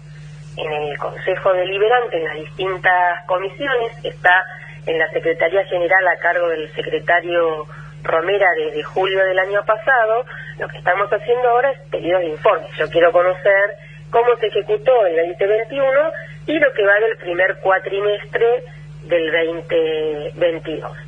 en 0.56 0.72
el 0.72 0.98
Consejo 0.98 1.52
Deliberante, 1.52 2.16
en 2.16 2.24
las 2.24 2.36
distintas 2.36 3.24
comisiones, 3.26 4.04
está 4.04 4.44
en 4.86 4.98
la 4.98 5.08
Secretaría 5.10 5.64
General 5.64 6.08
a 6.08 6.16
cargo 6.18 6.48
del 6.48 6.70
secretario 6.72 7.66
Romera 8.02 8.48
desde 8.56 8.82
julio 8.84 9.24
del 9.24 9.38
año 9.38 9.64
pasado. 9.64 10.24
Lo 10.58 10.68
que 10.68 10.78
estamos 10.78 11.10
haciendo 11.10 11.48
ahora 11.48 11.72
es 11.72 11.80
pedidos 11.90 12.20
de 12.20 12.28
informes. 12.28 12.70
Yo 12.78 12.88
quiero 12.88 13.12
conocer 13.12 13.76
cómo 14.10 14.36
se 14.36 14.46
ejecutó 14.46 15.06
el 15.06 15.16
2021 15.28 16.12
y 16.46 16.58
lo 16.58 16.72
que 16.72 16.86
va 16.86 16.94
del 17.00 17.16
primer 17.18 17.56
cuatrimestre 17.60 18.62
del 19.04 19.32
2022. 19.32 21.05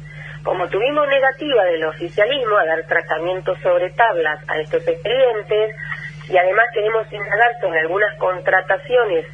Como 0.48 0.66
tuvimos 0.70 1.06
negativa 1.08 1.62
del 1.64 1.84
oficialismo 1.84 2.56
a 2.56 2.64
dar 2.64 2.82
tratamiento 2.86 3.54
sobre 3.62 3.90
tablas 3.90 4.40
a 4.48 4.58
estos 4.58 4.80
expedientes, 4.88 5.76
y 6.30 6.38
además 6.38 6.64
queremos 6.72 7.06
indagar 7.12 7.60
sobre 7.60 7.80
algunas 7.80 8.16
contrataciones 8.16 9.26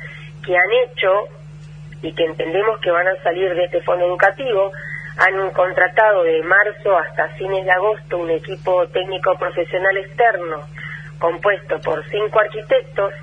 que 0.45 0.57
han 0.57 0.73
hecho 0.73 1.29
y 2.03 2.13
que 2.17 2.25
entendemos 2.25 2.81
que 2.81 2.91
van 2.91 3.07
a 3.07 3.15
salir 3.23 3.55
de 3.55 3.63
este 3.65 3.81
fondo 3.83 4.05
educativo. 4.07 4.73
Han 5.19 5.51
contratado 5.53 6.25
de 6.25 6.43
marzo 6.43 6.99
hasta 6.99 7.29
fines 7.39 7.65
de 7.65 7.71
agosto 7.71 8.19
un 8.19 8.31
equipo 8.31 8.85
técnico 8.89 9.39
profesional 9.39 9.97
externo 9.99 10.63
compuesto 11.21 11.81
por 11.81 12.05
cinco 12.11 12.41
arquitectos. 12.41 13.15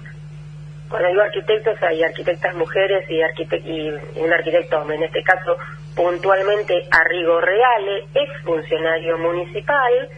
Cuando 0.90 1.10
digo 1.10 1.24
arquitectos 1.24 1.84
hay 1.84 2.04
arquitectas 2.04 2.56
mujeres 2.56 3.04
y, 3.10 3.20
arquite- 3.20 3.62
y 3.66 3.90
un 4.18 4.32
arquitecto 4.32 4.80
hombre. 4.80 4.96
En 4.96 5.04
este 5.04 5.22
caso, 5.24 5.58
puntualmente 5.96 6.88
Arrigo 6.92 7.40
Reale, 7.42 8.06
ex 8.14 8.44
funcionario 8.44 9.18
municipal, 9.18 10.10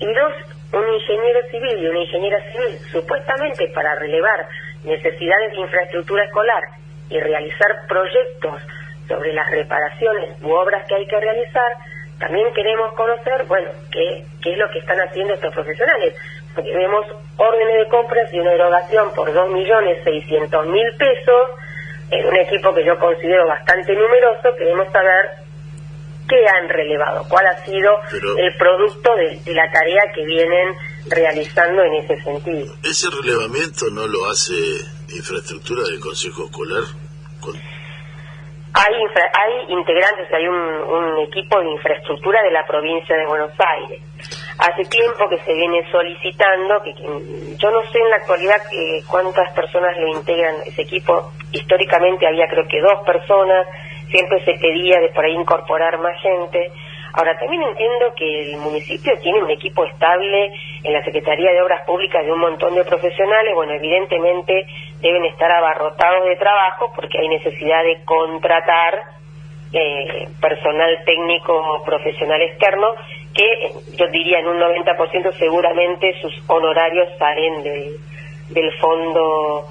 y 0.00 0.12
dos, 0.12 0.32
un 0.72 0.88
ingeniero 0.94 1.40
civil 1.50 1.78
y 1.78 1.86
una 1.88 2.00
ingeniera 2.00 2.38
civil, 2.52 2.78
supuestamente 2.92 3.68
para 3.74 3.94
relevar 3.96 4.46
necesidades 4.84 5.52
de 5.52 5.60
infraestructura 5.60 6.24
escolar 6.24 6.62
y 7.10 7.18
realizar 7.18 7.86
proyectos 7.88 8.62
sobre 9.08 9.32
las 9.32 9.50
reparaciones 9.50 10.40
u 10.42 10.50
obras 10.50 10.86
que 10.86 10.94
hay 10.94 11.06
que 11.06 11.20
realizar, 11.20 11.72
también 12.18 12.52
queremos 12.52 12.92
conocer, 12.94 13.44
bueno, 13.44 13.70
qué, 13.90 14.24
qué 14.42 14.52
es 14.52 14.58
lo 14.58 14.68
que 14.70 14.80
están 14.80 15.00
haciendo 15.00 15.34
estos 15.34 15.54
profesionales, 15.54 16.14
porque 16.54 16.74
vemos 16.74 17.06
órdenes 17.36 17.78
de 17.78 17.88
compras 17.88 18.32
y 18.32 18.40
una 18.40 18.52
erogación 18.52 19.14
por 19.14 19.32
2.600.000 19.32 20.96
pesos 20.98 21.50
en 22.10 22.26
un 22.26 22.36
equipo 22.36 22.74
que 22.74 22.84
yo 22.84 22.98
considero 22.98 23.46
bastante 23.46 23.94
numeroso, 23.94 24.54
queremos 24.58 24.86
saber 24.92 25.30
qué 26.28 26.44
han 26.46 26.68
relevado, 26.68 27.24
cuál 27.28 27.46
ha 27.46 27.56
sido 27.64 27.90
el 28.38 28.54
producto 28.56 29.14
de, 29.16 29.40
de 29.44 29.54
la 29.54 29.70
tarea 29.72 30.02
que 30.14 30.24
vienen 30.24 30.74
realizando 31.10 31.82
en 31.84 31.94
ese 31.94 32.20
sentido. 32.22 32.74
¿Ese 32.84 33.08
relevamiento 33.10 33.86
no 33.92 34.06
lo 34.06 34.26
hace 34.30 34.54
infraestructura 35.14 35.82
del 35.84 36.00
Consejo 36.00 36.44
Escolar? 36.46 36.82
Hay, 38.74 38.94
infra- 39.02 39.30
hay 39.32 39.72
integrantes, 39.72 40.32
hay 40.32 40.46
un, 40.46 40.54
un 40.56 41.18
equipo 41.20 41.58
de 41.60 41.70
infraestructura 41.72 42.42
de 42.42 42.50
la 42.52 42.64
provincia 42.66 43.16
de 43.16 43.26
Buenos 43.26 43.50
Aires. 43.58 44.02
Hace 44.58 44.84
tiempo 44.86 45.28
que 45.28 45.38
se 45.38 45.54
viene 45.54 45.88
solicitando, 45.90 46.82
que, 46.82 46.94
que 46.94 47.56
yo 47.56 47.70
no 47.70 47.82
sé 47.90 47.98
en 47.98 48.10
la 48.10 48.16
actualidad 48.16 48.60
eh, 48.72 49.02
cuántas 49.08 49.52
personas 49.52 49.96
lo 49.98 50.08
integran 50.08 50.56
ese 50.66 50.82
equipo. 50.82 51.30
Históricamente 51.52 52.26
había 52.26 52.48
creo 52.48 52.66
que 52.66 52.80
dos 52.80 53.04
personas, 53.06 53.66
siempre 54.10 54.44
se 54.44 54.54
pedía 54.54 55.00
de 55.00 55.10
por 55.10 55.24
ahí 55.24 55.32
incorporar 55.32 55.98
más 55.98 56.20
gente. 56.20 56.72
Ahora, 57.14 57.38
también 57.38 57.62
entiendo 57.62 58.12
que 58.16 58.52
el 58.52 58.58
municipio 58.58 59.12
tiene 59.22 59.42
un 59.42 59.50
equipo 59.50 59.84
estable 59.84 60.52
en 60.82 60.92
la 60.92 61.02
Secretaría 61.04 61.52
de 61.52 61.62
Obras 61.62 61.84
Públicas 61.86 62.24
de 62.24 62.32
un 62.32 62.40
montón 62.40 62.74
de 62.74 62.84
profesionales. 62.84 63.54
Bueno, 63.54 63.72
evidentemente 63.72 64.66
deben 65.00 65.24
estar 65.24 65.50
abarrotados 65.50 66.24
de 66.26 66.36
trabajo 66.36 66.92
porque 66.94 67.18
hay 67.18 67.28
necesidad 67.28 67.82
de 67.82 68.04
contratar 68.04 69.02
eh, 69.72 70.28
personal 70.40 70.90
técnico 71.04 71.82
profesional 71.84 72.40
externo 72.42 72.94
que 73.34 73.72
yo 73.96 74.06
diría 74.10 74.38
en 74.40 74.46
un 74.48 74.58
90% 74.58 75.32
seguramente 75.38 76.14
sus 76.20 76.32
honorarios 76.48 77.08
salen 77.18 77.62
del, 77.62 77.96
del 78.50 78.72
fondo 78.80 79.66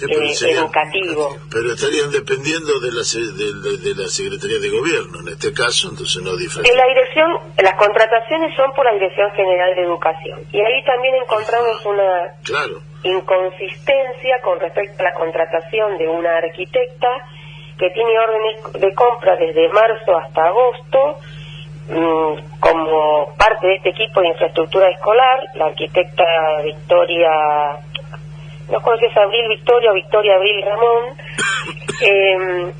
eh, 0.00 0.34
educativo. 0.50 1.36
Pero 1.52 1.72
estarían 1.74 2.10
dependiendo 2.10 2.80
de 2.80 2.90
la, 2.90 3.02
de, 3.04 3.70
de- 3.70 3.78
de 3.94 4.02
la 4.02 4.08
Secretaría 4.08 4.58
de 4.58 4.68
Gobierno, 4.70 5.20
en 5.20 5.28
este 5.28 5.52
caso, 5.52 5.88
entonces 5.90 6.20
no 6.22 6.34
De 6.34 6.42
diferencia. 6.42 6.74
la 6.74 6.86
dirección, 6.88 7.30
las 7.62 7.74
contrataciones 7.76 8.56
son 8.56 8.72
por 8.72 8.84
la 8.86 8.94
Dirección 8.94 9.30
General 9.32 9.74
de 9.76 9.82
Educación. 9.82 10.40
Y 10.50 10.60
ahí 10.60 10.82
también 10.84 11.14
encontramos 11.16 11.84
una 11.86 12.34
Claro. 12.42 12.80
inconsistencia 13.04 14.40
con 14.42 14.58
respecto 14.60 15.00
a 15.02 15.04
la 15.04 15.14
contratación 15.14 15.98
de 15.98 16.08
una 16.08 16.38
arquitecta 16.38 17.08
que 17.78 17.90
tiene 17.90 18.18
órdenes 18.18 18.72
de 18.72 18.94
compra 18.94 19.36
desde 19.36 19.68
marzo 19.68 20.16
hasta 20.16 20.46
agosto 20.46 21.18
mm, 21.88 22.60
como 22.60 23.34
parte 23.36 23.66
de 23.66 23.74
este 23.76 23.90
equipo 23.90 24.20
de 24.20 24.28
infraestructura 24.28 24.90
escolar, 24.90 25.40
la 25.54 25.66
arquitecta 25.66 26.24
Victoria, 26.62 27.30
no 28.70 28.80
sé 28.80 28.98
si 28.98 29.06
es 29.06 29.16
Abril 29.16 29.48
Victoria 29.48 29.90
o 29.90 29.94
Victoria 29.94 30.36
Abril 30.36 30.62
Ramón, 30.62 31.16
eh, 32.00 32.72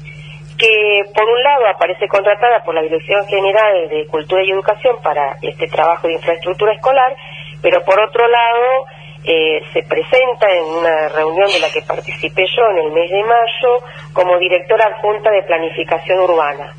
que 0.56 1.02
por 1.14 1.28
un 1.28 1.42
lado 1.42 1.66
aparece 1.66 2.06
contratada 2.08 2.62
por 2.64 2.74
la 2.74 2.82
Dirección 2.82 3.26
General 3.26 3.88
de 3.88 4.06
Cultura 4.06 4.42
y 4.42 4.52
Educación 4.52 4.96
para 5.02 5.36
este 5.42 5.66
trabajo 5.66 6.06
de 6.06 6.14
infraestructura 6.14 6.72
escolar, 6.72 7.14
pero 7.60 7.84
por 7.84 8.00
otro 8.00 8.26
lado 8.28 8.86
eh, 9.24 9.62
se 9.72 9.82
presenta 9.84 10.50
en 10.50 10.64
una 10.64 11.08
reunión 11.08 11.50
de 11.50 11.60
la 11.60 11.70
que 11.70 11.82
participé 11.82 12.44
yo 12.56 12.62
en 12.70 12.78
el 12.78 12.92
mes 12.92 13.10
de 13.10 13.22
mayo 13.22 13.82
como 14.12 14.38
directora 14.38 14.86
adjunta 14.86 15.30
de 15.30 15.42
Planificación 15.42 16.20
Urbana. 16.20 16.74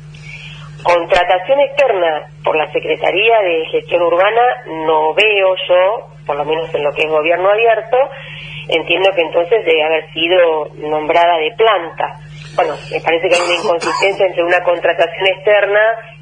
Contratación 0.82 1.60
externa 1.60 2.26
por 2.44 2.56
la 2.56 2.70
Secretaría 2.70 3.40
de 3.40 3.66
Gestión 3.72 4.02
Urbana 4.02 4.42
no 4.86 5.14
veo 5.14 5.56
yo, 5.68 6.06
por 6.24 6.36
lo 6.36 6.44
menos 6.44 6.72
en 6.74 6.84
lo 6.84 6.92
que 6.92 7.02
es 7.02 7.10
gobierno 7.10 7.50
abierto, 7.50 7.96
entiendo 8.68 9.10
que 9.12 9.22
entonces 9.22 9.64
debe 9.64 9.82
haber 9.82 10.12
sido 10.12 10.68
nombrada 10.88 11.38
de 11.38 11.52
planta. 11.56 12.14
Bueno, 12.54 12.74
me 12.92 13.00
parece 13.00 13.28
que 13.28 13.34
hay 13.34 13.42
una 13.42 13.62
inconsistencia 13.62 14.26
entre 14.26 14.44
una 14.44 14.62
contratación 14.62 15.26
externa 15.26 15.80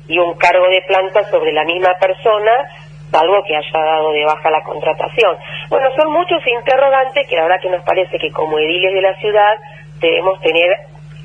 y 0.08 0.18
un 0.18 0.34
cargo 0.36 0.68
de 0.68 0.82
planta 0.86 1.24
sobre 1.30 1.52
la 1.52 1.64
misma 1.64 1.94
persona, 2.00 2.68
salvo 3.14 3.44
que 3.46 3.54
haya 3.54 3.78
dado 3.78 4.10
de 4.10 4.24
baja 4.24 4.50
la 4.50 4.62
contratación. 4.62 5.36
Bueno, 5.68 5.88
son 5.96 6.12
muchos 6.12 6.44
interrogantes 6.46 7.28
que 7.28 7.36
la 7.36 7.42
verdad 7.42 7.60
que 7.62 7.70
nos 7.70 7.84
parece 7.84 8.18
que 8.18 8.32
como 8.32 8.58
ediles 8.58 8.92
de 8.92 9.02
la 9.02 9.14
ciudad 9.20 9.54
debemos 10.00 10.40
tener 10.40 10.76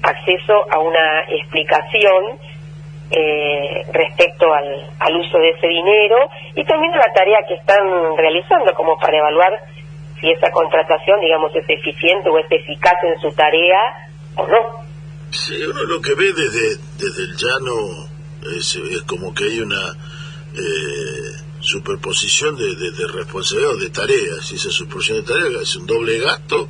acceso 0.03 0.66
a 0.70 0.80
una 0.80 1.22
explicación 1.28 2.38
eh, 3.11 3.86
respecto 3.91 4.53
al, 4.53 5.16
uso 5.18 5.40
de 5.40 5.49
ese 5.49 5.68
dinero 5.68 6.30
y 6.56 6.64
también 6.64 6.94
a 6.94 6.98
la 6.98 7.14
tarea 7.14 7.40
que 7.48 7.56
están 7.56 7.82
realizando 8.16 8.72
como 8.76 8.98
para 8.99 9.18
evaluar 9.18 9.60
si 10.22 10.30
esa 10.30 10.52
contratación, 10.52 11.20
digamos, 11.20 11.52
es 11.56 11.68
eficiente 11.68 12.30
o 12.30 12.38
es 12.38 12.45
eficaz 12.52 13.03
en 13.03 13.20
su 13.20 13.32
tarea 13.36 13.80
o 14.36 14.45
no. 14.45 14.60
Sí, 15.32 15.56
uno 15.66 15.84
lo 15.84 15.99
que 16.02 16.14
ve 16.14 16.32
desde, 16.34 16.78
desde 16.98 17.24
el 17.24 17.36
llano 17.36 18.10
es, 18.57 18.76
es 18.76 19.02
como 19.03 19.34
que 19.34 19.45
hay 19.45 19.60
una 19.60 19.95
eh, 20.53 21.49
superposición 21.74 22.58
de, 22.58 22.76
de, 22.76 22.91
de 22.91 23.08
responsabilidad 23.20 23.74
o 23.76 23.78
de 23.78 23.90
tareas, 23.90 24.52
y 24.52 24.56
esa 24.56 24.72
superposición 24.72 25.18
de 25.24 25.28
tareas 25.34 25.62
es 25.62 25.76
un 25.76 25.86
doble 25.86 26.20
gasto 26.20 26.68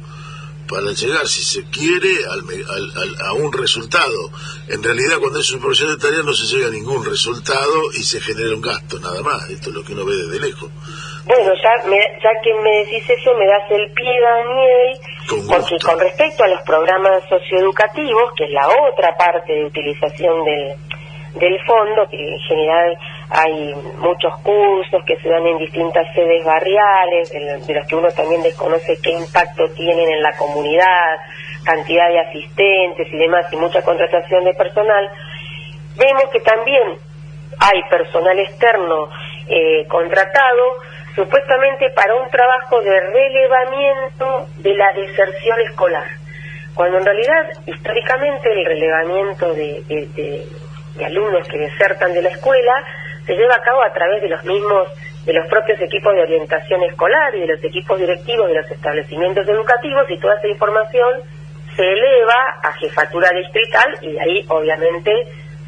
para 0.70 0.92
llegar, 0.92 1.26
si 1.28 1.42
se 1.42 1.62
quiere, 1.72 2.14
al, 2.30 2.42
al- 2.76 2.92
al- 3.02 3.22
a 3.28 3.34
un 3.34 3.52
resultado. 3.52 4.30
En 4.68 4.84
realidad, 4.84 5.18
cuando 5.20 5.40
hay 5.40 5.44
superposición 5.44 5.92
de 5.96 5.98
tareas 6.06 6.24
no 6.24 6.34
se 6.34 6.46
llega 6.54 6.68
a 6.68 6.72
ningún 6.80 7.04
resultado 7.04 7.74
y 7.98 8.04
se 8.04 8.22
genera 8.22 8.54
un 8.54 8.62
gasto, 8.62 9.00
nada 9.00 9.22
más. 9.24 9.50
Esto 9.50 9.70
es 9.70 9.76
lo 9.76 9.84
que 9.84 9.94
uno 9.94 10.06
ve 10.06 10.16
desde 10.16 10.40
lejos. 10.48 10.70
Bueno, 11.26 11.52
ya, 11.64 11.74
me, 11.90 11.98
ya 12.24 12.30
que 12.44 12.52
me 12.62 12.72
decís 12.86 13.04
eso, 13.18 13.34
me 13.34 13.48
das 13.48 13.66
el 13.72 13.92
pie, 13.94 14.14
Daniel, 14.22 15.00
Con 15.28 15.48
porque 15.48 15.76
con 15.84 16.00
respecto 16.00 16.44
a 16.44 16.48
los 16.50 16.62
programas 16.62 17.24
socioeducativos, 17.30 18.32
que 18.38 18.44
es 18.46 18.52
la 18.52 18.68
otra 18.92 19.10
parte 19.18 19.52
de 19.54 19.66
utilización 19.66 20.36
del, 20.46 20.66
del 21.42 21.58
fondo, 21.66 22.06
que 22.12 22.18
en 22.18 22.40
general 22.48 22.90
hay 23.32 23.76
muchos 23.98 24.34
cursos 24.42 25.04
que 25.06 25.16
se 25.18 25.30
dan 25.30 25.46
en 25.46 25.58
distintas 25.60 26.08
sedes 26.16 26.44
barriales, 26.44 27.32
de, 27.32 27.40
lo- 27.42 27.66
de 27.66 27.74
los 27.76 27.88
que 27.88 27.96
uno 27.96 28.10
también 28.12 28.42
desconoce 28.42 28.98
qué 29.04 29.12
impacto 29.12 29.70
tienen 29.76 30.10
en 30.10 30.22
la 30.24 30.36
comunidad, 30.38 31.18
cantidad 31.64 32.08
de 32.10 32.20
asistentes 32.22 33.08
y 33.12 33.18
demás, 33.18 33.46
y 33.52 33.56
mucha 33.58 33.82
contratación 33.84 34.46
de 34.46 34.54
personal, 34.56 35.10
vemos 35.98 36.24
que 36.32 36.40
también 36.40 36.98
hay 37.60 37.84
personal 37.90 38.40
externo 38.40 39.10
eh, 39.48 39.86
contratado 39.88 40.76
supuestamente 41.16 41.90
para 41.92 42.16
un 42.16 42.30
trabajo 42.30 42.82
de 42.82 43.00
relevamiento 43.00 44.48
de 44.58 44.74
la 44.76 44.94
deserción 44.94 45.60
escolar, 45.62 46.06
cuando 46.74 46.98
en 46.98 47.06
realidad 47.06 47.50
históricamente 47.66 48.52
el 48.52 48.66
relevamiento 48.66 49.54
de- 49.54 49.84
de 50.96 51.06
alumnos 51.06 51.48
que 51.48 51.58
desertan 51.58 52.14
de 52.14 52.22
la 52.22 52.30
escuela 52.30 52.74
se 53.30 53.36
lleva 53.36 53.54
a 53.54 53.62
cabo 53.62 53.84
a 53.84 53.94
través 53.94 54.24
de 54.24 54.30
los 54.30 54.44
mismos 54.44 54.90
de 55.24 55.34
los 55.34 55.48
propios 55.48 55.80
equipos 55.80 56.16
de 56.16 56.24
orientación 56.24 56.82
escolar 56.82 57.36
y 57.36 57.42
de 57.42 57.46
los 57.46 57.64
equipos 57.64 58.00
directivos 58.00 58.48
de 58.48 58.56
los 58.56 58.72
establecimientos 58.72 59.48
educativos 59.48 60.10
y 60.10 60.18
toda 60.18 60.34
esa 60.38 60.48
información 60.48 61.22
se 61.76 61.84
eleva 61.84 62.58
a 62.64 62.74
jefatura 62.74 63.30
distrital 63.30 63.98
y 64.02 64.14
de 64.14 64.20
ahí 64.20 64.46
obviamente 64.48 65.12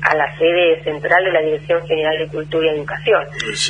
a 0.02 0.16
la 0.16 0.36
sede 0.40 0.84
central 0.84 1.24
de 1.24 1.32
la 1.32 1.42
Dirección 1.42 1.86
General 1.86 2.18
de 2.18 2.28
Cultura 2.30 2.66
y 2.66 2.76
Educación. 2.78 3.24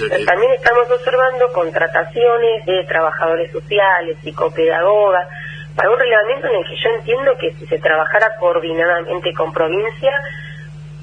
Pero 0.09 0.23
también 0.23 0.53
estamos 0.53 0.89
observando 0.89 1.51
contrataciones 1.51 2.65
de 2.65 2.85
trabajadores 2.85 3.51
sociales, 3.51 4.15
psicopedagogas, 4.23 5.27
para 5.75 5.89
un 5.89 5.99
reglamento 5.99 6.47
en 6.47 6.55
el 6.55 6.63
que 6.63 6.77
yo 6.81 6.89
entiendo 6.95 7.37
que 7.37 7.51
si 7.55 7.67
se 7.67 7.79
trabajara 7.79 8.37
coordinadamente 8.39 9.33
con 9.33 9.51
provincia, 9.51 10.13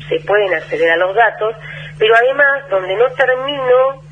se 0.08 0.20
pueden 0.20 0.52
acceder 0.54 0.90
a 0.90 0.96
los 0.96 1.14
datos, 1.14 1.54
pero 1.98 2.14
además 2.14 2.68
donde 2.70 2.94
no 2.96 3.06
termino, 3.10 4.02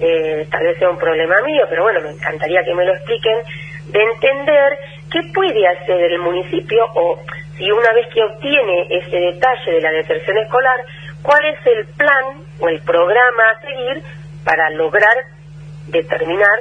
eh, 0.00 0.46
tal 0.50 0.62
vez 0.64 0.78
sea 0.78 0.90
un 0.90 0.98
problema 0.98 1.40
mío, 1.42 1.64
pero 1.68 1.82
bueno, 1.82 2.00
me 2.00 2.10
encantaría 2.10 2.64
que 2.64 2.74
me 2.74 2.84
lo 2.84 2.94
expliquen, 2.94 3.42
de 3.88 4.02
entender 4.02 4.78
qué 5.10 5.20
puede 5.32 5.66
hacer 5.68 6.12
el 6.12 6.18
municipio 6.18 6.84
o 6.94 7.20
si 7.56 7.70
una 7.70 7.92
vez 7.92 8.06
que 8.12 8.22
obtiene 8.22 8.86
ese 8.90 9.16
detalle 9.16 9.72
de 9.72 9.80
la 9.80 9.90
deserción 9.90 10.36
escolar, 10.38 10.84
cuál 11.22 11.44
es 11.46 11.66
el 11.66 11.86
plan 11.96 12.44
o 12.60 12.68
el 12.68 12.80
programa 12.80 13.50
a 13.50 13.60
seguir 13.60 14.02
para 14.44 14.70
lograr 14.70 15.16
determinar 15.88 16.60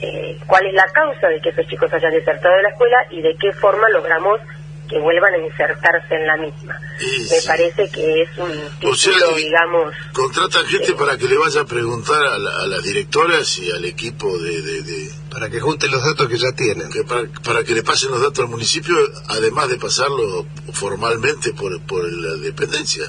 eh, 0.00 0.36
cuál 0.46 0.66
es 0.66 0.74
la 0.74 0.86
causa 0.92 1.28
de 1.28 1.40
que 1.40 1.50
esos 1.50 1.66
chicos 1.68 1.92
hayan 1.92 2.12
desertado 2.12 2.54
de 2.56 2.62
la 2.62 2.68
escuela 2.68 2.98
y 3.10 3.22
de 3.22 3.34
qué 3.36 3.52
forma 3.52 3.88
logramos 3.88 4.40
que 4.86 4.98
vuelvan 4.98 5.34
a 5.34 5.38
insertarse 5.38 6.14
en 6.14 6.26
la 6.26 6.36
misma. 6.36 6.78
Me 7.00 7.42
parece 7.46 7.88
que 7.90 8.22
es 8.22 8.28
un 8.38 8.88
O 8.88 8.94
sea, 8.94 9.12
digamos, 9.36 9.94
Contratan 10.12 10.64
gente 10.66 10.94
para 10.94 11.16
que 11.18 11.26
le 11.28 11.36
vaya 11.36 11.60
a 11.62 11.64
preguntar 11.64 12.24
a, 12.24 12.38
la- 12.38 12.62
a 12.62 12.66
las 12.66 12.82
directoras 12.82 13.58
y 13.58 13.70
al 13.70 13.84
equipo 13.84 14.36
de, 14.38 14.62
de- 14.62 14.82
de- 14.82 15.10
Para 15.30 15.50
que 15.50 15.60
junten 15.60 15.90
los 15.90 16.02
datos 16.04 16.28
que 16.28 16.38
ya 16.38 16.52
tienen. 16.56 16.90
que 16.90 17.02
para, 17.04 17.22
para 17.44 17.62
que 17.64 17.72
le 17.74 17.82
pasen 17.82 18.10
los 18.10 18.22
datos 18.22 18.40
al 18.40 18.48
municipio, 18.48 18.94
además 19.28 19.68
de 19.68 19.76
pasarlo 19.78 20.46
formalmente 20.72 21.52
por, 21.52 21.80
por 21.86 22.04
la 22.04 22.34
dependencia. 22.42 23.04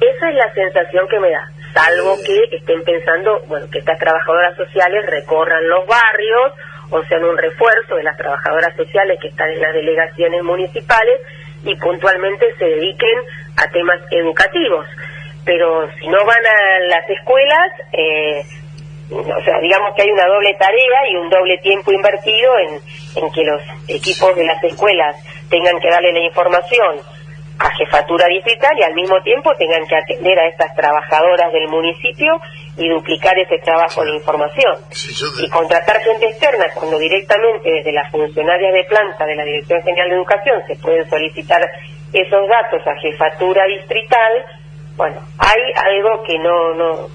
esa 0.00 0.28
es 0.30 0.34
la 0.36 0.52
sensación 0.54 1.06
que 1.10 1.18
me 1.20 1.30
da, 1.30 1.42
salvo 1.74 2.16
que 2.24 2.56
estén 2.56 2.82
pensando, 2.84 3.40
bueno, 3.48 3.66
que 3.70 3.78
estas 3.80 3.98
trabajadoras 3.98 4.56
sociales 4.56 5.04
recorran 5.06 5.68
los 5.68 5.86
barrios 5.86 6.52
o 6.90 7.02
sean 7.04 7.24
un 7.24 7.36
refuerzo 7.36 7.96
de 7.96 8.02
las 8.02 8.16
trabajadoras 8.16 8.74
sociales 8.76 9.18
que 9.20 9.28
están 9.28 9.50
en 9.50 9.60
las 9.60 9.74
delegaciones 9.74 10.42
municipales 10.42 11.20
y 11.64 11.74
puntualmente 11.76 12.46
se 12.58 12.64
dediquen 12.64 13.18
a 13.56 13.70
temas 13.70 14.00
educativos. 14.10 14.86
Pero 15.44 15.88
si 15.98 16.08
no 16.08 16.24
van 16.24 16.46
a 16.46 16.78
las 16.88 17.08
escuelas, 17.10 17.72
eh, 17.92 18.42
o 19.10 19.42
sea, 19.42 19.58
digamos 19.60 19.94
que 19.94 20.02
hay 20.02 20.10
una 20.10 20.26
doble 20.26 20.54
tarea 20.58 21.08
y 21.10 21.16
un 21.16 21.30
doble 21.30 21.58
tiempo 21.58 21.92
invertido 21.92 22.58
en, 22.58 22.80
en 23.16 23.32
que 23.32 23.44
los 23.44 23.62
equipos 23.88 24.36
de 24.36 24.44
las 24.44 24.62
escuelas 24.62 25.16
tengan 25.48 25.80
que 25.80 25.90
darle 25.90 26.12
la 26.12 26.20
información 26.20 26.96
a 27.58 27.70
jefatura 27.70 28.26
distrital 28.28 28.78
y 28.78 28.82
al 28.82 28.94
mismo 28.94 29.20
tiempo 29.22 29.50
tengan 29.58 29.84
que 29.86 29.96
atender 29.96 30.38
a 30.38 30.48
estas 30.48 30.74
trabajadoras 30.74 31.52
del 31.52 31.68
municipio 31.68 32.40
y 32.78 32.88
duplicar 32.88 33.36
ese 33.36 33.58
trabajo 33.58 34.04
de 34.04 34.14
información. 34.14 34.76
Y 35.42 35.48
contratar 35.50 36.00
gente 36.00 36.26
externa 36.26 36.66
cuando 36.74 36.96
directamente 36.98 37.70
desde 37.70 37.92
las 37.92 38.10
funcionarias 38.10 38.72
de 38.72 38.84
planta 38.84 39.26
de 39.26 39.34
la 39.34 39.44
Dirección 39.44 39.82
General 39.82 40.08
de 40.08 40.14
Educación 40.14 40.62
se 40.66 40.76
pueden 40.76 41.10
solicitar 41.10 41.60
esos 42.12 42.48
datos 42.48 42.86
a 42.86 42.94
jefatura 43.00 43.66
distrital, 43.66 44.46
bueno, 44.96 45.20
hay 45.38 45.60
algo 45.74 46.22
que 46.22 46.38
no, 46.38 46.74
no, 46.74 47.08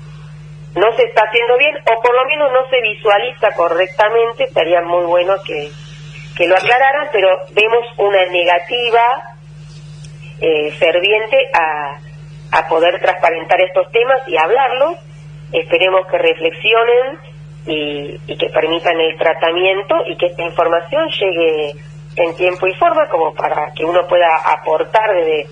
no 0.76 0.92
se 0.98 1.04
está 1.04 1.24
haciendo 1.24 1.58
bien 1.58 1.76
o 1.78 2.02
por 2.02 2.14
lo 2.14 2.26
menos 2.26 2.52
no 2.52 2.68
se 2.70 2.82
visualiza 2.82 3.52
correctamente, 3.56 4.44
estaría 4.44 4.82
muy 4.82 5.06
bueno 5.06 5.36
que, 5.46 5.70
que 6.36 6.48
lo 6.48 6.56
aclararan, 6.56 7.08
pero 7.12 7.30
vemos 7.54 7.86
una 7.98 8.26
negativa 8.26 9.04
eh, 10.42 10.72
ferviente 10.72 11.38
a, 11.54 12.00
a 12.60 12.68
poder 12.68 13.00
transparentar 13.00 13.62
estos 13.62 13.90
temas 13.92 14.20
y 14.28 14.38
hablarlos 14.38 14.98
esperemos 15.54 16.06
que 16.08 16.18
reflexionen 16.18 17.20
y, 17.66 18.20
y 18.28 18.38
que 18.38 18.50
permitan 18.50 19.00
el 19.00 19.18
tratamiento 19.18 19.96
y 20.08 20.18
que 20.18 20.28
esta 20.28 20.44
información 20.44 21.08
llegue 21.10 21.72
en 22.16 22.36
tiempo 22.36 22.68
y 22.68 22.74
forma 22.76 23.08
como 23.08 23.34
para 23.34 23.72
que 23.74 23.86
uno 23.86 24.06
pueda 24.08 24.28
aportar 24.54 25.14
desde 25.16 25.48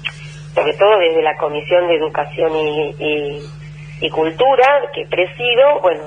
sobre 0.53 0.73
todo 0.73 0.97
desde 0.99 1.21
la 1.21 1.37
Comisión 1.37 1.87
de 1.87 1.95
Educación 1.95 2.55
y, 2.55 2.95
y, 2.99 3.39
y 4.01 4.09
Cultura 4.09 4.81
que 4.93 5.05
presido, 5.05 5.79
bueno, 5.81 6.03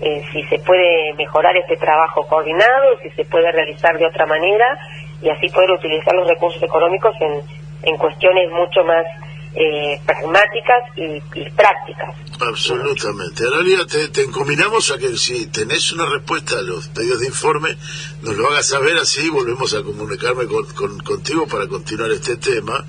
eh, 0.00 0.22
si 0.32 0.42
se 0.44 0.58
puede 0.58 1.14
mejorar 1.14 1.56
este 1.56 1.76
trabajo 1.76 2.26
coordinado, 2.26 2.98
si 3.02 3.10
se 3.10 3.24
puede 3.24 3.52
realizar 3.52 3.96
de 3.96 4.06
otra 4.06 4.26
manera 4.26 4.76
y 5.22 5.30
así 5.30 5.48
poder 5.48 5.70
utilizar 5.70 6.14
los 6.14 6.28
recursos 6.28 6.62
económicos 6.62 7.14
en, 7.20 7.40
en 7.82 7.96
cuestiones 7.96 8.50
mucho 8.50 8.82
más 8.84 9.06
eh, 9.54 10.00
pragmáticas 10.04 10.82
y, 10.96 11.02
y 11.40 11.50
prácticas. 11.50 12.14
Absolutamente. 12.40 13.46
Analia, 13.46 13.86
te, 13.86 14.08
te 14.08 14.22
encominamos 14.24 14.90
a 14.90 14.98
que 14.98 15.16
si 15.16 15.46
tenés 15.46 15.92
una 15.92 16.06
respuesta 16.06 16.58
a 16.58 16.62
los 16.62 16.88
pedidos 16.88 17.20
de 17.20 17.26
informe, 17.26 17.76
nos 18.22 18.36
lo 18.36 18.48
hagas 18.50 18.68
saber, 18.68 18.96
así 18.96 19.28
volvemos 19.30 19.72
a 19.74 19.82
comunicarme 19.82 20.46
con, 20.46 20.64
con- 20.74 20.98
contigo 21.00 21.46
para 21.46 21.68
continuar 21.68 22.10
este 22.10 22.36
tema. 22.36 22.84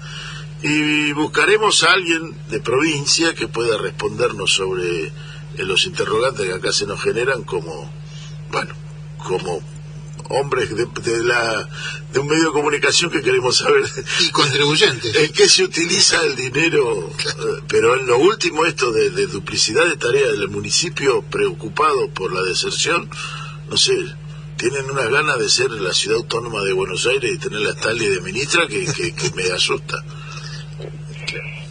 Y 0.64 1.12
buscaremos 1.14 1.84
a 1.84 1.92
alguien 1.92 2.36
de 2.50 2.60
provincia 2.60 3.36
que 3.36 3.48
pueda 3.48 3.78
respondernos 3.78 4.52
sobre 4.54 5.06
eh, 5.08 5.12
los 5.60 5.86
interrogantes 5.86 6.46
que 6.48 6.54
acá 6.54 6.72
se 6.72 6.88
nos 6.88 7.00
generan 7.02 7.44
como, 7.44 7.92
bueno, 8.50 8.74
como 9.28 9.62
hombres 10.30 10.76
de, 10.76 10.86
de 10.86 11.24
la 11.24 11.70
de 12.12 12.20
un 12.20 12.28
medio 12.28 12.46
de 12.46 12.52
comunicación 12.52 13.12
que 13.12 13.22
queremos 13.22 13.58
saber 13.58 13.84
y 14.22 14.30
contribuyentes. 14.32 15.16
en 15.16 15.32
qué 15.34 15.48
se 15.50 15.64
utiliza 15.64 16.22
el 16.24 16.36
dinero. 16.36 17.10
Eh, 17.10 17.64
pero 17.68 18.00
en 18.00 18.08
lo 18.08 18.18
último 18.20 18.66
esto 18.66 18.92
de, 18.92 19.10
de 19.10 19.28
duplicidad 19.28 19.86
de 19.86 19.98
tareas 19.98 20.32
del 20.32 20.50
municipio 20.50 21.22
preocupado 21.24 22.10
por 22.10 22.34
la 22.34 22.42
deserción 22.44 23.10
no 23.70 23.78
sé 23.78 23.94
tienen 24.58 24.90
unas 24.90 25.10
ganas 25.10 25.38
de 25.38 25.50
ser 25.50 25.70
la 25.72 25.94
ciudad 25.94 26.18
autónoma 26.18 26.64
de 26.64 26.72
Buenos 26.72 27.06
Aires 27.06 27.32
y 27.34 27.38
tener 27.38 27.60
la 27.60 27.72
Stanley 27.72 28.08
de 28.08 28.22
ministra 28.22 28.68
que, 28.68 28.86
que, 28.86 29.14
que 29.14 29.32
me 29.32 29.44
asusta 29.52 30.02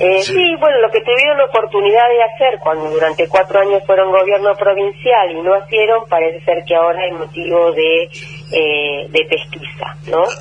Eh, 0.00 0.22
sí. 0.22 0.56
bueno, 0.58 0.78
lo 0.80 0.90
que 0.90 1.00
tuvieron 1.02 1.40
oportunidad 1.40 2.08
de 2.08 2.22
hacer 2.24 2.58
cuando 2.60 2.90
durante 2.90 3.28
cuatro 3.28 3.60
años 3.60 3.82
fueron 3.86 4.10
gobierno 4.10 4.52
provincial 4.56 5.30
y 5.30 5.40
no 5.40 5.56
hicieron, 5.64 6.04
parece 6.08 6.40
ser 6.44 6.64
que 6.66 6.74
ahora 6.74 7.06
es 7.06 7.12
motivo 7.12 7.70
de, 7.72 8.02
eh, 8.52 9.06
de 9.08 9.24
pesquisa, 9.28 9.96
¿no? 10.10 10.24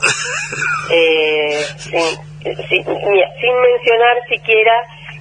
Eh, 0.91 1.63
sin, 1.77 2.01
sin- 2.67 2.85
mira, 3.09 3.27
sin 3.39 3.55
mencionar 3.61 4.17
siquiera 4.27 4.73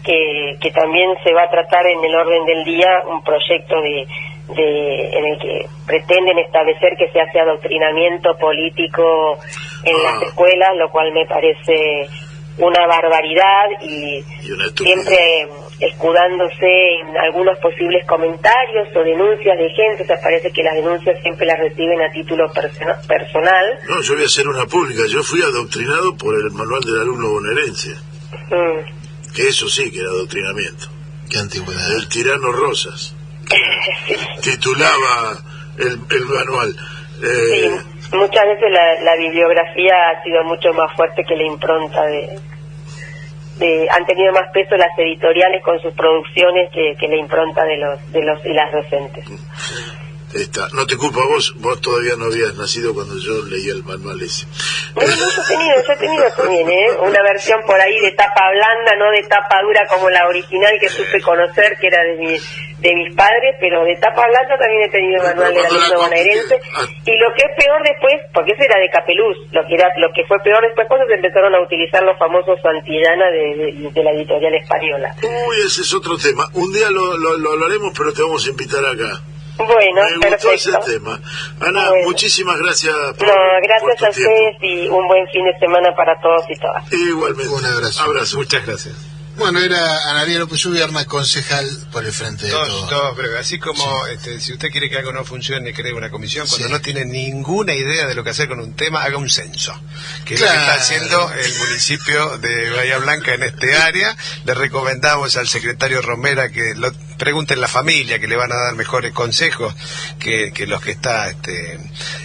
que, 0.04 0.56
que 0.60 0.70
también 0.72 1.10
se 1.22 1.32
va 1.32 1.44
a 1.44 1.50
tratar 1.50 1.86
en 1.86 2.04
el 2.04 2.14
orden 2.14 2.44
del 2.44 2.64
día 2.64 3.02
un 3.06 3.22
proyecto 3.22 3.80
de, 3.80 4.06
de 4.56 5.18
en 5.18 5.24
el 5.26 5.38
que 5.38 5.66
pretenden 5.86 6.38
establecer 6.40 6.96
que 6.98 7.08
se 7.10 7.20
hace 7.20 7.38
adoctrinamiento 7.38 8.36
político 8.38 9.38
en 9.84 10.02
las 10.02 10.20
escuelas, 10.22 10.70
lo 10.76 10.90
cual 10.90 11.12
me 11.12 11.24
parece 11.26 12.08
una 12.58 12.86
barbaridad 12.86 13.66
y 13.82 14.22
siempre 14.76 15.48
escudándose 15.80 16.94
en 17.00 17.16
algunos 17.16 17.58
posibles 17.58 18.04
comentarios 18.06 18.88
o 18.94 19.00
denuncias 19.00 19.56
de 19.58 19.68
gente, 19.70 20.02
o 20.02 20.06
sea, 20.06 20.20
parece 20.20 20.50
que 20.52 20.62
las 20.62 20.74
denuncias 20.74 21.20
siempre 21.22 21.46
las 21.46 21.58
reciben 21.58 22.00
a 22.02 22.10
título 22.12 22.50
persona- 22.52 23.00
personal. 23.08 23.78
no 23.88 24.00
yo 24.02 24.14
voy 24.14 24.22
a 24.22 24.26
hacer 24.26 24.46
una 24.48 24.66
pública. 24.66 25.02
Yo 25.08 25.22
fui 25.22 25.42
adoctrinado 25.42 26.16
por 26.16 26.34
el 26.34 26.50
manual 26.52 26.82
del 26.82 27.00
alumno 27.00 27.30
bonaerense. 27.30 27.96
Mm. 28.50 29.32
que 29.34 29.48
eso 29.48 29.66
sí 29.68 29.90
que 29.90 30.00
era 30.00 30.10
adoctrinamiento. 30.10 30.86
Qué 31.30 31.38
antigüedad. 31.38 31.96
El 31.96 32.06
tirano 32.08 32.52
Rosas. 32.52 33.14
Titulaba 34.42 35.42
el, 35.78 35.98
el 36.10 36.24
manual. 36.26 36.76
Eh, 37.22 37.70
Sí, 37.70 37.91
muchas 38.12 38.44
veces 38.46 38.70
la, 38.70 39.00
la 39.02 39.16
bibliografía 39.16 39.94
ha 40.10 40.22
sido 40.22 40.44
mucho 40.44 40.72
más 40.74 40.94
fuerte 40.96 41.24
que 41.24 41.36
la 41.36 41.44
impronta 41.44 42.02
de, 42.06 42.38
de- 43.58 43.88
han 43.90 44.06
tenido 44.06 44.32
más 44.32 44.50
peso 44.52 44.76
las 44.76 44.96
editoriales 44.98 45.62
con 45.62 45.78
sus 45.80 45.92
producciones 45.94 46.70
que, 46.72 46.94
que 46.98 47.08
la 47.08 47.16
impronta 47.16 47.64
de 47.64 47.76
los 47.78 48.12
de 48.12 48.22
los 48.22 48.44
y 48.44 48.52
las 48.52 48.72
docentes. 48.72 49.24
Está. 50.34 50.66
No 50.72 50.86
te 50.86 50.96
culpo 50.96 51.20
a 51.20 51.26
vos, 51.26 51.54
vos 51.58 51.78
todavía 51.82 52.14
no 52.16 52.24
habías 52.24 52.54
nacido 52.54 52.94
cuando 52.94 53.18
yo 53.18 53.44
leía 53.44 53.72
el 53.74 53.84
manual 53.84 54.16
ese. 54.22 54.46
No, 54.96 55.02
no, 55.02 55.06
yo 55.06 55.42
he 55.42 55.46
tenido, 55.46 55.76
yo 55.86 55.92
he 55.92 55.96
tenido 55.96 56.24
también, 56.34 56.70
¿eh? 56.70 56.86
Una 57.02 57.22
versión 57.22 57.60
por 57.66 57.78
ahí 57.78 58.00
de 58.00 58.12
tapa 58.12 58.40
blanda, 58.50 58.96
no 58.96 59.10
de 59.10 59.22
tapa 59.24 59.60
dura 59.62 59.86
como 59.88 60.08
la 60.08 60.26
original 60.28 60.72
que 60.80 60.88
supe 60.88 61.20
conocer, 61.20 61.76
que 61.78 61.86
era 61.86 62.02
de, 62.04 62.16
mi, 62.16 62.36
de 62.82 62.90
mis 62.96 63.14
padres, 63.14 63.54
pero 63.60 63.84
de 63.84 63.94
tapa 63.96 64.26
blanda 64.26 64.58
también 64.58 64.82
he 64.82 64.90
tenido 64.90 65.22
el 65.22 65.28
manual 65.30 65.54
del 65.54 65.66
alumno 65.66 66.02
bonaerense. 66.02 66.54
Y 67.06 67.14
lo 67.16 67.28
que 67.34 67.42
es 67.46 67.52
peor 67.56 67.80
después, 67.86 68.14
porque 68.34 68.52
ese 68.52 68.64
era 68.66 68.78
de 68.80 68.90
Capeluz, 68.90 69.38
lo 69.52 69.62
que 69.66 69.74
era 69.74 69.86
lo 69.98 70.10
que 70.12 70.26
fue 70.26 70.38
peor 70.42 70.60
después 70.66 70.88
cuando 70.88 71.06
se 71.06 71.14
empezaron 71.14 71.54
a 71.54 71.60
utilizar 71.62 72.02
los 72.02 72.18
famosos 72.18 72.58
Santillana 72.60 73.30
de, 73.30 73.44
de, 73.54 73.90
de 73.94 74.02
la 74.04 74.10
editorial 74.10 74.54
española. 74.54 75.14
Uy, 75.22 75.56
ese 75.64 75.82
es 75.82 75.94
otro 75.94 76.18
tema. 76.18 76.48
Un 76.54 76.72
día 76.72 76.90
lo, 76.90 77.16
lo, 77.16 77.38
lo 77.38 77.52
hablaremos, 77.52 77.94
pero 77.96 78.12
te 78.12 78.22
vamos 78.22 78.44
a 78.46 78.50
invitar 78.50 78.84
acá. 78.84 79.22
Bueno, 79.58 80.02
Me 80.18 80.28
gustó 80.30 80.50
ese 80.50 80.72
perfecto. 80.72 80.80
tema. 80.98 81.20
Ana, 81.60 81.90
Bueno. 81.90 82.06
muchísimas 82.08 82.58
gracias 82.58 82.94
por, 83.18 83.28
No, 83.28 83.34
por 83.34 83.62
gracias 83.62 83.96
tu 83.98 84.04
a 84.06 84.08
ustedes 84.10 84.56
y 84.62 84.88
un 84.88 85.06
buen 85.06 85.28
fin 85.28 85.44
de 85.44 85.56
semana 85.60 85.94
para 85.94 86.18
todos 86.20 86.42
y 86.48 86.58
todas. 86.58 86.90
Igualmente. 86.92 87.52
Un 87.52 87.64
abrazo. 87.64 88.02
Abrazo. 88.02 88.38
Muchas 88.38 88.66
gracias. 88.66 89.11
Bueno, 89.42 89.58
era 89.60 90.08
Analia 90.10 90.38
López 90.38 90.64
Ubierna, 90.66 91.04
concejal 91.04 91.68
por 91.90 92.04
el 92.04 92.12
Frente 92.12 92.46
de 92.46 92.52
Todo, 92.52 92.86
Todos. 92.88 93.16
breve. 93.16 93.38
Así 93.38 93.58
como 93.58 94.06
este, 94.06 94.40
si 94.40 94.52
usted 94.52 94.70
quiere 94.70 94.88
que 94.88 94.98
algo 94.98 95.12
no 95.12 95.24
funcione, 95.24 95.74
cree 95.74 95.92
una 95.92 96.10
comisión, 96.10 96.46
cuando 96.46 96.68
Sí. 96.68 96.72
no 96.72 96.80
tiene 96.80 97.04
ninguna 97.04 97.74
idea 97.74 98.06
de 98.06 98.14
lo 98.14 98.22
que 98.22 98.30
hacer 98.30 98.48
con 98.48 98.60
un 98.60 98.74
tema, 98.74 99.02
haga 99.02 99.16
un 99.16 99.28
censo. 99.28 99.74
Que 100.24 100.34
es 100.34 100.40
lo 100.40 100.46
que 100.46 100.52
está 100.54 100.74
haciendo 100.74 101.32
el 101.32 101.54
municipio 101.58 102.38
de 102.38 102.70
Bahía 102.70 102.98
Blanca 102.98 103.34
en 103.34 103.42
este 103.42 103.74
área. 103.76 104.16
Le 104.44 104.54
recomendamos 104.54 105.36
al 105.36 105.48
secretario 105.48 106.02
Romera 106.02 106.48
que 106.50 106.74
lo 106.76 106.92
pregunte 107.18 107.54
en 107.54 107.60
la 107.60 107.68
familia, 107.68 108.18
que 108.18 108.26
le 108.28 108.36
van 108.36 108.52
a 108.52 108.56
dar 108.56 108.74
mejores 108.74 109.12
consejos 109.12 109.74
que, 110.18 110.52
que 110.52 110.66
los 110.66 110.80
que 110.82 110.92
está 110.92 111.28
este, 111.30 111.78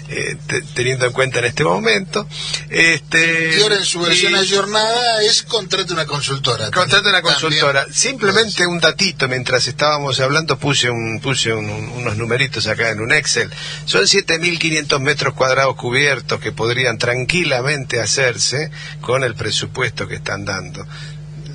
eh, 0.09 0.38
te- 0.47 0.61
teniendo 0.73 1.05
en 1.05 1.11
cuenta 1.14 1.39
en 1.39 1.45
este 1.45 1.64
momento. 1.64 2.27
Este, 2.69 3.55
Y 3.57 3.61
ahora 3.61 3.76
en 3.76 3.84
su 3.85 3.99
versión 4.01 4.34
y- 4.34 4.35
ayornada 4.35 5.22
es 5.23 5.43
contrate 5.43 5.93
una 5.93 6.05
consultora. 6.05 6.72
Contrate 6.72 7.07
una 7.09 7.22
También. 7.22 7.23
consultora. 7.39 7.85
Simplemente 7.91 8.65
un 8.68 8.80
datito, 8.80 9.27
mientras 9.27 9.68
estábamos 9.68 10.19
hablando 10.19 10.57
puse 10.57 10.89
un, 10.89 11.19
puse 11.22 11.53
un- 11.53 11.69
un- 11.69 11.89
unos 11.89 12.18
numeritos 12.18 12.68
acá 12.68 12.89
en 12.91 13.01
un 13.01 13.11
Excel. 13.11 13.49
Son 13.85 14.05
7.500 14.07 14.99
metros 14.99 15.34
cuadrados 15.34 15.76
cubiertos 15.76 16.39
que 16.39 16.51
podrían 16.51 16.97
tranquilamente 16.97 17.99
hacerse 17.99 18.69
con 19.01 19.23
el 19.23 19.35
presupuesto 19.35 20.07
que 20.07 20.15
están 20.15 20.45
dando. 20.45 20.85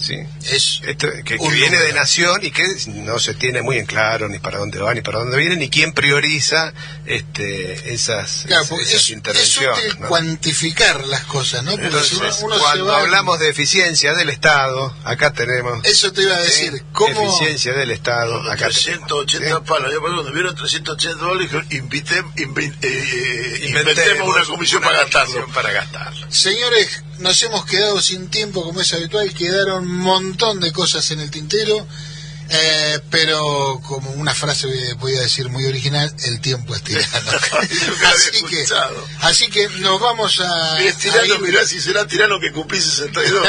¿Sí? 0.02 0.16
Es 0.50 0.80
Esto, 0.84 1.08
que, 1.24 1.38
que 1.38 1.50
viene 1.50 1.78
de 1.78 1.92
nación 1.92 2.40
y 2.44 2.50
que 2.50 2.64
no 2.86 3.18
se 3.20 3.34
tiene 3.34 3.62
muy 3.62 3.78
en 3.78 3.86
claro 3.86 4.28
ni 4.28 4.38
para 4.40 4.58
dónde 4.58 4.78
va 4.80 4.92
ni 4.94 5.00
para 5.00 5.20
dónde 5.20 5.36
viene 5.36 5.54
ni 5.56 5.70
quién 5.70 5.92
prioriza 5.92 6.72
este, 7.06 7.92
esas, 7.94 8.44
Claro, 8.46 8.62
esas 8.64 8.80
es, 8.80 8.94
es 8.94 9.10
intervenciones. 9.10 9.98
¿no? 10.00 10.08
cuantificar 10.08 11.04
las 11.06 11.24
cosas, 11.24 11.62
¿no? 11.62 11.72
Porque 11.72 11.86
Entonces, 11.86 12.10
si 12.10 12.16
uno, 12.16 12.36
uno 12.54 12.58
cuando 12.58 12.86
va- 12.86 13.00
hablamos 13.00 13.38
de 13.38 13.48
eficiencia 13.50 14.14
del 14.14 14.30
Estado, 14.30 14.94
acá 15.04 15.32
tenemos 15.32 15.84
Eso 15.84 16.12
te 16.12 16.22
iba 16.22 16.34
a 16.36 16.40
decir. 16.40 16.72
Sí, 16.72 16.82
¿Cómo, 16.92 17.28
eficiencia 17.28 17.72
del 17.74 17.90
Estado. 17.90 18.40
Acá 18.50 18.66
380 18.66 19.60
palos. 19.64 19.92
Ya 19.92 19.98
cuando 20.00 20.32
vieron 20.32 20.54
380 20.54 21.18
dólares, 21.24 21.50
invité, 21.70 22.22
invi- 22.36 22.72
eh, 22.82 22.88
eh, 22.88 23.66
Inventemos 23.68 23.98
inventemos 23.98 24.28
una 24.36 24.44
comisión 24.46 24.82
para 24.82 24.98
gastarlo. 24.98 25.32
comisión 25.32 25.52
para 25.54 25.72
gastarlo. 25.72 26.26
Señores, 26.32 27.02
nos 27.22 27.42
hemos 27.42 27.64
quedado 27.64 28.00
sin 28.00 28.28
tiempo 28.28 28.62
como 28.64 28.80
es 28.80 28.92
habitual, 28.92 29.32
quedaron 29.32 29.84
un 29.84 29.98
montón 29.98 30.60
de 30.60 30.72
cosas 30.72 31.08
en 31.12 31.20
el 31.20 31.30
tintero, 31.30 31.86
eh, 32.50 33.00
pero 33.10 33.80
como 33.86 34.10
una 34.10 34.34
frase 34.34 34.66
voy 34.94 35.16
a 35.16 35.20
decir 35.20 35.48
muy 35.48 35.64
original, 35.64 36.12
el 36.24 36.40
tiempo 36.40 36.74
es 36.74 36.82
tirano. 36.82 37.08
Así, 38.12 38.44
que, 38.44 38.64
así 39.20 39.48
que 39.48 39.68
nos 39.80 40.00
vamos 40.00 40.40
a... 40.40 40.82
Es 40.82 40.98
tirano, 40.98 41.36
a 41.36 41.38
mirá 41.38 41.64
si 41.64 41.80
será 41.80 42.06
tirano 42.06 42.40
que 42.40 42.52
cumplí 42.52 42.80
62. 42.80 43.48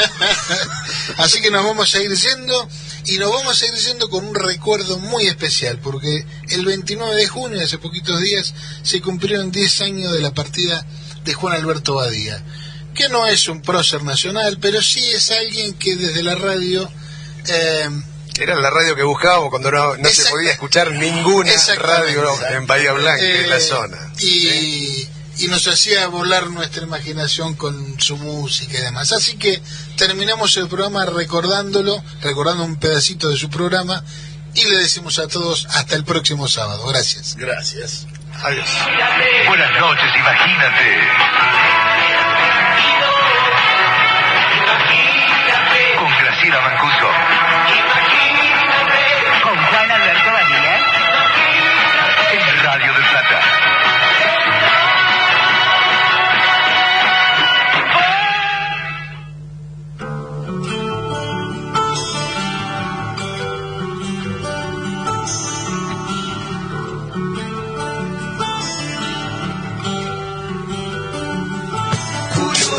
Así 1.18 1.40
que 1.42 1.50
nos 1.50 1.64
vamos 1.64 1.94
a 1.94 2.02
ir 2.02 2.14
yendo 2.14 2.68
y 3.06 3.18
nos 3.18 3.32
vamos 3.32 3.60
a 3.60 3.66
ir 3.66 3.74
yendo 3.74 4.08
con 4.08 4.24
un 4.24 4.34
recuerdo 4.34 4.98
muy 4.98 5.26
especial 5.26 5.78
porque 5.80 6.24
el 6.48 6.64
29 6.64 7.16
de 7.16 7.26
junio, 7.26 7.62
hace 7.62 7.78
poquitos 7.78 8.20
días, 8.20 8.54
se 8.82 9.00
cumplieron 9.02 9.50
10 9.50 9.80
años 9.82 10.12
de 10.12 10.20
la 10.20 10.32
partida 10.32 10.86
de 11.24 11.34
Juan 11.34 11.56
Alberto 11.56 11.96
Badía, 11.96 12.42
que 12.94 13.08
no 13.08 13.26
es 13.26 13.48
un 13.48 13.60
prócer 13.60 14.02
nacional, 14.02 14.58
pero 14.60 14.80
sí 14.80 15.10
es 15.10 15.30
alguien 15.30 15.74
que 15.74 15.96
desde 15.96 16.22
la 16.22 16.34
radio... 16.36 16.90
eh, 17.48 17.88
Era 18.40 18.54
la 18.56 18.70
radio 18.70 18.96
que 18.96 19.02
buscábamos 19.02 19.50
cuando 19.50 19.70
no, 19.70 19.96
no 19.96 20.08
se 20.08 20.30
podía 20.30 20.52
escuchar 20.52 20.90
ninguna 20.92 21.50
radio 21.78 22.34
en 22.50 22.66
Bahía 22.66 22.92
Blanca, 22.92 23.22
en 23.24 23.50
la 23.50 23.56
Eh, 23.56 23.60
zona. 23.60 24.12
Y, 24.20 25.08
y 25.38 25.48
nos 25.48 25.66
hacía 25.68 26.06
volar 26.08 26.46
nuestra 26.48 26.82
imaginación 26.84 27.54
con 27.54 28.00
su 28.00 28.16
música 28.16 28.78
y 28.78 28.82
demás. 28.82 29.12
Así 29.12 29.36
que 29.36 29.60
terminamos 29.96 30.56
el 30.56 30.68
programa 30.68 31.04
recordándolo, 31.06 32.02
recordando 32.22 32.64
un 32.64 32.76
pedacito 32.76 33.28
de 33.28 33.36
su 33.36 33.50
programa 33.50 34.02
y 34.54 34.64
le 34.64 34.76
decimos 34.78 35.18
a 35.18 35.26
todos 35.26 35.66
hasta 35.70 35.96
el 35.96 36.04
próximo 36.04 36.46
sábado. 36.48 36.86
Gracias. 36.86 37.34
Gracias. 37.36 38.06
Adiós. 38.42 38.66
Buenas 39.48 39.72
noches, 39.80 40.10
imagínate. 40.16 42.13
Con 45.98 46.10
Graciela 46.18 46.60
Mancuso. 46.60 47.08
Con 49.42 49.56
Juan 49.56 49.90
Alberto 49.90 50.32
Badía. 50.32 50.78
En 52.32 52.62
Radio 52.64 52.92
del 52.92 53.04
Plata. 53.04 53.73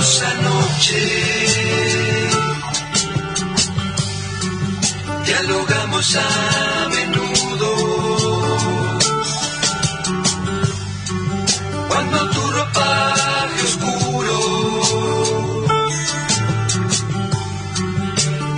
Curiosa 0.06 0.34
noche. 0.36 1.02
Dialogamos 5.26 6.16
a 6.16 6.90
menudo. 6.90 7.70
Cuando 11.88 12.30
tu 12.30 12.42
ropaje 12.52 13.62
oscuro. 13.64 14.38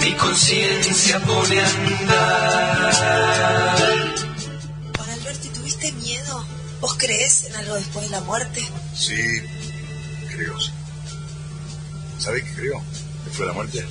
Mi 0.02 0.11
conciencia 0.15 1.19
pone 1.22 1.61
a 1.61 1.68
andar. 1.69 3.03
Juan 4.98 5.10
Alberto, 5.11 5.48
¿y 5.48 5.49
tuviste 5.52 5.94
miedo? 5.94 6.45
¿Vos 6.82 6.95
crees 6.98 7.45
en 7.45 7.56
algo 7.56 7.76
después 7.76 8.03
de 8.07 8.11
la 8.11 8.19
muerte? 8.22 8.68
Sí, 8.94 9.41
creo, 10.36 10.60
sí. 10.60 10.72
¿Sabés 12.28 12.44
qué 12.44 12.54
creo? 12.56 12.84
Después 13.24 13.40
de 13.40 13.45
la 13.45 13.54
muerte. 13.54 13.86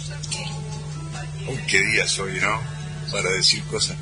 Uy, 1.48 1.58
qué 1.66 1.80
día 1.80 2.06
soy, 2.06 2.38
¿no? 2.38 2.60
Para 3.10 3.30
decir 3.30 3.64
cosas. 3.64 3.96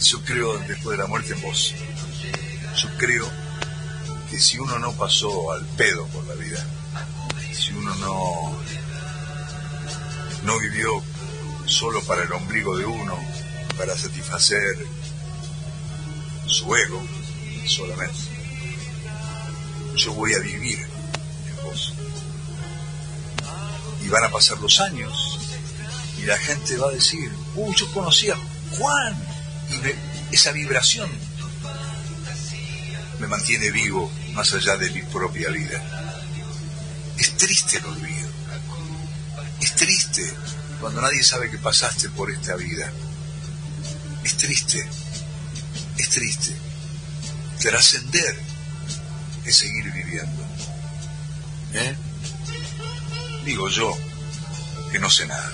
Yo 0.00 0.22
creo 0.22 0.56
después 0.58 0.96
de 0.96 1.02
la 1.02 1.08
muerte 1.08 1.32
en 1.32 1.42
vos. 1.42 1.74
Yo 2.76 2.88
creo 2.96 3.28
que 4.30 4.38
si 4.38 4.60
uno 4.60 4.78
no 4.78 4.92
pasó 4.92 5.50
al 5.50 5.66
pedo 5.76 6.06
por 6.06 6.24
la 6.28 6.34
vida, 6.34 6.64
si 7.52 7.72
uno 7.72 7.92
no, 7.96 8.56
no 10.44 10.60
vivió 10.60 11.02
solo 11.66 12.00
para 12.04 12.22
el 12.22 12.32
ombligo 12.32 12.76
de 12.76 12.86
uno, 12.86 13.18
para 13.76 13.98
satisfacer 13.98 14.76
su 16.46 16.72
ego 16.76 17.02
solamente, 17.66 18.20
yo 19.96 20.12
voy 20.12 20.34
a 20.34 20.38
vivir 20.38 20.93
Y 24.04 24.08
van 24.08 24.24
a 24.24 24.30
pasar 24.30 24.58
los 24.58 24.80
años 24.80 25.38
y 26.24 26.26
la 26.26 26.38
gente 26.38 26.76
va 26.76 26.88
a 26.88 26.92
decir, 26.92 27.30
uy, 27.54 27.74
yo 27.76 27.90
conocía 27.92 28.36
Juan. 28.78 29.14
Y 29.70 30.34
esa 30.34 30.52
vibración 30.52 31.10
me 33.18 33.26
mantiene 33.26 33.70
vivo 33.70 34.10
más 34.32 34.52
allá 34.54 34.76
de 34.76 34.90
mi 34.90 35.02
propia 35.02 35.50
vida. 35.50 35.82
Es 37.18 37.36
triste 37.36 37.78
el 37.78 37.86
olvido. 37.86 38.28
Es 39.60 39.74
triste 39.74 40.34
cuando 40.80 41.00
nadie 41.00 41.22
sabe 41.22 41.50
que 41.50 41.58
pasaste 41.58 42.08
por 42.10 42.30
esta 42.30 42.56
vida. 42.56 42.90
Es 44.24 44.36
triste. 44.36 44.86
Es 45.98 46.08
triste. 46.10 46.54
Trascender 47.60 48.38
es 49.44 49.56
seguir 49.56 49.90
viviendo. 49.92 50.42
¿Eh? 51.74 51.96
Digo 53.44 53.68
yo, 53.68 53.96
que 54.90 54.98
no 54.98 55.10
sé 55.10 55.26
nada. 55.26 55.52